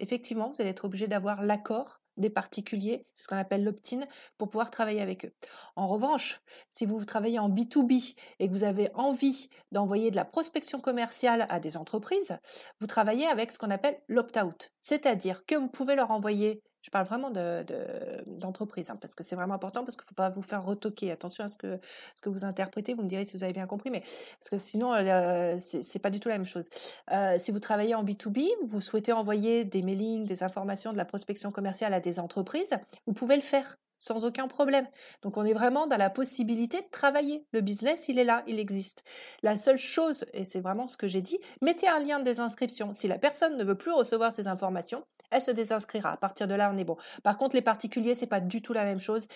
effectivement, 0.00 0.50
vous 0.50 0.60
allez 0.60 0.70
être 0.70 0.84
obligé 0.84 1.08
d'avoir 1.08 1.42
l'accord 1.42 2.00
des 2.16 2.30
particuliers, 2.30 3.06
c'est 3.14 3.24
ce 3.24 3.28
qu'on 3.28 3.36
appelle 3.36 3.64
l'opt-in, 3.64 4.00
pour 4.38 4.48
pouvoir 4.48 4.70
travailler 4.70 5.00
avec 5.00 5.24
eux. 5.24 5.32
En 5.76 5.86
revanche, 5.86 6.40
si 6.72 6.86
vous 6.86 7.04
travaillez 7.04 7.38
en 7.38 7.50
B2B 7.50 8.16
et 8.38 8.48
que 8.48 8.52
vous 8.52 8.64
avez 8.64 8.90
envie 8.94 9.48
d'envoyer 9.72 10.10
de 10.10 10.16
la 10.16 10.24
prospection 10.24 10.80
commerciale 10.80 11.46
à 11.48 11.60
des 11.60 11.76
entreprises, 11.76 12.38
vous 12.80 12.86
travaillez 12.86 13.26
avec 13.26 13.52
ce 13.52 13.58
qu'on 13.58 13.70
appelle 13.70 14.00
l'opt-out. 14.08 14.70
C'est-à-dire 14.80 15.44
que 15.46 15.54
vous 15.54 15.68
pouvez 15.68 15.94
leur 15.94 16.10
envoyer, 16.10 16.62
je 16.86 16.90
parle 16.92 17.04
vraiment 17.04 17.30
de- 17.30 17.64
de- 17.64 18.22
d'entreprise, 18.28 18.90
hein, 18.90 18.96
parce 19.00 19.16
que 19.16 19.24
c'est 19.24 19.34
vraiment 19.34 19.54
important, 19.54 19.82
parce 19.84 19.96
qu'il 19.96 20.04
ne 20.04 20.08
faut 20.08 20.14
pas 20.14 20.30
vous 20.30 20.40
faire 20.40 20.64
retoquer. 20.64 21.10
Attention 21.10 21.42
à 21.42 21.48
ce 21.48 21.56
que, 21.56 21.80
ce 22.14 22.28
vous 22.28 22.44
interprétez, 22.44 22.94
vous 22.94 23.02
me 23.02 23.08
direz 23.08 23.24
si 23.24 23.36
vous 23.36 23.42
avez 23.42 23.52
bien 23.52 23.66
compris, 23.66 23.90
mais 23.90 24.02
parce 24.38 24.50
que 24.50 24.56
sinon, 24.58 24.94
euh, 24.94 25.56
c'est 25.58 25.82
c'est 25.82 25.98
pas 25.98 26.10
du 26.10 26.20
tout 26.20 26.28
la 26.28 26.38
même 26.38 26.46
chose. 26.46 26.68
Euh, 27.10 27.38
si 27.40 27.50
vous 27.50 27.58
travaillez 27.58 27.96
en 27.96 28.04
B2B, 28.04 28.46
vous 28.64 28.80
souhaitez 28.80 29.12
envoyer 29.12 29.64
des 29.64 29.82
mailings, 29.82 30.26
des 30.26 30.44
informations, 30.44 30.92
de 30.92 30.96
la 30.96 31.04
prospection 31.04 31.50
commerciale 31.50 31.92
à 31.92 31.98
des 31.98 32.20
entreprises, 32.20 32.70
vous 33.08 33.14
pouvez 33.14 33.34
le 33.34 33.42
faire 33.42 33.78
sans 33.98 34.24
aucun 34.24 34.46
problème. 34.46 34.86
Donc 35.22 35.36
on 35.38 35.44
est 35.44 35.54
vraiment 35.54 35.86
dans 35.88 35.96
la 35.96 36.10
possibilité 36.10 36.82
de 36.82 36.86
travailler. 36.92 37.44
Le 37.52 37.62
business, 37.62 38.08
il 38.08 38.18
est 38.18 38.24
là, 38.24 38.44
il 38.46 38.60
existe. 38.60 39.02
La 39.42 39.56
seule 39.56 39.78
chose, 39.78 40.24
et 40.34 40.44
c'est 40.44 40.60
vraiment 40.60 40.86
ce 40.86 40.96
que 40.96 41.08
j'ai 41.08 41.22
dit, 41.22 41.38
mettez 41.62 41.88
un 41.88 41.98
lien 41.98 42.18
de 42.20 42.24
désinscription. 42.24 42.92
Si 42.94 43.08
la 43.08 43.18
personne 43.18 43.56
ne 43.56 43.64
veut 43.64 43.74
plus 43.76 43.92
recevoir 43.92 44.32
ces 44.32 44.46
informations, 44.46 45.04
elle 45.30 45.42
se 45.42 45.50
désinscrira. 45.50 46.10
À 46.12 46.16
partir 46.16 46.46
de 46.46 46.54
là, 46.54 46.70
on 46.72 46.78
est 46.78 46.84
bon. 46.84 46.96
Par 47.22 47.36
contre, 47.36 47.54
les 47.54 47.62
particuliers, 47.62 48.14
c'est 48.14 48.26
pas 48.26 48.40
du 48.40 48.62
tout 48.62 48.72
la 48.72 48.84
même 48.84 49.00
chose. 49.00 49.26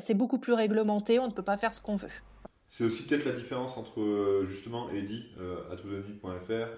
C'est 0.00 0.14
beaucoup 0.14 0.38
plus 0.38 0.52
réglementé. 0.52 1.18
On 1.18 1.26
ne 1.26 1.32
peut 1.32 1.42
pas 1.42 1.56
faire 1.56 1.74
ce 1.74 1.80
qu'on 1.80 1.96
veut. 1.96 2.08
C'est 2.72 2.84
aussi 2.84 3.02
peut-être 3.02 3.24
la 3.24 3.32
différence 3.32 3.76
entre 3.78 4.00
euh, 4.00 4.46
justement 4.46 4.90
Eddy 4.90 5.24
euh, 5.40 5.56
à 5.72 5.74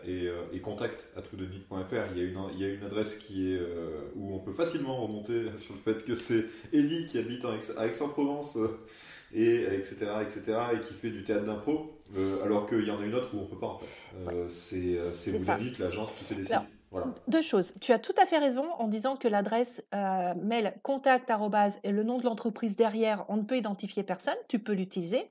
et, 0.07 0.27
euh, 0.27 0.45
et 0.51 0.61
contact 0.61 1.07
à. 1.15 1.21
Il 1.31 2.19
y 2.19 2.21
a 2.21 2.25
une 2.25 2.41
il 2.55 2.61
y 2.61 2.65
a 2.65 2.69
une 2.69 2.83
adresse 2.85 3.17
qui 3.17 3.53
est 3.53 3.59
euh, 3.59 4.01
où 4.17 4.35
on 4.35 4.39
peut 4.39 4.55
facilement 4.55 4.97
remonter 4.97 5.51
sur 5.59 5.75
le 5.75 5.81
fait 5.81 6.03
que 6.03 6.15
c'est 6.15 6.47
Eddy 6.73 7.05
qui 7.05 7.19
habite 7.19 7.45
à 7.77 7.87
Aix-en-Provence 7.87 8.57
et 9.35 9.65
etc 9.65 10.07
etc 10.23 10.59
et 10.75 10.81
qui 10.81 10.95
fait 10.95 11.11
du 11.11 11.25
théâtre 11.25 11.45
d'impro 11.45 12.03
euh, 12.17 12.45
alors 12.45 12.67
qu'il 12.67 12.85
y 12.85 12.91
en 12.91 13.01
a 13.01 13.05
une 13.05 13.15
autre 13.15 13.31
où 13.35 13.41
on 13.41 13.47
peut 13.47 13.59
pas 13.59 13.69
en 13.69 13.79
fait. 13.79 13.87
Euh, 14.29 14.49
c'est 14.49 15.37
vous 15.37 15.71
l'agence 15.79 16.13
qui 16.13 16.25
fait 16.25 16.35
des 16.35 16.45
sites. 16.45 16.57
Voilà. 16.93 17.09
Deux 17.27 17.43
choses. 17.43 17.75
Tu 17.81 17.93
as 17.93 17.99
tout 17.99 18.15
à 18.21 18.27
fait 18.27 18.39
raison 18.39 18.65
en 18.79 18.87
disant 18.87 19.17
que 19.17 19.27
l'adresse 19.27 19.83
euh, 19.95 20.35
mail 20.41 20.75
contact 20.83 21.31
et 21.83 21.91
le 21.91 22.05
nom 22.05 22.19
de 22.19 22.25
l'entreprise 22.25 22.77
derrière, 22.77 23.25
on 23.29 23.37
ne 23.39 23.43
peut 23.43 23.57
identifier 23.57 24.03
personne. 24.05 24.37
Tu 24.49 24.59
peux 24.61 24.73
l'utiliser. 24.75 25.29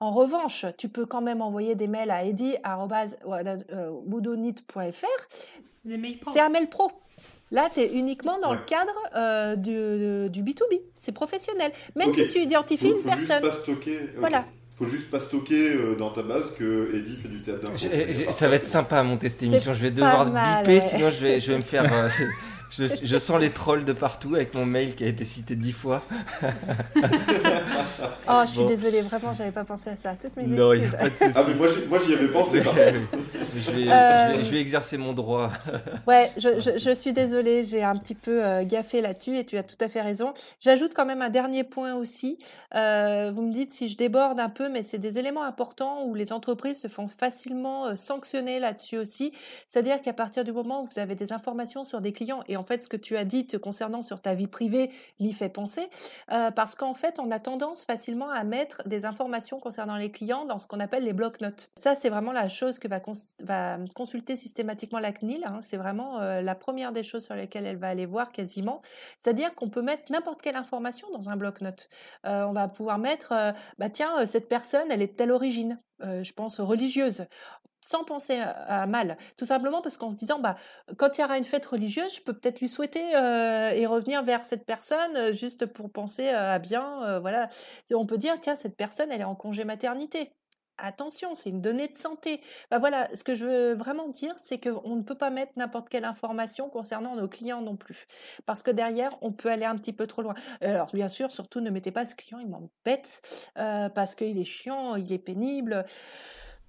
En 0.00 0.10
revanche, 0.10 0.66
tu 0.76 0.88
peux 0.88 1.06
quand 1.06 1.22
même 1.22 1.40
envoyer 1.40 1.74
des 1.74 1.86
mails 1.86 2.10
à 2.10 2.24
mails 5.96 6.18
pro. 6.18 6.32
C'est 6.32 6.40
un 6.40 6.48
mail 6.50 6.68
pro. 6.68 6.90
Là, 7.50 7.68
tu 7.72 7.80
es 7.80 7.92
uniquement 7.94 8.38
dans 8.40 8.50
Ouais. 8.50 8.56
le 8.56 8.64
cadre 8.64 8.92
euh, 9.14 9.54
du, 9.56 10.28
du 10.30 10.42
B2B. 10.42 10.80
C'est 10.96 11.12
professionnel. 11.12 11.72
Même 11.94 12.12
si 12.12 12.28
tu 12.28 12.40
identifies 12.40 12.90
Faut, 12.90 12.96
une 12.96 13.02
faut 13.02 13.08
personne. 13.08 13.42
pas 13.42 13.52
stocker. 13.52 14.10
Voilà. 14.18 14.44
Faut 14.76 14.86
juste 14.86 15.10
pas 15.10 15.20
stocker 15.20 15.72
euh, 15.72 15.96
dans 15.96 16.10
ta 16.10 16.22
base 16.22 16.52
que 16.54 16.94
Eddy 16.94 17.16
fait 17.16 17.28
du 17.28 17.40
théâtre 17.40 17.62
d'impro. 17.62 18.32
Ça 18.32 18.48
va 18.48 18.56
être 18.56 18.66
sympa 18.66 18.98
à 18.98 19.02
monter 19.02 19.30
cette 19.30 19.42
émission. 19.42 19.72
Je 19.72 19.80
vais 19.80 19.90
devoir 19.90 20.26
biper, 20.26 20.74
ouais. 20.74 20.80
sinon 20.82 21.08
je 21.08 21.20
vais, 21.22 21.40
je 21.40 21.50
vais 21.50 21.58
me 21.58 21.62
faire. 21.62 21.84
je, 22.70 22.84
je 23.02 23.18
sens 23.18 23.40
les 23.40 23.50
trolls 23.50 23.84
de 23.84 23.92
partout 23.92 24.34
avec 24.34 24.54
mon 24.54 24.66
mail 24.66 24.94
qui 24.94 25.04
a 25.04 25.08
été 25.08 25.24
cité 25.24 25.56
dix 25.56 25.72
fois. 25.72 26.02
Oh, 28.28 28.42
je 28.44 28.50
suis 28.50 28.60
Bon. 28.60 28.66
désolée, 28.66 29.02
vraiment, 29.02 29.32
j'avais 29.32 29.52
pas 29.52 29.64
pensé 29.64 29.90
à 29.90 29.96
ça. 29.96 30.14
Toutes 30.20 30.36
mes 30.36 30.44
Non, 30.44 30.72
il 30.72 30.80
n'y 30.80 30.86
excuses. 30.86 30.94
a 30.94 30.98
pas 31.04 31.08
de 31.10 31.14
souci. 31.14 31.32
Ah 31.36 31.44
mais 31.46 31.54
moi 31.54 31.68
j'y- 31.68 31.86
moi 31.86 31.98
j'y 32.04 32.14
avais 32.14 32.26
pensé. 32.28 32.60
par 32.60 32.74
je, 32.74 32.80
vais, 32.80 33.60
je, 33.60 33.70
vais, 33.70 33.90
Euh, 33.92 34.44
je 34.44 34.50
vais 34.50 34.60
exercer 34.60 34.98
mon 34.98 35.12
droit. 35.12 35.50
Ouais, 36.08 36.30
je, 36.36 36.58
je- 36.60 36.78
je 36.78 36.90
suis 36.94 37.12
désolée, 37.12 37.62
j'ai 37.64 37.82
un 37.82 37.96
petit 37.96 38.14
peu 38.16 38.44
euh, 38.44 38.64
gaffé 38.64 39.00
là-dessus 39.00 39.38
et 39.38 39.44
tu 39.44 39.56
as 39.56 39.62
tout 39.62 39.76
à 39.80 39.88
fait 39.88 40.00
raison. 40.00 40.34
J'ajoute 40.60 40.92
quand 40.94 41.06
même 41.06 41.22
un 41.22 41.28
dernier 41.30 41.62
point 41.64 41.94
aussi. 41.94 42.38
Euh, 42.74 43.30
vous 43.34 43.42
me 43.42 43.52
dites 43.52 43.72
si 43.72 43.88
je 43.88 43.96
déborde 43.96 44.40
un 44.40 44.48
peu, 44.48 44.68
mais 44.68 44.82
c'est 44.82 44.98
des 44.98 45.18
éléments 45.18 45.44
importants 45.44 46.04
où 46.04 46.14
les 46.14 46.32
entreprises 46.32 46.80
se 46.80 46.88
font 46.88 47.08
facilement 47.08 47.86
euh, 47.86 47.96
sanctionner 47.96 48.58
là-dessus 48.60 48.98
aussi. 48.98 49.32
C'est-à-dire 49.68 50.02
qu'à 50.02 50.12
partir 50.12 50.42
du 50.44 50.52
moment 50.52 50.82
où 50.82 50.88
vous 50.92 50.98
avez 50.98 51.14
des 51.14 51.32
informations 51.32 51.84
sur 51.84 52.00
des 52.00 52.12
clients, 52.12 52.42
et 52.48 52.55
En 52.56 52.64
fait, 52.64 52.82
ce 52.82 52.88
que 52.88 52.96
tu 52.96 53.16
as 53.16 53.24
dit 53.24 53.46
concernant 53.62 54.02
sur 54.02 54.20
ta 54.20 54.34
vie 54.34 54.46
privée 54.46 54.90
l'y 55.18 55.32
fait 55.32 55.48
penser, 55.48 55.88
euh, 56.32 56.50
parce 56.50 56.74
qu'en 56.74 56.94
fait, 56.94 57.18
on 57.18 57.30
a 57.30 57.38
tendance 57.38 57.84
facilement 57.84 58.30
à 58.30 58.44
mettre 58.44 58.86
des 58.86 59.04
informations 59.04 59.60
concernant 59.60 59.96
les 59.96 60.10
clients 60.10 60.44
dans 60.44 60.58
ce 60.58 60.66
qu'on 60.66 60.80
appelle 60.80 61.04
les 61.04 61.12
blocs-notes. 61.12 61.70
Ça, 61.78 61.94
c'est 61.94 62.08
vraiment 62.08 62.32
la 62.32 62.48
chose 62.48 62.78
que 62.78 62.88
va, 62.88 63.00
va 63.42 63.78
consulter 63.94 64.36
systématiquement 64.36 64.98
la 64.98 65.12
CNIL. 65.12 65.44
Hein. 65.44 65.60
C'est 65.62 65.76
vraiment 65.76 66.20
euh, 66.20 66.42
la 66.42 66.54
première 66.54 66.92
des 66.92 67.02
choses 67.02 67.24
sur 67.24 67.34
lesquelles 67.34 67.66
elle 67.66 67.78
va 67.78 67.88
aller 67.88 68.06
voir 68.06 68.32
quasiment. 68.32 68.82
C'est-à-dire 69.22 69.54
qu'on 69.54 69.68
peut 69.68 69.82
mettre 69.82 70.10
n'importe 70.10 70.42
quelle 70.42 70.56
information 70.56 71.08
dans 71.12 71.28
un 71.30 71.36
bloc-notes. 71.36 71.88
Euh, 72.26 72.44
on 72.44 72.52
va 72.52 72.68
pouvoir 72.68 72.98
mettre, 72.98 73.34
bah 73.78 73.90
tiens, 73.90 74.26
cette 74.26 74.48
personne, 74.48 74.90
elle 74.90 75.02
est 75.02 75.08
de 75.08 75.12
telle 75.12 75.30
origine. 75.30 75.78
je 76.00 76.32
pense 76.32 76.60
religieuse 76.60 77.26
sans 77.86 78.04
penser 78.04 78.38
à, 78.40 78.86
mal, 78.86 79.16
tout 79.36 79.46
simplement 79.46 79.80
parce 79.82 79.96
qu'en 79.96 80.10
se 80.10 80.16
disant, 80.16 80.38
bah, 80.38 80.56
quand 80.96 81.18
il 81.18 81.20
y 81.20 81.24
aura 81.24 81.38
une 81.38 81.44
fête 81.44 81.66
religieuse, 81.66 82.14
je 82.14 82.20
peux 82.20 82.32
peut-être 82.32 82.60
lui 82.60 82.68
souhaiter 82.68 83.12
et 83.12 83.86
revenir 83.86 84.22
vers 84.22 84.44
cette 84.44 84.64
personne 84.66 85.32
juste 85.32 85.66
pour 85.66 85.90
penser 85.90 86.28
à 86.28 86.58
bien, 86.58 87.18
voilà. 87.20 87.48
On 87.92 88.06
peut 88.06 88.18
dire, 88.18 88.40
tiens, 88.40 88.56
cette 88.56 88.76
personne, 88.76 89.10
elle 89.12 89.20
est 89.20 89.24
en 89.24 89.34
congé 89.34 89.64
maternité. 89.64 90.32
Attention, 90.78 91.34
c'est 91.34 91.48
une 91.48 91.62
donnée 91.62 91.88
de 91.88 91.94
santé. 91.94 92.42
Bah 92.70 92.78
voilà, 92.78 93.08
ce 93.14 93.24
que 93.24 93.34
je 93.34 93.46
veux 93.46 93.74
vraiment 93.74 94.08
dire, 94.08 94.34
c'est 94.36 94.60
qu'on 94.60 94.96
ne 94.96 95.02
peut 95.02 95.14
pas 95.14 95.30
mettre 95.30 95.52
n'importe 95.56 95.88
quelle 95.88 96.04
information 96.04 96.68
concernant 96.68 97.16
nos 97.16 97.28
clients 97.28 97.62
non 97.62 97.76
plus. 97.76 98.06
Parce 98.44 98.62
que 98.62 98.70
derrière, 98.70 99.16
on 99.22 99.32
peut 99.32 99.50
aller 99.50 99.64
un 99.64 99.76
petit 99.76 99.94
peu 99.94 100.06
trop 100.06 100.20
loin. 100.20 100.34
Alors, 100.60 100.88
bien 100.92 101.08
sûr, 101.08 101.32
surtout, 101.32 101.60
ne 101.60 101.70
mettez 101.70 101.92
pas 101.92 102.04
ce 102.04 102.14
client, 102.14 102.40
il 102.40 102.48
m'embête, 102.48 103.22
parce 103.54 104.14
qu'il 104.14 104.38
est 104.38 104.44
chiant, 104.44 104.96
il 104.96 105.10
est 105.12 105.18
pénible. 105.18 105.86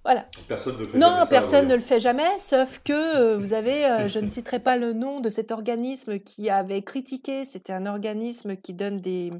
Voilà. 0.08 0.26
Personne 0.48 0.76
ne 0.76 0.78
le 0.78 0.84
fait 0.86 0.96
non, 0.96 1.08
jamais 1.08 1.26
personne 1.28 1.68
ne 1.68 1.74
le 1.74 1.82
fait 1.82 2.00
jamais, 2.00 2.38
sauf 2.38 2.80
que 2.82 2.94
euh, 2.94 3.36
vous 3.36 3.52
avez, 3.52 3.84
euh, 3.84 4.08
je 4.08 4.20
ne 4.20 4.28
citerai 4.30 4.58
pas 4.58 4.78
le 4.78 4.94
nom 4.94 5.20
de 5.20 5.28
cet 5.28 5.50
organisme 5.50 6.18
qui 6.18 6.48
avait 6.48 6.80
critiqué, 6.80 7.44
c'était 7.44 7.74
un 7.74 7.84
organisme 7.84 8.56
qui 8.56 8.72
donne 8.72 9.02
des 9.02 9.30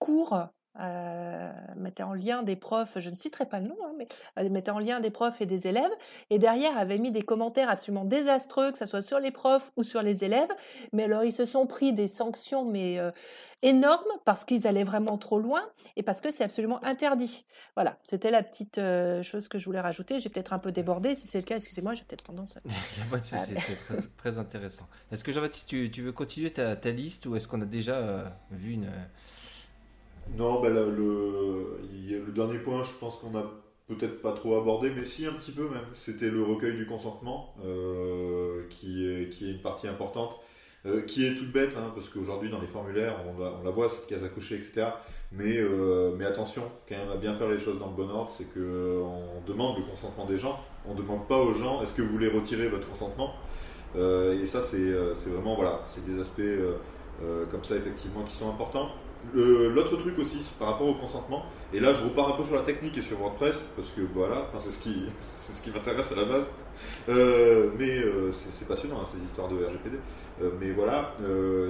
cours 0.00 0.48
euh, 0.80 1.52
mettait 1.76 2.02
en 2.02 2.14
lien 2.14 2.42
des 2.42 2.56
profs, 2.56 2.98
je 2.98 3.10
ne 3.10 3.14
citerai 3.14 3.44
pas 3.44 3.60
le 3.60 3.68
nom, 3.68 3.76
hein, 3.84 3.92
mais 3.98 4.08
euh, 4.38 4.48
mettait 4.48 4.70
en 4.70 4.78
lien 4.78 5.00
des 5.00 5.10
profs 5.10 5.42
et 5.42 5.46
des 5.46 5.66
élèves, 5.66 5.90
et 6.30 6.38
derrière 6.38 6.78
avait 6.78 6.96
mis 6.96 7.10
des 7.10 7.20
commentaires 7.20 7.68
absolument 7.68 8.06
désastreux, 8.06 8.72
que 8.72 8.78
ce 8.78 8.86
soit 8.86 9.02
sur 9.02 9.20
les 9.20 9.30
profs 9.30 9.70
ou 9.76 9.82
sur 9.82 10.00
les 10.00 10.24
élèves. 10.24 10.48
Mais 10.94 11.04
alors 11.04 11.24
ils 11.24 11.32
se 11.32 11.44
sont 11.44 11.66
pris 11.66 11.92
des 11.92 12.08
sanctions, 12.08 12.64
mais 12.64 12.98
euh, 12.98 13.10
énormes, 13.62 14.08
parce 14.24 14.46
qu'ils 14.46 14.66
allaient 14.66 14.82
vraiment 14.82 15.18
trop 15.18 15.38
loin 15.38 15.62
et 15.96 16.02
parce 16.02 16.22
que 16.22 16.30
c'est 16.30 16.42
absolument 16.42 16.82
interdit. 16.84 17.44
Voilà, 17.74 17.98
c'était 18.02 18.30
la 18.30 18.42
petite 18.42 18.80
chose 19.22 19.48
que 19.48 19.58
je 19.58 19.66
voulais 19.66 19.80
rajouter. 19.80 20.20
J'ai 20.20 20.30
peut-être 20.30 20.54
un 20.54 20.58
peu 20.58 20.72
débordé, 20.72 21.14
si 21.14 21.26
c'est 21.26 21.38
le 21.38 21.44
cas, 21.44 21.56
excusez-moi, 21.56 21.92
j'ai 21.92 22.04
peut-être 22.04 22.24
tendance. 22.24 22.56
À... 22.56 22.60
c'est 23.22 23.54
très, 23.54 23.76
très, 24.16 24.38
intéressant. 24.38 24.88
Est-ce 25.12 25.22
que 25.22 25.32
Jean-Baptiste, 25.32 25.68
tu, 25.68 25.90
tu, 25.90 26.00
veux 26.00 26.12
continuer 26.12 26.50
ta, 26.50 26.76
ta 26.76 26.90
liste 26.90 27.26
ou 27.26 27.36
est-ce 27.36 27.46
qu'on 27.46 27.60
a 27.60 27.66
déjà 27.66 28.32
vu 28.50 28.72
une 28.72 28.90
non, 30.36 30.60
ben 30.60 30.72
le, 30.72 32.32
dernier 32.34 32.58
point, 32.58 32.82
je 32.84 32.92
pense 32.98 33.16
qu'on 33.16 33.30
n'a 33.30 33.44
peut-être 33.88 34.22
pas 34.22 34.32
trop 34.32 34.58
abordé, 34.58 34.90
mais 34.94 35.04
si 35.04 35.26
un 35.26 35.32
petit 35.32 35.52
peu 35.52 35.68
même. 35.68 35.84
C'était 35.94 36.30
le 36.30 36.42
recueil 36.42 36.76
du 36.76 36.86
consentement, 36.86 37.54
euh, 37.64 38.62
qui, 38.70 39.06
est, 39.06 39.40
une 39.40 39.60
partie 39.60 39.88
importante, 39.88 40.36
euh, 40.86 41.02
qui 41.02 41.26
est 41.26 41.34
toute 41.34 41.52
bête, 41.52 41.74
hein, 41.76 41.92
parce 41.94 42.08
qu'aujourd'hui 42.08 42.50
dans 42.50 42.60
les 42.60 42.66
formulaires, 42.66 43.16
on, 43.26 43.42
on, 43.42 43.62
la 43.62 43.70
voit, 43.70 43.88
cette 43.90 44.06
case 44.06 44.24
à 44.24 44.28
cocher, 44.28 44.56
etc. 44.56 44.86
Mais, 45.32 45.58
euh, 45.58 46.14
mais 46.16 46.24
attention, 46.24 46.62
quand 46.88 46.96
même 46.96 47.10
à 47.10 47.16
bien 47.16 47.34
faire 47.34 47.48
les 47.48 47.58
choses 47.58 47.78
dans 47.78 47.88
le 47.88 47.94
bon 47.94 48.08
ordre, 48.08 48.30
c'est 48.30 48.52
qu'on 48.52 49.42
demande 49.46 49.78
le 49.78 49.84
consentement 49.84 50.26
des 50.26 50.38
gens, 50.38 50.58
on 50.86 50.94
ne 50.94 50.98
demande 50.98 51.26
pas 51.28 51.38
aux 51.38 51.54
gens 51.54 51.82
est-ce 51.82 51.94
que 51.94 52.02
vous 52.02 52.12
voulez 52.12 52.28
retirer 52.28 52.68
votre 52.68 52.88
consentement? 52.88 53.34
et 53.94 54.46
ça, 54.46 54.62
c'est 54.62 55.28
vraiment, 55.28 55.54
voilà, 55.54 55.80
c'est 55.84 56.02
des 56.06 56.18
aspects 56.18 56.40
comme 57.50 57.62
ça, 57.62 57.76
effectivement, 57.76 58.22
qui 58.22 58.32
sont 58.32 58.48
importants. 58.48 58.88
L'autre 59.34 59.96
truc 59.96 60.18
aussi 60.18 60.44
par 60.58 60.68
rapport 60.68 60.88
au 60.88 60.94
consentement, 60.94 61.44
et 61.72 61.80
là 61.80 61.94
je 61.94 62.04
repars 62.04 62.34
un 62.34 62.36
peu 62.36 62.44
sur 62.44 62.54
la 62.54 62.62
technique 62.62 62.98
et 62.98 63.02
sur 63.02 63.18
WordPress, 63.18 63.66
parce 63.76 63.90
que 63.90 64.02
voilà, 64.14 64.50
c'est 64.58 64.70
ce 64.70 64.80
qui, 64.80 65.06
ce 65.20 65.62
qui 65.62 65.70
m'intéresse 65.70 66.12
à 66.12 66.16
la 66.16 66.24
base, 66.24 66.50
euh, 67.08 67.70
mais 67.78 67.98
euh, 67.98 68.30
c'est 68.32 68.66
passionnant 68.66 69.00
hein, 69.00 69.06
ces 69.06 69.22
histoires 69.22 69.48
de 69.48 69.56
RGPD. 69.56 69.98
Euh, 70.42 70.50
mais 70.60 70.72
voilà, 70.72 71.14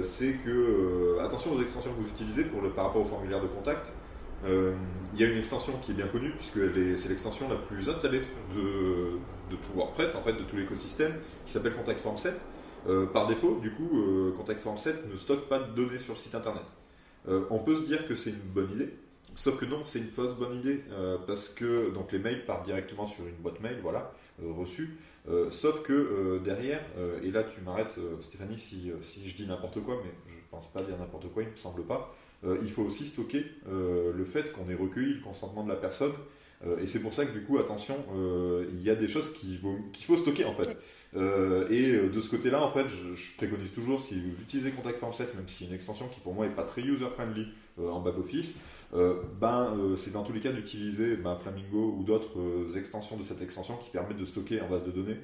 c'est 0.03 0.37
que 0.45 1.19
attention 1.21 1.53
aux 1.53 1.61
extensions 1.61 1.91
que 1.91 2.01
vous 2.01 2.09
utilisez 2.09 2.45
pour 2.45 2.61
le, 2.61 2.69
par 2.69 2.85
rapport 2.85 3.01
au 3.01 3.05
formulaire 3.05 3.41
de 3.41 3.47
contact. 3.47 3.91
Il 4.45 5.21
y 5.21 5.23
a 5.23 5.27
une 5.27 5.37
extension 5.37 5.73
qui 5.81 5.91
est 5.91 5.95
bien 5.95 6.07
connue, 6.07 6.31
puisque 6.31 6.59
c'est 6.97 7.09
l'extension 7.09 7.47
la 7.47 7.55
plus 7.55 7.87
installée 7.87 8.23
de, 8.53 8.61
de, 9.51 9.55
tout 9.55 9.73
WordPress, 9.73 10.15
en 10.15 10.21
fait, 10.21 10.33
de 10.33 10.43
tout 10.43 10.57
l'écosystème, 10.57 11.13
qui 11.45 11.53
s'appelle 11.53 11.73
Contact 11.73 12.01
Form 12.01 12.17
7. 12.17 12.33
par 13.13 13.27
défaut, 13.27 13.59
du 13.61 13.71
coup, 13.71 14.03
Contact 14.35 14.61
Form 14.61 14.77
7 14.77 15.09
ne 15.09 15.17
stocke 15.17 15.47
pas 15.47 15.59
de 15.59 15.71
données 15.73 15.99
sur 15.99 16.13
le 16.13 16.19
site 16.19 16.35
internet. 16.35 16.63
Euh, 17.27 17.45
on 17.49 17.59
peut 17.59 17.75
se 17.75 17.85
dire 17.85 18.05
que 18.07 18.15
c'est 18.15 18.31
une 18.31 18.53
bonne 18.53 18.71
idée, 18.71 18.89
sauf 19.35 19.57
que 19.57 19.65
non, 19.65 19.85
c'est 19.85 19.99
une 19.99 20.09
fausse 20.09 20.35
bonne 20.35 20.57
idée, 20.57 20.83
euh, 20.91 21.17
parce 21.25 21.49
que 21.49 21.91
donc 21.93 22.11
les 22.11 22.19
mails 22.19 22.45
partent 22.45 22.65
directement 22.65 23.05
sur 23.05 23.25
une 23.27 23.35
boîte 23.35 23.59
mail, 23.61 23.79
voilà, 23.81 24.13
euh, 24.41 24.51
reçue. 24.51 24.97
sauf 25.49 25.83
que 25.83 26.41
derrière, 26.43 26.81
et 27.23 27.31
là 27.31 27.43
tu 27.43 27.61
m'arrêtes 27.61 27.97
Stéphanie 28.19 28.59
si, 28.59 28.91
je 29.25 29.35
dis 29.35 29.47
n'importe 29.47 29.81
quoi, 29.81 30.01
mais 30.03 30.11
je 30.27 30.41
pense 30.51 30.67
pas 30.71 30.81
dire 30.81 30.97
n'importe 30.97 31.31
quoi, 31.31 31.43
il 31.43 31.49
me 31.49 31.55
semble 31.55 31.83
pas. 31.83 32.13
il 32.43 32.69
faut 32.69 32.83
aussi 32.83 33.05
stocker 33.05 33.45
le 33.65 34.25
fait 34.25 34.51
qu'on 34.51 34.69
ait 34.69 34.75
recueilli 34.75 35.13
le 35.13 35.21
consentement 35.21 35.63
de 35.63 35.69
la 35.69 35.77
personne 35.77 36.11
euh, 36.65 36.79
et 36.79 36.87
c'est 36.87 36.99
pour 36.99 37.13
ça 37.13 37.25
que 37.25 37.31
du 37.31 37.43
coup, 37.43 37.57
attention, 37.57 37.97
euh, 38.15 38.65
il 38.73 38.81
y 38.81 38.89
a 38.89 38.95
des 38.95 39.07
choses 39.07 39.33
qu'il 39.33 39.59
faut 39.59 40.17
stocker 40.17 40.45
en 40.45 40.53
fait. 40.53 40.77
Euh, 41.15 41.67
et 41.69 42.09
de 42.09 42.21
ce 42.21 42.29
côté-là, 42.29 42.63
en 42.63 42.71
fait, 42.71 42.85
je, 42.87 43.37
préconise 43.37 43.71
toujours, 43.71 44.01
si 44.01 44.19
vous 44.19 44.41
utilisez 44.41 44.71
Contact 44.71 44.99
Form 44.99 45.13
7, 45.13 45.35
même 45.35 45.47
si 45.47 45.63
c'est 45.63 45.69
une 45.69 45.75
extension 45.75 46.07
qui 46.07 46.19
pour 46.19 46.33
moi 46.33 46.47
n'est 46.47 46.53
pas 46.53 46.63
très 46.63 46.81
user-friendly 46.81 47.47
en 47.79 48.01
back-office, 48.01 48.55
ben, 49.39 49.75
c'est 49.97 50.13
dans 50.13 50.23
tous 50.23 50.33
les 50.33 50.39
cas 50.39 50.51
d'utiliser 50.51 51.15
ben, 51.15 51.35
Flamingo 51.35 51.95
ou 51.97 52.03
d'autres 52.03 52.77
extensions 52.77 53.17
de 53.17 53.23
cette 53.23 53.41
extension 53.41 53.77
qui 53.77 53.89
permettent 53.89 54.17
de 54.17 54.25
stocker 54.25 54.61
en 54.61 54.69
base 54.69 54.85
de 54.85 54.91
données. 54.91 55.17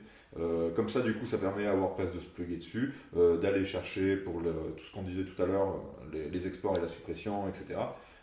comme 0.76 0.90
ça, 0.90 1.02
du 1.02 1.14
coup, 1.14 1.26
ça 1.26 1.38
permet 1.38 1.66
à 1.66 1.76
WordPress 1.76 2.14
de 2.14 2.20
se 2.20 2.26
plugger 2.26 2.58
dessus, 2.58 2.94
d'aller 3.42 3.66
chercher 3.66 4.18
pour 4.18 4.42
tout 4.42 4.84
ce 4.84 4.92
qu'on 4.92 5.04
disait 5.04 5.24
tout 5.24 5.42
à 5.42 5.46
l'heure, 5.46 5.76
les, 6.12 6.30
les, 6.30 6.48
exports 6.48 6.76
et 6.78 6.82
la 6.82 6.88
suppression, 6.88 7.48
etc. 7.48 7.80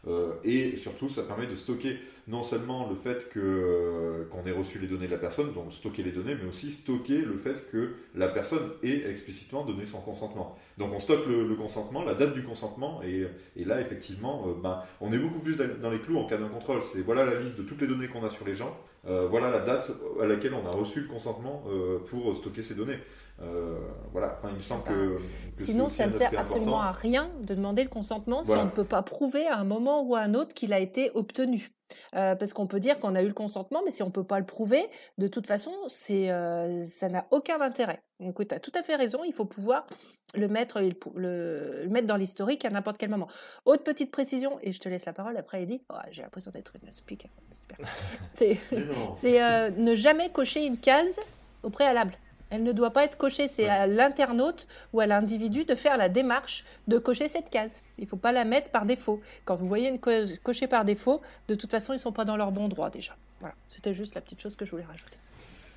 Euh, 0.07 0.35
et 0.45 0.77
surtout, 0.77 1.09
ça 1.09 1.23
permet 1.23 1.47
de 1.47 1.55
stocker 1.55 1.99
non 2.29 2.43
seulement 2.43 2.89
le 2.89 2.97
fait 2.97 3.29
euh, 3.37 4.25
qu'on 4.31 4.45
ait 4.47 4.53
reçu 4.53 4.79
les 4.79 4.89
données 4.89 5.07
de 5.07 5.13
la 5.13 5.19
personne, 5.19 5.53
donc 5.53 5.73
stocker 5.73 6.03
les 6.03 6.11
données, 6.11 6.37
mais 6.41 6.49
aussi 6.49 6.71
stocker 6.71 7.19
le 7.19 7.39
fait 7.39 7.71
que 7.71 7.95
la 8.15 8.29
personne 8.29 8.71
ait 8.83 9.09
explicitement 9.09 9.65
donné 9.65 9.87
son 9.87 10.01
consentement. 10.01 10.57
Donc 10.77 10.93
on 10.93 10.99
stocke 10.99 11.27
le, 11.29 11.55
consentement, 11.55 12.05
la 12.05 12.15
date 12.15 12.35
du 12.35 12.43
consentement, 12.43 13.01
et, 13.05 13.27
et 13.57 13.65
là, 13.65 13.81
effectivement, 13.81 14.45
euh, 14.49 14.61
ben, 14.61 14.83
on 15.01 15.13
est 15.13 15.19
beaucoup 15.19 15.39
plus 15.39 15.57
dans 15.57 15.91
les 15.91 16.01
clous 16.01 16.19
en 16.19 16.27
cas 16.27 16.37
d'un 16.37 16.49
contrôle. 16.49 16.81
C'est 16.83 17.01
voilà 17.01 17.25
la 17.25 17.39
liste 17.39 17.57
de 17.57 17.63
toutes 17.63 17.81
les 17.81 17.87
données 17.87 18.09
qu'on 18.09 18.25
a 18.25 18.31
sur 18.31 18.47
les 18.47 18.55
gens, 18.55 18.77
voilà 19.05 19.51
la 19.51 19.61
date 19.61 19.93
à 20.21 20.27
laquelle 20.27 20.53
on 20.53 20.67
a 20.67 20.77
reçu 20.77 21.03
le 21.03 21.07
consentement 21.07 21.63
pour 22.11 22.35
stocker 22.35 22.65
ces 22.65 22.75
données. 22.75 22.99
Euh, 23.43 23.79
voilà, 24.13 24.39
enfin, 24.39 24.49
il 24.51 24.57
me 24.57 24.63
semble 24.63 24.85
que. 24.85 25.19
Sinon, 25.57 25.89
ça 25.89 26.07
ne 26.07 26.17
sert 26.17 26.39
absolument 26.39 26.81
à 26.81 26.93
rien 26.93 27.31
de 27.43 27.55
demander 27.55 27.83
le 27.83 27.89
consentement 27.89 28.45
si 28.45 28.53
on 28.53 28.65
ne 28.65 28.71
peut 28.71 28.85
pas 28.85 29.03
prouver 29.03 29.47
à 29.47 29.59
un 29.59 29.65
moment 29.65 30.03
ou 30.03 30.15
à 30.15 30.21
un 30.21 30.35
autre 30.35 30.55
qu'il 30.55 30.73
a 30.73 30.79
été 30.79 31.11
obtenu. 31.15 31.71
Euh, 32.17 32.35
parce 32.35 32.53
qu'on 32.53 32.67
peut 32.67 32.81
dire 32.81 32.99
qu'on 32.99 33.15
a 33.15 33.23
eu 33.23 33.29
le 33.29 33.35
consentement, 33.35 33.81
mais 33.85 33.93
si 33.93 34.03
on 34.03 34.07
ne 34.07 34.11
peut 34.11 34.25
pas 34.25 34.41
le 34.41 34.47
prouver, 34.47 34.89
de 35.19 35.29
toute 35.29 35.47
façon, 35.47 35.71
c'est, 35.87 36.31
euh, 36.31 36.85
ça 36.87 37.09
n'a 37.09 37.27
aucun 37.31 37.61
intérêt. 37.61 38.03
Donc, 38.19 38.45
tu 38.49 38.55
as 38.55 38.59
tout 38.59 38.73
à 38.75 38.83
fait 38.83 38.97
raison, 38.97 39.23
il 39.25 39.33
faut 39.33 39.45
pouvoir 39.45 39.87
le 40.35 40.49
mettre, 40.49 40.81
le, 40.81 41.85
le 41.85 41.89
mettre 41.89 42.09
dans 42.09 42.17
l'historique 42.17 42.65
à 42.65 42.71
n'importe 42.71 42.99
quel 42.99 43.11
moment. 43.11 43.29
Autre 43.67 43.85
petite 43.85 44.11
précision, 44.11 44.59
et 44.63 44.73
je 44.73 44.81
te 44.81 44.89
laisse 44.89 45.05
la 45.05 45.13
parole 45.13 45.37
après, 45.37 45.63
Eddy. 45.63 45.81
Oh, 45.91 45.97
j'ai 46.11 46.23
l'impression 46.23 46.51
d'être 46.51 46.73
une 46.83 46.91
speaker. 46.91 47.31
C'est, 48.35 48.59
c'est 49.15 49.71
ne 49.71 49.95
jamais 49.95 50.31
cocher 50.31 50.67
une 50.67 50.79
case 50.79 51.21
au 51.63 51.71
préalable. 51.71 52.19
Elle 52.51 52.63
ne 52.63 52.73
doit 52.73 52.91
pas 52.91 53.05
être 53.05 53.19
cochée. 53.19 53.49
C'est 53.49 53.69
à 53.69 53.87
l'internaute 53.87 54.67
ou 54.93 55.01
à 55.01 55.07
l'individu 55.07 55.65
de 55.65 55.75
faire 55.75 55.97
la 55.97 56.09
démarche 56.09 56.65
de 56.87 56.99
cocher 56.99 57.29
cette 57.29 57.51
case. 57.51 57.83
Il 57.99 58.05
ne 58.05 58.09
faut 58.09 58.17
pas 58.17 58.33
la 58.33 58.45
mettre 58.45 58.71
par 58.71 58.85
défaut. 58.85 59.21
Quand 59.45 59.57
vous 59.57 59.67
voyez 59.67 59.89
une 59.89 59.99
case 59.99 60.39
cochée 60.43 60.67
par 60.67 60.85
défaut, 60.85 61.21
de 61.49 61.55
toute 61.55 61.71
façon, 61.71 61.93
ils 61.93 61.97
ne 61.97 62.01
sont 62.01 62.13
pas 62.13 62.25
dans 62.25 62.37
leur 62.37 62.53
bon 62.53 62.69
droit 62.69 62.91
déjà. 62.91 63.17
Voilà. 63.41 63.55
C'était 63.69 63.95
juste 63.95 64.15
la 64.15 64.21
petite 64.21 64.41
chose 64.41 64.57
que 64.57 64.65
je 64.65 64.71
voulais 64.71 64.85
rajouter. 64.85 65.19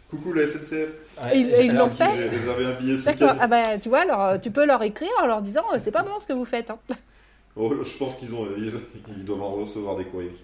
Coucou 0.09 0.33
la 0.33 0.47
SNCF. 0.47 0.89
ils 1.33 1.73
l'ont 1.73 1.89
fait. 1.89 2.29
Ils 2.31 2.65
un 2.65 2.73
billet. 2.79 2.97
Ah 3.39 3.47
bah, 3.47 3.77
tu 3.77 3.89
vois, 3.89 4.01
alors, 4.01 4.39
tu 4.39 4.49
peux 4.49 4.65
leur 4.65 4.81
écrire 4.81 5.11
en 5.21 5.27
leur 5.27 5.41
disant 5.41 5.63
c'est 5.79 5.91
pas 5.91 6.03
bon 6.03 6.17
ce 6.19 6.25
que 6.25 6.33
vous 6.33 6.45
faites. 6.45 6.71
Hein. 6.71 6.79
Oh, 7.55 7.73
je 7.83 7.97
pense 7.97 8.15
qu'ils 8.15 8.33
ont, 8.35 8.47
ils 8.57 9.25
doivent 9.25 9.41
en 9.41 9.51
recevoir 9.51 9.97
des 9.97 10.05
courriers. 10.05 10.35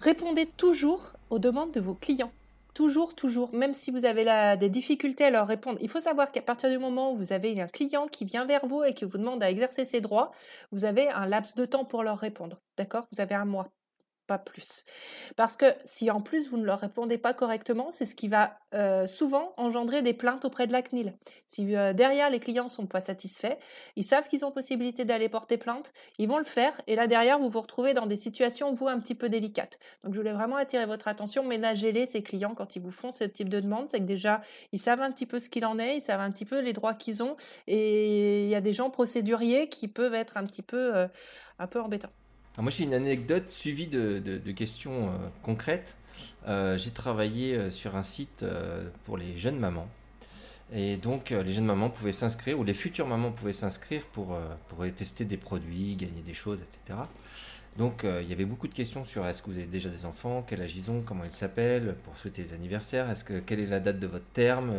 Répondez 0.00 0.46
toujours 0.56 1.12
aux 1.30 1.38
demandes 1.38 1.72
de 1.72 1.80
vos 1.80 1.94
clients. 1.94 2.32
Toujours, 2.74 3.14
toujours, 3.14 3.54
même 3.54 3.72
si 3.72 3.90
vous 3.92 4.04
avez 4.04 4.24
des 4.58 4.68
difficultés 4.68 5.24
à 5.24 5.30
leur 5.30 5.46
répondre. 5.46 5.78
Il 5.80 5.88
faut 5.88 6.00
savoir 6.00 6.32
qu'à 6.32 6.42
partir 6.42 6.70
du 6.70 6.78
moment 6.78 7.12
où 7.12 7.16
vous 7.16 7.32
avez 7.32 7.60
un 7.60 7.68
client 7.68 8.08
qui 8.08 8.24
vient 8.24 8.44
vers 8.46 8.66
vous 8.66 8.82
et 8.82 8.94
qui 8.94 9.04
vous 9.04 9.16
demande 9.16 9.42
à 9.44 9.50
exercer 9.50 9.84
ses 9.84 10.00
droits, 10.00 10.32
vous 10.72 10.84
avez 10.84 11.08
un 11.08 11.26
laps 11.26 11.54
de 11.54 11.66
temps 11.66 11.84
pour 11.84 12.02
leur 12.02 12.18
répondre. 12.18 12.60
D'accord? 12.76 13.06
Vous 13.12 13.20
avez 13.20 13.36
un 13.36 13.44
mois. 13.44 13.70
Pas 14.26 14.38
plus. 14.38 14.84
Parce 15.36 15.56
que 15.56 15.66
si 15.84 16.10
en 16.10 16.20
plus 16.20 16.48
vous 16.48 16.56
ne 16.56 16.64
leur 16.64 16.80
répondez 16.80 17.18
pas 17.18 17.34
correctement, 17.34 17.90
c'est 17.90 18.06
ce 18.06 18.14
qui 18.14 18.28
va 18.28 18.58
euh, 18.74 19.06
souvent 19.06 19.52
engendrer 19.56 20.02
des 20.02 20.14
plaintes 20.14 20.44
auprès 20.44 20.66
de 20.66 20.72
la 20.72 20.82
CNIL. 20.82 21.14
Si 21.46 21.76
euh, 21.76 21.92
derrière 21.92 22.30
les 22.30 22.40
clients 22.40 22.68
sont 22.68 22.86
pas 22.86 23.00
satisfaits, 23.00 23.56
ils 23.96 24.04
savent 24.04 24.26
qu'ils 24.28 24.44
ont 24.44 24.50
possibilité 24.50 25.04
d'aller 25.04 25.28
porter 25.28 25.58
plainte, 25.58 25.92
ils 26.18 26.28
vont 26.28 26.38
le 26.38 26.44
faire 26.44 26.80
et 26.86 26.96
là 26.96 27.06
derrière 27.06 27.38
vous 27.38 27.48
vous 27.48 27.60
retrouvez 27.60 27.94
dans 27.94 28.06
des 28.06 28.16
situations 28.16 28.72
vous 28.72 28.88
un 28.88 28.98
petit 28.98 29.14
peu 29.14 29.28
délicates. 29.28 29.78
Donc 30.02 30.14
je 30.14 30.18
voulais 30.18 30.32
vraiment 30.32 30.56
attirer 30.56 30.86
votre 30.86 31.08
attention, 31.08 31.44
ménagez-les 31.44 32.06
ces 32.06 32.22
clients 32.22 32.54
quand 32.54 32.76
ils 32.76 32.82
vous 32.82 32.90
font 32.90 33.12
ce 33.12 33.24
type 33.24 33.48
de 33.48 33.60
demande, 33.60 33.88
c'est 33.88 34.00
que 34.00 34.04
déjà 34.04 34.40
ils 34.72 34.80
savent 34.80 35.02
un 35.02 35.10
petit 35.10 35.26
peu 35.26 35.38
ce 35.38 35.48
qu'il 35.48 35.64
en 35.66 35.78
est, 35.78 35.96
ils 35.96 36.02
savent 36.02 36.20
un 36.20 36.30
petit 36.30 36.44
peu 36.44 36.60
les 36.60 36.72
droits 36.72 36.94
qu'ils 36.94 37.22
ont 37.22 37.36
et 37.66 38.44
il 38.44 38.48
y 38.48 38.54
a 38.54 38.60
des 38.60 38.72
gens 38.72 38.90
procéduriers 38.90 39.68
qui 39.68 39.88
peuvent 39.88 40.14
être 40.14 40.36
un 40.36 40.44
petit 40.44 40.62
peu 40.62 40.96
euh, 40.96 41.06
un 41.58 41.66
peu 41.66 41.80
embêtants 41.80 42.10
moi, 42.62 42.70
j'ai 42.70 42.84
une 42.84 42.94
anecdote 42.94 43.50
suivie 43.50 43.88
de, 43.88 44.52
questions 44.52 45.08
euh, 45.08 45.16
concrètes. 45.42 45.94
Euh, 46.46 46.78
j'ai 46.78 46.90
travaillé 46.90 47.56
euh, 47.56 47.70
sur 47.70 47.96
un 47.96 48.04
site 48.04 48.44
pour 49.04 49.16
les 49.16 49.36
jeunes 49.36 49.58
mamans. 49.58 49.88
Et 50.72 50.96
donc, 50.96 51.30
les 51.30 51.52
jeunes 51.52 51.66
mamans 51.66 51.90
pouvaient 51.90 52.12
s'inscrire, 52.12 52.58
ou 52.58 52.64
les 52.64 52.74
futures 52.74 53.06
mamans 53.06 53.32
pouvaient 53.32 53.52
s'inscrire 53.52 54.02
pour, 54.12 54.38
pour 54.68 54.84
tester 54.96 55.24
des 55.24 55.36
produits, 55.36 55.94
gagner 55.94 56.22
des 56.26 56.32
choses, 56.32 56.58
etc. 56.58 57.00
Donc, 57.76 58.04
il 58.04 58.26
y 58.26 58.32
avait 58.32 58.46
beaucoup 58.46 58.66
de 58.66 58.72
questions 58.72 59.04
sur 59.04 59.26
est-ce 59.26 59.42
que 59.42 59.50
vous 59.50 59.58
avez 59.58 59.66
déjà 59.66 59.90
des 59.90 60.06
enfants, 60.06 60.44
quel 60.48 60.62
âge 60.62 60.74
ils 60.74 60.90
ont, 60.90 61.02
comment 61.02 61.24
ils 61.24 61.34
s'appellent, 61.34 61.94
pour 62.04 62.16
souhaiter 62.16 62.42
les 62.42 62.54
anniversaires, 62.54 63.10
est-ce 63.10 63.24
que, 63.24 63.40
quelle 63.40 63.60
est 63.60 63.66
la 63.66 63.78
date 63.78 64.00
de 64.00 64.06
votre 64.06 64.26
terme? 64.32 64.72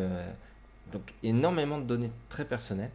donc, 0.92 1.04
énormément 1.24 1.78
de 1.78 1.86
données 1.86 2.12
très 2.30 2.46
personnelles. 2.46 2.92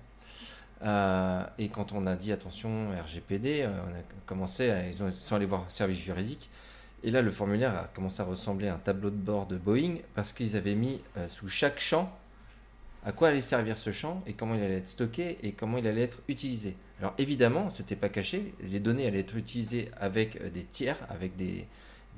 Euh, 0.83 1.43
et 1.59 1.68
quand 1.68 1.93
on 1.93 2.07
a 2.07 2.16
dit 2.16 2.33
attention 2.33 2.91
RGPD, 3.05 3.62
euh, 3.62 3.68
on 3.68 3.91
a 3.91 4.03
commencé 4.26 4.70
à, 4.70 4.87
ils 4.87 4.95
sont 4.95 5.37
allés 5.37 5.47
voir 5.47 5.64
service 5.68 5.99
juridique. 5.99 6.49
Et 7.03 7.11
là, 7.11 7.22
le 7.22 7.31
formulaire 7.31 7.74
a 7.74 7.85
commencé 7.95 8.20
à 8.20 8.24
ressembler 8.24 8.68
à 8.68 8.74
un 8.74 8.78
tableau 8.78 9.11
de 9.11 9.16
bord 9.16 9.47
de 9.47 9.57
Boeing 9.57 9.97
parce 10.14 10.33
qu'ils 10.33 10.57
avaient 10.57 10.74
mis 10.74 11.01
euh, 11.16 11.28
sous 11.28 11.49
chaque 11.49 11.81
champ 11.81 12.14
à 13.05 13.12
quoi 13.12 13.28
allait 13.28 13.41
servir 13.41 13.78
ce 13.78 13.93
champ 13.93 14.22
et 14.26 14.35
comment 14.35 14.55
il 14.55 14.62
allait 14.62 14.76
être 14.76 14.89
stocké 14.89 15.39
et 15.43 15.53
comment 15.53 15.78
il 15.78 15.87
allait 15.87 16.03
être 16.03 16.18
utilisé. 16.28 16.76
Alors 16.99 17.14
évidemment, 17.16 17.70
c'était 17.70 17.97
pas 17.97 18.11
caché, 18.11 18.55
les 18.61 18.78
données 18.78 19.07
allaient 19.07 19.20
être 19.20 19.37
utilisées 19.37 19.91
avec 19.99 20.53
des 20.53 20.64
tiers, 20.64 20.99
avec 21.09 21.35
des, 21.35 21.66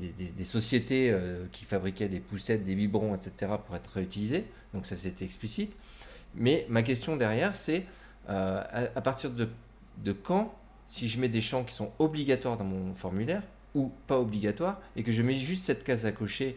des, 0.01 0.09
des 0.09 0.45
sociétés 0.45 1.17
qui 1.53 1.65
fabriquaient 1.65 2.09
des 2.09 2.19
poussettes, 2.19 2.65
des 2.65 2.75
biberons, 2.75 3.15
etc. 3.15 3.53
pour 3.65 3.77
être 3.77 3.91
réutilisées. 3.91 4.45
Donc 4.75 4.85
ça 4.87 4.97
c'était 4.97 5.25
explicite. 5.25 5.77
Mais 6.35 6.67
ma 6.69 6.83
question 6.83 7.17
derrière, 7.17 7.55
c'est 7.55 7.85
euh, 8.29 8.87
à, 8.95 9.01
partir 9.01 9.31
de, 9.31 10.13
quand, 10.13 10.55
si 10.87 11.09
je 11.09 11.19
mets 11.19 11.29
des 11.29 11.41
champs 11.41 11.65
qui 11.65 11.75
sont 11.75 11.91
obligatoires 11.99 12.57
dans 12.57 12.65
mon 12.65 12.95
formulaire 12.95 13.43
ou 13.75 13.91
pas 14.07 14.19
obligatoires, 14.19 14.81
et 14.97 15.03
que 15.03 15.13
je 15.13 15.23
mets 15.23 15.35
juste 15.35 15.65
cette 15.65 15.85
case 15.85 16.05
à 16.05 16.13
cocher 16.13 16.57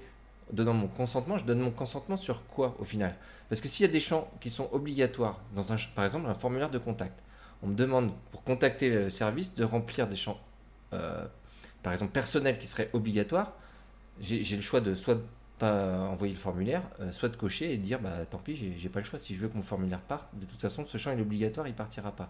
donnant 0.51 0.74
mon 0.74 0.88
consentement, 0.88 1.38
je 1.38 1.45
donne 1.45 1.59
mon 1.59 1.72
consentement 1.72 2.18
sur 2.18 2.45
quoi 2.47 2.76
au 2.80 2.84
final? 2.84 3.16
Parce 3.49 3.61
que 3.61 3.68
s'il 3.68 3.86
y 3.86 3.89
a 3.89 3.91
des 3.91 3.99
champs 3.99 4.30
qui 4.41 4.49
sont 4.49 4.70
obligatoires, 4.72 5.39
dans 5.55 5.74
un, 5.74 5.78
par 5.95 6.05
exemple 6.05 6.28
un 6.28 6.36
formulaire 6.36 6.70
de 6.70 6.78
contact, 6.78 7.20
on 7.63 7.68
me 7.68 7.76
demande 7.76 8.11
pour 8.32 8.43
contacter 8.43 8.89
le 8.89 9.09
service 9.09 9.55
de 9.55 9.63
remplir 9.63 10.07
des 10.07 10.16
champs, 10.16 10.39
euh, 10.93 11.26
par 11.82 11.93
exemple 11.93 12.11
personnels 12.11 12.59
qui 12.59 12.68
seraient 12.68 12.89
obligatoires, 12.93 13.53
j'ai 14.22 14.55
le 14.55 14.61
choix 14.61 14.82
de 14.82 14.93
soit 14.95 15.18
pas 15.60 15.99
envoyer 16.12 16.34
le 16.34 16.39
formulaire, 16.39 16.82
euh, 16.99 17.12
soit 17.12 17.30
de 17.30 17.36
cocher 17.36 17.74
et 17.74 17.78
de 17.78 17.84
dire 17.84 17.99
bah 17.99 18.26
tant 18.30 18.38
pis, 18.38 18.56
j'ai 18.78 18.89
pas 18.89 18.99
le 18.99 19.06
choix. 19.06 19.20
Si 19.20 19.36
je 19.36 19.41
veux 19.41 19.47
que 19.47 19.56
mon 19.56 19.64
formulaire 19.64 20.01
parte, 20.01 20.28
de 20.34 20.45
toute 20.45 20.62
façon, 20.62 20.86
ce 20.86 20.97
champ 20.97 21.12
est 21.12 21.22
obligatoire, 21.22 21.68
il 21.68 21.74
partira 21.74 22.12
pas. 22.12 22.30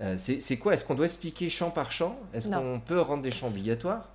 Euh, 0.00 0.16
c'est 0.18 0.56
quoi? 0.58 0.74
Est-ce 0.74 0.84
qu'on 0.84 0.94
doit 0.94 1.06
expliquer 1.06 1.48
champ 1.48 1.70
par 1.70 1.92
champ? 1.92 2.16
Est-ce 2.34 2.48
qu'on 2.48 2.80
peut 2.80 3.00
rendre 3.00 3.22
des 3.22 3.30
champs 3.30 3.48
obligatoires? 3.48 4.08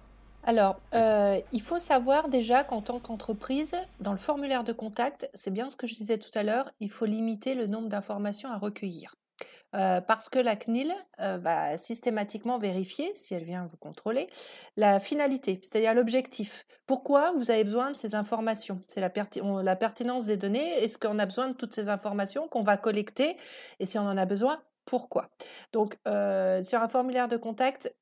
Alors, 0.43 0.79
euh, 0.95 1.39
il 1.51 1.61
faut 1.61 1.79
savoir 1.79 2.27
déjà 2.27 2.63
qu'en 2.63 2.81
tant 2.81 2.99
qu'entreprise, 2.99 3.75
dans 3.99 4.11
le 4.11 4.17
formulaire 4.17 4.63
de 4.63 4.73
contact, 4.73 5.29
c'est 5.35 5.51
bien 5.51 5.69
ce 5.69 5.75
que 5.75 5.85
je 5.85 5.93
disais 5.93 6.17
tout 6.17 6.31
à 6.33 6.41
l'heure, 6.41 6.71
il 6.79 6.89
faut 6.89 7.05
limiter 7.05 7.53
le 7.53 7.67
nombre 7.67 7.89
d'informations 7.89 8.51
à 8.51 8.57
recueillir. 8.57 9.13
Euh, 9.73 10.01
parce 10.01 10.27
que 10.27 10.37
la 10.37 10.55
CNIL 10.55 10.93
euh, 11.19 11.37
va 11.37 11.77
systématiquement 11.77 12.59
vérifier, 12.59 13.11
si 13.15 13.33
elle 13.33 13.45
vient 13.45 13.67
vous 13.71 13.77
contrôler, 13.77 14.27
la 14.75 14.99
finalité, 14.99 15.61
c'est-à-dire 15.63 15.93
l'objectif. 15.93 16.65
Pourquoi 16.87 17.31
vous 17.37 17.51
avez 17.51 17.63
besoin 17.63 17.91
de 17.91 17.95
ces 17.95 18.15
informations? 18.15 18.81
C'est 18.87 18.99
la, 18.99 19.11
la 19.63 19.75
pertinence 19.77 20.25
des 20.25 20.35
données. 20.35 20.83
Est-ce 20.83 20.97
qu'on 20.97 21.19
a 21.19 21.25
besoin 21.25 21.47
de 21.47 21.53
toutes 21.53 21.73
ces 21.73 21.87
informations 21.87 22.49
qu'on 22.49 22.63
va 22.63 22.75
collecter? 22.75 23.37
Et 23.79 23.85
si 23.85 23.97
on 23.97 24.03
en 24.03 24.17
a 24.17 24.25
besoin, 24.25 24.61
pourquoi. 24.85 25.29
Donc, 25.73 25.97
euh, 26.07 26.63
sur 26.63 26.81
un 26.81 26.89
formulaire 26.89 27.27
de 27.27 27.37
contact, 27.37 27.93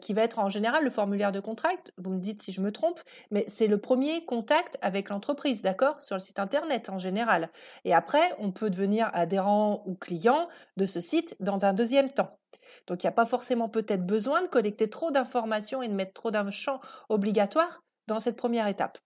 qui 0.00 0.14
va 0.14 0.22
être 0.22 0.38
en 0.38 0.48
général 0.48 0.84
le 0.84 0.90
formulaire 0.90 1.32
de 1.32 1.40
contact, 1.40 1.92
vous 1.98 2.10
me 2.10 2.20
dites 2.20 2.42
si 2.42 2.52
je 2.52 2.60
me 2.60 2.72
trompe, 2.72 3.00
mais 3.30 3.44
c'est 3.48 3.66
le 3.66 3.78
premier 3.78 4.24
contact 4.24 4.78
avec 4.82 5.08
l'entreprise, 5.08 5.62
d'accord 5.62 6.00
Sur 6.00 6.16
le 6.16 6.20
site 6.20 6.38
internet 6.38 6.88
en 6.88 6.98
général. 6.98 7.50
Et 7.84 7.94
après, 7.94 8.34
on 8.38 8.52
peut 8.52 8.70
devenir 8.70 9.10
adhérent 9.12 9.82
ou 9.86 9.94
client 9.94 10.48
de 10.76 10.86
ce 10.86 11.00
site 11.00 11.36
dans 11.40 11.64
un 11.64 11.72
deuxième 11.72 12.10
temps. 12.10 12.38
Donc, 12.86 13.02
il 13.02 13.06
n'y 13.06 13.10
a 13.10 13.12
pas 13.12 13.26
forcément 13.26 13.68
peut-être 13.68 14.04
besoin 14.04 14.42
de 14.42 14.48
collecter 14.48 14.90
trop 14.90 15.10
d'informations 15.10 15.82
et 15.82 15.88
de 15.88 15.94
mettre 15.94 16.12
trop 16.12 16.30
d'un 16.30 16.50
champ 16.50 16.80
obligatoire 17.08 17.82
dans 18.06 18.20
cette 18.20 18.36
première 18.36 18.66
étape. 18.66 18.98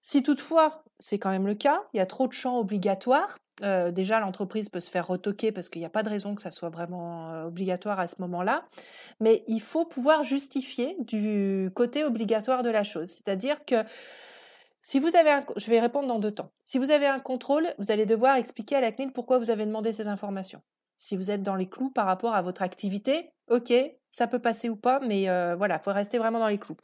Si 0.00 0.22
toutefois, 0.22 0.84
c'est 0.98 1.18
quand 1.18 1.30
même 1.30 1.46
le 1.46 1.54
cas, 1.54 1.82
il 1.92 1.98
y 1.98 2.00
a 2.00 2.06
trop 2.06 2.28
de 2.28 2.32
champs 2.32 2.58
obligatoires, 2.58 3.38
euh, 3.62 3.90
déjà, 3.90 4.20
l'entreprise 4.20 4.68
peut 4.68 4.80
se 4.80 4.90
faire 4.90 5.06
retoquer 5.06 5.52
parce 5.52 5.68
qu'il 5.68 5.80
n'y 5.80 5.86
a 5.86 5.90
pas 5.90 6.02
de 6.02 6.08
raison 6.08 6.34
que 6.34 6.42
ça 6.42 6.50
soit 6.50 6.68
vraiment 6.68 7.30
euh, 7.30 7.46
obligatoire 7.46 7.98
à 7.98 8.06
ce 8.06 8.16
moment-là. 8.18 8.66
Mais 9.20 9.44
il 9.48 9.60
faut 9.60 9.84
pouvoir 9.84 10.24
justifier 10.24 10.96
du 11.00 11.70
côté 11.74 12.04
obligatoire 12.04 12.62
de 12.62 12.70
la 12.70 12.84
chose. 12.84 13.10
C'est-à-dire 13.10 13.64
que 13.64 13.76
si 14.80 14.98
vous 14.98 15.16
avez 15.16 15.30
un, 15.30 15.44
je 15.56 15.70
vais 15.70 15.80
répondre 15.80 16.06
dans 16.06 16.18
deux 16.18 16.32
temps. 16.32 16.52
Si 16.64 16.78
vous 16.78 16.90
avez 16.90 17.06
un 17.06 17.18
contrôle, 17.18 17.66
vous 17.78 17.90
allez 17.90 18.06
devoir 18.06 18.36
expliquer 18.36 18.76
à 18.76 18.80
la 18.80 18.92
CNIL 18.92 19.12
pourquoi 19.12 19.38
vous 19.38 19.50
avez 19.50 19.66
demandé 19.66 19.92
ces 19.92 20.06
informations. 20.06 20.62
Si 20.96 21.16
vous 21.16 21.30
êtes 21.30 21.42
dans 21.42 21.54
les 21.54 21.68
clous 21.68 21.90
par 21.90 22.06
rapport 22.06 22.34
à 22.34 22.42
votre 22.42 22.62
activité, 22.62 23.32
ok, 23.48 23.72
ça 24.10 24.26
peut 24.26 24.38
passer 24.38 24.70
ou 24.70 24.76
pas, 24.76 24.98
mais 25.00 25.28
euh, 25.28 25.54
voilà, 25.56 25.76
il 25.76 25.84
faut 25.84 25.92
rester 25.92 26.16
vraiment 26.16 26.38
dans 26.38 26.48
les 26.48 26.56
clous. 26.56 26.76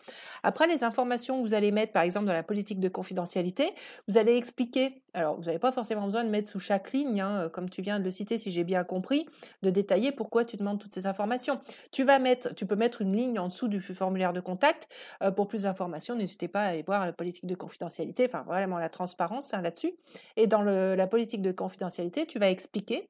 Après, 0.43 0.67
les 0.67 0.85
informations 0.85 1.43
que 1.43 1.49
vous 1.49 1.55
allez 1.55 1.71
mettre, 1.71 1.93
par 1.93 2.03
exemple, 2.03 2.27
dans 2.27 2.35
la 2.35 2.43
politique 2.43 2.79
de 2.79 2.91
confidentialité, 2.91 3.73
vous 4.07 4.19
allez 4.19 4.37
expliquer, 4.37 5.03
alors 5.15 5.37
vous 5.37 5.45
n'avez 5.45 5.59
pas 5.59 5.73
forcément 5.73 6.05
besoin 6.05 6.25
de 6.25 6.29
mettre 6.29 6.51
sous 6.51 6.59
chaque 6.59 6.93
ligne, 6.93 7.23
hein, 7.23 7.45
euh, 7.45 7.49
comme 7.49 7.71
tu 7.71 7.81
viens 7.81 7.99
de 7.99 8.05
le 8.05 8.11
citer, 8.11 8.37
si 8.37 8.51
j'ai 8.51 8.65
bien 8.65 8.85
compris, 8.85 9.27
de 9.63 9.71
détailler 9.71 10.13
pourquoi 10.13 10.45
tu 10.45 10.59
demandes 10.59 10.79
toutes 10.79 10.93
ces 10.93 11.07
informations. 11.07 11.59
Tu, 11.91 12.05
vas 12.05 12.19
mettre, 12.19 12.55
tu 12.55 12.67
peux 12.67 12.77
mettre 12.77 13.01
une 13.01 13.17
ligne 13.17 13.39
en 13.39 13.49
dessous 13.49 13.69
du 13.69 13.81
formulaire 13.81 14.35
de 14.35 14.41
contact. 14.41 14.89
Euh, 15.23 15.31
pour 15.31 15.49
plus 15.49 15.63
d'informations, 15.63 16.15
n'hésitez 16.15 16.49
pas 16.49 16.65
à 16.65 16.67
aller 16.67 16.83
voir 16.83 17.07
la 17.07 17.15
politique 17.15 17.47
de 17.47 17.55
confidentialité, 17.55 18.27
enfin 18.27 18.43
vraiment 18.43 18.79
la 18.79 18.91
transparence 18.91 19.55
hein, 19.55 19.63
là-dessus. 19.63 19.95
Et 20.37 20.47
dans 20.47 20.63
la 20.63 21.07
politique 21.07 21.41
de 21.41 21.53
confidentialité, 21.53 22.27
tu 22.27 22.39
vas 22.39 22.51
expliquer 22.51 23.09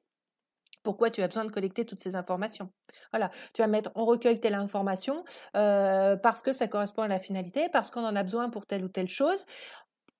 pourquoi 0.83 1.09
tu 1.09 1.21
as 1.21 1.27
besoin 1.27 1.45
de 1.45 1.51
collecter 1.51 1.85
toutes 1.85 2.01
ces 2.01 2.15
informations. 2.15 2.69
Voilà, 3.11 3.31
tu 3.53 3.61
vas 3.61 3.67
mettre 3.67 3.91
on 3.95 4.05
recueille 4.05 4.39
telle 4.39 4.53
information 4.53 5.23
euh, 5.55 6.15
parce 6.17 6.41
que 6.41 6.53
ça 6.53 6.67
correspond 6.67 7.03
à 7.03 7.07
la 7.07 7.19
finalité, 7.19 7.69
parce 7.71 7.89
qu'on 7.89 8.05
en 8.05 8.15
a 8.15 8.23
besoin 8.23 8.49
pour 8.49 8.65
telle 8.65 8.83
ou 8.83 8.89
telle 8.89 9.09
chose. 9.09 9.45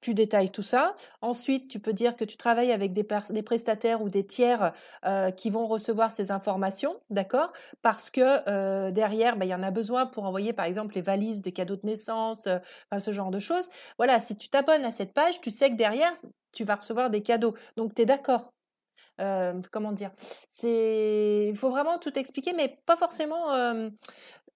Tu 0.02 0.14
détailles 0.14 0.50
tout 0.50 0.64
ça. 0.64 0.96
Ensuite, 1.22 1.70
tu 1.70 1.80
peux 1.80 1.94
dire 1.94 2.18
que 2.18 2.26
tu 2.26 2.36
travailles 2.36 2.74
avec 2.74 2.92
des, 2.92 3.06
prestataires 3.06 4.02
ou 4.02 4.10
des 4.10 4.26
tiers 4.26 4.74
euh, 5.06 5.32
qui 5.32 5.50
vont 5.50 5.66
recevoir 5.66 6.12
ces 6.12 6.30
informations, 6.30 7.00
d'accord? 7.10 7.54
Parce 7.82 8.10
que 8.10 8.42
euh, 8.50 8.92
derrière, 8.92 9.38
bah, 9.38 9.46
il 9.46 9.50
y 9.50 9.56
en 9.56 9.64
a 9.64 9.72
besoin 9.72 10.06
pour 10.06 10.26
envoyer, 10.26 10.52
par 10.52 10.66
exemple, 10.66 10.96
les 10.96 11.02
valises 11.02 11.42
de 11.42 11.50
cadeaux 11.52 11.78
de 11.78 11.86
naissance, 11.86 12.50
ce 12.98 13.12
genre 13.14 13.32
de 13.32 13.40
choses. 13.40 13.70
Voilà, 13.98 14.20
si 14.20 14.36
tu 14.36 14.50
t'abonnes 14.50 14.84
à 14.84 14.92
cette 14.92 15.14
page, 15.14 15.40
tu 15.40 15.52
sais 15.52 15.70
que 15.70 15.76
derrière, 15.76 16.12
tu 16.52 16.66
vas 16.66 16.76
recevoir 16.76 17.10
des 17.10 17.22
cadeaux. 17.22 17.54
Donc, 17.78 17.96
tu 17.96 18.02
es 18.02 18.06
d'accord? 18.06 18.52
Comment 19.72 19.92
dire 19.92 20.12
il 20.64 21.56
faut 21.56 21.70
vraiment 21.70 21.98
tout 21.98 22.18
expliquer, 22.18 22.54
mais 22.54 22.78
pas 22.86 22.96
forcément 22.96 23.54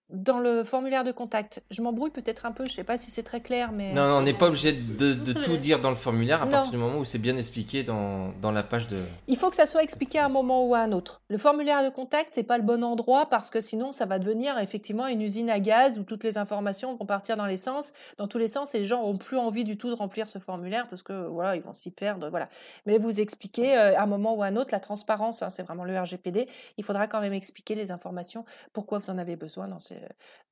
dans 0.10 0.40
le 0.40 0.64
formulaire 0.64 1.04
de 1.04 1.12
contact. 1.12 1.62
Je 1.70 1.82
m'embrouille 1.82 2.12
peut-être 2.12 2.46
un 2.46 2.54
peu, 2.54 2.66
je 2.66 2.74
sais 2.74 2.86
pas 2.86 2.98
si 2.98 3.12
c'est 3.12 3.24
très 3.24 3.42
clair, 3.42 3.74
mais... 3.74 3.92
Non, 3.92 4.08
non 4.08 4.18
on 4.18 4.22
n'est 4.22 4.34
pas 4.34 4.48
obligé 4.48 4.72
de, 4.72 5.14
de 5.14 5.34
tout 5.34 5.58
dire 5.58 5.82
dans 5.82 5.90
le 5.90 5.98
formulaire 5.98 6.42
à 6.42 6.48
partir 6.48 6.72
du 6.72 6.78
moment 6.78 7.00
où 7.00 7.06
c'est 7.06 7.18
bien 7.18 7.36
expliqué 7.36 7.84
dans, 7.84 8.32
dans, 8.42 8.52
la 8.52 8.64
page 8.64 8.88
de... 8.88 9.04
Il 9.28 9.38
faut 9.38 9.50
que 9.50 9.58
ça 9.58 9.66
soit 9.66 9.84
expliqué 9.84 10.18
à 10.18 10.26
un 10.26 10.30
moment 10.30 10.66
ou 10.66 10.76
à 10.76 10.80
un 10.80 10.94
autre. 10.94 11.22
Le 11.28 11.38
formulaire 11.38 11.84
de 11.84 11.90
contact, 11.90 12.32
c'est 12.36 12.44
pas 12.44 12.58
le 12.58 12.64
bon 12.64 12.86
endroit 12.86 13.26
parce 13.30 13.50
que 13.50 13.60
sinon 13.60 13.92
ça 13.92 14.06
va 14.06 14.18
devenir 14.18 14.58
effectivement 14.60 15.08
une 15.08 15.22
usine 15.22 15.50
à 15.50 15.60
gaz 15.60 16.00
où 16.00 16.04
toutes 16.04 16.24
les 16.24 16.38
informations 16.38 16.96
vont 16.96 17.06
partir 17.06 17.36
dans 17.36 17.46
les 17.46 17.58
sens, 17.58 17.92
dans 18.18 18.28
tous 18.28 18.38
les 18.38 18.48
sens 18.48 18.74
et 18.76 18.80
les 18.80 18.86
gens 18.86 19.02
n'ont 19.02 19.18
plus 19.18 19.38
envie 19.38 19.66
du 19.66 19.78
tout 19.78 19.90
de 19.90 19.96
remplir 19.96 20.30
ce 20.30 20.40
formulaire 20.40 20.88
parce 20.88 21.02
que 21.02 21.28
voilà, 21.28 21.58
ils 21.58 21.62
vont 21.62 21.74
s'y 21.74 21.92
perdre, 21.92 22.30
voilà. 22.30 22.48
Mais 22.86 22.98
vous 22.98 23.20
expliquez 23.20 23.78
euh, 23.78 23.98
à 23.98 24.04
un 24.04 24.08
moment 24.08 24.36
ou 24.36 24.44
à 24.44 24.46
un 24.46 24.56
autre 24.56 24.70
la 24.72 24.80
transparence, 24.80 25.44
hein, 25.44 25.50
c'est 25.50 25.64
vraiment 25.64 25.84
le 25.84 26.00
RGPD, 26.00 26.48
il 26.78 26.84
faudra 26.86 27.08
quand 27.08 27.20
même 27.20 27.34
expliquer 27.34 27.76
les 27.76 27.92
informations, 27.92 28.46
pourquoi 28.72 29.00
vous 29.00 29.10
en 29.10 29.18
avez 29.18 29.36
besoin 29.36 29.68
dans 29.68 29.80
ces 29.80 29.97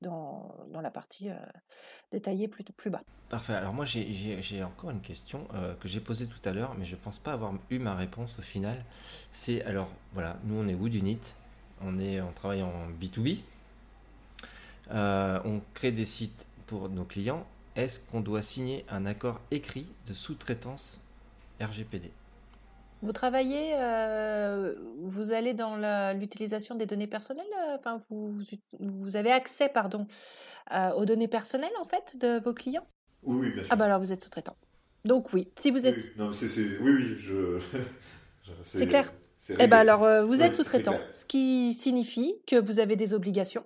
dans, 0.00 0.54
dans 0.72 0.80
la 0.80 0.90
partie 0.90 1.30
euh, 1.30 1.36
détaillée 2.12 2.48
plus, 2.48 2.64
plus 2.64 2.90
bas. 2.90 3.02
Parfait. 3.30 3.54
Alors 3.54 3.72
moi 3.72 3.84
j'ai 3.84 4.62
encore 4.62 4.90
une 4.90 5.00
question 5.00 5.46
euh, 5.54 5.74
que 5.74 5.88
j'ai 5.88 6.00
posée 6.00 6.26
tout 6.26 6.46
à 6.48 6.52
l'heure, 6.52 6.74
mais 6.78 6.84
je 6.84 6.96
pense 6.96 7.18
pas 7.18 7.32
avoir 7.32 7.54
eu 7.70 7.78
ma 7.78 7.94
réponse 7.94 8.38
au 8.38 8.42
final. 8.42 8.84
C'est 9.32 9.62
alors 9.62 9.90
voilà, 10.12 10.36
nous 10.44 10.56
on 10.56 10.68
est 10.68 10.74
Wood 10.74 10.94
Unit, 10.94 11.20
on 11.80 11.98
est 11.98 12.20
travaille 12.34 12.62
en 12.62 12.90
B2B, 13.00 13.38
euh, 14.92 15.40
on 15.44 15.60
crée 15.74 15.92
des 15.92 16.06
sites 16.06 16.46
pour 16.66 16.88
nos 16.88 17.04
clients, 17.04 17.46
est-ce 17.74 18.00
qu'on 18.00 18.20
doit 18.20 18.42
signer 18.42 18.84
un 18.88 19.06
accord 19.06 19.40
écrit 19.50 19.86
de 20.08 20.14
sous-traitance 20.14 21.00
RGPD 21.60 22.10
Vous 23.02 23.12
travaillez, 23.12 23.72
euh, 23.74 24.74
vous 25.02 25.32
allez 25.32 25.54
dans 25.54 25.76
l'utilisation 26.14 26.74
des 26.74 26.86
données 26.86 27.06
personnelles, 27.06 27.44
euh, 27.68 27.76
enfin, 27.76 28.02
vous, 28.10 28.34
vous 28.80 29.16
avez 29.16 29.30
accès, 29.30 29.68
pardon, 29.68 30.06
euh, 30.72 30.90
aux 30.92 31.04
données 31.04 31.28
personnelles, 31.28 31.76
en 31.80 31.84
fait, 31.84 32.16
de 32.18 32.40
vos 32.42 32.54
clients? 32.54 32.86
Oui, 33.22 33.38
oui, 33.40 33.50
bien 33.52 33.62
sûr. 33.62 33.72
Ah 33.72 33.76
bah 33.76 33.84
alors 33.84 34.00
vous 34.00 34.12
êtes 34.12 34.22
sous-traitant. 34.22 34.56
Donc 35.04 35.32
oui, 35.32 35.48
si 35.58 35.70
vous 35.70 35.86
êtes... 35.86 35.96
oui. 35.96 36.10
Non, 36.16 36.32
c'est, 36.32 36.48
c'est- 36.48 36.78
oui, 36.80 36.92
oui, 36.92 37.16
je. 37.20 37.58
C'est 38.64 38.86
clair. 38.86 39.12
Eh 39.58 39.66
ben 39.66 39.78
alors, 39.78 40.04
euh, 40.04 40.24
vous 40.24 40.40
êtes 40.42 40.54
sous-traitant, 40.54 40.98
ce 41.14 41.24
qui 41.24 41.74
signifie 41.74 42.34
que 42.46 42.56
vous 42.56 42.80
avez 42.80 42.96
des 42.96 43.12
obligations. 43.14 43.64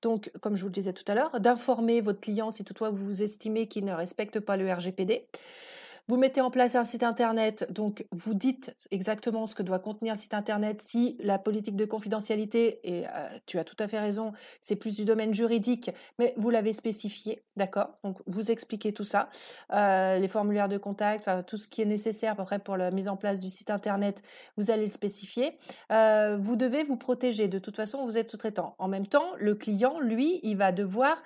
Donc, 0.00 0.30
comme 0.40 0.56
je 0.56 0.62
vous 0.62 0.68
le 0.68 0.72
disais 0.72 0.92
tout 0.92 1.04
à 1.10 1.14
l'heure, 1.14 1.38
d'informer 1.40 2.00
votre 2.00 2.20
client 2.20 2.50
si 2.50 2.64
toutefois 2.64 2.90
vous 2.90 3.22
estimez 3.22 3.68
qu'il 3.68 3.84
ne 3.84 3.92
respecte 3.92 4.40
pas 4.40 4.56
le 4.56 4.70
RGPD. 4.72 5.26
Vous 6.12 6.18
mettez 6.18 6.42
en 6.42 6.50
place 6.50 6.74
un 6.74 6.84
site 6.84 7.04
internet, 7.04 7.72
donc 7.72 8.04
vous 8.10 8.34
dites 8.34 8.76
exactement 8.90 9.46
ce 9.46 9.54
que 9.54 9.62
doit 9.62 9.78
contenir 9.78 10.12
le 10.12 10.18
site 10.18 10.34
internet. 10.34 10.82
Si 10.82 11.16
la 11.20 11.38
politique 11.38 11.74
de 11.74 11.86
confidentialité, 11.86 12.80
et 12.84 13.06
euh, 13.06 13.28
tu 13.46 13.58
as 13.58 13.64
tout 13.64 13.76
à 13.78 13.88
fait 13.88 13.98
raison, 13.98 14.34
c'est 14.60 14.76
plus 14.76 14.94
du 14.94 15.06
domaine 15.06 15.32
juridique, 15.32 15.90
mais 16.18 16.34
vous 16.36 16.50
l'avez 16.50 16.74
spécifié, 16.74 17.42
d'accord? 17.56 17.96
Donc 18.04 18.18
vous 18.26 18.50
expliquez 18.50 18.92
tout 18.92 19.04
ça, 19.04 19.30
Euh, 19.70 20.18
les 20.18 20.28
formulaires 20.28 20.68
de 20.68 20.76
contact, 20.76 21.30
tout 21.46 21.56
ce 21.56 21.66
qui 21.66 21.80
est 21.80 21.86
nécessaire 21.86 22.32
à 22.32 22.34
peu 22.34 22.44
près 22.44 22.58
pour 22.58 22.76
la 22.76 22.90
mise 22.90 23.08
en 23.08 23.16
place 23.16 23.40
du 23.40 23.48
site 23.48 23.70
internet, 23.70 24.20
vous 24.58 24.70
allez 24.70 24.84
le 24.84 24.92
spécifier. 24.92 25.56
Euh, 25.90 26.36
vous 26.38 26.56
devez 26.56 26.84
vous 26.84 26.96
protéger. 26.96 27.48
De 27.48 27.58
toute 27.58 27.76
façon, 27.76 28.04
vous 28.04 28.18
êtes 28.18 28.28
sous-traitant. 28.28 28.74
En 28.78 28.88
même 28.88 29.06
temps, 29.06 29.30
le 29.38 29.54
client, 29.54 29.98
lui, 29.98 30.40
il 30.42 30.58
va 30.58 30.72
devoir 30.72 31.22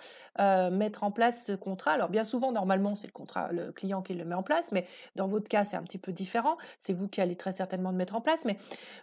mettre 0.70 1.02
en 1.02 1.10
place 1.10 1.46
ce 1.46 1.52
contrat. 1.52 1.92
Alors 1.92 2.08
bien 2.08 2.22
souvent, 2.22 2.52
normalement, 2.52 2.94
c'est 2.94 3.08
le 3.08 3.12
contrat, 3.12 3.50
le 3.50 3.72
client 3.72 4.00
qui 4.00 4.14
le 4.14 4.24
met 4.24 4.36
en 4.36 4.44
place, 4.44 4.70
mais 4.76 4.86
dans 5.16 5.26
votre 5.26 5.48
cas, 5.48 5.64
c'est 5.64 5.76
un 5.76 5.82
petit 5.82 5.98
peu 5.98 6.12
différent. 6.12 6.56
C'est 6.78 6.92
vous 6.92 7.08
qui 7.08 7.20
allez 7.20 7.34
très 7.34 7.52
certainement 7.52 7.90
le 7.90 7.96
mettre 7.96 8.14
en 8.14 8.20
place, 8.20 8.44
mais 8.44 8.58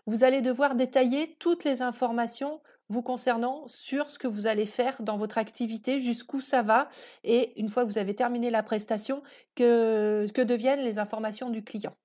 vous 0.05 0.23
allez 0.23 0.41
devoir 0.41 0.75
détailler 0.75 1.35
toutes 1.39 1.63
les 1.63 1.81
informations 1.81 2.61
vous 2.89 3.01
concernant 3.01 3.67
sur 3.67 4.09
ce 4.09 4.19
que 4.19 4.27
vous 4.27 4.45
allez 4.45 4.65
faire 4.65 5.01
dans 5.01 5.17
votre 5.17 5.37
activité, 5.37 5.99
jusqu'où 5.99 6.41
ça 6.41 6.61
va, 6.61 6.89
et 7.23 7.59
une 7.59 7.69
fois 7.69 7.83
que 7.83 7.87
vous 7.87 7.97
avez 7.97 8.13
terminé 8.13 8.51
la 8.51 8.61
prestation, 8.61 9.23
que, 9.55 10.25
que 10.33 10.41
deviennent 10.41 10.83
les 10.83 10.99
informations 10.99 11.49
du 11.49 11.63
client. 11.63 11.95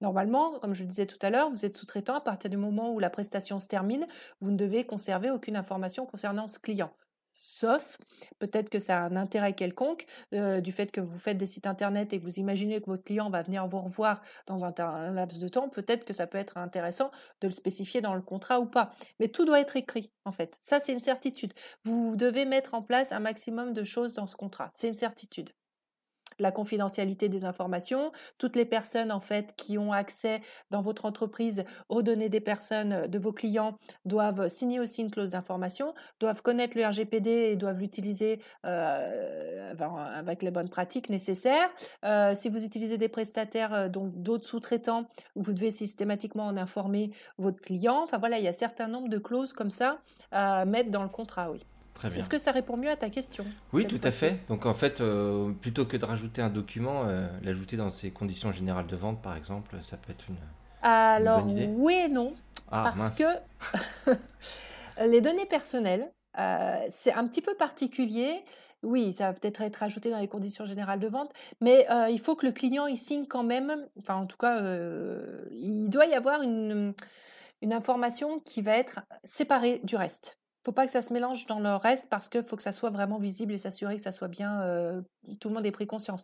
Normalement, 0.00 0.58
comme 0.60 0.74
je 0.74 0.82
le 0.82 0.88
disais 0.88 1.06
tout 1.06 1.18
à 1.22 1.30
l'heure, 1.30 1.50
vous 1.50 1.64
êtes 1.64 1.76
sous-traitant 1.76 2.14
à 2.14 2.20
partir 2.20 2.50
du 2.50 2.56
moment 2.56 2.92
où 2.92 2.98
la 2.98 3.10
prestation 3.10 3.58
se 3.58 3.66
termine, 3.66 4.06
vous 4.40 4.50
ne 4.50 4.56
devez 4.56 4.84
conserver 4.84 5.30
aucune 5.30 5.56
information 5.56 6.06
concernant 6.06 6.48
ce 6.48 6.58
client. 6.58 6.92
Sauf, 7.40 7.98
peut-être 8.40 8.68
que 8.68 8.80
ça 8.80 8.98
a 8.98 9.00
un 9.02 9.14
intérêt 9.14 9.52
quelconque, 9.52 10.06
euh, 10.34 10.60
du 10.60 10.72
fait 10.72 10.90
que 10.90 11.00
vous 11.00 11.18
faites 11.18 11.38
des 11.38 11.46
sites 11.46 11.68
internet 11.68 12.12
et 12.12 12.18
que 12.18 12.24
vous 12.24 12.40
imaginez 12.40 12.80
que 12.80 12.86
votre 12.86 13.04
client 13.04 13.30
va 13.30 13.42
venir 13.42 13.68
vous 13.68 13.80
revoir 13.80 14.22
dans 14.46 14.64
un, 14.64 14.72
laps 15.12 15.38
de 15.38 15.46
temps, 15.46 15.68
peut-être 15.68 16.04
que 16.04 16.12
ça 16.12 16.26
peut 16.26 16.38
être 16.38 16.56
intéressant 16.56 17.12
de 17.40 17.46
le 17.46 17.52
spécifier 17.52 18.00
dans 18.00 18.14
le 18.14 18.22
contrat 18.22 18.58
ou 18.58 18.66
pas. 18.66 18.90
Mais 19.20 19.28
tout 19.28 19.44
doit 19.44 19.60
être 19.60 19.76
écrit, 19.76 20.10
en 20.24 20.32
fait. 20.32 20.58
Ça, 20.60 20.80
c'est 20.80 20.92
une 20.92 21.00
certitude. 21.00 21.52
Vous 21.84 22.16
devez 22.16 22.44
mettre 22.44 22.74
en 22.74 22.82
place 22.82 23.12
un 23.12 23.20
maximum 23.20 23.72
de 23.72 23.84
choses 23.84 24.14
dans 24.14 24.26
ce 24.26 24.34
contrat. 24.34 24.72
C'est 24.74 24.88
une 24.88 24.96
certitude 24.96 25.50
la 26.38 26.52
confidentialité 26.52 27.28
des 27.28 27.44
informations. 27.44 28.12
Toutes 28.38 28.56
les 28.56 28.64
personnes 28.64 29.12
en 29.12 29.20
fait 29.20 29.54
qui 29.56 29.78
ont 29.78 29.92
accès 29.92 30.40
dans 30.70 30.82
votre 30.82 31.04
entreprise 31.04 31.64
aux 31.88 32.02
données 32.02 32.28
des 32.28 32.40
personnes 32.40 32.92
euh, 32.92 33.06
de 33.06 33.18
vos 33.18 33.32
clients 33.32 33.78
doivent 34.04 34.48
signer 34.48 34.80
aussi 34.80 35.02
une 35.02 35.10
clause 35.10 35.30
d'information, 35.30 35.94
doivent 36.20 36.42
connaître 36.42 36.76
le 36.76 36.86
RGPD 36.86 37.30
et 37.30 37.56
doivent 37.56 37.78
l'utiliser 37.78 38.40
euh, 38.64 39.72
avec- 40.14 40.42
les 40.42 40.50
bonnes 40.50 40.68
pratiques 40.68 41.10
nécessaires. 41.10 41.68
Euh, 42.04 42.34
si 42.36 42.48
vous 42.48 42.64
utilisez 42.64 42.98
des 42.98 43.08
prestataires, 43.08 43.90
donc 43.90 44.12
d'autres 44.22 44.46
sous-traitants, 44.46 45.06
vous 45.34 45.52
devez 45.52 45.70
systématiquement 45.70 46.46
en 46.46 46.56
informer 46.56 47.10
votre 47.38 47.60
client. 47.60 48.02
Enfin 48.02 48.18
voilà, 48.18 48.38
il 48.38 48.44
y 48.44 48.46
a 48.46 48.50
un 48.50 48.52
certain 48.52 48.88
nombre 48.88 49.08
de 49.08 49.18
clauses 49.18 49.52
comme 49.52 49.70
ça 49.70 49.98
à 50.30 50.64
mettre 50.64 50.90
dans 50.90 51.02
le 51.02 51.08
contrat, 51.08 51.50
oui. 51.50 51.64
Très 51.98 52.08
bien. 52.08 52.18
Est-ce 52.18 52.30
que 52.30 52.38
ça 52.38 52.52
répond 52.52 52.76
mieux 52.76 52.90
à 52.90 52.96
ta 52.96 53.10
question 53.10 53.44
Oui, 53.72 53.86
tout 53.86 54.00
à 54.02 54.10
fait. 54.10 54.38
Donc 54.48 54.64
en 54.66 54.74
fait, 54.74 55.00
euh, 55.00 55.50
plutôt 55.60 55.84
que 55.84 55.96
de 55.96 56.04
rajouter 56.04 56.40
un 56.40 56.48
document, 56.48 57.02
euh, 57.06 57.28
l'ajouter 57.42 57.76
dans 57.76 57.90
ses 57.90 58.10
conditions 58.12 58.52
générales 58.52 58.86
de 58.86 58.96
vente, 58.96 59.20
par 59.20 59.36
exemple, 59.36 59.76
ça 59.82 59.96
peut 59.96 60.12
être 60.12 60.24
une. 60.28 60.36
Alors, 60.82 61.42
bonne 61.42 61.50
idée. 61.50 61.68
oui 61.76 61.94
et 61.94 62.08
non. 62.08 62.32
Ah, 62.70 62.92
parce 62.96 63.18
mince. 63.18 63.22
que 64.06 64.12
les 65.06 65.20
données 65.20 65.46
personnelles, 65.46 66.08
euh, 66.38 66.86
c'est 66.90 67.12
un 67.12 67.26
petit 67.26 67.42
peu 67.42 67.54
particulier. 67.54 68.44
Oui, 68.84 69.12
ça 69.12 69.26
va 69.26 69.32
peut-être 69.32 69.60
être 69.62 69.82
ajouté 69.82 70.10
dans 70.10 70.18
les 70.20 70.28
conditions 70.28 70.64
générales 70.64 71.00
de 71.00 71.08
vente, 71.08 71.32
mais 71.60 71.90
euh, 71.90 72.08
il 72.10 72.20
faut 72.20 72.36
que 72.36 72.46
le 72.46 72.52
client 72.52 72.86
il 72.86 72.96
signe 72.96 73.26
quand 73.26 73.42
même. 73.42 73.88
Enfin, 73.98 74.14
en 74.14 74.26
tout 74.26 74.36
cas, 74.36 74.60
euh, 74.60 75.48
il 75.50 75.88
doit 75.88 76.06
y 76.06 76.14
avoir 76.14 76.42
une, 76.42 76.94
une 77.60 77.72
information 77.72 78.38
qui 78.38 78.62
va 78.62 78.76
être 78.76 79.00
séparée 79.24 79.80
du 79.82 79.96
reste. 79.96 80.38
Faut 80.68 80.72
pas 80.72 80.84
que 80.84 80.92
ça 80.92 81.00
se 81.00 81.14
mélange 81.14 81.46
dans 81.46 81.60
le 81.60 81.74
reste 81.76 82.08
parce 82.10 82.28
qu'il 82.28 82.42
faut 82.42 82.54
que 82.54 82.62
ça 82.62 82.72
soit 82.72 82.90
vraiment 82.90 83.16
visible 83.16 83.54
et 83.54 83.56
s'assurer 83.56 83.96
que 83.96 84.02
ça 84.02 84.12
soit 84.12 84.28
bien. 84.28 84.60
euh, 84.60 85.00
tout 85.40 85.48
le 85.48 85.54
monde 85.54 85.64
ait 85.64 85.70
pris 85.70 85.86
conscience 85.86 86.20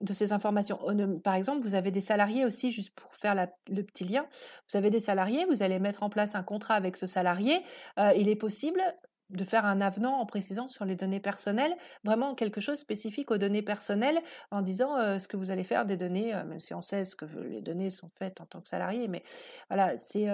de 0.00 0.12
ces 0.12 0.32
informations. 0.32 0.80
Par 1.22 1.34
exemple, 1.34 1.60
vous 1.62 1.76
avez 1.76 1.92
des 1.92 2.00
salariés 2.00 2.44
aussi, 2.44 2.72
juste 2.72 2.92
pour 2.96 3.14
faire 3.14 3.36
le 3.68 3.82
petit 3.84 4.02
lien, 4.04 4.26
vous 4.68 4.76
avez 4.76 4.90
des 4.90 4.98
salariés, 4.98 5.44
vous 5.44 5.62
allez 5.62 5.78
mettre 5.78 6.02
en 6.02 6.10
place 6.10 6.34
un 6.34 6.42
contrat 6.42 6.74
avec 6.74 6.96
ce 6.96 7.06
salarié. 7.06 7.62
Euh, 8.00 8.12
il 8.16 8.28
est 8.28 8.34
possible 8.34 8.82
de 9.30 9.44
faire 9.44 9.66
un 9.66 9.80
avenant 9.80 10.18
en 10.18 10.26
précisant 10.26 10.68
sur 10.68 10.84
les 10.84 10.96
données 10.96 11.20
personnelles, 11.20 11.74
vraiment 12.04 12.34
quelque 12.34 12.60
chose 12.60 12.78
spécifique 12.78 13.30
aux 13.30 13.38
données 13.38 13.62
personnelles, 13.62 14.18
en 14.50 14.62
disant 14.62 15.18
ce 15.18 15.26
que 15.26 15.36
vous 15.36 15.50
allez 15.50 15.64
faire 15.64 15.86
des 15.86 15.96
données, 15.96 16.32
même 16.32 16.60
si 16.60 16.74
on 16.74 16.82
sait 16.82 17.04
ce 17.04 17.16
que 17.16 17.24
les 17.24 17.62
données 17.62 17.90
sont 17.90 18.10
faites 18.18 18.40
en 18.40 18.46
tant 18.46 18.60
que 18.60 18.68
salarié, 18.68 19.08
mais 19.08 19.22
voilà, 19.68 19.96
c'est 19.96 20.26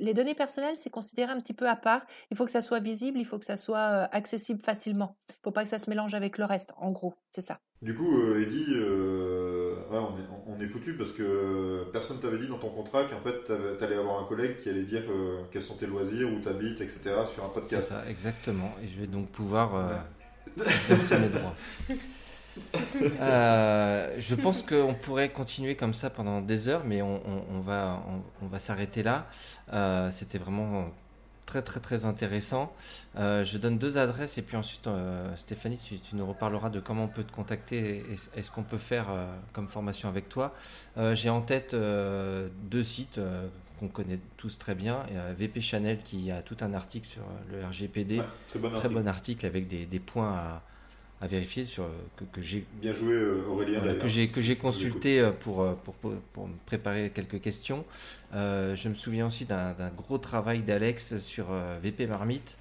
les 0.00 0.14
données 0.14 0.34
personnelles, 0.34 0.76
c'est 0.76 0.90
considéré 0.90 1.32
un 1.32 1.40
petit 1.40 1.54
peu 1.54 1.68
à 1.68 1.76
part. 1.76 2.06
Il 2.30 2.36
faut 2.36 2.44
que 2.44 2.50
ça 2.50 2.60
soit 2.60 2.80
visible, 2.80 3.18
il 3.18 3.24
faut 3.24 3.38
que 3.38 3.46
ça 3.46 3.56
soit 3.56 4.08
accessible 4.12 4.60
facilement. 4.62 5.16
Il 5.30 5.32
ne 5.32 5.42
faut 5.44 5.52
pas 5.52 5.62
que 5.62 5.70
ça 5.70 5.78
se 5.78 5.88
mélange 5.88 6.14
avec 6.14 6.38
le 6.38 6.44
reste. 6.44 6.72
En 6.76 6.90
gros, 6.90 7.14
c'est 7.30 7.40
ça. 7.40 7.60
Du 7.82 7.94
coup, 7.94 8.18
euh, 8.18 8.40
Eddie, 8.40 8.66
euh, 8.70 9.53
ouais, 9.94 10.06
on, 10.48 10.52
est, 10.52 10.56
on 10.56 10.60
est 10.60 10.66
foutu 10.66 10.94
parce 10.94 11.12
que 11.12 11.84
personne 11.92 12.18
t'avait 12.20 12.38
dit 12.38 12.48
dans 12.48 12.58
ton 12.58 12.70
contrat 12.70 13.04
qu'en 13.04 13.20
fait 13.20 13.76
t'allais 13.78 13.96
avoir 13.96 14.20
un 14.22 14.26
collègue 14.26 14.56
qui 14.62 14.68
allait 14.68 14.82
dire 14.84 15.02
euh, 15.10 15.42
quels 15.50 15.62
sont 15.62 15.74
tes 15.76 15.86
loisirs, 15.86 16.28
où 16.32 16.40
t'habites, 16.40 16.80
etc. 16.80 17.00
sur 17.32 17.44
un 17.44 17.48
C'est 17.48 17.60
podcast. 17.60 17.88
ça, 17.88 18.02
exactement. 18.08 18.74
Et 18.82 18.88
je 18.88 19.00
vais 19.00 19.06
donc 19.06 19.28
pouvoir 19.28 19.74
euh, 19.76 19.96
exercer 20.66 21.18
mes 21.18 21.28
droits. 21.28 21.54
Euh, 23.20 24.14
je 24.18 24.34
pense 24.34 24.62
qu'on 24.62 24.94
pourrait 24.94 25.30
continuer 25.30 25.74
comme 25.74 25.94
ça 25.94 26.10
pendant 26.10 26.40
des 26.40 26.68
heures, 26.68 26.82
mais 26.84 27.02
on, 27.02 27.16
on- 27.16 27.44
on 27.56 27.60
va, 27.60 28.00
on, 28.08 28.44
on 28.44 28.48
va 28.48 28.58
s'arrêter 28.58 29.02
là. 29.02 29.26
Euh, 29.72 30.10
C'était 30.12 30.38
vraiment 30.38 30.86
très 31.46 31.62
très 31.62 31.80
très 31.80 32.04
intéressant. 32.04 32.72
Euh, 33.16 33.44
je 33.44 33.58
donne 33.58 33.78
deux 33.78 33.96
adresses 33.98 34.38
et 34.38 34.42
puis 34.42 34.56
ensuite, 34.56 34.86
euh, 34.86 35.34
Stéphanie, 35.36 35.78
tu, 35.78 35.98
tu 35.98 36.16
nous 36.16 36.26
reparleras 36.26 36.70
de 36.70 36.80
comment 36.80 37.04
on 37.04 37.08
peut 37.08 37.24
te 37.24 37.32
contacter 37.32 38.04
et, 38.10 38.38
et 38.38 38.42
ce 38.42 38.50
qu'on 38.50 38.62
peut 38.62 38.78
faire 38.78 39.06
euh, 39.10 39.26
comme 39.52 39.68
formation 39.68 40.08
avec 40.08 40.28
toi. 40.28 40.54
J'ai 41.14 41.30
en 41.30 41.40
tête 41.42 41.74
deux 41.74 42.84
sites 42.84 43.18
qu'on 43.80 43.88
connaît 43.88 44.20
tous 44.36 44.58
très 44.58 44.74
bien. 44.74 45.04
VP 45.38 45.60
Chanel 45.60 45.98
qui 46.02 46.30
a 46.30 46.42
tout 46.42 46.56
un 46.60 46.72
article 46.74 47.06
sur 47.06 47.22
le 47.50 47.64
RGPD, 47.66 48.18
Ouais, 48.20 48.24
très 48.48 48.58
bon 48.60 48.68
très 48.68 48.76
article. 48.76 48.94
bon 48.94 49.08
article 49.08 49.46
avec 49.46 49.68
des, 49.68 49.84
des 49.86 49.98
points 49.98 50.32
à, 50.32 50.62
à 51.20 51.26
vérifier 51.26 51.64
sur, 51.64 51.84
que, 52.16 52.24
que 52.24 52.40
j'ai 52.40 52.64
Bien 52.80 52.92
joué 52.92 53.16
Aurélien. 53.48 53.80
voilà, 53.80 53.94
que 53.96 54.06
j'ai 54.08 54.28
que 54.28 54.40
j'ai 54.40 54.54
Je 54.54 54.60
consulté 54.60 55.30
pour, 55.40 55.74
pour, 55.78 55.94
pour, 55.94 56.12
pour 56.32 56.46
me 56.48 56.54
préparer 56.66 57.10
quelques 57.14 57.40
questions. 57.40 57.84
Euh, 58.34 58.74
je 58.74 58.88
me 58.88 58.94
souviens 58.94 59.26
aussi 59.26 59.44
d'un 59.44 59.74
gros 59.96 60.18
travail 60.18 60.62
d'Alex 60.62 61.18
sur 61.18 61.46
euh, 61.50 61.78
VP 61.82 62.06
Marmite 62.06 62.58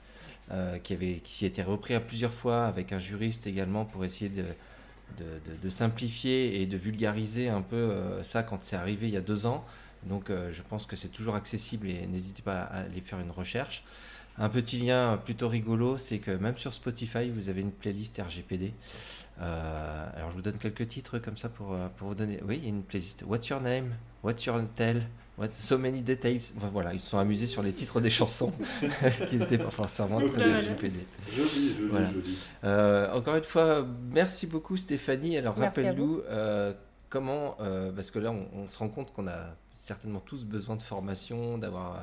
euh, 0.51 0.77
qui 0.77 0.95
qui 0.97 1.31
s'y 1.31 1.45
était 1.45 1.63
repris 1.63 1.95
à 1.95 1.99
plusieurs 1.99 2.33
fois 2.33 2.65
avec 2.65 2.91
un 2.91 2.99
juriste 2.99 3.47
également 3.47 3.85
pour 3.85 4.05
essayer 4.05 4.29
de, 4.29 4.45
de, 5.63 5.69
simplifier 5.69 6.61
et 6.61 6.65
de 6.65 6.77
vulgariser 6.77 7.49
un 7.49 7.61
peu 7.61 7.93
ça 8.23 8.43
quand 8.43 8.63
c'est 8.63 8.75
arrivé 8.75 9.07
il 9.07 9.13
y 9.13 9.17
a 9.17 9.21
deux 9.21 9.45
ans. 9.45 9.65
Donc 10.03 10.25
je 10.29 10.61
pense 10.63 10.85
que 10.85 10.95
c'est 10.95 11.07
toujours 11.07 11.35
accessible 11.35 11.87
et 11.87 12.05
n'hésitez 12.07 12.41
pas 12.41 12.63
à 12.63 12.81
aller 12.81 13.01
faire 13.01 13.19
une 13.19 13.31
recherche. 13.31 13.83
Un 14.37 14.49
petit 14.49 14.79
lien 14.79 15.17
plutôt 15.23 15.47
rigolo, 15.47 15.97
c'est 15.97 16.17
que 16.17 16.31
même 16.31 16.57
sur 16.57 16.73
Spotify, 16.73 17.29
vous 17.29 17.49
avez 17.49 17.61
une 17.61 17.71
playlist 17.71 18.19
RGPD. 18.19 18.73
Alors 19.39 20.29
je 20.29 20.35
vous 20.35 20.41
donne 20.41 20.57
quelques 20.57 20.87
titres 20.87 21.19
comme 21.19 21.37
ça 21.37 21.47
pour, 21.47 21.77
pour 21.97 22.09
vous 22.09 22.15
donner. 22.15 22.39
Oui, 22.45 22.57
il 22.57 22.63
y 22.63 22.67
a 22.67 22.69
une 22.69 22.83
playlist. 22.83 23.23
What's 23.25 23.47
your 23.47 23.61
name? 23.61 23.93
What's 24.23 24.45
your 24.45 24.61
tell? 24.75 25.03
What's 25.37 25.59
so 25.61 25.77
many 25.79 26.01
details? 26.03 26.41
Enfin, 26.57 26.69
voilà, 26.71 26.93
ils 26.93 26.99
se 26.99 27.09
sont 27.09 27.17
amusés 27.17 27.47
sur 27.47 27.63
les 27.63 27.71
titres 27.73 27.99
des 27.99 28.11
chansons 28.11 28.53
qui 29.29 29.37
n'étaient 29.37 29.57
pas 29.57 29.71
forcément 29.71 30.19
très 30.19 30.59
RGPD. 30.59 30.99
Joli, 31.35 31.47
joli, 31.49 31.87
Voilà. 31.89 32.11
joli. 32.11 32.37
Euh, 32.63 33.11
encore 33.13 33.35
une 33.37 33.43
fois, 33.43 33.83
merci 34.11 34.45
beaucoup 34.45 34.77
Stéphanie. 34.77 35.37
Alors 35.37 35.55
rappelle-nous 35.55 36.21
euh, 36.29 36.71
comment, 37.09 37.57
euh, 37.61 37.91
parce 37.91 38.11
que 38.11 38.19
là 38.19 38.31
on, 38.31 38.45
on 38.55 38.67
se 38.67 38.77
rend 38.77 38.89
compte 38.89 39.11
qu'on 39.11 39.27
a 39.27 39.55
certainement 39.73 40.19
tous 40.19 40.43
besoin 40.45 40.75
de 40.75 40.81
formation, 40.83 41.57
d'avoir 41.57 41.95
Euh, 41.95 41.99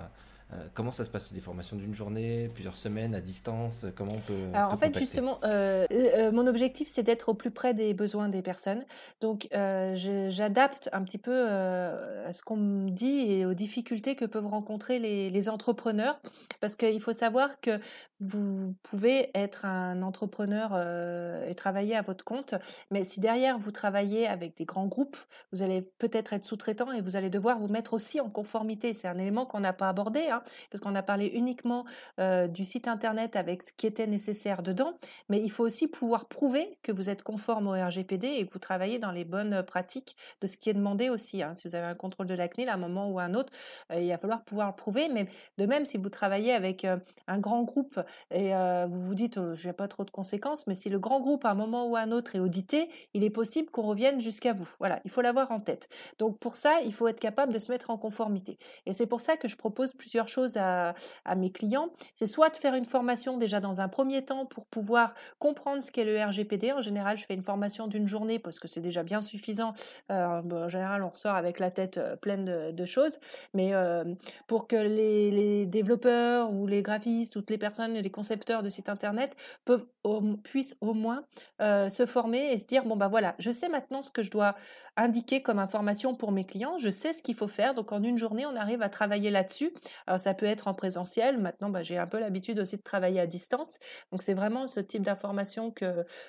comment 0.75 0.93
ça 0.93 1.05
se 1.05 1.11
passe 1.11 1.33
des 1.33 1.41
formations 1.41 1.77
d'une 1.77 1.95
journée, 1.95 2.51
plusieurs 2.55 2.77
semaines, 2.77 3.15
à 3.15 3.21
distance 3.21 3.87
Comment 3.97 4.13
on 4.13 4.21
peut 4.21 4.49
Alors 4.55 4.73
en 4.73 4.77
fait, 4.77 4.97
justement, 4.99 5.39
euh, 5.45 5.87
euh, 5.91 6.33
mon 6.33 6.47
objectif, 6.47 6.89
c'est 6.89 7.03
d'être 7.03 7.31
au 7.31 7.35
plus 7.35 7.51
près 7.51 7.75
des 7.75 7.95
besoins 7.95 8.29
des 8.29 8.43
personnes. 8.43 8.85
Donc, 9.21 9.49
euh, 9.55 9.95
j'adapte 10.29 10.89
un 10.93 11.03
petit 11.03 11.19
peu 11.19 11.33
euh, 11.35 12.29
à 12.29 12.33
ce 12.33 12.43
qu'on 12.43 12.57
me 12.57 12.91
dit 12.91 13.31
et 13.31 13.47
aux 13.47 13.55
difficultés 13.55 14.17
que 14.17 14.25
peuvent 14.25 14.47
rencontrer 14.47 14.99
les, 14.99 15.31
les 15.31 15.49
entrepreneurs. 15.49 16.21
Parce 16.61 16.77
qu'il 16.77 17.01
faut 17.01 17.13
savoir 17.13 17.61
que 17.61 17.81
vous 18.21 18.75
pouvez 18.83 19.31
être 19.35 19.65
un 19.65 20.03
entrepreneur 20.03 20.73
euh, 20.75 21.49
et 21.49 21.55
travailler 21.55 21.97
à 21.97 22.03
votre 22.03 22.25
compte, 22.25 22.55
mais 22.91 23.03
si 23.05 23.19
derrière 23.19 23.59
vous 23.59 23.73
travaillez 23.73 24.27
avec 24.27 24.57
des 24.57 24.67
grands 24.67 24.87
groupes, 24.87 25.17
vous 25.53 25.63
allez 25.63 25.81
peut-être 25.81 26.35
être 26.35 26.45
sous-traitant 26.45 26.93
et 26.93 27.01
vous 27.01 27.17
allez 27.17 27.31
devoir 27.31 27.59
vous 27.59 27.69
mettre 27.69 27.95
aussi 27.95 28.21
en 28.21 28.29
conformité. 28.29 28.93
C'est 28.93 29.09
un 29.09 29.17
élément 29.17 29.47
qu'on 29.47 29.61
n'a 29.61 29.73
pas 29.73 29.89
abordé, 29.89 30.29
hein, 30.31 30.40
parce 30.71 30.83
qu'on 30.83 30.95
a 30.95 31.03
parlé 31.03 31.27
uniquement 31.27 31.85
euh, 32.19 32.47
du 32.47 32.65
site 32.65 32.89
internet 32.89 33.37
avec 33.37 33.63
ce 33.63 33.73
qui 33.73 33.87
était 33.87 34.07
nécessaire 34.07 34.63
dedans, 34.63 34.95
mais 35.29 35.41
il 35.41 35.51
faut 35.51 35.65
aussi 35.65 35.89
pouvoir 35.89 36.27
prouver 36.27 36.79
que 36.83 36.93
vous 36.93 37.09
êtes 37.09 37.23
conforme 37.23 37.69
au 37.69 37.73
RGPD 37.73 38.27
et 38.27 38.47
que 38.47 38.53
vous 38.53 38.59
travaillez 38.59 38.99
dans 38.99 39.13
les 39.13 39.25
bonnes 39.25 39.63
pratiques 39.63 40.17
de 40.41 40.47
ce 40.47 40.57
qui 40.57 40.71
est 40.71 40.75
demandé 40.75 41.09
aussi. 41.09 41.43
hein. 41.43 41.55
Si 41.55 41.67
vous 41.67 41.75
avez 41.75 41.87
un 41.87 41.95
contrôle 41.95 42.27
de 42.27 42.35
la 42.35 42.49
à 42.69 42.75
un 42.75 42.77
moment 42.77 43.09
ou 43.11 43.19
à 43.19 43.25
un 43.25 43.35
autre, 43.35 43.53
euh, 43.93 44.01
il 44.01 44.09
va 44.09 44.19
falloir 44.19 44.43
pouvoir 44.43 44.69
le 44.69 44.75
prouver, 44.75 45.09
mais 45.09 45.27
de 45.59 45.67
même 45.67 45.87
si 45.87 45.97
vous 45.97 46.09
travaillez 46.09 46.53
avec 46.53 46.85
euh, 46.85 46.97
un 47.27 47.39
grand 47.39 47.63
groupe 47.63 48.01
et 48.31 48.55
euh, 48.55 48.87
vous 48.91 49.01
vous 49.01 49.15
dites, 49.15 49.39
je 49.55 49.67
n'ai 49.67 49.73
pas 49.73 49.89
trop 49.89 50.05
de 50.05 50.11
conséquences, 50.11 50.67
mais 50.67 50.75
si 50.75 50.89
le 50.89 50.99
grand 50.99 51.21
groupe 51.21 51.45
à 51.45 51.51
un 51.51 51.55
moment 51.55 51.87
ou 51.87 51.97
à 51.97 52.01
un 52.01 52.13
autre 52.13 52.35
est 52.37 52.41
audité, 52.41 52.89
il 53.15 53.25
est 53.25 53.31
possible 53.31 53.71
qu'on 53.71 53.83
revienne 53.83 54.21
jusqu'à 54.21 54.53
vous. 54.53 54.69
Voilà, 54.79 55.01
il 55.05 55.11
faut 55.11 55.21
l'avoir 55.21 55.51
en 55.53 55.61
tête. 55.61 55.89
Donc 56.19 56.39
pour 56.39 56.57
ça, 56.57 56.81
il 56.85 56.93
faut 56.93 57.09
être 57.09 57.21
capable 57.21 57.53
de 57.53 57.59
se 57.59 57.71
mettre 57.71 57.91
en 57.91 57.99
conformité. 57.99 58.59
Et 58.87 58.93
c'est 58.93 59.07
pour 59.07 59.21
ça 59.21 59.37
que 59.37 59.49
je 59.49 59.57
propose 59.57 59.93
plusieurs 59.93 60.29
choses 60.31 60.57
à, 60.57 60.95
mes 61.37 61.51
clients. 61.51 61.91
C'est 62.15 62.27
soit 62.27 62.51
de 62.51 62.57
faire 62.57 62.75
une 62.75 62.85
formation 62.85 63.37
déjà 63.37 63.61
dans 63.61 63.81
un 63.81 63.89
premier 63.89 64.25
temps 64.25 64.47
pour 64.47 64.67
pouvoir 64.67 65.15
comprendre 65.39 65.83
ce 65.83 65.91
qu'est 65.91 66.05
le 66.05 66.21
RGPD. 66.23 66.73
En 66.73 66.81
général, 66.81 67.17
je 67.17 67.25
fais 67.25 67.35
une 67.35 67.43
formation 67.43 67.87
d'une 67.87 68.07
journée 68.07 68.39
parce 68.39 68.59
que 68.59 68.69
c'est 68.69 68.81
déjà 68.81 69.03
bien 69.03 69.21
suffisant. 69.21 69.75
Euh, 70.11 70.43
en 70.43 70.69
général, 70.69 71.03
on 71.03 71.09
ressort 71.09 71.35
avec 71.35 71.59
la 71.59 71.71
tête 71.71 71.99
euh, 71.99 72.17
pleine 72.17 72.45
de, 72.45 72.85
choses. 72.85 73.19
Mais 73.55 73.75
euh, 73.75 74.05
pour 74.47 74.67
que 74.67 74.77
les, 74.77 75.67
développeurs 75.67 76.53
ou 76.53 76.67
les 76.67 76.83
graphistes, 76.83 77.33
toutes 77.33 77.51
les 77.51 77.59
personnes, 77.59 77.93
les 77.95 78.11
concepteurs 78.11 78.63
de 78.63 78.71
sites 78.71 78.89
internet 78.89 79.37
peuvent, 79.65 79.87
au- 80.05 80.37
puissent 80.43 80.77
au 80.81 80.95
moins 80.95 81.25
se 81.61 82.07
former 82.07 82.53
et 82.53 82.59
se 82.59 82.67
dire 82.67 82.85
bon 82.85 82.97
bah 82.97 83.09
voilà, 83.09 83.35
je 83.39 83.51
sais 83.51 83.69
maintenant 83.69 84.03
ce 84.03 84.11
que 84.11 84.23
je 84.23 84.31
dois 84.31 84.55
indiquer 84.97 85.43
comme 85.43 85.59
information 85.59 86.15
pour 86.15 86.33
mes 86.33 86.45
clients, 86.45 86.79
je 86.79 86.91
sais 86.91 87.13
ce 87.13 87.23
qu'il 87.23 87.35
faut 87.35 87.49
faire. 87.49 87.75
Donc 87.75 87.93
en 87.93 88.03
une 88.03 88.19
journée, 88.19 88.47
on 88.47 88.57
arrive 88.57 88.83
à 88.83 88.89
travailler 88.89 89.31
là-dessus. 89.31 89.73
Ça 90.21 90.35
peut 90.35 90.47
être 90.47 90.69
en 90.69 90.75
présentiel. 90.75 91.39
Maintenant, 91.39 91.71
bah, 91.71 91.83
j'ai 91.83 91.99
un 91.99 92.07
peu 92.07 92.21
l'habitude 92.21 92.61
aussi 92.61 92.77
de 92.77 92.83
travailler 92.83 93.21
à 93.21 93.27
distance. 93.27 93.79
Donc 94.13 94.23
c'est 94.23 94.35
vraiment 94.35 94.69
ce 94.69 94.81
type 94.81 95.03
d'information 95.03 95.75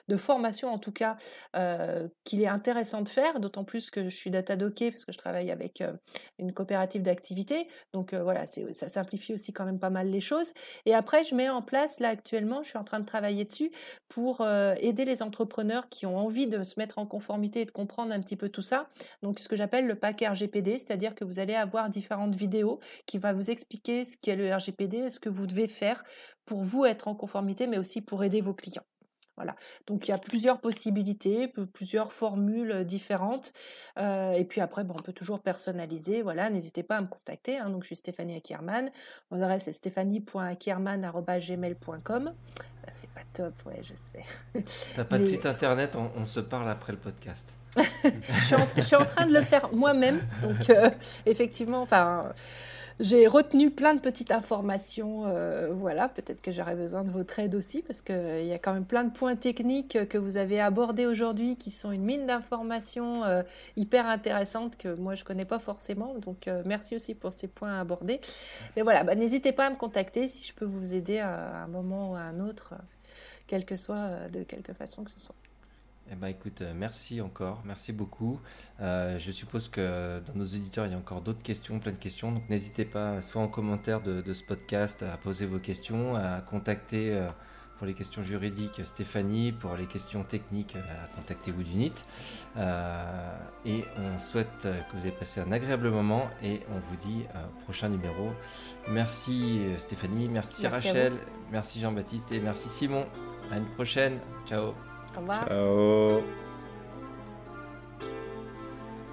de 0.08 0.18
formation 0.18 0.70
en 0.70 0.78
tout 0.78 0.92
cas, 0.92 1.18
euh, 1.56 2.08
qu'il 2.24 2.42
est 2.42 2.48
intéressant 2.48 3.02
de 3.02 3.10
faire. 3.10 3.40
D'autant 3.40 3.64
plus 3.64 3.92
que 3.92 4.08
je 4.08 4.16
suis 4.16 4.32
data 4.32 4.56
docké 4.56 4.92
parce 4.92 5.06
que 5.06 5.12
je 5.12 5.18
travaille 5.18 5.52
avec 5.52 5.82
euh, 5.82 5.94
une 6.40 6.54
coopérative 6.54 7.02
d'activité. 7.02 7.68
Donc 7.94 8.14
euh, 8.14 8.24
voilà, 8.24 8.46
ça 8.46 8.88
simplifie 8.88 9.34
aussi 9.34 9.54
quand 9.54 9.66
même 9.66 9.80
pas 9.80 9.90
mal 9.90 10.08
les 10.08 10.22
choses. 10.22 10.54
Et 10.86 10.94
après, 10.94 11.24
je 11.24 11.36
mets 11.36 11.50
en 11.50 11.62
place 11.62 12.00
là 12.00 12.10
actuellement, 12.10 12.64
je 12.64 12.70
suis 12.70 12.78
en 12.78 12.84
train 12.84 13.00
de 13.00 13.06
travailler 13.06 13.46
dessus 13.46 13.72
pour 14.10 14.42
aider 14.42 15.06
les 15.06 15.24
entrepreneurs 15.24 15.90
qui 15.90 16.06
ont 16.06 16.18
envie 16.18 16.48
de 16.48 16.64
se 16.64 16.80
mettre 16.80 17.00
en 17.00 17.06
conformité 17.06 17.62
et 17.62 17.66
de 17.66 17.72
comprendre 17.72 18.12
un 18.14 18.20
petit 18.20 18.36
peu 18.36 18.50
tout 18.50 18.62
ça. 18.62 18.90
Donc 19.22 19.40
ce 19.40 19.48
que 19.48 19.56
j'appelle 19.56 19.88
le 19.88 19.96
pack 19.96 20.22
RGPD, 20.22 20.80
c'est-à-dire 20.80 21.16
que 21.16 21.24
vous 21.24 21.40
allez 21.40 21.56
avoir 21.56 21.90
différentes 21.90 22.36
vidéos 22.36 22.80
qui 23.06 23.18
va 23.18 23.34
vous 23.34 23.50
expliquer 23.50 23.81
ce 23.86 24.18
qu'est 24.22 24.36
le 24.36 24.54
RGPD, 24.54 25.10
ce 25.10 25.20
que 25.20 25.30
vous 25.30 25.48
devez 25.48 25.68
faire 25.68 26.04
pour 26.46 26.64
vous 26.64 26.86
être 26.86 27.08
en 27.08 27.16
conformité, 27.16 27.68
mais 27.68 27.78
aussi 27.78 28.02
pour 28.02 28.24
aider 28.24 28.42
vos 28.42 28.54
clients. 28.54 28.84
Voilà. 29.38 29.56
Donc 29.88 30.08
il 30.08 30.12
y 30.12 30.14
a 30.14 30.18
plusieurs 30.18 30.60
possibilités, 30.60 31.48
plusieurs 31.74 32.12
formules 32.14 32.72
euh, 32.72 32.84
différentes. 32.84 33.54
Euh, 33.98 34.34
et 34.34 34.44
puis 34.46 34.62
après, 34.62 34.84
bon, 34.84 34.94
on 35.00 35.02
peut 35.02 35.14
toujours 35.14 35.40
personnaliser. 35.40 36.22
Voilà, 36.22 36.50
n'hésitez 36.52 36.84
pas 36.84 36.98
à 36.98 37.02
me 37.02 37.08
contacter. 37.08 37.58
hein. 37.58 37.70
Donc 37.70 37.82
je 37.84 37.88
suis 37.88 37.96
Stéphanie 37.96 38.36
Ackerman. 38.36 38.92
Mon 39.32 39.42
adresse 39.42 39.68
est 39.68 39.74
stéphanie.ackerman.gmail.com. 39.74 42.28
Euh, 42.28 42.32
C'est 42.94 43.10
pas 43.10 43.22
top, 43.34 43.54
ouais, 43.66 43.80
je 43.82 43.94
sais. 43.96 44.24
T'as 44.96 45.06
pas 45.06 45.18
de 45.18 45.24
site 45.24 45.46
internet, 45.46 45.96
on, 45.96 46.12
on 46.16 46.26
se 46.26 46.42
parle 46.42 46.70
après 46.70 46.92
le 46.92 47.00
podcast. 47.00 47.54
je, 47.78 47.82
suis 48.46 48.56
en, 48.56 48.68
je 48.76 48.82
suis 48.82 48.96
en 48.98 49.06
train 49.06 49.26
de 49.26 49.34
le 49.34 49.42
faire 49.42 49.74
moi-même. 49.74 50.22
Donc, 50.42 50.70
euh, 50.70 50.90
effectivement, 51.26 51.82
enfin, 51.82 52.34
j'ai 53.02 53.28
retenu 53.28 53.72
plein 53.72 53.96
de 53.96 54.00
petites 54.00 54.32
informations. 54.32 55.24
euh, 55.26 55.70
voilà, 55.74 56.08
peut-être 56.08 56.42
que 56.42 56.52
j'aurais 56.52 56.76
besoin 56.76 57.04
de 57.04 57.10
votre 57.10 57.40
aide 57.40 57.56
aussi, 57.56 57.82
parce 57.82 58.02
qu'il 58.02 58.46
y 58.46 58.54
a 58.54 58.60
quand 58.60 58.74
même 58.74 58.86
plein 58.86 59.04
de 59.04 59.12
points 59.12 59.36
techniques 59.36 60.08
que 60.08 60.18
vous 60.18 60.38
avez 60.38 60.62
abordés 60.62 61.06
aujourd'hui 61.08 61.56
qui 61.58 61.72
sont 61.72 61.92
une 61.92 62.04
mine 62.04 62.28
d'informations 62.28 63.24
euh, 63.24 63.44
hyper 63.76 64.06
intéressantes 64.06 64.78
que 64.78 64.94
moi 64.94 65.16
je 65.16 65.24
connais 65.24 65.46
pas 65.46 65.60
forcément. 65.60 66.14
Donc, 66.20 66.48
euh, 66.48 66.62
merci 66.66 66.96
aussi 66.96 67.16
pour 67.16 67.32
ces 67.34 67.48
points 67.48 67.80
abordés. 67.80 68.22
Mais 68.76 68.84
voilà, 68.84 69.04
bah, 69.04 69.16
n'hésitez 69.16 69.52
pas 69.52 69.66
à 69.66 69.70
me 69.72 69.76
contacter 69.76 70.28
si 70.28 70.44
je 70.44 70.54
peux 70.54 70.66
vous 70.66 70.94
aider 70.94 71.20
à 71.20 71.64
un 71.64 71.68
moment 71.68 72.12
ou 72.12 72.16
à 72.16 72.20
un 72.20 72.40
autre, 72.40 72.74
euh, 72.74 72.84
quelle 73.48 73.66
que 73.66 73.76
soit, 73.76 73.96
euh, 73.96 74.30
de 74.30 74.44
quelque 74.44 74.74
façon 74.74 75.04
que 75.04 75.12
ce 75.12 75.20
soit. 75.20 75.36
Eh 76.12 76.16
ben 76.16 76.28
écoute, 76.28 76.62
euh, 76.62 76.74
merci 76.76 77.22
encore, 77.22 77.62
merci 77.64 77.94
beaucoup. 77.94 78.38
Euh, 78.82 79.18
je 79.18 79.32
suppose 79.32 79.70
que 79.70 80.20
dans 80.28 80.34
nos 80.36 80.46
auditeurs, 80.46 80.86
il 80.86 80.92
y 80.92 80.96
a 80.96 80.98
encore 80.98 81.22
d'autres 81.22 81.42
questions, 81.42 81.80
plein 81.80 81.94
de 81.94 81.98
questions. 81.98 82.34
Donc 82.34 82.50
n'hésitez 82.50 82.84
pas, 82.84 83.22
soit 83.22 83.42
en 83.42 83.48
commentaire 83.48 84.02
de, 84.02 84.20
de 84.20 84.34
ce 84.34 84.44
podcast, 84.44 85.04
à 85.04 85.16
poser 85.16 85.46
vos 85.46 85.60
questions, 85.60 86.18
à 86.18 86.42
contacter 86.42 87.14
euh, 87.14 87.30
pour 87.78 87.88
les 87.88 87.94
questions 87.94 88.22
juridiques 88.24 88.82
Stéphanie, 88.84 89.54
pour 89.54 89.74
les 89.78 89.86
questions 89.86 90.24
techniques, 90.24 90.76
à 90.76 91.16
contacter 91.16 91.54
Woodunit. 91.54 91.94
Euh, 92.58 93.38
et 93.66 93.86
on 93.98 94.20
souhaite 94.20 94.48
que 94.64 94.98
vous 94.98 95.04
ayez 95.04 95.16
passé 95.16 95.40
un 95.40 95.52
agréable 95.54 95.90
moment 95.90 96.30
et 96.44 96.60
on 96.72 96.80
vous 96.80 97.08
dit 97.08 97.24
au 97.34 97.64
prochain 97.64 97.88
numéro. 97.88 98.32
Merci 98.90 99.62
Stéphanie, 99.80 100.28
merci, 100.28 100.64
Merci 100.64 100.88
Rachel, 100.88 101.14
merci 101.52 101.80
Jean-Baptiste 101.80 102.34
et 102.34 102.40
merci 102.42 102.68
Simon. 102.68 103.06
À 103.50 103.58
une 103.58 103.66
prochaine. 103.66 104.20
Ciao. 104.46 104.74
Au 105.16 105.20
revoir. 105.20 105.46
Ciao. 105.48 106.22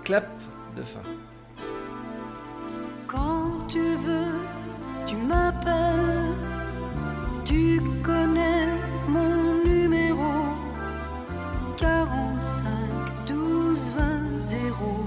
Clap 0.05 0.27
de 0.77 0.83
fin. 0.83 1.01
Quand 3.07 3.67
tu 3.69 3.95
veux, 3.97 4.35
tu 5.07 5.17
m'appelles. 5.17 6.35
Tu 7.45 7.81
connais 8.03 8.67
mon 9.09 9.65
numéro 9.65 10.33
45 11.79 12.69
12 13.27 13.79
20 13.97 14.39
0 14.39 15.05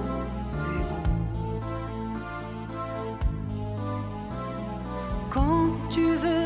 Quand 5.29 5.67
tu 5.89 6.01
veux, 6.15 6.40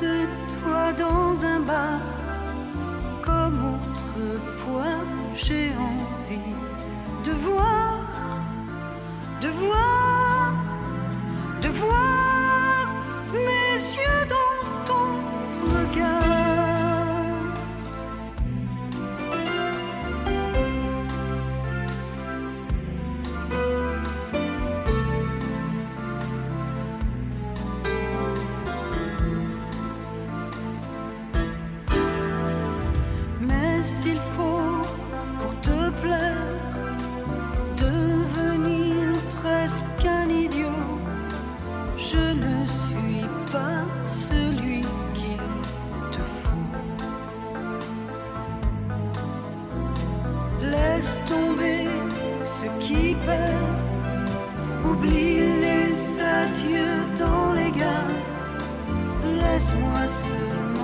de 0.00 0.26
toi 0.58 0.92
dans 0.92 1.44
un 1.44 1.60
bar. 1.60 2.00
Comme 3.22 3.74
autrefois, 3.74 4.98
j'ai 5.34 5.72
envie 5.90 6.54
de 7.24 7.32
voir, 7.32 8.00
de 9.40 9.48
voir, 9.48 10.54
de 11.62 11.68
voir 11.68 12.86
mes 13.32 13.74
yeux 14.00 14.15
oublie 54.84 55.40
les 55.60 56.20
adieux 56.20 57.04
dans 57.18 57.52
les 57.52 57.70
gares. 57.70 58.22
Laisse-moi 59.40 60.06
seulement 60.06 60.75